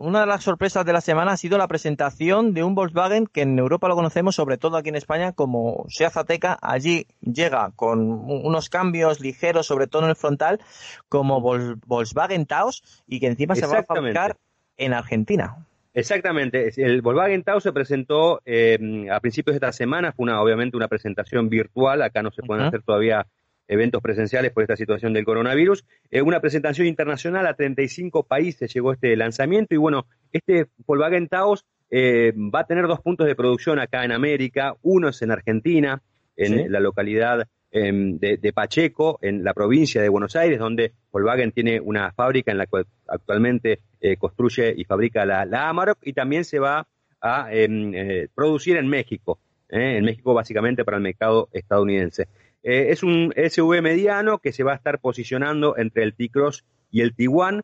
una 0.00 0.22
de 0.22 0.26
las 0.26 0.42
sorpresas 0.42 0.84
de 0.84 0.92
la 0.92 1.00
semana 1.00 1.32
ha 1.32 1.36
sido 1.36 1.56
la 1.56 1.68
presentación 1.68 2.52
de 2.52 2.64
un 2.64 2.74
Volkswagen 2.74 3.28
que 3.28 3.42
en 3.42 3.56
Europa 3.56 3.86
lo 3.86 3.94
conocemos, 3.94 4.34
sobre 4.34 4.58
todo 4.58 4.76
aquí 4.76 4.88
en 4.88 4.96
España, 4.96 5.30
como 5.32 5.84
Seat 5.88 6.16
Ateca. 6.16 6.58
Allí 6.60 7.06
llega 7.20 7.70
con 7.76 8.00
unos 8.00 8.68
cambios 8.68 9.20
ligeros, 9.20 9.66
sobre 9.66 9.86
todo 9.86 10.02
en 10.02 10.10
el 10.10 10.16
frontal, 10.16 10.60
como 11.08 11.40
Vol- 11.40 11.80
Volkswagen 11.86 12.44
Taos 12.44 12.82
y 13.06 13.20
que 13.20 13.28
encima 13.28 13.54
se 13.54 13.66
va 13.66 13.78
a 13.78 13.84
fabricar 13.84 14.36
en 14.76 14.92
Argentina. 14.92 15.56
Exactamente. 15.94 16.70
El 16.76 17.02
Volkswagen 17.02 17.42
Taos 17.42 17.62
se 17.62 17.72
presentó 17.72 18.40
eh, 18.46 19.06
a 19.10 19.20
principios 19.20 19.52
de 19.54 19.58
esta 19.58 19.72
semana. 19.72 20.12
Fue 20.12 20.24
una, 20.24 20.40
obviamente 20.40 20.76
una 20.76 20.88
presentación 20.88 21.48
virtual. 21.48 22.02
Acá 22.02 22.22
no 22.22 22.30
se 22.30 22.42
pueden 22.42 22.64
hacer 22.64 22.82
todavía 22.82 23.26
eventos 23.68 24.02
presenciales 24.02 24.52
por 24.52 24.62
esta 24.62 24.76
situación 24.76 25.12
del 25.12 25.24
coronavirus. 25.24 25.84
Eh, 26.10 26.22
una 26.22 26.40
presentación 26.40 26.86
internacional 26.86 27.46
a 27.46 27.54
35 27.54 28.24
países 28.24 28.72
llegó 28.72 28.92
este 28.92 29.14
lanzamiento. 29.16 29.74
Y 29.74 29.78
bueno, 29.78 30.06
este 30.32 30.66
Volkswagen 30.86 31.28
Taos 31.28 31.66
eh, 31.90 32.32
va 32.36 32.60
a 32.60 32.66
tener 32.66 32.86
dos 32.86 33.00
puntos 33.00 33.26
de 33.26 33.34
producción 33.34 33.78
acá 33.78 34.02
en 34.04 34.12
América. 34.12 34.76
Uno 34.80 35.10
es 35.10 35.20
en 35.20 35.30
Argentina, 35.30 36.00
en 36.36 36.54
Sí. 36.54 36.68
la 36.68 36.80
localidad 36.80 37.40
em, 37.42 37.46
de, 37.72 38.36
de 38.36 38.52
Pacheco, 38.52 39.18
en 39.22 39.42
la 39.42 39.54
provincia 39.54 40.02
de 40.02 40.08
Buenos 40.08 40.36
Aires, 40.36 40.58
donde 40.58 40.92
Volkswagen 41.10 41.52
tiene 41.52 41.80
una 41.80 42.12
fábrica 42.12 42.52
en 42.52 42.58
la 42.58 42.66
cual 42.66 42.86
actualmente 43.08 43.80
eh, 44.00 44.16
construye 44.16 44.74
y 44.76 44.84
fabrica 44.84 45.24
la, 45.24 45.68
Amarok 45.68 45.98
y 46.02 46.12
también 46.12 46.44
se 46.44 46.58
va 46.58 46.86
a 47.20 47.48
em, 47.52 47.94
eh, 47.94 48.28
producir 48.34 48.76
en 48.76 48.88
México, 48.88 49.38
eh, 49.68 49.96
en 49.96 50.04
México 50.04 50.34
básicamente 50.34 50.84
para 50.84 50.98
el 50.98 51.02
mercado 51.02 51.48
estadounidense. 51.52 52.28
Es 52.62 53.02
un 53.02 53.32
SUV 53.36 53.82
mediano 53.82 54.38
que 54.38 54.52
se 54.52 54.62
va 54.62 54.72
a 54.72 54.76
estar 54.76 55.00
posicionando 55.00 55.76
entre 55.76 56.04
el 56.04 56.14
T-Cross 56.14 56.64
y 56.92 57.00
el 57.00 57.12
Tiguan. 57.12 57.62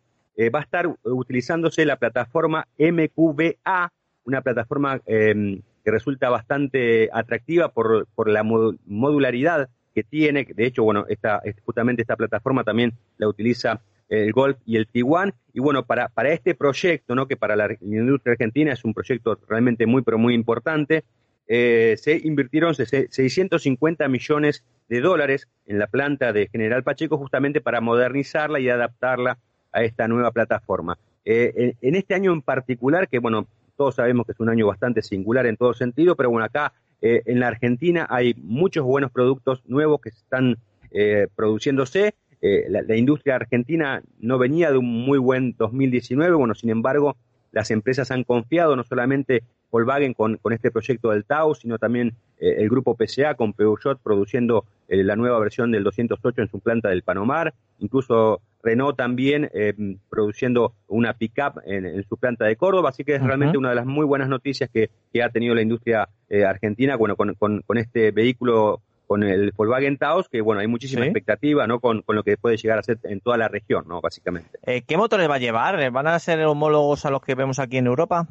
Va 0.54 0.58
a 0.58 0.62
estar 0.62 0.92
utilizándose 1.04 1.84
la 1.84 1.96
plataforma 1.96 2.66
MQBA, 2.78 3.92
una 4.24 4.40
plataforma 4.42 5.00
em, 5.06 5.62
que 5.84 5.90
resulta 5.90 6.30
bastante 6.30 7.08
atractiva 7.12 7.68
por, 7.68 8.06
por 8.14 8.28
la 8.28 8.42
modu- 8.42 8.78
modularidad 8.86 9.68
que 9.98 10.04
tiene. 10.04 10.46
De 10.54 10.66
hecho, 10.66 10.84
bueno, 10.84 11.04
esta, 11.08 11.40
es- 11.44 11.56
justamente 11.64 12.02
esta 12.02 12.16
plataforma 12.16 12.62
también 12.64 12.92
la 13.18 13.28
utiliza 13.28 13.80
el 14.08 14.32
Golf 14.32 14.56
y 14.64 14.76
el 14.76 14.86
Tiguan. 14.86 15.34
Y 15.52 15.60
bueno, 15.60 15.84
para, 15.84 16.08
para 16.08 16.30
este 16.32 16.54
proyecto, 16.54 17.14
¿no? 17.14 17.26
que 17.26 17.36
para 17.36 17.56
la, 17.56 17.68
industria 17.80 18.32
argentina 18.32 18.72
es 18.72 18.84
un 18.84 18.94
proyecto 18.94 19.38
realmente 19.48 19.86
muy, 19.86 20.02
pero 20.02 20.18
muy 20.18 20.34
importante, 20.34 21.04
eh, 21.48 21.96
se 21.98 22.16
invirtieron 22.16 22.74
se- 22.74 23.08
650 23.10 24.06
millones 24.08 24.64
de 24.88 25.00
dólares 25.00 25.48
en 25.66 25.78
la 25.78 25.86
planta 25.86 26.32
de 26.32 26.48
General 26.48 26.82
Pacheco 26.82 27.18
justamente 27.18 27.60
para 27.60 27.80
modernizarla 27.80 28.60
y 28.60 28.68
adaptarla 28.68 29.36
a 29.72 29.82
esta 29.82 30.08
nueva 30.08 30.30
plataforma. 30.30 30.96
Eh, 31.24 31.52
en, 31.56 31.88
en 31.88 31.94
este 31.96 32.14
año 32.14 32.32
en 32.32 32.40
particular, 32.42 33.08
que 33.08 33.18
bueno, 33.18 33.46
todos 33.76 33.94
sabemos 33.96 34.24
que 34.26 34.32
es 34.32 34.40
un 34.40 34.48
año 34.48 34.66
bastante 34.66 35.02
singular 35.02 35.46
en 35.46 35.56
todo 35.56 35.74
sentido, 35.74 36.16
pero 36.16 36.30
bueno, 36.30 36.44
acá 36.46 36.72
eh, 37.02 37.22
en 37.26 37.40
la 37.40 37.48
Argentina 37.48 38.06
hay 38.08 38.34
muchos 38.34 38.84
buenos 38.84 39.10
productos 39.10 39.62
nuevos 39.66 40.00
que 40.00 40.10
están 40.10 40.58
eh, 40.90 41.26
produciéndose. 41.34 42.14
Eh, 42.40 42.66
la, 42.68 42.96
industria 42.96 43.34
argentina 43.34 44.02
no 44.20 44.38
venía 44.38 44.70
de 44.70 44.78
un 44.78 44.86
muy 44.86 45.18
buen 45.18 45.56
2019, 45.58 46.36
bueno, 46.36 46.54
sin 46.54 46.70
embargo, 46.70 47.16
las 47.50 47.70
empresas 47.72 48.10
han 48.12 48.22
confiado 48.22 48.76
no 48.76 48.84
solamente 48.84 49.42
Volkswagen 49.70 50.14
con, 50.14 50.36
con 50.36 50.52
este 50.52 50.70
proyecto 50.70 51.10
del 51.10 51.24
Tau, 51.24 51.54
sino 51.54 51.78
también 51.78 52.14
eh, 52.38 52.56
el 52.58 52.68
grupo 52.68 52.94
PCA 52.94 53.34
con 53.34 53.52
Peugeot 53.52 53.98
produciendo 54.00 54.64
eh, 54.88 55.02
la 55.02 55.16
nueva 55.16 55.38
versión 55.40 55.72
del 55.72 55.84
208 55.84 56.42
en 56.42 56.48
su 56.48 56.60
planta 56.60 56.88
del 56.90 57.02
Panomar, 57.02 57.54
incluso 57.78 58.40
Renault 58.62 58.96
también 58.96 59.48
eh, 59.54 59.74
produciendo 60.10 60.74
una 60.88 61.14
pickup 61.14 61.60
en, 61.64 61.86
en 61.86 62.02
su 62.08 62.16
planta 62.16 62.44
de 62.46 62.56
Córdoba, 62.56 62.88
así 62.90 63.04
que 63.04 63.14
es 63.14 63.22
realmente 63.22 63.56
una 63.58 63.70
de 63.70 63.76
las 63.76 63.86
muy 63.86 64.04
buenas 64.04 64.28
noticias 64.28 64.68
que, 64.72 64.90
que 65.12 65.22
ha 65.22 65.30
tenido 65.30 65.54
la 65.54 65.62
industria 65.62 66.08
eh, 66.28 66.44
argentina, 66.44 66.96
bueno, 66.96 67.16
con, 67.16 67.34
con- 67.34 67.62
con 67.62 67.78
este 67.78 68.10
vehículo, 68.10 68.82
con 69.06 69.22
el 69.22 69.52
Volkswagen 69.56 69.96
Taos, 69.96 70.28
que 70.28 70.40
bueno, 70.42 70.60
hay 70.60 70.66
muchísima 70.66 71.02
Sí. 71.02 71.08
expectativa, 71.08 71.66
¿no? 71.66 71.80
Con, 71.80 72.02
con 72.02 72.14
lo 72.16 72.22
que 72.24 72.36
puede 72.36 72.56
llegar 72.58 72.78
a 72.78 72.82
ser 72.82 72.98
en 73.04 73.20
toda 73.20 73.36
la 73.38 73.48
región, 73.48 73.84
¿no? 73.88 74.00
Básicamente. 74.00 74.50
Eh, 74.66 74.82
¿Qué 74.86 74.96
motores 74.96 75.30
va 75.30 75.36
a 75.36 75.38
llevar? 75.38 75.90
¿Van 75.90 76.06
a 76.08 76.18
ser 76.18 76.44
homólogos 76.44 77.06
a 77.06 77.10
los 77.10 77.22
que 77.22 77.34
vemos 77.34 77.58
aquí 77.58 77.78
en 77.78 77.86
Europa? 77.86 78.26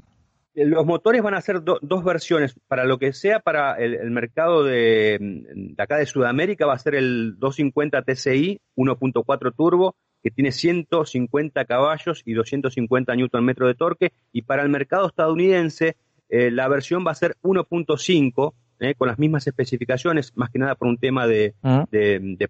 los 0.60 0.88
motores 0.88 1.22
van 1.22 1.36
a 1.36 1.42
ser 1.42 1.62
dos 1.64 2.04
versiones. 2.04 2.56
Para 2.68 2.84
lo 2.86 2.98
que 2.98 3.14
sea 3.14 3.40
para 3.40 3.76
el, 3.76 4.10
mercado 4.10 4.64
de, 4.64 5.76
acá 5.78 5.98
de 5.98 6.08
Sudamérica 6.08 6.66
va 6.66 6.74
a 6.74 6.80
ser 6.80 6.96
el 6.96 7.36
250 7.38 8.02
TCI 8.02 8.60
1.4 8.76 9.54
turbo 9.56 9.96
que 10.24 10.32
tiene 10.32 10.52
150 10.52 11.66
caballos 11.66 12.22
y 12.26 12.34
250 12.34 13.16
Nm 13.16 13.54
de 13.54 13.76
torque. 13.76 14.12
Y 14.32 14.42
para 14.42 14.64
el 14.64 14.70
mercado 14.70 15.08
estadounidense 15.08 15.96
eh, 16.30 16.52
la 16.52 16.68
versión 16.68 17.06
va 17.06 17.12
a 17.12 17.16
ser 17.16 17.36
1.5 17.42 18.54
eh, 18.80 18.94
con 18.96 19.08
las 19.08 19.18
mismas 19.18 19.48
especificaciones, 19.48 20.34
más 20.36 20.50
que 20.50 20.60
nada 20.60 20.76
por 20.76 20.88
un 20.88 20.98
tema 20.98 21.26
de, 21.26 21.56
ah. 21.64 21.88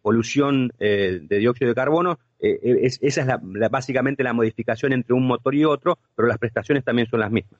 polución 0.02 0.72
eh, 0.80 1.20
de 1.22 1.38
dióxido 1.38 1.70
de 1.70 1.76
carbono. 1.76 2.20
esa 2.40 3.22
es 3.22 3.72
básicamente 3.72 4.24
la 4.24 4.34
modificación 4.34 4.94
entre 4.94 5.14
un 5.14 5.26
motor 5.26 5.56
y 5.56 5.64
otro, 5.64 5.98
pero 6.16 6.28
las 6.28 6.38
prestaciones 6.38 6.84
también 6.84 7.08
son 7.10 7.22
las 7.22 7.32
mismas. 7.32 7.60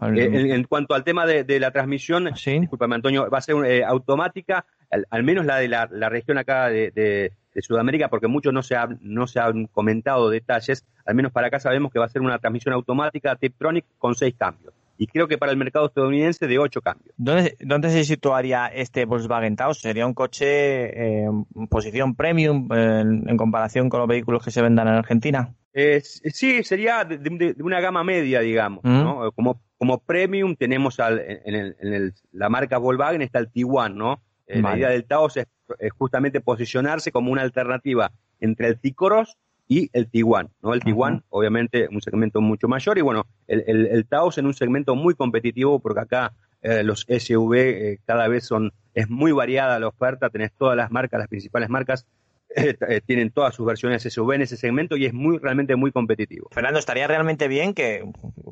En, 0.00 0.64
cuanto 0.64 0.94
al 0.94 1.04
tema 1.04 1.26
de, 1.26 1.60
la 1.60 1.70
transmisión, 1.70 2.34
¿Sí? 2.36 2.60
discúlpame 2.60 2.94
Antonio, 2.94 3.28
va 3.30 3.38
a 3.38 3.42
ser 3.42 3.84
automática, 3.84 4.64
al, 5.10 5.22
menos 5.22 5.44
la 5.44 5.56
de 5.56 5.68
la, 5.68 6.08
región 6.08 6.38
acá 6.38 6.68
de, 6.68 7.32
Sudamérica, 7.62 8.08
porque 8.08 8.28
muchos 8.28 8.52
no 8.52 8.62
se, 8.62 8.76
no 9.00 9.26
se 9.26 9.40
han 9.40 9.66
comentado 9.66 10.30
detalles, 10.30 10.84
al 11.04 11.14
menos 11.14 11.32
para 11.32 11.48
acá 11.48 11.60
sabemos 11.60 11.92
que 11.92 11.98
va 11.98 12.06
a 12.06 12.08
ser 12.08 12.22
una 12.22 12.38
transmisión 12.38 12.74
automática 12.74 13.36
Tiptronic 13.36 13.84
con 13.98 14.14
seis 14.14 14.34
cambios. 14.38 14.74
Y 14.98 15.06
creo 15.08 15.28
que 15.28 15.36
para 15.36 15.52
el 15.52 15.58
mercado 15.58 15.86
estadounidense 15.86 16.46
de 16.46 16.58
ocho 16.58 16.80
cambios. 16.80 17.14
¿Dónde, 17.18 17.56
dónde 17.60 17.90
se 17.90 18.04
situaría 18.04 18.66
este 18.68 19.04
Volkswagen 19.04 19.54
Taos? 19.54 19.80
¿Sería 19.80 20.06
un 20.06 20.14
coche 20.14 21.24
en 21.24 21.44
posición 21.68 22.14
premium 22.14 22.68
en 22.72 23.36
comparación 23.36 23.90
con 23.90 24.00
los 24.00 24.08
vehículos 24.08 24.42
que 24.42 24.50
se 24.50 24.62
vendan 24.62 24.88
en 24.88 24.94
Argentina? 24.94 25.54
sí, 26.02 26.62
sería 26.64 27.04
de, 27.04 27.54
una 27.60 27.80
gama 27.80 28.02
media, 28.02 28.40
digamos. 28.40 28.82
Mm. 28.82 29.02
¿no? 29.02 29.32
Como, 29.32 29.60
como 29.76 29.98
premium 29.98 30.56
tenemos 30.56 30.98
al, 31.00 31.20
en, 31.44 32.14
la 32.32 32.48
marca 32.48 32.78
Volkswagen 32.78 33.22
está 33.22 33.38
el 33.38 33.50
Tiguan, 33.50 33.96
¿no? 33.96 34.20
Eh, 34.46 34.62
la 34.62 34.76
idea 34.76 34.90
del 34.90 35.04
Taos 35.04 35.36
es, 35.36 35.46
justamente 35.98 36.40
posicionarse 36.40 37.10
como 37.10 37.32
una 37.32 37.42
alternativa 37.42 38.12
entre 38.40 38.68
el 38.68 38.78
T-Cross 38.78 39.36
y 39.68 39.90
el 39.92 40.08
Tiguan, 40.08 40.50
¿no? 40.62 40.74
El 40.74 40.80
Tiguan, 40.80 41.24
obviamente, 41.30 41.88
un 41.90 42.00
segmento 42.00 42.40
mucho 42.40 42.68
mayor 42.68 42.98
y 42.98 43.00
bueno, 43.00 43.26
el, 43.48 43.86
el, 43.86 44.06
Taos 44.06 44.38
en 44.38 44.46
un 44.46 44.54
segmento 44.54 44.94
muy 44.94 45.14
competitivo 45.14 45.80
porque 45.80 46.00
acá 46.00 46.32
eh, 46.62 46.84
los 46.84 47.06
SUV 47.08 47.54
eh, 47.54 47.98
cada 48.06 48.28
vez 48.28 48.44
son, 48.44 48.72
es 48.94 49.10
muy 49.10 49.32
variada 49.32 49.80
la 49.80 49.88
oferta, 49.88 50.30
tenés 50.30 50.52
todas 50.52 50.76
las 50.76 50.90
marcas, 50.90 51.18
las 51.18 51.28
principales 51.28 51.68
marcas 51.68 52.06
eh, 52.54 53.00
tienen 53.04 53.30
todas 53.30 53.54
sus 53.54 53.66
versiones 53.66 54.02
SUV 54.02 54.32
en 54.32 54.42
ese 54.42 54.56
segmento 54.56 54.96
y 54.96 55.06
es 55.06 55.12
muy 55.12 55.38
realmente 55.38 55.76
muy 55.76 55.92
competitivo. 55.92 56.48
Fernando, 56.52 56.78
estaría 56.78 57.06
realmente 57.06 57.48
bien 57.48 57.74
que, 57.74 58.04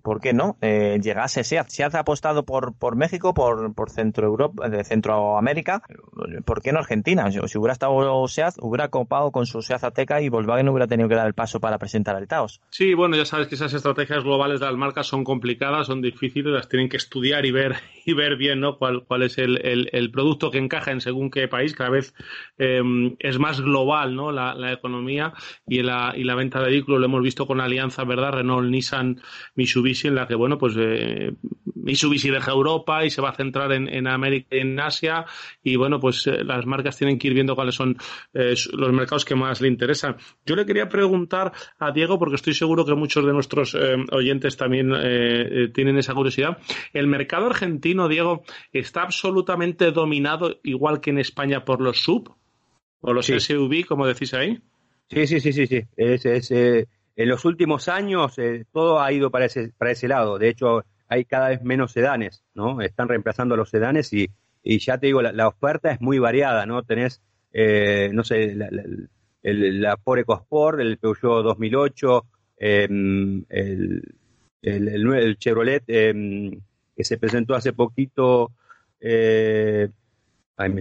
¿por 0.03 0.21
qué 0.21 0.33
no? 0.33 0.57
Eh, 0.61 0.99
llegase 1.03 1.45
SEAT. 1.45 1.69
SEAT 1.69 1.95
ha 1.95 2.01
apostado 2.01 2.45
por, 2.45 2.77
por 2.77 2.97
México, 2.97 3.35
por, 3.35 3.75
por 3.75 3.91
Centro 3.91 4.27
Europa, 4.27 4.69
de 4.69 4.85
Centroamérica. 4.85 5.83
¿Por 6.45 6.63
qué 6.63 6.73
no 6.73 6.79
Argentina? 6.79 7.31
Si, 7.31 7.59
hubiera 7.59 7.73
estado 7.73 8.27
SEAT, 8.29 8.55
hubiera 8.61 8.89
copado 8.89 9.31
con 9.31 9.47
su 9.47 9.63
SEAT 9.63 9.85
Ateca 9.85 10.21
y 10.21 10.29
Volkswagen 10.29 10.69
hubiera 10.69 10.87
tenido 10.87 11.09
que 11.09 11.15
dar 11.15 11.27
el 11.27 11.35
paso 11.35 11.61
para 11.61 11.79
presentar 11.79 12.17
al 12.17 12.29
Taos. 12.29 12.61
Sí, 12.71 12.95
bueno, 12.95 13.17
ya 13.17 13.25
sabes 13.25 13.49
que 13.49 13.55
esas 13.55 13.73
estrategias 13.75 14.25
globales 14.25 14.61
de 14.61 14.67
las 14.67 14.77
marcas 14.77 15.07
son 15.07 15.25
complicadas, 15.25 15.87
son 15.87 16.03
difíciles, 16.03 16.53
las 16.53 16.69
tienen 16.69 16.89
que 16.89 16.97
estudiar 16.97 17.47
y 17.47 17.53
ver 17.53 17.77
y 18.05 18.13
ver 18.13 18.37
bien, 18.37 18.61
¿no? 18.61 18.77
Cuál, 18.79 19.05
cuál 19.05 19.23
es 19.23 19.39
el, 19.39 19.61
el, 19.93 20.11
producto 20.11 20.51
que 20.51 20.59
encaja 20.59 20.93
en 20.93 21.01
según 21.01 21.31
qué 21.31 21.49
país. 21.49 21.75
Cada 21.75 21.91
vez 21.91 22.15
eh, 22.59 22.83
es 23.19 23.39
más 23.39 23.61
global 23.61 23.95
¿no? 24.13 24.33
La, 24.33 24.73
economía 24.73 25.33
y 25.67 25.83
la, 25.83 26.13
y 26.17 26.25
la 26.25 26.35
venta 26.35 26.61
de 26.61 26.71
vehículos. 26.71 27.01
Lo 27.01 27.07
hemos 27.07 27.23
visto 27.23 27.47
con 27.47 27.61
alianza, 27.61 28.05
¿verdad? 28.05 28.33
Renault, 28.33 28.69
Nissan, 28.69 29.21
Mitsubishi, 29.55 30.09
en 30.09 30.17
la 30.17 30.27
que, 30.27 30.35
bueno, 30.35 30.59
pues 30.59 30.75
eh, 30.79 31.35
Mitsubishi 31.75 32.31
deja 32.31 32.51
Europa 32.51 33.05
y 33.05 33.11
se 33.11 33.21
va 33.21 33.31
a 33.31 33.35
centrar 33.35 33.73
en, 33.73 33.89
en 33.89 34.07
América 34.07 34.57
y 34.57 34.61
en 34.61 34.79
Asia. 34.81 35.25
Y, 35.63 35.77
bueno, 35.77 36.01
pues 36.01 36.27
eh, 36.27 36.45
las 36.45 36.67
marcas 36.67 36.97
tienen 36.97 37.19
que 37.19 37.29
ir 37.29 37.35
viendo 37.35 37.55
cuáles 37.55 37.75
son 37.75 37.97
eh, 38.33 38.55
los 38.73 38.93
mercados 38.93 39.25
que 39.25 39.35
más 39.35 39.61
le 39.61 39.69
interesan. 39.69 40.17
Yo 40.45 40.57
le 40.57 40.67
quería 40.67 40.89
preguntar 40.89 41.53
a 41.79 41.93
Diego, 41.93 42.19
porque 42.19 42.37
estoy 42.37 42.55
seguro 42.55 42.85
que 42.85 42.95
muchos 42.95 43.25
de 43.25 43.33
nuestros 43.33 43.77
oyentes 44.13 44.57
también 44.57 44.93
tienen 45.73 45.99
esa 45.99 46.15
curiosidad. 46.15 46.59
¿El 46.93 47.07
mercado 47.07 47.47
argentino, 47.47 47.94
Diego, 48.09 48.43
está 48.73 49.03
absolutamente 49.03 49.91
dominado, 49.91 50.61
igual 50.63 51.01
que 51.01 51.11
en 51.11 51.19
España, 51.19 51.65
por 51.65 51.81
los 51.81 52.03
sub? 52.03 52.35
¿O 53.01 53.13
los 53.13 53.27
SUV, 53.27 53.85
como 53.87 54.07
decís 54.07 54.33
ahí? 54.35 54.59
Sí, 55.11 55.27
sí, 55.27 55.41
sí, 55.41 55.53
sí. 55.53 55.67
sí. 55.67 55.83
Es, 55.97 56.51
eh, 56.51 56.87
en 57.17 57.29
los 57.29 57.45
últimos 57.45 57.89
años 57.89 58.39
eh, 58.39 58.65
todo 58.73 59.01
ha 59.01 59.13
ido 59.13 59.31
para 59.31 59.45
ese, 59.45 59.73
para 59.77 59.91
ese 59.91 60.09
lado. 60.09 60.39
De 60.39 60.49
hecho, 60.49 60.85
hay 61.09 61.25
cada 61.25 61.51
vez 61.51 61.63
menos 61.63 61.93
sedanes, 61.93 62.43
¿no? 62.55 62.81
Están 62.81 63.09
reemplazando 63.09 63.55
a 63.55 63.59
los 63.59 63.69
sedanes 63.69 64.13
y, 64.13 64.31
y 64.63 64.79
ya 64.79 64.99
te 64.99 65.07
digo, 65.07 65.21
la, 65.23 65.49
oferta 65.49 65.93
es 65.93 66.01
muy 66.01 66.19
variada, 66.19 66.65
¿no? 66.67 66.83
Tenés, 66.83 67.23
eh, 67.53 68.11
no 68.13 68.25
sé, 68.25 68.55
la, 68.55 68.69
el, 69.43 69.81
la 69.83 69.97
Ford 69.99 70.21
EcoSport, 70.21 70.81
el 70.81 70.99
Peugeot 70.99 71.45
2008, 71.45 72.25
em, 72.57 73.45
el, 73.51 74.03
el, 74.63 75.37
Chevrolet 75.39 75.85
em, 75.89 76.61
que 76.97 77.05
se 77.05 77.19
presentó 77.19 77.55
hace 77.55 77.73
poquito, 77.73 78.53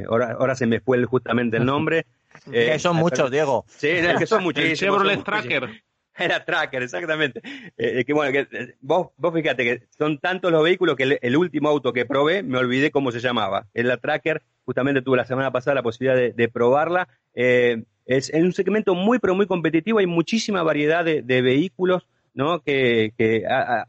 ahora, 0.07 0.37
ahora 0.39 0.55
se 0.55 0.65
me 0.65 0.79
fue 0.79 1.03
justamente 1.05 1.57
el 1.57 1.65
nombre. 1.65 2.05
que 2.51 2.79
son 2.79 2.95
muchos, 2.95 3.29
Diego. 3.31 3.65
Sí, 3.67 3.89
es 3.89 4.17
que 4.17 4.27
son 4.27 4.43
muchos. 4.43 4.63
Chevrolet 4.73 5.23
Tracker. 5.23 5.69
Era 6.17 6.43
Tracker, 6.45 6.83
exactamente. 6.83 7.41
Eh, 7.77 8.03
que, 8.05 8.13
bueno, 8.13 8.31
que, 8.31 8.75
vos, 8.81 9.09
vos 9.17 9.33
fíjate 9.33 9.63
que 9.63 9.87
son 9.97 10.19
tantos 10.19 10.51
los 10.51 10.63
vehículos 10.63 10.95
que 10.95 11.17
el, 11.19 11.37
último 11.37 11.69
auto 11.69 11.91
que 11.91 12.05
probé 12.05 12.43
me 12.43 12.57
olvidé 12.57 12.91
cómo 12.91 13.11
se 13.11 13.19
llamaba. 13.19 13.67
Es 13.73 13.85
la 13.85 13.97
Tracker, 13.97 14.43
justamente 14.65 15.01
tuve 15.01 15.17
la 15.17 15.25
semana 15.25 15.51
pasada 15.51 15.75
la 15.75 15.83
posibilidad 15.83 16.33
de, 16.35 16.49
probarla. 16.49 17.07
Eh, 17.33 17.83
es 18.05 18.31
en 18.33 18.45
un 18.45 18.53
segmento 18.53 18.95
muy, 18.95 19.19
pero 19.19 19.33
muy 19.33 19.47
competitivo. 19.47 19.99
Hay 19.99 20.05
muchísima 20.05 20.61
variedad 20.61 21.03
de, 21.03 21.41
vehículos, 21.41 22.07
¿no? 22.33 22.61
Que, 22.61 23.13
que 23.17 23.43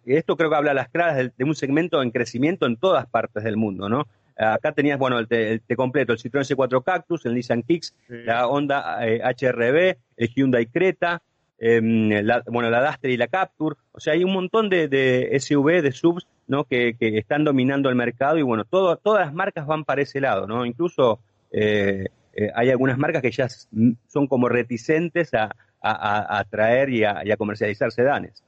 esto 0.04 0.36
creo 0.36 0.50
que 0.50 0.56
habla 0.56 0.72
a 0.72 0.74
las 0.74 0.88
claras 0.88 1.16
de, 1.16 1.32
de, 1.36 1.44
un 1.44 1.54
segmento 1.54 2.02
en 2.02 2.10
crecimiento 2.10 2.66
en 2.66 2.76
todas 2.76 3.06
partes 3.06 3.44
del 3.44 3.56
mundo, 3.56 3.88
¿no? 3.88 4.06
Acá 4.36 4.72
tenías, 4.72 4.98
bueno, 4.98 5.18
el 5.18 5.28
te, 5.28 5.76
completo, 5.76 6.12
el 6.12 6.18
Citroën 6.18 6.44
C4 6.44 6.82
Cactus, 6.82 7.24
el 7.24 7.34
Nissan 7.34 7.62
Kicks, 7.62 7.94
la 8.08 8.48
Honda 8.48 8.98
HRB, 8.98 9.76
eh, 9.76 9.98
el 10.16 10.28
Hyundai 10.28 10.66
Creta, 10.66 11.22
em, 11.58 12.10
la, 12.10 12.42
bueno, 12.46 12.68
la 12.68 12.84
Duster 12.84 13.10
y 13.10 13.16
la 13.16 13.28
Capture. 13.28 13.76
O 13.92 14.00
sea, 14.00 14.14
hay 14.14 14.24
un 14.24 14.32
montón 14.32 14.68
de, 14.68 14.88
de 14.88 15.38
SUV, 15.38 15.82
de 15.82 15.92
subs, 15.92 16.26
¿no? 16.48 16.64
Que, 16.64 16.96
están 16.98 17.44
dominando 17.44 17.88
el 17.88 17.94
mercado 17.94 18.36
y, 18.36 18.42
bueno, 18.42 18.64
todo, 18.64 18.96
todas 18.96 19.24
las 19.24 19.34
marcas 19.34 19.66
van 19.66 19.84
para 19.84 20.02
ese 20.02 20.20
lado, 20.20 20.48
¿no? 20.48 20.66
Incluso 20.66 21.20
eh, 21.52 22.08
eh, 22.32 22.50
hay 22.56 22.70
algunas 22.70 22.98
marcas 22.98 23.22
que 23.22 23.30
ya 23.30 23.46
son 23.48 24.26
como 24.26 24.48
reticentes 24.48 25.32
a, 25.34 25.54
a, 25.84 26.44
traer 26.50 26.90
y 26.90 27.04
a, 27.04 27.22
y 27.24 27.30
a 27.30 27.36
comercializar 27.36 27.92
sedanes. 27.92 28.42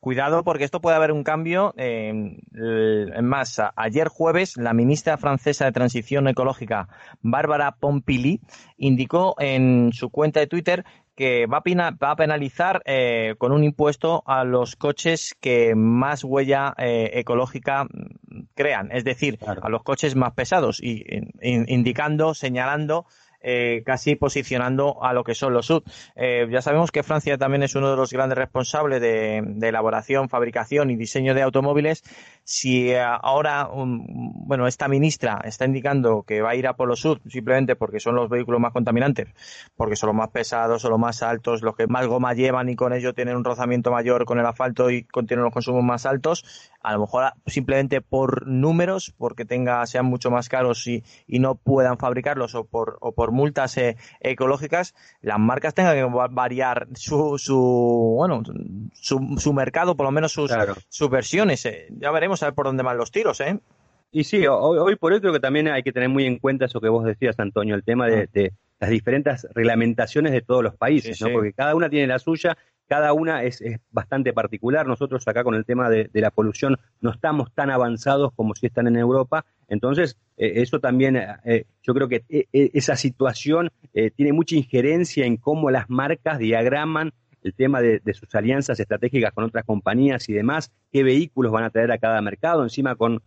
Cuidado 0.00 0.42
porque 0.44 0.64
esto 0.64 0.80
puede 0.80 0.96
haber 0.96 1.12
un 1.12 1.22
cambio. 1.22 1.74
en 1.76 2.40
masa. 3.22 3.72
ayer 3.76 4.08
jueves 4.08 4.56
la 4.56 4.72
ministra 4.72 5.16
francesa 5.16 5.64
de 5.64 5.72
Transición 5.72 6.28
Ecológica, 6.28 6.88
Bárbara 7.20 7.72
Pompili, 7.72 8.40
indicó 8.76 9.34
en 9.38 9.92
su 9.92 10.10
cuenta 10.10 10.40
de 10.40 10.46
Twitter 10.46 10.84
que 11.14 11.46
va 11.46 11.62
a, 12.00 12.16
penalizar 12.16 12.82
eh, 12.86 13.34
con 13.38 13.52
un 13.52 13.64
impuesto 13.64 14.22
a 14.26 14.44
los 14.44 14.76
coches 14.76 15.36
que 15.40 15.74
más 15.74 16.24
huella 16.24 16.74
eh, 16.78 17.10
ecológica 17.14 17.86
crean, 18.54 18.90
es 18.92 19.04
decir, 19.04 19.38
a 19.44 19.68
los 19.68 19.82
coches 19.82 20.16
más 20.16 20.32
pesados, 20.32 20.82
y 20.82 21.04
indicando, 21.42 22.34
señalando 22.34 23.06
eh, 23.42 23.82
casi 23.84 24.16
posicionando 24.16 25.02
a 25.02 25.12
lo 25.12 25.24
que 25.24 25.34
son 25.34 25.52
los 25.52 25.66
sub. 25.66 25.84
Eh, 26.16 26.46
ya 26.50 26.62
sabemos 26.62 26.90
que 26.90 27.02
Francia 27.02 27.38
también 27.38 27.62
es 27.62 27.74
uno 27.74 27.90
de 27.90 27.96
los 27.96 28.12
grandes 28.12 28.38
responsables 28.38 29.00
de, 29.00 29.38
elaboración, 29.62 30.28
fabricación 30.28 30.90
y 30.90 30.96
diseño 30.96 31.34
de 31.34 31.42
automóviles. 31.42 32.02
Si 32.44 32.90
eh, 32.90 33.00
ahora, 33.00 33.68
bueno, 33.72 34.66
esta 34.66 34.88
ministra 34.88 35.40
está 35.44 35.64
indicando 35.64 36.22
que 36.22 36.42
va 36.42 36.50
a 36.50 36.54
ir 36.56 36.66
a 36.66 36.74
por 36.74 36.88
los 36.88 37.00
sub 37.00 37.20
simplemente 37.28 37.76
porque 37.76 38.00
son 38.00 38.16
los 38.16 38.28
vehículos 38.28 38.60
más 38.60 38.72
contaminantes, 38.72 39.28
porque 39.76 39.96
son 39.96 40.08
los 40.08 40.16
más 40.16 40.30
pesados, 40.30 40.82
son 40.82 40.90
los 40.90 41.00
más 41.00 41.22
altos, 41.22 41.62
los 41.62 41.76
que 41.76 41.86
más 41.86 42.06
goma 42.06 42.34
llevan 42.34 42.68
y 42.68 42.76
con 42.76 42.92
ello 42.92 43.14
tienen 43.14 43.36
un 43.36 43.44
rozamiento 43.44 43.90
mayor 43.90 44.24
con 44.24 44.38
el 44.38 44.46
asfalto 44.46 44.90
y 44.90 45.04
contienen 45.04 45.44
los 45.44 45.52
consumos 45.52 45.84
más 45.84 46.04
altos, 46.06 46.44
a 46.82 46.92
lo 46.92 47.00
mejor 47.00 47.32
simplemente 47.46 48.00
por 48.00 48.46
números, 48.46 49.14
porque 49.16 49.44
tenga, 49.44 49.86
sean 49.86 50.06
mucho 50.06 50.30
más 50.30 50.48
caros 50.48 50.86
y, 50.86 51.04
y 51.26 51.38
no 51.38 51.54
puedan 51.54 51.98
fabricarlos 51.98 52.54
o 52.54 52.64
por, 52.64 52.98
o 53.00 53.12
por 53.12 53.30
multas 53.30 53.76
eh, 53.78 53.96
ecológicas, 54.20 54.94
las 55.20 55.38
marcas 55.38 55.74
tengan 55.74 55.94
que 55.94 56.04
variar 56.30 56.88
su, 56.94 57.38
su 57.38 58.14
bueno, 58.16 58.42
su, 58.94 59.36
su 59.38 59.52
mercado, 59.52 59.96
por 59.96 60.06
lo 60.06 60.12
menos 60.12 60.32
sus, 60.32 60.52
sus 60.88 61.10
versiones. 61.10 61.64
Eh. 61.66 61.86
Ya 61.98 62.10
veremos 62.10 62.31
a 62.40 62.46
ver 62.46 62.54
por 62.54 62.66
dónde 62.66 62.84
van 62.84 62.96
los 62.96 63.10
tiros, 63.10 63.40
¿eh? 63.40 63.58
Y 64.14 64.24
sí, 64.24 64.46
hoy, 64.46 64.96
por 64.96 65.12
hoy 65.12 65.20
creo 65.20 65.32
que 65.32 65.40
también 65.40 65.68
hay 65.68 65.82
que 65.82 65.90
tener 65.90 66.08
muy 66.08 66.26
en 66.26 66.38
cuenta 66.38 66.66
eso 66.66 66.80
que 66.80 66.88
vos 66.88 67.04
decías, 67.04 67.38
Antonio, 67.40 67.74
el 67.74 67.82
tema 67.82 68.06
de, 68.06 68.28
ah. 68.36 68.56
las 68.78 68.90
diferentes 68.90 69.46
reglamentaciones 69.54 70.32
de 70.32 70.42
todos 70.42 70.62
los 70.62 70.76
países, 70.76 71.20
¿no? 71.22 71.32
Porque 71.32 71.52
cada 71.54 71.74
una 71.74 71.88
tiene 71.88 72.06
la 72.06 72.18
suya 72.18 72.56
cada 72.88 73.14
una 73.14 73.42
es, 73.42 73.64
bastante 73.90 74.34
particular. 74.34 74.86
Nosotros 74.86 75.26
acá 75.26 75.44
con 75.44 75.54
el 75.54 75.64
tema 75.64 75.88
de, 75.88 76.10
la 76.12 76.30
polución 76.30 76.76
no 77.00 77.10
estamos 77.10 77.50
tan 77.54 77.70
avanzados 77.70 78.34
como 78.34 78.54
si 78.54 78.66
están 78.66 78.86
en 78.86 78.96
Europa. 78.96 79.46
Entonces, 79.66 80.18
eh, 80.36 80.52
eso 80.56 80.78
también, 80.78 81.16
eh, 81.16 81.64
yo 81.82 81.94
creo 81.94 82.06
que 82.06 82.24
esa 82.52 82.96
situación 82.96 83.70
tiene 84.16 84.34
mucha 84.34 84.56
injerencia 84.56 85.24
en 85.24 85.38
cómo 85.38 85.70
las 85.70 85.88
marcas 85.88 86.38
diagraman 86.38 87.14
el 87.42 87.54
tema 87.54 87.80
de, 87.80 88.00
sus 88.14 88.34
alianzas 88.34 88.78
estratégicas 88.78 89.32
con 89.32 89.44
otras 89.44 89.64
compañías 89.64 90.28
y 90.28 90.32
demás, 90.32 90.72
qué 90.92 91.02
vehículos 91.02 91.52
van 91.52 91.64
a 91.64 91.70
traer 91.70 91.90
a 91.92 91.98
cada 91.98 92.20
mercado, 92.20 92.62
encima 92.62 92.94
con 92.94 93.22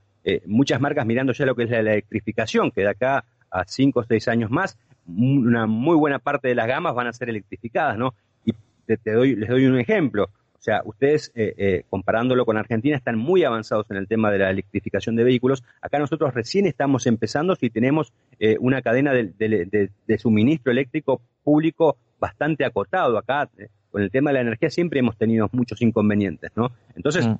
muchas 0.47 0.81
marcas 0.81 1.05
mirando 1.05 1.33
ya 1.33 1.45
lo 1.45 1.55
que 1.55 1.63
es 1.63 1.69
la 1.69 1.79
electrificación, 1.79 2.71
que 2.71 2.81
de 2.81 2.89
acá 2.89 3.25
a 3.51 3.63
cinco 3.65 4.01
o 4.01 4.03
seis 4.03 4.27
años 4.27 4.49
más, 4.49 4.77
una 5.07 5.65
muy 5.65 5.95
buena 5.95 6.19
parte 6.19 6.47
de 6.47 6.55
las 6.55 6.67
gamas 6.67 6.95
van 6.95 7.07
a 7.07 7.13
ser 7.13 7.29
electrificadas, 7.29 7.97
¿no? 7.97 8.13
Y 8.43 8.53
te, 8.85 9.11
doy, 9.11 9.35
les 9.35 9.49
doy 9.49 9.65
un 9.65 9.79
ejemplo. 9.79 10.25
O 10.25 10.61
sea, 10.65 10.81
ustedes, 10.83 11.31
eh, 11.35 11.53
eh, 11.57 11.83
comparándolo 11.89 12.43
con 12.43 12.57
Argentina, 12.57 12.97
están 12.97 13.19
muy 13.19 13.43
avanzados 13.43 13.85
en 13.91 13.97
el 13.97 14.07
tema 14.07 14.31
de 14.31 14.39
la 14.39 14.49
electrificación 14.49 15.15
de 15.15 15.23
vehículos. 15.23 15.63
Acá 15.79 15.99
nosotros 15.99 16.33
recién 16.33 16.65
estamos 16.65 17.05
empezando 17.05 17.55
si 17.55 17.69
tenemos 17.69 18.13
eh, 18.39 18.57
una 18.59 18.81
cadena 18.81 19.13
de, 19.13 20.17
suministro 20.17 20.71
eléctrico 20.71 21.21
público 21.43 21.97
bastante 22.19 22.65
acotado. 22.65 23.19
Acá, 23.19 23.47
con 23.95 24.03
el 24.03 24.11
tema 24.11 24.31
de 24.31 24.33
la 24.33 24.41
energía, 24.41 24.69
siempre 24.69 24.99
hemos 24.99 25.17
tenido 25.17 25.47
muchos 25.53 25.81
inconvenientes, 25.81 26.51
¿no? 26.53 26.73
Entonces, 26.97 27.25
mm. 27.25 27.35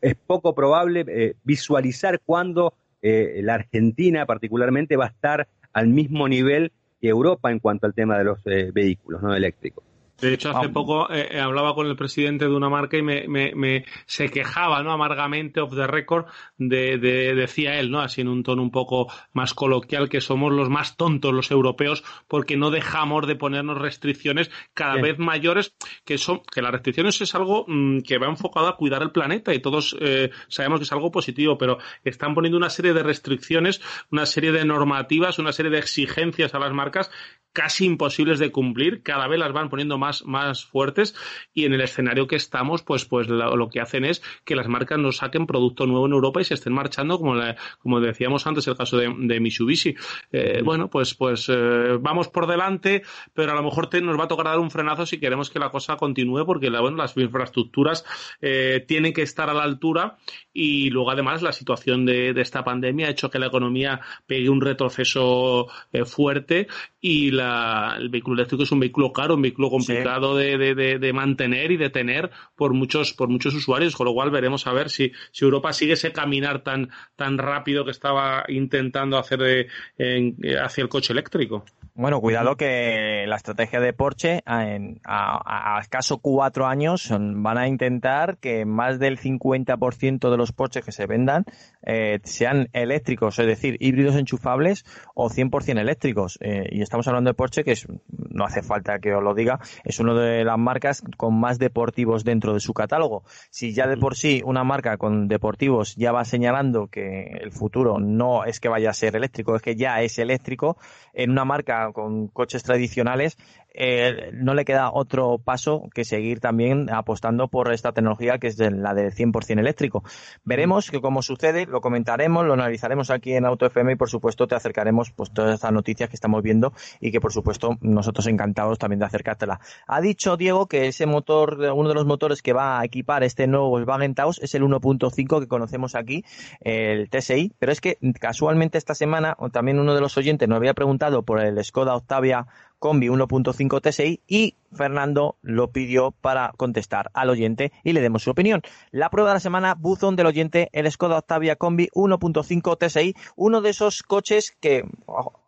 es, 0.00 0.14
poco 0.24 0.54
probable 0.54 1.34
visualizar 1.42 2.20
cuándo 2.24 2.74
la 3.02 3.54
Argentina 3.54 4.24
particularmente 4.24 4.96
va 4.96 5.06
a 5.06 5.08
estar 5.08 5.48
al 5.72 5.88
mismo 5.88 6.28
nivel 6.28 6.70
que 7.00 7.08
Europa 7.08 7.50
en 7.50 7.58
cuanto 7.58 7.86
al 7.86 7.94
tema 7.94 8.16
de 8.18 8.24
los 8.24 8.38
eh, 8.46 8.70
vehículos 8.72 9.22
no 9.22 9.34
eléctricos. 9.34 9.84
De 10.20 10.32
hecho, 10.32 10.50
hace 10.50 10.70
poco 10.70 11.10
eh, 11.10 11.28
eh, 11.32 11.40
hablaba 11.40 11.74
con 11.74 11.86
el 11.86 11.96
presidente 11.96 12.46
de 12.46 12.54
una 12.54 12.70
marca 12.70 12.96
y 12.96 13.02
me, 13.02 13.26
me, 13.28 13.84
se 14.06 14.30
quejaba, 14.30 14.82
¿no? 14.82 14.92
Amargamente, 14.92 15.60
off 15.60 15.74
the 15.74 15.86
record, 15.86 16.26
de, 16.56 16.98
decía 16.98 17.78
él, 17.78 17.90
¿no? 17.90 18.00
Así 18.00 18.22
en 18.22 18.28
un 18.28 18.42
tono 18.42 18.62
un 18.62 18.70
poco 18.70 19.12
más 19.32 19.52
coloquial, 19.52 20.08
que 20.08 20.20
somos 20.20 20.52
los 20.52 20.70
más 20.70 20.96
tontos 20.96 21.32
los 21.32 21.50
europeos 21.50 22.02
porque 22.28 22.56
no 22.56 22.70
dejamos 22.70 23.26
de 23.26 23.36
ponernos 23.36 23.78
restricciones 23.78 24.50
cada 24.72 24.94
vez 24.94 25.18
mayores, 25.18 25.74
que 26.04 26.16
son, 26.18 26.40
que 26.50 26.62
las 26.62 26.72
restricciones 26.72 27.20
es 27.20 27.34
algo 27.34 27.64
mm, 27.68 28.00
que 28.00 28.18
va 28.18 28.26
enfocado 28.26 28.68
a 28.68 28.76
cuidar 28.76 29.02
el 29.02 29.10
planeta 29.10 29.52
y 29.52 29.58
todos 29.58 29.96
eh, 30.00 30.30
sabemos 30.48 30.80
que 30.80 30.84
es 30.84 30.92
algo 30.92 31.10
positivo, 31.10 31.58
pero 31.58 31.78
están 32.04 32.34
poniendo 32.34 32.56
una 32.56 32.70
serie 32.70 32.94
de 32.94 33.02
restricciones, 33.02 33.82
una 34.10 34.24
serie 34.24 34.52
de 34.52 34.64
normativas, 34.64 35.38
una 35.38 35.52
serie 35.52 35.70
de 35.70 35.78
exigencias 35.78 36.54
a 36.54 36.58
las 36.58 36.72
marcas 36.72 37.10
casi 37.56 37.86
imposibles 37.86 38.38
de 38.38 38.52
cumplir, 38.52 39.02
cada 39.02 39.26
vez 39.28 39.38
las 39.38 39.50
van 39.50 39.70
poniendo 39.70 39.96
más, 39.96 40.05
más 40.24 40.64
fuertes 40.64 41.14
y 41.54 41.64
en 41.64 41.72
el 41.72 41.80
escenario 41.80 42.26
que 42.26 42.36
estamos, 42.36 42.82
pues, 42.82 43.04
pues 43.04 43.28
lo, 43.28 43.68
que 43.68 43.80
hacen 43.80 44.04
es 44.04 44.22
que 44.44 44.56
las 44.56 44.68
marcas 44.68 44.98
nos 44.98 45.18
saquen 45.18 45.46
producto 45.46 45.86
nuevo 45.86 46.06
en 46.06 46.12
Europa 46.12 46.40
y 46.40 46.44
se 46.44 46.54
estén 46.54 46.72
marchando, 46.72 47.18
como, 47.18 47.34
como 47.80 48.00
decíamos 48.00 48.46
antes, 48.46 48.66
el 48.68 48.76
caso 48.76 48.96
de, 48.96 49.12
de 49.18 49.40
Mitsubishi. 49.40 49.96
Eh, 50.32 50.60
bueno, 50.62 50.88
pues, 50.88 51.14
pues 51.14 51.48
eh, 51.48 51.98
vamos 52.00 52.28
por 52.28 52.46
delante, 52.46 53.02
pero 53.34 53.52
a 53.52 53.54
lo 53.54 53.62
mejor 53.62 53.86
nos 54.02 54.18
va 54.18 54.24
a 54.24 54.28
tocar 54.28 54.46
dar 54.46 54.58
un 54.58 54.70
frenazo 54.70 55.06
si 55.06 55.18
queremos 55.18 55.50
que 55.50 55.58
la 55.58 55.70
cosa 55.70 55.96
continúe, 55.96 56.44
porque 56.44 56.70
bueno, 56.70 56.96
las 56.96 57.16
infraestructuras 57.16 58.04
eh, 58.40 58.84
tienen 58.86 59.12
que 59.12 59.22
estar 59.22 59.48
a 59.50 59.54
la 59.54 59.62
altura 59.62 60.16
y 60.56 60.90
luego 60.90 61.10
además 61.10 61.42
la 61.42 61.52
situación 61.52 62.06
de, 62.06 62.32
de 62.32 62.40
esta 62.40 62.64
pandemia 62.64 63.08
ha 63.08 63.10
hecho 63.10 63.30
que 63.30 63.38
la 63.38 63.46
economía 63.46 64.00
pegue 64.26 64.48
un 64.48 64.60
retroceso 64.60 65.68
fuerte 66.06 66.66
y 67.00 67.30
la 67.30 67.96
el 67.98 68.08
vehículo 68.08 68.36
eléctrico 68.36 68.62
es 68.62 68.72
un 68.72 68.80
vehículo 68.80 69.12
caro, 69.12 69.34
un 69.34 69.42
vehículo 69.42 69.70
complicado 69.70 70.34
de, 70.34 71.12
mantener 71.12 71.72
y 71.72 71.76
de 71.76 71.90
tener 71.90 72.30
por 72.54 72.72
muchos, 72.72 73.12
por 73.12 73.28
muchos 73.28 73.54
usuarios, 73.54 73.94
con 73.94 74.06
lo 74.06 74.14
cual 74.14 74.30
veremos 74.30 74.66
a 74.66 74.72
ver 74.72 74.90
si, 74.90 75.12
si 75.30 75.44
Europa 75.44 75.72
sigue 75.72 75.92
ese 75.92 76.12
caminar 76.12 76.62
tan, 76.62 76.90
tan 77.16 77.38
rápido 77.38 77.84
que 77.84 77.90
estaba 77.90 78.44
intentando 78.48 79.18
hacer 79.18 79.68
hacia 79.98 80.82
el 80.82 80.88
coche 80.88 81.12
eléctrico. 81.12 81.64
Bueno, 81.98 82.20
cuidado 82.20 82.56
que 82.56 83.24
la 83.26 83.36
estrategia 83.36 83.80
de 83.80 83.94
Porsche 83.94 84.42
a, 84.44 85.78
escaso 85.80 86.18
cuatro 86.18 86.66
años 86.66 87.10
van 87.10 87.56
a 87.56 87.68
intentar 87.68 88.36
que 88.36 88.66
más 88.66 88.98
del 88.98 89.18
50% 89.18 90.30
de 90.30 90.36
los 90.36 90.52
Porsches 90.52 90.84
que 90.84 90.92
se 90.92 91.06
vendan 91.06 91.46
eh, 91.82 92.20
sean 92.22 92.68
eléctricos, 92.74 93.38
es 93.38 93.46
decir, 93.46 93.78
híbridos 93.80 94.14
enchufables 94.16 94.84
o 95.14 95.30
100% 95.30 95.80
eléctricos. 95.80 96.38
Eh, 96.42 96.68
y 96.70 96.82
estamos 96.82 97.08
hablando 97.08 97.30
de 97.30 97.34
Porsche, 97.34 97.64
que 97.64 97.72
es, 97.72 97.86
no 98.10 98.44
hace 98.44 98.62
falta 98.62 98.98
que 98.98 99.14
os 99.14 99.22
lo 99.22 99.32
diga, 99.32 99.58
es 99.82 99.98
una 99.98 100.12
de 100.12 100.44
las 100.44 100.58
marcas 100.58 101.02
con 101.16 101.40
más 101.40 101.58
deportivos 101.58 102.24
dentro 102.24 102.52
de 102.52 102.60
su 102.60 102.74
catálogo. 102.74 103.22
Si 103.48 103.72
ya 103.72 103.86
de 103.86 103.96
por 103.96 104.16
sí 104.16 104.42
una 104.44 104.64
marca 104.64 104.98
con 104.98 105.28
deportivos 105.28 105.96
ya 105.96 106.12
va 106.12 106.26
señalando 106.26 106.88
que 106.88 107.38
el 107.40 107.52
futuro 107.52 107.98
no 107.98 108.44
es 108.44 108.60
que 108.60 108.68
vaya 108.68 108.90
a 108.90 108.92
ser 108.92 109.16
eléctrico, 109.16 109.56
es 109.56 109.62
que 109.62 109.76
ya 109.76 110.02
es 110.02 110.18
eléctrico, 110.18 110.76
en 111.14 111.30
una 111.30 111.46
marca 111.46 111.85
con 111.92 112.28
coches 112.28 112.62
tradicionales, 112.62 113.36
eh, 113.76 114.30
no 114.32 114.54
le 114.54 114.64
queda 114.64 114.90
otro 114.90 115.38
paso 115.38 115.88
que 115.94 116.04
seguir 116.04 116.40
también 116.40 116.92
apostando 116.92 117.48
por 117.48 117.72
esta 117.72 117.92
tecnología 117.92 118.38
que 118.38 118.48
es 118.48 118.58
la 118.58 118.94
del 118.94 119.14
100% 119.14 119.60
eléctrico. 119.60 120.02
Veremos 120.44 120.90
que 120.90 121.00
cómo 121.00 121.22
sucede, 121.22 121.66
lo 121.66 121.80
comentaremos, 121.80 122.46
lo 122.46 122.54
analizaremos 122.54 123.10
aquí 123.10 123.34
en 123.34 123.44
Auto 123.44 123.66
FM 123.66 123.92
y 123.92 123.96
por 123.96 124.08
supuesto 124.08 124.46
te 124.46 124.54
acercaremos 124.54 125.10
pues 125.10 125.30
todas 125.32 125.54
estas 125.54 125.72
noticias 125.72 126.08
que 126.08 126.16
estamos 126.16 126.42
viendo 126.42 126.72
y 127.00 127.12
que 127.12 127.20
por 127.20 127.32
supuesto 127.32 127.76
nosotros 127.82 128.26
encantados 128.26 128.78
también 128.78 129.00
de 129.00 129.06
acercártela. 129.06 129.60
Ha 129.86 130.00
dicho 130.00 130.36
Diego 130.36 130.66
que 130.66 130.88
ese 130.88 131.06
motor, 131.06 131.58
uno 131.74 131.88
de 131.88 131.94
los 131.94 132.06
motores 132.06 132.40
que 132.40 132.54
va 132.54 132.80
a 132.80 132.84
equipar 132.84 133.22
este 133.24 133.46
nuevo 133.46 133.68
Volkswagen 133.68 134.14
Taos 134.14 134.40
es 134.42 134.54
el 134.54 134.62
1.5 134.62 135.40
que 135.40 135.48
conocemos 135.48 135.94
aquí, 135.94 136.24
el 136.60 137.10
TSI, 137.10 137.52
pero 137.58 137.72
es 137.72 137.80
que 137.80 137.98
casualmente 138.18 138.78
esta 138.78 138.94
semana 138.94 139.36
también 139.52 139.78
uno 139.78 139.94
de 139.94 140.00
los 140.00 140.16
oyentes 140.16 140.48
nos 140.48 140.56
había 140.56 140.74
preguntado 140.74 141.22
por 141.22 141.40
el 141.40 141.62
Skoda 141.62 141.94
Octavia 141.94 142.46
Combi 142.86 143.08
1.5 143.08 143.80
TSI 143.80 144.20
y 144.28 144.54
Fernando 144.72 145.38
lo 145.42 145.72
pidió 145.72 146.12
para 146.12 146.52
contestar 146.56 147.10
al 147.14 147.30
oyente 147.30 147.72
y 147.82 147.94
le 147.94 148.00
demos 148.00 148.22
su 148.22 148.30
opinión. 148.30 148.62
La 148.92 149.10
prueba 149.10 149.30
de 149.30 149.34
la 149.34 149.40
semana, 149.40 149.74
buzón 149.74 150.14
del 150.14 150.26
oyente, 150.26 150.68
el 150.70 150.88
Skoda 150.88 151.18
Octavia 151.18 151.56
Combi 151.56 151.88
1.5 151.96 152.78
TSI, 152.78 153.16
uno 153.34 153.60
de 153.60 153.70
esos 153.70 154.04
coches 154.04 154.56
que 154.60 154.84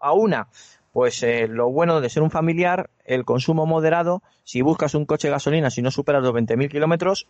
a 0.01 0.13
una 0.15 0.49
pues 0.99 1.23
eh, 1.23 1.47
lo 1.47 1.71
bueno 1.71 2.01
de 2.01 2.11
ser 2.11 2.25
un 2.25 2.31
familiar, 2.33 2.91
el 3.05 3.25
consumo 3.25 3.67
moderado, 3.67 4.21
si 4.43 4.63
buscas 4.63 4.97
un 4.97 5.07
coche 5.07 5.29
de 5.29 5.33
gasolina, 5.33 5.71
si 5.71 5.81
no 5.81 5.93
superas 5.93 6.25
los 6.25 6.33
20.000 6.33 6.69
kilómetros, 6.69 7.29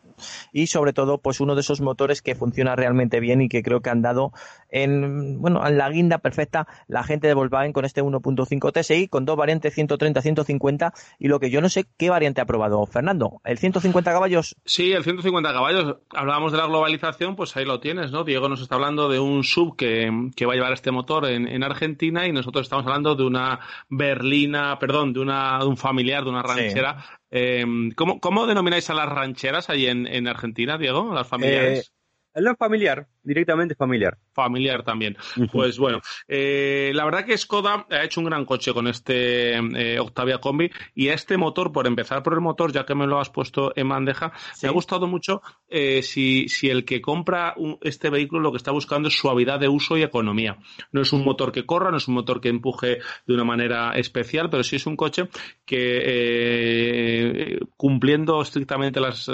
y 0.55 0.69
sobre 0.69 0.95
todo, 0.95 1.19
pues 1.19 1.39
uno 1.39 1.55
de 1.55 1.61
esos 1.61 1.83
motores 1.83 2.23
que 2.23 2.35
funciona 2.35 2.77
realmente 2.77 3.21
bien 3.21 3.43
y 3.43 3.51
que 3.51 3.63
creo 3.63 3.83
que 3.83 3.91
han 3.91 4.01
dado 4.01 4.33
en, 4.71 5.43
bueno, 5.43 5.67
en 5.67 5.77
la 5.77 5.91
guinda 5.91 6.17
perfecta 6.17 6.67
la 6.87 7.05
gente 7.05 7.27
de 7.27 7.35
Volkswagen 7.35 7.75
con 7.75 7.85
este 7.85 8.03
1.5 8.03 8.73
TSI, 8.73 9.07
con 9.07 9.27
dos 9.27 9.37
variantes 9.37 9.75
130, 9.75 10.23
150, 10.23 10.95
y 11.19 11.29
lo 11.29 11.39
que 11.39 11.51
yo 11.51 11.61
no 11.61 11.69
sé 11.69 11.85
qué 11.99 12.09
variante 12.09 12.41
ha 12.41 12.47
probado 12.47 12.87
Fernando, 12.87 13.43
¿el 13.45 13.59
150 13.59 14.11
caballos? 14.11 14.57
Sí, 14.65 14.93
el 14.93 15.05
150 15.05 15.53
caballos, 15.53 15.97
hablábamos 16.09 16.53
de 16.53 16.59
la 16.59 16.67
globalización, 16.67 17.37
pues 17.37 17.55
ahí 17.59 17.67
lo 17.67 17.81
tienes, 17.81 18.13
¿no? 18.13 18.25
Diego 18.25 18.49
nos 18.49 18.63
está 18.63 18.77
hablando 18.77 19.11
de 19.11 19.21
un 19.21 19.45
sub 19.45 19.77
que, 19.77 20.09
va 20.11 20.53
a 20.55 20.57
llevar 20.57 20.73
este 20.73 20.91
motor 20.91 21.27
en 21.27 21.63
Argentina 21.63 22.27
y 22.27 22.33
nosotros 22.33 22.65
estamos 22.65 22.87
hablando 22.87 23.15
de 23.15 23.25
una 23.25 23.58
berlina, 23.89 24.79
perdón, 24.79 25.13
de, 25.13 25.21
una, 25.21 25.59
de 25.59 25.67
un 25.67 25.77
familiar, 25.77 26.25
de 26.25 26.31
una 26.31 26.43
ranchera. 26.43 27.05
Eh, 27.31 27.65
¿cómo, 27.95 28.47
denomináis 28.47 28.89
a 28.91 28.95
las 28.95 29.09
rancheras 29.09 29.71
ahí 29.71 29.87
en, 29.87 30.07
en 30.07 30.29
Argentina, 30.29 30.79
Diego? 30.79 31.13
¿Las 31.15 31.27
familiares? 31.27 31.93
Eh, 32.35 32.41
no 32.41 32.55
familiar, 32.57 33.09
directamente 33.29 33.75
familiar 33.75 34.19
familiar 34.39 34.85
también. 34.85 35.17
Pues 35.51 35.79
bueno, 35.79 36.01
eh, 36.29 36.93
la 36.95 37.05
verdad 37.05 37.25
que 37.25 37.37
Skoda 37.37 37.87
ha 37.91 38.05
hecho 38.05 38.21
un 38.21 38.27
gran 38.27 38.45
coche 38.45 38.73
con 38.73 38.87
este 38.87 39.57
eh, 39.57 39.99
Octavia 39.99 40.39
Combi 40.39 40.71
y 40.95 41.09
este 41.09 41.37
motor, 41.37 41.73
por 41.73 41.89
empezar 41.89 42.23
por 42.23 42.35
el 42.35 42.41
motor, 42.41 42.73
ya 42.73 42.87
que 42.87 42.95
me 42.95 43.07
lo 43.07 43.19
has 43.19 43.31
puesto 43.31 43.73
en 43.75 43.89
bandeja, 43.89 44.33
me 44.63 44.69
ha 44.69 44.73
gustado 44.73 45.09
mucho 45.09 45.43
eh, 45.69 46.03
si, 46.03 46.49
si 46.49 46.71
el 46.71 46.85
que 46.85 47.01
compra 47.01 47.57
este 47.81 48.11
vehículo 48.11 48.43
lo 48.43 48.53
que 48.53 48.59
está 48.59 48.71
buscando 48.71 49.09
es 49.09 49.19
suavidad 49.19 49.59
de 49.59 49.69
uso 49.69 49.97
y 49.97 50.03
economía. 50.03 50.57
No 50.93 51.01
es 51.01 51.13
un 51.13 51.25
motor 51.25 51.51
que 51.51 51.67
corra, 51.67 51.91
no 51.91 51.97
es 51.97 52.07
un 52.07 52.15
motor 52.15 52.41
que 52.41 52.49
empuje 52.49 52.99
de 53.27 53.35
una 53.35 53.45
manera 53.45 53.93
especial, 53.93 54.51
pero 54.51 54.63
sí 54.63 54.77
es 54.77 54.87
un 54.87 54.97
coche 54.97 55.29
que 55.67 57.59
cumpliendo 57.77 58.41
estrictamente 58.41 59.01
los 59.01 59.29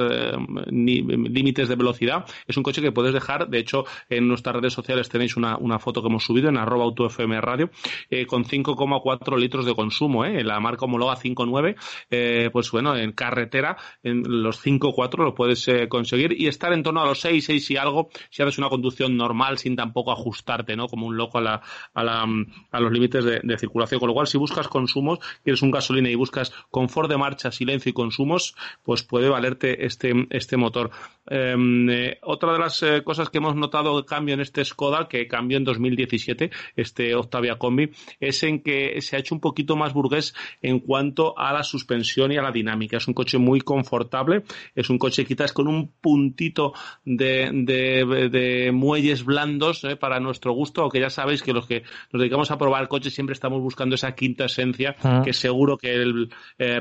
límites 0.70 1.68
de 1.68 1.76
velocidad, 1.76 2.24
es 2.46 2.56
un 2.56 2.62
coche 2.62 2.80
que 2.80 2.90
puedes 2.90 3.12
dejar, 3.12 3.48
de 3.48 3.58
hecho, 3.58 3.83
en 4.08 4.28
nuestras 4.28 4.56
redes 4.56 4.72
sociales 4.72 5.08
tenéis 5.08 5.36
una, 5.36 5.58
foto 5.78 6.02
que 6.02 6.08
hemos 6.08 6.24
subido 6.24 6.48
en 6.48 6.56
arroba 6.56 6.84
autofm 6.84 7.40
radio, 7.40 7.70
eh, 8.10 8.26
con 8.26 8.44
5,4 8.44 9.38
litros 9.38 9.66
de 9.66 9.74
consumo, 9.74 10.24
¿eh? 10.24 10.42
la 10.44 10.60
marca 10.60 10.84
homologa 10.84 11.16
5,9, 11.16 11.76
eh, 12.10 12.50
pues 12.52 12.70
bueno, 12.70 12.96
en 12.96 13.12
carretera, 13.12 13.76
en 14.02 14.42
los 14.42 14.64
5,4 14.64 15.24
lo 15.24 15.34
puedes 15.34 15.66
eh, 15.68 15.88
conseguir 15.88 16.34
y 16.40 16.46
estar 16.46 16.72
en 16.72 16.82
torno 16.82 17.02
a 17.02 17.06
los 17.06 17.20
6, 17.20 17.44
6 17.44 17.70
y 17.70 17.76
algo 17.76 18.08
si 18.30 18.42
haces 18.42 18.58
una 18.58 18.68
conducción 18.68 19.16
normal 19.16 19.58
sin 19.58 19.76
tampoco 19.76 20.12
ajustarte, 20.12 20.76
¿no? 20.76 20.88
Como 20.88 21.06
un 21.06 21.16
loco 21.16 21.38
a, 21.38 21.40
la, 21.40 21.62
a, 21.94 22.04
la, 22.04 22.26
a 22.70 22.80
los 22.80 22.92
límites 22.92 23.24
de, 23.24 23.40
de 23.42 23.58
circulación. 23.58 24.00
Con 24.00 24.08
lo 24.08 24.14
cual, 24.14 24.26
si 24.26 24.38
buscas 24.38 24.68
consumos, 24.68 25.18
quieres 25.42 25.62
un 25.62 25.70
gasolina 25.70 26.08
y 26.10 26.14
buscas 26.14 26.52
confort 26.70 27.10
de 27.10 27.16
marcha, 27.16 27.50
silencio 27.52 27.90
y 27.90 27.92
consumos, 27.92 28.54
pues 28.82 29.02
puede 29.02 29.28
valerte 29.28 29.86
este, 29.86 30.26
este 30.30 30.56
motor. 30.56 30.90
Em, 31.26 31.88
eh, 31.88 32.18
otra 32.22 32.52
de 32.52 32.58
las 32.58 32.82
eh, 32.82 33.02
cosas 33.02 33.30
que 33.30 33.38
hemos 33.38 33.56
notado 33.56 33.96
de 33.96 34.06
cambio 34.06 34.34
en 34.34 34.40
este 34.40 34.64
Skoda, 34.64 35.08
que 35.08 35.26
cambió 35.26 35.56
en 35.56 35.64
2017, 35.64 36.50
este 36.76 37.14
Octavia 37.14 37.56
Combi, 37.56 37.90
es 38.20 38.42
en 38.42 38.62
que 38.62 39.00
se 39.00 39.16
ha 39.16 39.20
hecho 39.20 39.34
un 39.34 39.40
poquito 39.40 39.76
más 39.76 39.94
burgués 39.94 40.34
en 40.60 40.80
cuanto 40.80 41.38
a 41.38 41.52
la 41.52 41.62
suspensión 41.62 42.32
y 42.32 42.36
a 42.36 42.42
la 42.42 42.52
dinámica. 42.52 42.98
Es 42.98 43.08
un 43.08 43.14
coche 43.14 43.38
muy 43.38 43.60
confortable, 43.60 44.42
es 44.74 44.90
un 44.90 44.98
coche 44.98 45.24
quizás 45.24 45.52
con 45.52 45.66
un 45.66 45.88
puntito 46.00 46.74
de, 47.04 47.50
de, 47.52 48.70
muelles 48.72 49.24
blandos 49.24 49.82
eh, 49.84 49.96
para 49.96 50.20
nuestro 50.20 50.52
gusto, 50.52 50.82
aunque 50.82 51.00
ya 51.00 51.10
sabéis 51.10 51.42
que 51.42 51.52
los 51.52 51.66
que 51.66 51.84
nos 52.12 52.20
dedicamos 52.20 52.50
a 52.50 52.58
probar 52.58 52.88
coches 52.88 53.14
siempre 53.14 53.32
estamos 53.32 53.62
buscando 53.62 53.94
esa 53.94 54.14
quinta 54.14 54.44
esencia 54.44 54.96
ah. 55.02 55.22
que 55.24 55.32
seguro 55.32 55.78
que 55.78 55.94
el 55.94 56.30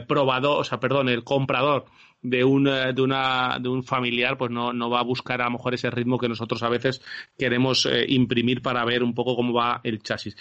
probador, 0.07 0.60
o 0.60 0.64
sea, 0.64 0.80
perdón, 0.80 1.10
el 1.10 1.24
comprador 1.24 1.86
de, 2.24 2.44
un 2.44 2.64
de, 2.64 3.02
una, 3.02 3.60
de 3.60 3.70
un 3.70 3.84
familiar, 3.84 4.38
pues 4.38 4.52
no, 4.52 4.74
no 4.74 4.90
va 4.90 5.02
a 5.02 5.04
buscar 5.04 5.41
a 5.41 5.45
lo 5.45 5.52
mejor 5.52 5.74
ese 5.74 5.90
ritmo 5.91 6.18
que 6.18 6.30
nosotros 6.30 6.64
a 6.64 6.70
veces 6.70 7.02
queremos 7.38 7.86
eh, 7.86 8.06
imprimir 8.08 8.62
para 8.62 8.84
ver 8.86 9.04
un 9.04 9.14
poco 9.14 9.36
cómo 9.36 9.54
va 9.54 9.82
el 9.84 10.02
chasis. 10.02 10.36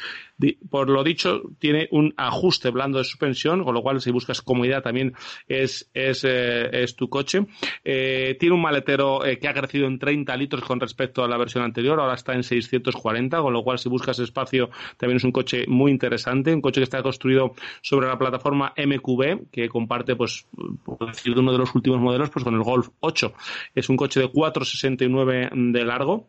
por 0.70 0.88
lo 0.88 1.02
dicho, 1.04 1.42
tiene 1.58 1.88
un 1.90 2.14
ajuste 2.16 2.70
blando 2.70 2.98
de 2.98 3.04
suspensión, 3.04 3.64
con 3.64 3.74
lo 3.74 3.82
cual 3.82 4.00
si 4.00 4.10
buscas 4.10 4.42
comodidad 4.42 4.82
también 4.82 5.14
es, 5.48 5.90
es, 5.92 6.24
eh, 6.24 6.70
es 6.72 6.96
tu 6.96 7.08
coche. 7.08 7.46
Eh, 7.84 8.36
tiene 8.38 8.54
un 8.54 8.62
maletero 8.62 9.20
que 9.40 9.48
ha 9.48 9.54
crecido 9.54 9.86
en 9.86 9.98
30 9.98 10.36
litros 10.36 10.62
con 10.62 10.80
respecto 10.80 11.24
a 11.24 11.28
la 11.28 11.36
versión 11.36 11.64
anterior, 11.64 11.98
ahora 12.00 12.14
está 12.14 12.34
en 12.34 12.42
640, 12.42 13.40
con 13.40 13.52
lo 13.52 13.62
cual 13.62 13.78
si 13.78 13.88
buscas 13.88 14.18
espacio 14.18 14.70
también 14.96 15.16
es 15.16 15.24
un 15.24 15.32
coche 15.32 15.64
muy 15.66 15.90
interesante, 15.90 16.54
un 16.54 16.60
coche 16.60 16.80
que 16.80 16.84
está 16.84 17.02
construido 17.02 17.54
sobre 17.80 18.06
la 18.06 18.18
plataforma 18.18 18.72
MQB, 18.76 19.50
que 19.50 19.68
comparte, 19.68 20.16
pues, 20.16 20.46
por 20.84 21.06
decir, 21.06 21.34
de 21.34 21.40
uno 21.40 21.52
de 21.52 21.58
los 21.58 21.71
últimos 21.74 22.00
modelos, 22.00 22.30
pues 22.30 22.44
con 22.44 22.54
el 22.54 22.62
Golf 22.62 22.88
8. 23.00 23.32
Es 23.74 23.88
un 23.88 23.96
coche 23.96 24.20
de 24.20 24.26
4,69 24.26 25.72
de 25.72 25.84
largo, 25.84 26.28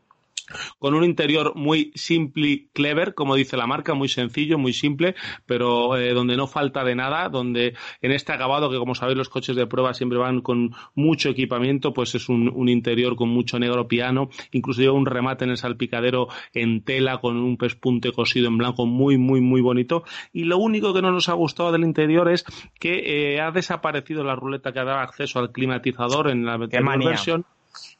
con 0.80 0.94
un 0.94 1.04
interior 1.04 1.54
muy 1.56 1.92
simple 1.96 2.68
clever, 2.74 3.14
como 3.14 3.36
dice 3.36 3.58
la 3.58 3.68
marca, 3.68 3.94
muy 3.94 4.10
sencillo, 4.10 4.58
muy 4.58 4.74
simple, 4.74 5.16
pero 5.46 5.98
eh, 5.98 6.14
donde 6.14 6.38
no 6.38 6.48
falta 6.48 6.84
de 6.84 6.96
nada, 6.96 7.30
donde 7.30 7.76
en 8.02 8.12
este 8.12 8.32
acabado, 8.32 8.70
que 8.70 8.78
como 8.78 8.96
sabéis 8.96 9.18
los 9.18 9.30
coches 9.30 9.56
de 9.56 9.68
prueba 9.68 9.94
siempre 9.94 10.18
van 10.18 10.42
con 10.42 10.72
mucho 10.96 11.30
equipamiento, 11.30 11.94
pues 11.94 12.16
es 12.16 12.30
un, 12.30 12.50
un 12.54 12.70
interior 12.70 13.16
con 13.16 13.30
mucho 13.30 13.60
negro 13.60 13.88
piano, 13.88 14.30
incluso 14.52 14.82
lleva 14.82 14.94
un 14.94 15.06
remate 15.06 15.46
en 15.46 15.52
el 15.52 15.58
salpicadero 15.58 16.28
en 16.54 16.84
tela 16.84 17.20
con 17.20 17.38
un 17.38 17.58
pespunte 17.58 18.12
cosido 18.12 18.48
en 18.48 18.58
blanco 18.58 18.86
muy, 18.86 19.18
muy, 19.18 19.42
muy 19.42 19.62
bonito. 19.62 20.04
Y 20.32 20.44
lo 20.44 20.58
único 20.58 20.94
que 20.94 21.02
no 21.02 21.12
nos 21.12 21.30
ha 21.30 21.34
gustado 21.34 21.72
del 21.72 21.84
interior 21.84 22.30
es 22.30 22.46
que 22.80 23.34
eh, 23.34 23.42
ha 23.42 23.52
desaparecido 23.52 24.24
la 24.24 24.36
ruleta 24.36 24.72
que 24.72 24.80
dado 24.80 25.00
acceso 25.00 25.40
al 25.40 25.52
climatizador 25.52 26.30
en 26.30 26.46
la 26.46 26.58
versión 26.58 27.46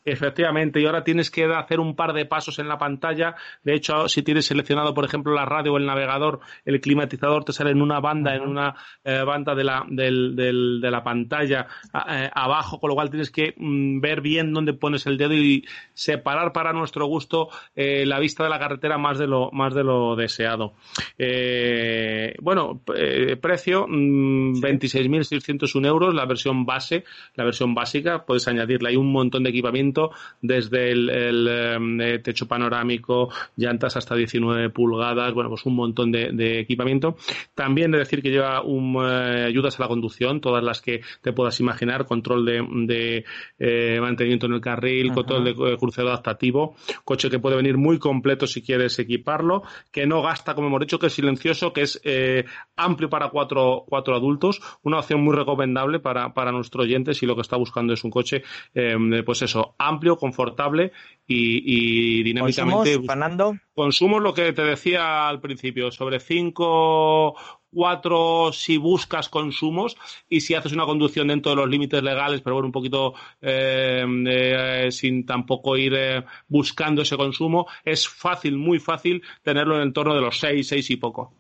Efectivamente, 0.06 0.82
y 0.82 0.86
ahora 0.86 1.06
tienes 1.06 1.32
que 1.32 1.46
hacer 1.46 1.80
un 1.80 1.96
par 1.96 2.12
de 2.12 2.26
pasos 2.26 2.60
en 2.60 2.68
la 2.68 2.78
pantalla. 2.78 3.36
De 3.64 3.74
hecho, 3.74 4.10
si 4.10 4.22
tienes 4.22 4.46
seleccionado, 4.46 4.94
por 4.94 5.06
ejemplo, 5.06 5.34
la 5.34 5.46
radio 5.46 5.74
o 5.74 5.78
el 5.78 5.86
navegador, 5.86 6.42
el 6.66 6.82
climatizador 6.82 7.46
te 7.46 7.54
sale 7.54 7.72
en 7.72 7.82
una 7.82 8.02
banda, 8.02 8.36
en 8.36 8.42
una 8.42 8.76
eh, 9.06 9.24
banda 9.26 9.56
de 9.56 9.64
la, 9.64 9.86
del, 9.88 10.36
del, 10.36 10.82
de 10.82 10.92
la 10.92 11.06
pantalla 11.06 11.68
eh, 12.10 12.30
abajo, 12.34 12.82
con 12.82 12.90
lo 12.90 12.96
cual 12.96 13.10
tienes 13.10 13.32
que 13.32 13.54
mm, 13.56 14.02
ver 14.02 14.20
bien 14.20 14.52
dónde 14.52 14.74
pones 14.74 15.06
el 15.06 15.18
dedo 15.18 15.36
y 15.36 15.66
separar 15.94 16.52
para 16.52 16.74
nuestro 16.74 17.06
gusto 17.06 17.48
eh, 17.74 18.06
la 18.06 18.20
vista 18.20 18.44
de 18.44 18.50
la 18.50 18.60
carretera 18.60 18.98
más 18.98 19.18
de 19.18 19.28
lo, 19.28 19.52
más 19.52 19.74
de 19.74 19.86
lo 19.86 20.18
deseado. 20.18 20.74
bueno, 22.42 22.82
precio, 23.42 23.88
26.601 23.88 25.80
mm, 25.80 25.86
euros, 25.86 26.14
la 26.14 26.26
versión 26.26 26.66
base, 26.66 27.06
la 27.36 27.46
versión 27.46 27.74
básica, 27.74 28.26
puedes 28.26 28.50
añadirle 28.50 28.90
ahí 28.90 28.98
un 28.98 29.10
montón 29.10 29.44
de 29.44 29.50
equipamiento 29.52 29.93
desde 30.42 30.92
el, 30.92 31.48
em, 31.48 32.02
eh, 32.02 32.20
techo 32.20 32.48
panorámico, 32.48 33.30
llantas 33.56 33.96
hasta 33.98 34.16
19 34.16 34.70
pulgadas, 34.70 35.34
bueno, 35.34 35.50
pues 35.50 35.66
un 35.66 35.76
montón 35.76 36.12
de, 36.12 36.60
equipamiento. 36.60 37.16
También 37.56 37.92
de 37.92 38.00
decir 38.00 38.22
que 38.22 38.30
lleva 38.30 38.62
un, 38.62 38.96
eh, 39.04 39.46
ayudas 39.46 39.80
a 39.80 39.84
la 39.84 39.88
conducción, 39.88 40.42
todas 40.42 40.64
las 40.64 40.82
que 40.82 41.02
te 41.22 41.34
puedas 41.34 41.60
imaginar, 41.60 42.06
control 42.06 42.46
de, 42.46 43.26
eh, 43.60 43.98
mantenimiento 44.00 44.46
en 44.46 44.54
el 44.54 44.62
carril, 44.62 45.12
control 45.14 45.46
de 45.46 45.78
crucero 45.78 46.10
adaptativo, 46.10 46.76
coche 47.04 47.30
que 47.30 47.40
puede 47.40 47.56
venir 47.56 47.78
muy 47.78 48.00
completo 48.00 48.48
si 48.48 48.62
quieres 48.62 48.98
equiparlo, 49.00 49.64
que 49.92 50.06
no 50.06 50.22
gasta, 50.22 50.56
como 50.56 50.68
hemos 50.68 50.82
dicho, 50.82 51.00
que 51.00 51.08
es 51.08 51.14
silencioso, 51.14 51.74
que 51.74 51.82
es 51.82 52.02
amplio 52.76 53.10
para 53.10 53.30
cuatro, 53.30 53.84
cuatro 53.88 54.16
adultos, 54.16 54.62
una 54.84 55.00
opción 55.00 55.24
muy 55.24 55.36
recomendable 55.36 56.00
para, 56.00 56.34
para 56.34 56.52
nuestro 56.52 56.84
oyente 56.84 57.14
si 57.14 57.26
lo 57.26 57.36
que 57.36 57.42
está 57.42 57.58
buscando 57.58 57.94
es 57.94 58.04
un 58.04 58.12
coche, 58.12 58.44
em, 58.74 59.24
pues 59.24 59.42
eso, 59.42 59.76
amplio, 59.88 60.18
confortable 60.18 60.92
y, 61.28 62.20
y 62.20 62.24
dinámicamente. 62.24 63.00
Fernando? 63.02 63.58
Consumos 63.74 64.22
lo 64.22 64.34
que 64.34 64.54
te 64.54 64.64
decía 64.64 65.28
al 65.28 65.40
principio, 65.40 65.92
sobre 65.92 66.20
5 66.20 67.36
cuatro 67.74 68.52
si 68.54 68.78
buscas 68.78 69.28
consumos 69.30 69.98
y 70.30 70.42
si 70.42 70.54
haces 70.54 70.72
una 70.72 70.86
conducción 70.86 71.28
dentro 71.28 71.52
de 71.52 71.56
los 71.58 71.70
límites 71.70 72.02
legales, 72.04 72.42
pero 72.42 72.56
bueno, 72.56 72.68
un 72.68 72.72
poquito 72.72 73.14
eh, 73.42 74.06
eh, 74.28 74.92
sin 74.92 75.26
tampoco 75.26 75.76
ir 75.76 75.94
eh, 75.96 76.24
buscando 76.48 77.02
ese 77.02 77.18
consumo, 77.18 77.68
es 77.84 78.08
fácil, 78.08 78.58
muy 78.58 78.80
fácil 78.80 79.24
tenerlo 79.42 79.76
en 79.76 79.82
el 79.82 79.88
entorno 79.88 80.14
de 80.16 80.22
los 80.22 80.40
seis, 80.40 80.68
seis 80.68 80.90
y 80.92 80.98
poco. 80.98 81.34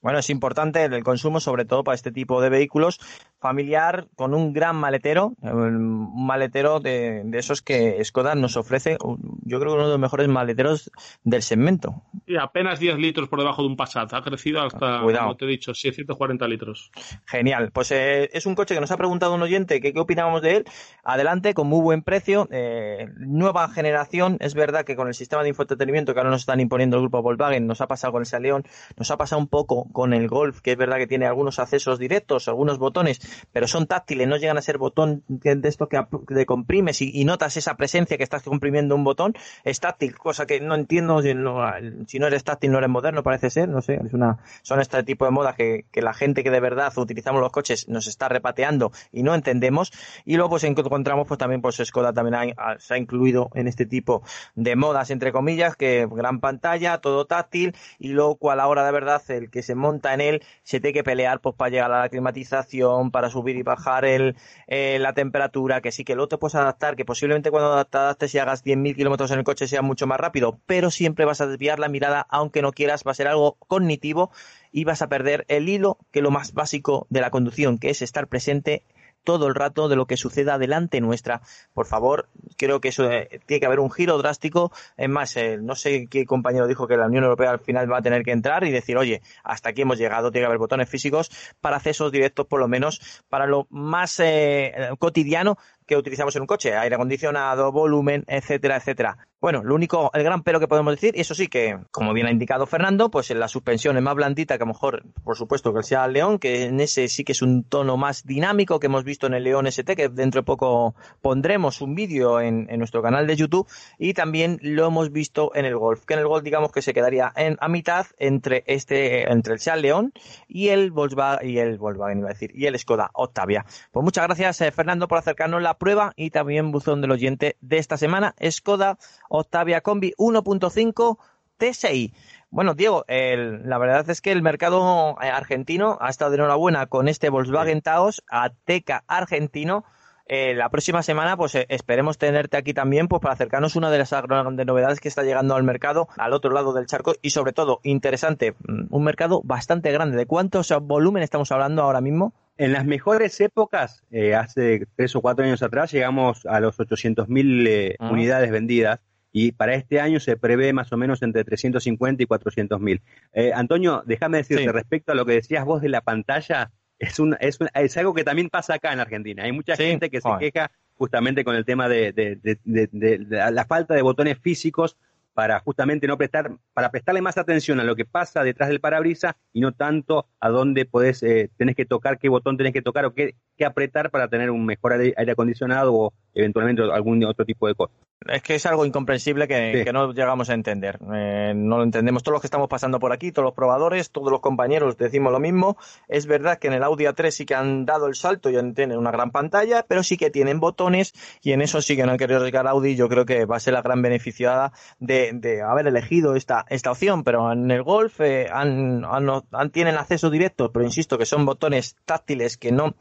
Bueno, 0.00 0.18
es 0.18 0.30
importante 0.30 0.84
el 0.84 1.04
consumo, 1.04 1.40
sobre 1.40 1.64
todo 1.64 1.84
para 1.84 1.94
este 1.94 2.12
tipo 2.12 2.40
de 2.40 2.48
vehículos, 2.48 3.00
familiar 3.40 4.06
con 4.16 4.34
un 4.34 4.52
gran 4.52 4.76
maletero, 4.76 5.34
un 5.42 6.26
maletero 6.26 6.80
de, 6.80 7.22
esos 7.32 7.62
que 7.62 8.02
Skoda 8.04 8.34
nos 8.34 8.56
ofrece, 8.56 8.98
yo 9.42 9.58
creo 9.58 9.72
que 9.72 9.76
uno 9.76 9.86
de 9.86 9.92
los 9.92 9.98
mejores 9.98 10.28
maleteros 10.28 10.90
del 11.24 11.42
segmento. 11.42 12.02
Y 12.26 12.36
apenas 12.36 12.78
10 12.78 12.98
litros 12.98 13.28
por 13.28 13.38
debajo 13.38 13.62
de 13.62 13.68
un 13.68 13.76
Passat, 13.76 14.12
ha 14.12 14.22
crecido 14.22 14.62
hasta, 14.62 15.00
como 15.00 15.36
te 15.36 15.44
he 15.44 15.48
dicho, 15.48 15.74
640 15.74 16.46
litros. 16.48 16.90
Genial, 17.26 17.70
pues 17.72 17.90
eh, 17.92 18.30
es 18.32 18.46
un 18.46 18.54
coche 18.54 18.74
que 18.74 18.80
nos 18.80 18.90
ha 18.90 18.96
preguntado 18.96 19.34
un 19.34 19.42
oyente 19.42 19.80
que 19.80 19.92
qué 19.92 20.00
opinábamos 20.00 20.42
de 20.42 20.56
él. 20.56 20.64
Adelante, 21.02 21.54
con 21.54 21.66
muy 21.66 21.80
buen 21.80 22.02
precio, 22.02 22.48
eh, 22.50 23.08
nueva 23.16 23.68
generación, 23.68 24.36
es 24.40 24.54
verdad 24.54 24.84
que 24.84 24.96
con 24.96 25.08
el 25.08 25.14
sistema 25.14 25.42
de 25.42 25.48
infoentretenimiento 25.50 26.12
que 26.12 26.20
ahora 26.20 26.30
nos 26.30 26.42
están 26.42 26.60
imponiendo 26.60 26.96
el 26.96 27.02
grupo 27.02 27.22
Volkswagen, 27.22 27.66
nos 27.66 27.80
ha 27.80 27.86
pasado 27.86 28.12
con 28.12 28.22
el 28.22 28.26
Saleón, 28.26 28.64
nos 28.96 29.10
ha 29.10 29.16
pasado 29.16 29.40
un 29.40 29.48
poco 29.48 29.79
con 29.92 30.12
el 30.14 30.28
Golf, 30.28 30.60
que 30.60 30.72
es 30.72 30.78
verdad 30.78 30.98
que 30.98 31.06
tiene 31.06 31.26
algunos 31.26 31.58
accesos 31.58 31.98
directos, 31.98 32.48
algunos 32.48 32.78
botones, 32.78 33.20
pero 33.52 33.66
son 33.66 33.86
táctiles, 33.86 34.28
no 34.28 34.36
llegan 34.36 34.58
a 34.58 34.62
ser 34.62 34.78
botón 34.78 35.22
de 35.28 35.68
esto 35.68 35.88
que 35.88 36.00
de 36.28 36.46
comprimes 36.46 37.02
y, 37.02 37.24
notas 37.24 37.56
esa 37.56 37.76
presencia 37.76 38.16
que 38.16 38.24
estás 38.24 38.42
comprimiendo 38.42 38.94
un 38.94 39.04
botón, 39.04 39.34
es 39.64 39.78
táctil, 39.78 40.16
cosa 40.16 40.46
que 40.46 40.60
no 40.60 40.74
entiendo, 40.74 41.22
si 41.22 41.34
no, 41.34 42.26
eres 42.26 42.44
táctil 42.44 42.72
no 42.72 42.78
eres 42.78 42.90
moderno, 42.90 43.22
parece 43.22 43.50
ser, 43.50 43.68
no 43.68 43.82
sé, 43.82 44.00
es 44.04 44.12
una, 44.12 44.38
son 44.62 44.80
este 44.80 45.02
tipo 45.02 45.24
de 45.24 45.30
modas 45.30 45.54
que, 45.54 45.84
la 45.94 46.14
gente 46.14 46.42
que 46.42 46.50
de 46.50 46.60
verdad 46.60 46.92
utilizamos 46.96 47.40
los 47.40 47.52
coches 47.52 47.88
nos 47.88 48.06
está 48.06 48.28
repateando 48.28 48.90
y 49.12 49.22
no 49.22 49.34
entendemos, 49.34 49.92
y 50.24 50.36
luego 50.36 50.50
pues 50.50 50.64
encontramos 50.64 51.28
pues 51.28 51.38
también 51.38 51.60
pues 51.60 51.76
Skoda 51.76 52.12
también 52.12 52.54
se 52.78 52.94
ha 52.94 52.98
incluido 52.98 53.50
en 53.54 53.68
este 53.68 53.86
tipo 53.86 54.22
de 54.54 54.76
modas, 54.76 55.10
entre 55.10 55.32
comillas, 55.32 55.76
que 55.76 56.08
gran 56.10 56.40
pantalla, 56.40 56.98
todo 56.98 57.26
táctil, 57.26 57.74
y 57.98 58.08
luego 58.08 58.36
cual 58.36 58.60
ahora 58.60 58.84
de 58.84 58.92
verdad 58.92 59.22
el 59.28 59.50
que 59.50 59.62
se 59.62 59.69
monta 59.74 60.14
en 60.14 60.20
él 60.20 60.42
se 60.62 60.80
tiene 60.80 60.94
que 60.94 61.04
pelear 61.04 61.40
pues 61.40 61.54
para 61.54 61.70
llegar 61.70 61.92
a 61.92 62.00
la 62.00 62.08
climatización, 62.08 63.10
para 63.10 63.30
subir 63.30 63.56
y 63.56 63.62
bajar 63.62 64.04
el, 64.04 64.36
eh, 64.66 64.98
la 65.00 65.12
temperatura, 65.12 65.80
que 65.80 65.92
sí 65.92 66.04
que 66.04 66.14
luego 66.14 66.28
te 66.28 66.38
puedes 66.38 66.54
adaptar, 66.54 66.96
que 66.96 67.04
posiblemente 67.04 67.50
cuando 67.50 67.84
te 67.84 67.98
adaptes 67.98 68.34
y 68.34 68.38
hagas 68.38 68.64
10.000 68.64 68.94
kilómetros 68.96 69.30
en 69.30 69.38
el 69.38 69.44
coche 69.44 69.68
sea 69.68 69.82
mucho 69.82 70.06
más 70.06 70.20
rápido, 70.20 70.58
pero 70.66 70.90
siempre 70.90 71.24
vas 71.24 71.40
a 71.40 71.46
desviar 71.46 71.78
la 71.78 71.88
mirada, 71.88 72.26
aunque 72.30 72.62
no 72.62 72.72
quieras, 72.72 73.02
va 73.06 73.12
a 73.12 73.14
ser 73.14 73.28
algo 73.28 73.56
cognitivo 73.66 74.30
y 74.72 74.84
vas 74.84 75.02
a 75.02 75.08
perder 75.08 75.44
el 75.48 75.68
hilo 75.68 75.98
que 76.10 76.22
lo 76.22 76.30
más 76.30 76.52
básico 76.52 77.06
de 77.10 77.20
la 77.20 77.30
conducción, 77.30 77.78
que 77.78 77.90
es 77.90 78.02
estar 78.02 78.28
presente 78.28 78.84
todo 79.24 79.46
el 79.46 79.54
rato 79.54 79.88
de 79.88 79.96
lo 79.96 80.06
que 80.06 80.16
suceda 80.16 80.58
delante 80.58 81.00
nuestra. 81.00 81.42
Por 81.74 81.86
favor, 81.86 82.28
creo 82.56 82.80
que 82.80 82.88
eso 82.88 83.10
eh, 83.10 83.40
tiene 83.46 83.60
que 83.60 83.66
haber 83.66 83.80
un 83.80 83.90
giro 83.90 84.18
drástico. 84.18 84.72
Es 84.96 85.08
más, 85.08 85.36
eh, 85.36 85.58
no 85.60 85.74
sé 85.74 86.06
qué 86.08 86.26
compañero 86.26 86.66
dijo 86.66 86.86
que 86.86 86.96
la 86.96 87.06
Unión 87.06 87.24
Europea 87.24 87.50
al 87.50 87.60
final 87.60 87.90
va 87.90 87.98
a 87.98 88.02
tener 88.02 88.22
que 88.22 88.32
entrar 88.32 88.64
y 88.64 88.70
decir, 88.70 88.96
oye, 88.96 89.22
hasta 89.44 89.70
aquí 89.70 89.82
hemos 89.82 89.98
llegado, 89.98 90.30
tiene 90.30 90.44
que 90.44 90.46
haber 90.46 90.58
botones 90.58 90.88
físicos 90.88 91.30
para 91.60 91.76
accesos 91.76 92.12
directos, 92.12 92.46
por 92.46 92.60
lo 92.60 92.68
menos 92.68 93.22
para 93.28 93.46
lo 93.46 93.66
más 93.70 94.20
eh, 94.20 94.90
cotidiano 94.98 95.58
que 95.86 95.96
utilizamos 95.96 96.34
en 96.36 96.42
un 96.42 96.46
coche, 96.46 96.76
aire 96.76 96.94
acondicionado, 96.94 97.72
volumen, 97.72 98.24
etcétera, 98.28 98.76
etcétera. 98.76 99.29
Bueno, 99.40 99.62
lo 99.64 99.74
único, 99.74 100.10
el 100.12 100.22
gran 100.22 100.42
pero 100.42 100.60
que 100.60 100.68
podemos 100.68 100.92
decir, 100.94 101.16
y 101.16 101.22
eso 101.22 101.34
sí 101.34 101.48
que, 101.48 101.78
como 101.92 102.12
bien 102.12 102.26
ha 102.26 102.30
indicado 102.30 102.66
Fernando, 102.66 103.10
pues 103.10 103.30
en 103.30 103.40
la 103.40 103.48
suspensión 103.48 103.96
es 103.96 104.02
más 104.02 104.14
blandita 104.14 104.58
que 104.58 104.64
a 104.64 104.66
lo 104.66 104.74
mejor, 104.74 105.02
por 105.24 105.34
supuesto, 105.34 105.72
que 105.72 105.78
el 105.78 105.84
sea 105.84 106.04
el 106.04 106.12
León, 106.12 106.38
que 106.38 106.64
en 106.64 106.78
ese 106.78 107.08
sí 107.08 107.24
que 107.24 107.32
es 107.32 107.40
un 107.40 107.64
tono 107.64 107.96
más 107.96 108.26
dinámico 108.26 108.78
que 108.78 108.88
hemos 108.88 109.02
visto 109.02 109.26
en 109.26 109.32
el 109.32 109.44
León 109.44 109.66
ST, 109.66 109.96
que 109.96 110.10
dentro 110.10 110.42
de 110.42 110.44
poco 110.44 110.94
pondremos 111.22 111.80
un 111.80 111.94
vídeo 111.94 112.38
en, 112.38 112.66
nuestro 112.78 113.00
canal 113.00 113.26
de 113.26 113.34
YouTube, 113.34 113.66
y 113.98 114.12
también 114.12 114.58
lo 114.60 114.86
hemos 114.86 115.10
visto 115.10 115.52
en 115.54 115.64
el 115.64 115.74
Golf, 115.74 116.04
que 116.04 116.12
en 116.12 116.20
el 116.20 116.28
Golf 116.28 116.44
digamos 116.44 116.70
que 116.70 116.82
se 116.82 116.92
quedaría 116.92 117.32
en, 117.34 117.56
a 117.60 117.68
mitad 117.68 118.08
entre 118.18 118.62
este, 118.66 119.32
entre 119.32 119.54
el 119.54 119.60
Seat 119.60 119.78
León 119.78 120.12
y 120.48 120.68
el 120.68 120.90
Volkswagen, 120.90 121.48
y 121.48 121.56
el 121.56 121.78
Volkswagen 121.78 122.18
iba 122.18 122.28
a 122.28 122.32
decir, 122.34 122.50
y 122.54 122.66
el 122.66 122.78
Skoda 122.78 123.10
Octavia. 123.14 123.64
Pues 123.90 124.04
muchas 124.04 124.26
gracias, 124.26 124.60
eh, 124.60 124.70
Fernando, 124.70 125.08
por 125.08 125.16
acercarnos 125.16 125.62
la 125.62 125.78
prueba 125.78 126.12
y 126.14 126.28
también 126.28 126.72
buzón 126.72 127.00
del 127.00 127.12
oyente 127.12 127.56
de 127.62 127.78
esta 127.78 127.96
semana, 127.96 128.34
Skoda 128.50 128.98
Octavia 129.30 129.80
Combi 129.80 130.12
1.5 130.18 131.18
T6. 131.58 132.12
Bueno, 132.50 132.74
Diego, 132.74 133.04
la 133.06 133.78
verdad 133.78 134.10
es 134.10 134.20
que 134.20 134.32
el 134.32 134.42
mercado 134.42 135.16
eh, 135.22 135.28
argentino 135.28 135.98
ha 136.00 136.10
estado 136.10 136.32
de 136.32 136.38
enhorabuena 136.38 136.86
con 136.86 137.06
este 137.06 137.30
Volkswagen 137.30 137.80
Taos 137.80 138.24
Ateca 138.28 139.04
argentino. 139.06 139.84
Eh, 140.26 140.54
la 140.54 140.68
próxima 140.68 141.02
semana, 141.02 141.36
pues 141.36 141.54
eh, 141.54 141.66
esperemos 141.68 142.18
tenerte 142.18 142.56
aquí 142.56 142.74
también, 142.74 143.06
pues 143.06 143.22
para 143.22 143.34
acercarnos 143.34 143.76
una 143.76 143.90
de 143.90 143.98
las 143.98 144.10
grandes 144.10 144.66
novedades 144.66 145.00
que 145.00 145.08
está 145.08 145.22
llegando 145.22 145.54
al 145.54 145.62
mercado, 145.62 146.08
al 146.16 146.32
otro 146.32 146.50
lado 146.52 146.72
del 146.72 146.86
charco, 146.86 147.14
y 147.22 147.30
sobre 147.30 147.52
todo, 147.52 147.80
interesante, 147.84 148.52
mm, 148.52 148.86
un 148.90 149.04
mercado 149.04 149.40
bastante 149.44 149.92
grande. 149.92 150.16
¿De 150.16 150.26
cuántos 150.26 150.72
volumen 150.82 151.22
estamos 151.22 151.52
hablando 151.52 151.82
ahora 151.82 152.00
mismo? 152.00 152.32
En 152.58 152.72
las 152.72 152.84
mejores 152.84 153.40
épocas, 153.40 154.04
hace 154.36 154.86
tres 154.94 155.16
o 155.16 155.20
cuatro 155.20 155.44
años 155.44 155.62
atrás, 155.62 155.92
llegamos 155.92 156.44
a 156.46 156.60
los 156.60 156.78
800.000 156.78 157.96
ah. 157.98 158.10
unidades 158.10 158.50
vendidas 158.50 159.00
y 159.32 159.52
para 159.52 159.74
este 159.74 160.00
año 160.00 160.20
se 160.20 160.36
prevé 160.36 160.72
más 160.72 160.92
o 160.92 160.96
menos 160.96 161.22
entre 161.22 161.44
350 161.44 162.22
y 162.22 162.26
400 162.26 162.80
mil. 162.80 163.02
Eh, 163.32 163.52
Antonio, 163.54 164.02
déjame 164.06 164.38
decirte 164.38 164.72
respecto 164.72 165.12
a 165.12 165.14
lo 165.14 165.24
que 165.24 165.34
decías 165.34 165.64
vos 165.64 165.80
de 165.82 165.88
la 165.88 166.00
pantalla, 166.00 166.70
es, 166.98 167.18
un, 167.18 167.36
es, 167.40 167.58
es 167.74 167.96
algo 167.96 168.14
que 168.14 168.24
también 168.24 168.50
pasa 168.50 168.74
acá 168.74 168.92
en 168.92 169.00
Argentina. 169.00 169.44
Hay 169.44 169.52
mucha 169.52 169.76
gente 169.76 170.10
que 170.10 170.20
se 170.20 170.28
queja 170.38 170.70
justamente 170.94 171.44
con 171.44 171.56
el 171.56 171.64
tema 171.64 171.88
de, 171.88 172.12
de, 172.12 173.26
la 173.30 173.64
falta 173.64 173.94
de 173.94 174.02
botones 174.02 174.38
físicos 174.38 174.98
para 175.32 175.60
justamente 175.60 176.06
no 176.06 176.18
prestar, 176.18 176.50
para 176.74 176.90
prestarle 176.90 177.22
más 177.22 177.38
atención 177.38 177.80
a 177.80 177.84
lo 177.84 177.96
que 177.96 178.04
pasa 178.04 178.42
detrás 178.42 178.68
del 178.68 178.80
parabrisa 178.80 179.36
y 179.52 179.60
no 179.60 179.72
tanto 179.72 180.26
a 180.40 180.50
dónde 180.50 180.84
podés, 180.84 181.22
eh, 181.22 181.50
tenés 181.56 181.76
que 181.76 181.86
tocar, 181.86 182.18
qué 182.18 182.28
botón 182.28 182.58
tenés 182.58 182.74
que 182.74 182.82
tocar 182.82 183.06
o 183.06 183.14
qué, 183.14 183.36
qué 183.60 183.66
apretar 183.66 184.10
para 184.10 184.26
tener 184.28 184.50
un 184.50 184.64
mejor 184.64 184.94
aire, 184.94 185.14
acondicionado 185.30 185.92
o 185.94 186.12
eventualmente 186.32 186.80
algún 186.82 187.22
otro 187.24 187.44
tipo 187.44 187.68
de 187.68 187.74
cosa. 187.74 187.92
Es 188.26 188.42
que 188.42 188.54
es 188.54 188.66
algo 188.66 188.84
incomprensible 188.84 189.48
que, 189.48 189.90
no 189.92 190.12
llegamos 190.12 190.50
a 190.50 190.54
entender. 190.54 190.98
Eh, 191.14 191.52
no 191.54 191.78
lo 191.78 191.84
entendemos. 191.84 192.22
Todos 192.22 192.34
los 192.34 192.40
que 192.42 192.46
estamos 192.46 192.68
pasando 192.68 192.98
por 192.98 193.12
aquí, 193.12 193.32
todos 193.32 193.44
los 193.44 193.54
probadores, 193.54 194.10
todos 194.10 194.30
los 194.30 194.40
compañeros 194.40 194.96
decimos 194.96 195.32
lo 195.32 195.40
mismo. 195.40 195.76
Es 196.08 196.26
verdad 196.26 196.58
que 196.58 196.68
en 196.68 196.74
el 196.74 196.82
Audi 196.82 197.04
A3 197.04 197.30
sí 197.30 197.46
que 197.46 197.54
han 197.54 197.86
dado 197.86 198.06
el 198.06 198.14
salto 198.14 198.50
y 198.50 198.72
tienen 198.72 198.98
una 198.98 199.10
gran 199.10 199.30
pantalla, 199.30 199.84
pero 199.86 200.02
sí 200.02 200.16
que 200.16 200.30
tienen 200.30 200.60
botones 200.60 201.14
y 201.42 201.52
en 201.52 201.62
eso 201.62 201.80
sí 201.82 201.96
que 201.96 202.04
no 202.04 202.12
han 202.12 202.18
querido 202.18 202.44
llegar 202.44 202.66
Audi. 202.66 202.94
Yo 202.94 203.08
creo 203.08 203.24
que 203.26 203.44
va 203.44 203.56
a 203.56 203.60
ser 203.60 203.74
la 203.74 203.82
gran 203.82 204.00
beneficiada 204.00 204.72
de, 204.98 205.62
haber 205.66 205.86
elegido 205.86 206.34
esta, 206.34 206.66
esta 206.68 206.92
opción. 206.92 207.24
Pero 207.24 207.52
en 207.52 207.70
el 207.70 207.82
Golf 207.82 208.20
eh, 208.20 208.48
han, 208.50 209.02
han, 209.04 209.70
tienen 209.70 209.96
acceso 209.96 210.30
directo, 210.30 210.72
pero 210.72 210.84
insisto 210.84 211.18
que 211.18 211.26
son 211.26 211.44
botones 211.44 211.96
táctiles 212.04 212.58
que 212.58 212.70
no 212.70 212.94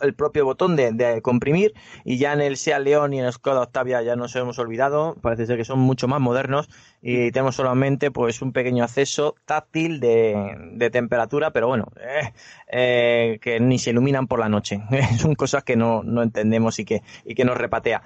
el 0.00 0.14
propio 0.14 0.44
botón 0.44 0.76
de, 0.76 1.20
comprimir. 1.22 1.74
Y 2.04 2.18
ya 2.18 2.32
en 2.32 2.40
el 2.40 2.56
Seat 2.56 2.82
León 2.82 3.12
y 3.12 3.18
en 3.18 3.26
el 3.26 3.32
Skoda 3.32 3.62
Octavia 3.62 4.02
ya 4.02 4.16
no 4.16 4.26
hemos 4.34 4.58
olvidado, 4.58 5.16
parece 5.20 5.46
ser 5.46 5.56
que 5.56 5.64
son 5.64 5.78
mucho 5.78 6.08
más 6.08 6.20
modernos 6.20 6.68
y 7.00 7.30
tenemos 7.32 7.56
solamente 7.56 8.10
pues 8.10 8.40
un 8.42 8.52
pequeño 8.52 8.84
acceso 8.84 9.34
táctil 9.44 10.00
de, 10.00 10.90
temperatura, 10.92 11.50
pero 11.50 11.68
bueno, 11.68 11.88
eh, 12.00 12.32
eh, 12.68 13.38
que 13.40 13.60
ni 13.60 13.78
se 13.78 13.90
iluminan 13.90 14.26
por 14.26 14.38
la 14.40 14.48
noche. 14.48 14.82
son 15.18 15.34
cosas 15.34 15.64
que 15.64 15.76
no, 15.76 16.02
no 16.02 16.22
entendemos 16.22 16.78
y 16.78 16.84
que, 16.84 17.02
y 17.24 17.34
que 17.34 17.44
nos 17.44 17.56
repatea. 17.56 18.02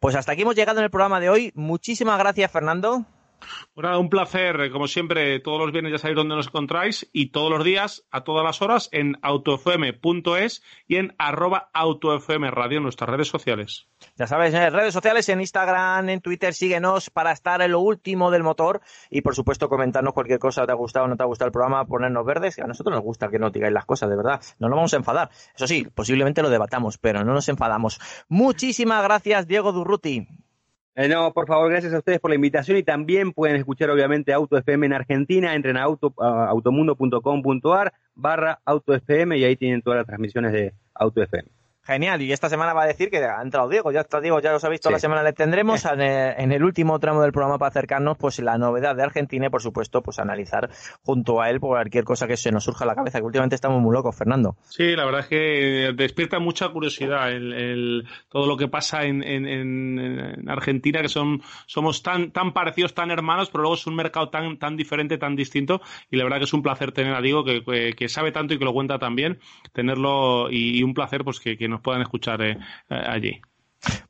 Pues 0.00 0.14
hasta 0.14 0.32
aquí 0.32 0.42
hemos 0.42 0.54
llegado 0.54 0.78
en 0.78 0.84
el 0.84 0.90
programa 0.90 1.20
de 1.20 1.28
hoy. 1.28 1.52
Muchísimas 1.54 2.18
gracias, 2.18 2.50
Fernando. 2.50 3.04
Bueno, 3.74 3.98
un 4.00 4.08
placer, 4.08 4.70
como 4.70 4.88
siempre, 4.88 5.40
todos 5.40 5.60
los 5.60 5.72
viernes 5.72 5.92
ya 5.92 5.98
sabéis 5.98 6.16
dónde 6.16 6.34
nos 6.34 6.48
encontráis 6.48 7.08
y 7.12 7.30
todos 7.30 7.50
los 7.50 7.64
días, 7.64 8.04
a 8.10 8.24
todas 8.24 8.44
las 8.44 8.60
horas, 8.62 8.88
en 8.92 9.16
autofm.es 9.22 10.62
y 10.86 10.96
en 10.96 11.14
arroba 11.18 11.70
autofm 11.72 12.50
radio 12.50 12.78
en 12.78 12.82
nuestras 12.82 13.10
redes 13.10 13.28
sociales. 13.28 13.86
Ya 14.16 14.26
sabes, 14.26 14.54
en 14.54 14.72
redes 14.72 14.94
sociales, 14.94 15.28
en 15.28 15.40
Instagram, 15.40 16.08
en 16.08 16.20
Twitter, 16.20 16.54
síguenos 16.54 17.10
para 17.10 17.32
estar 17.32 17.62
en 17.62 17.72
lo 17.72 17.80
último 17.80 18.30
del 18.30 18.42
motor 18.42 18.80
y, 19.10 19.20
por 19.22 19.34
supuesto, 19.34 19.68
comentarnos 19.68 20.14
cualquier 20.14 20.38
cosa, 20.38 20.66
te 20.66 20.72
ha 20.72 20.76
gustado 20.76 21.06
o 21.06 21.08
no 21.08 21.16
te 21.16 21.22
ha 21.22 21.26
gustado 21.26 21.46
el 21.46 21.52
programa, 21.52 21.84
ponernos 21.84 22.24
verdes. 22.24 22.58
A 22.58 22.66
nosotros 22.66 22.94
nos 22.94 23.04
gusta 23.04 23.28
que 23.28 23.38
no 23.38 23.50
digáis 23.50 23.72
las 23.72 23.86
cosas, 23.86 24.08
de 24.08 24.16
verdad. 24.16 24.40
No 24.58 24.68
nos 24.68 24.76
vamos 24.76 24.94
a 24.94 24.96
enfadar. 24.96 25.30
Eso 25.54 25.66
sí, 25.66 25.86
posiblemente 25.94 26.42
lo 26.42 26.50
debatamos, 26.50 26.98
pero 26.98 27.24
no 27.24 27.32
nos 27.32 27.48
enfadamos. 27.48 28.00
Muchísimas 28.28 29.02
gracias, 29.02 29.46
Diego 29.46 29.72
Durruti. 29.72 30.26
Eh, 31.00 31.06
no, 31.06 31.32
por 31.32 31.46
favor, 31.46 31.70
gracias 31.70 31.94
a 31.94 31.98
ustedes 31.98 32.18
por 32.18 32.32
la 32.32 32.34
invitación 32.34 32.76
y 32.76 32.82
también 32.82 33.32
pueden 33.32 33.54
escuchar 33.54 33.88
obviamente 33.88 34.32
Auto 34.32 34.58
FM 34.58 34.86
en 34.86 34.92
Argentina, 34.92 35.54
entren 35.54 35.76
a 35.76 35.84
auto, 35.84 36.12
automundo.com.ar 36.18 37.92
barra 38.16 38.58
Auto 38.64 38.92
FM 38.92 39.38
y 39.38 39.44
ahí 39.44 39.54
tienen 39.54 39.80
todas 39.80 39.98
las 39.98 40.06
transmisiones 40.06 40.50
de 40.50 40.74
Auto 40.94 41.22
FM. 41.22 41.48
Genial, 41.88 42.20
y 42.20 42.32
esta 42.32 42.50
semana 42.50 42.74
va 42.74 42.82
a 42.82 42.86
decir 42.86 43.08
que 43.08 43.16
ha 43.16 43.40
entrado 43.40 43.66
Diego, 43.66 43.90
ya 43.90 44.00
está 44.00 44.20
Diego, 44.20 44.42
ya 44.42 44.52
los 44.52 44.62
ha 44.62 44.68
visto, 44.68 44.90
la 44.90 44.98
semana 44.98 45.22
le 45.22 45.32
tendremos 45.32 45.82
en 45.90 46.52
el, 46.52 46.62
último 46.62 47.00
tramo 47.00 47.22
del 47.22 47.32
programa 47.32 47.56
para 47.56 47.70
acercarnos 47.70 48.18
pues 48.18 48.38
la 48.40 48.58
novedad 48.58 48.94
de 48.94 49.04
Argentina 49.04 49.46
y 49.46 49.48
por 49.48 49.62
supuesto 49.62 50.02
pues 50.02 50.18
analizar 50.18 50.68
junto 51.02 51.40
a 51.40 51.48
él 51.48 51.60
cualquier 51.60 52.04
cosa 52.04 52.26
que 52.26 52.36
se 52.36 52.52
nos 52.52 52.64
surja 52.64 52.84
a 52.84 52.88
la 52.88 52.94
cabeza, 52.94 53.20
que 53.20 53.24
últimamente 53.24 53.54
estamos 53.54 53.80
muy 53.80 53.94
locos, 53.94 54.14
Fernando. 54.14 54.54
Sí, 54.64 54.94
la 54.94 55.06
verdad 55.06 55.22
es 55.22 55.26
que 55.28 55.94
despierta 55.96 56.38
mucha 56.38 56.68
curiosidad 56.68 57.32
el, 57.32 58.06
todo 58.28 58.46
lo 58.46 58.58
que 58.58 58.68
pasa 58.68 59.04
en, 59.04 59.22
en, 59.22 60.46
Argentina, 60.46 61.00
que 61.00 61.08
son 61.08 61.40
somos 61.64 62.02
tan, 62.02 62.32
tan 62.32 62.52
parecidos, 62.52 62.92
tan 62.92 63.10
hermanos, 63.10 63.48
pero 63.48 63.62
luego 63.62 63.76
es 63.76 63.86
un 63.86 63.96
mercado 63.96 64.28
tan, 64.28 64.58
tan 64.58 64.76
diferente, 64.76 65.16
tan 65.16 65.36
distinto, 65.36 65.80
y 66.10 66.18
la 66.18 66.24
verdad 66.24 66.36
que 66.36 66.44
es 66.44 66.52
un 66.52 66.62
placer 66.62 66.92
tener 66.92 67.14
a 67.14 67.22
Diego 67.22 67.44
que, 67.44 67.94
que, 67.96 68.08
sabe 68.10 68.30
tanto 68.30 68.52
y 68.52 68.58
que 68.58 68.66
lo 68.66 68.74
cuenta 68.74 68.98
tan 68.98 69.16
bien, 69.16 69.38
tenerlo 69.72 70.50
y, 70.50 70.82
un 70.82 70.92
placer 70.92 71.24
pues 71.24 71.40
que, 71.40 71.56
que 71.56 71.66
nos 71.66 71.77
puedan 71.80 72.02
escuchar 72.02 72.42
eh, 72.42 72.58
eh, 72.90 73.02
allí. 73.06 73.40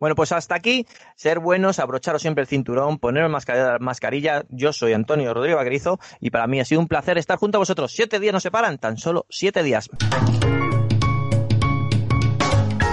Bueno, 0.01 0.15
pues 0.15 0.33
hasta 0.33 0.55
aquí, 0.55 0.87
ser 1.15 1.41
buenos, 1.41 1.79
abrocharos 1.79 2.23
siempre 2.23 2.43
el 2.43 2.49
cinturón, 2.49 2.99
poneros 2.99 3.31
mascarilla, 3.31 3.79
mascarilla. 3.79 4.45
Yo 4.49 4.73
soy 4.73 4.95
Antonio 4.95 5.35
Rodríguez 5.35 5.57
Vaquerizo 5.57 5.99
y 6.21 6.31
para 6.31 6.47
mí 6.47 6.61
ha 6.61 6.65
sido 6.65 6.81
un 6.81 6.89
placer 6.89 7.19
estar 7.19 7.39
junto 7.39 7.59
a 7.59 7.61
vosotros. 7.61 7.93
Siete 7.93 8.19
días 8.19 8.33
nos 8.33 8.43
separan, 8.43 8.79
tan 8.79 8.97
solo 8.97 9.27
siete 9.29 9.63
días. 9.63 9.91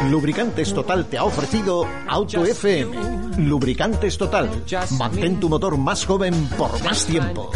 Lubricantes 0.09 0.73
Total 0.73 1.05
te 1.07 1.17
ha 1.17 1.23
ofrecido 1.23 1.87
Auto 2.07 2.45
FM. 2.45 3.15
Lubricantes 3.37 4.17
Total. 4.17 4.49
Mantén 4.97 5.39
tu 5.39 5.49
motor 5.49 5.77
más 5.77 6.05
joven 6.05 6.47
por 6.57 6.83
más 6.83 7.05
tiempo. 7.05 7.51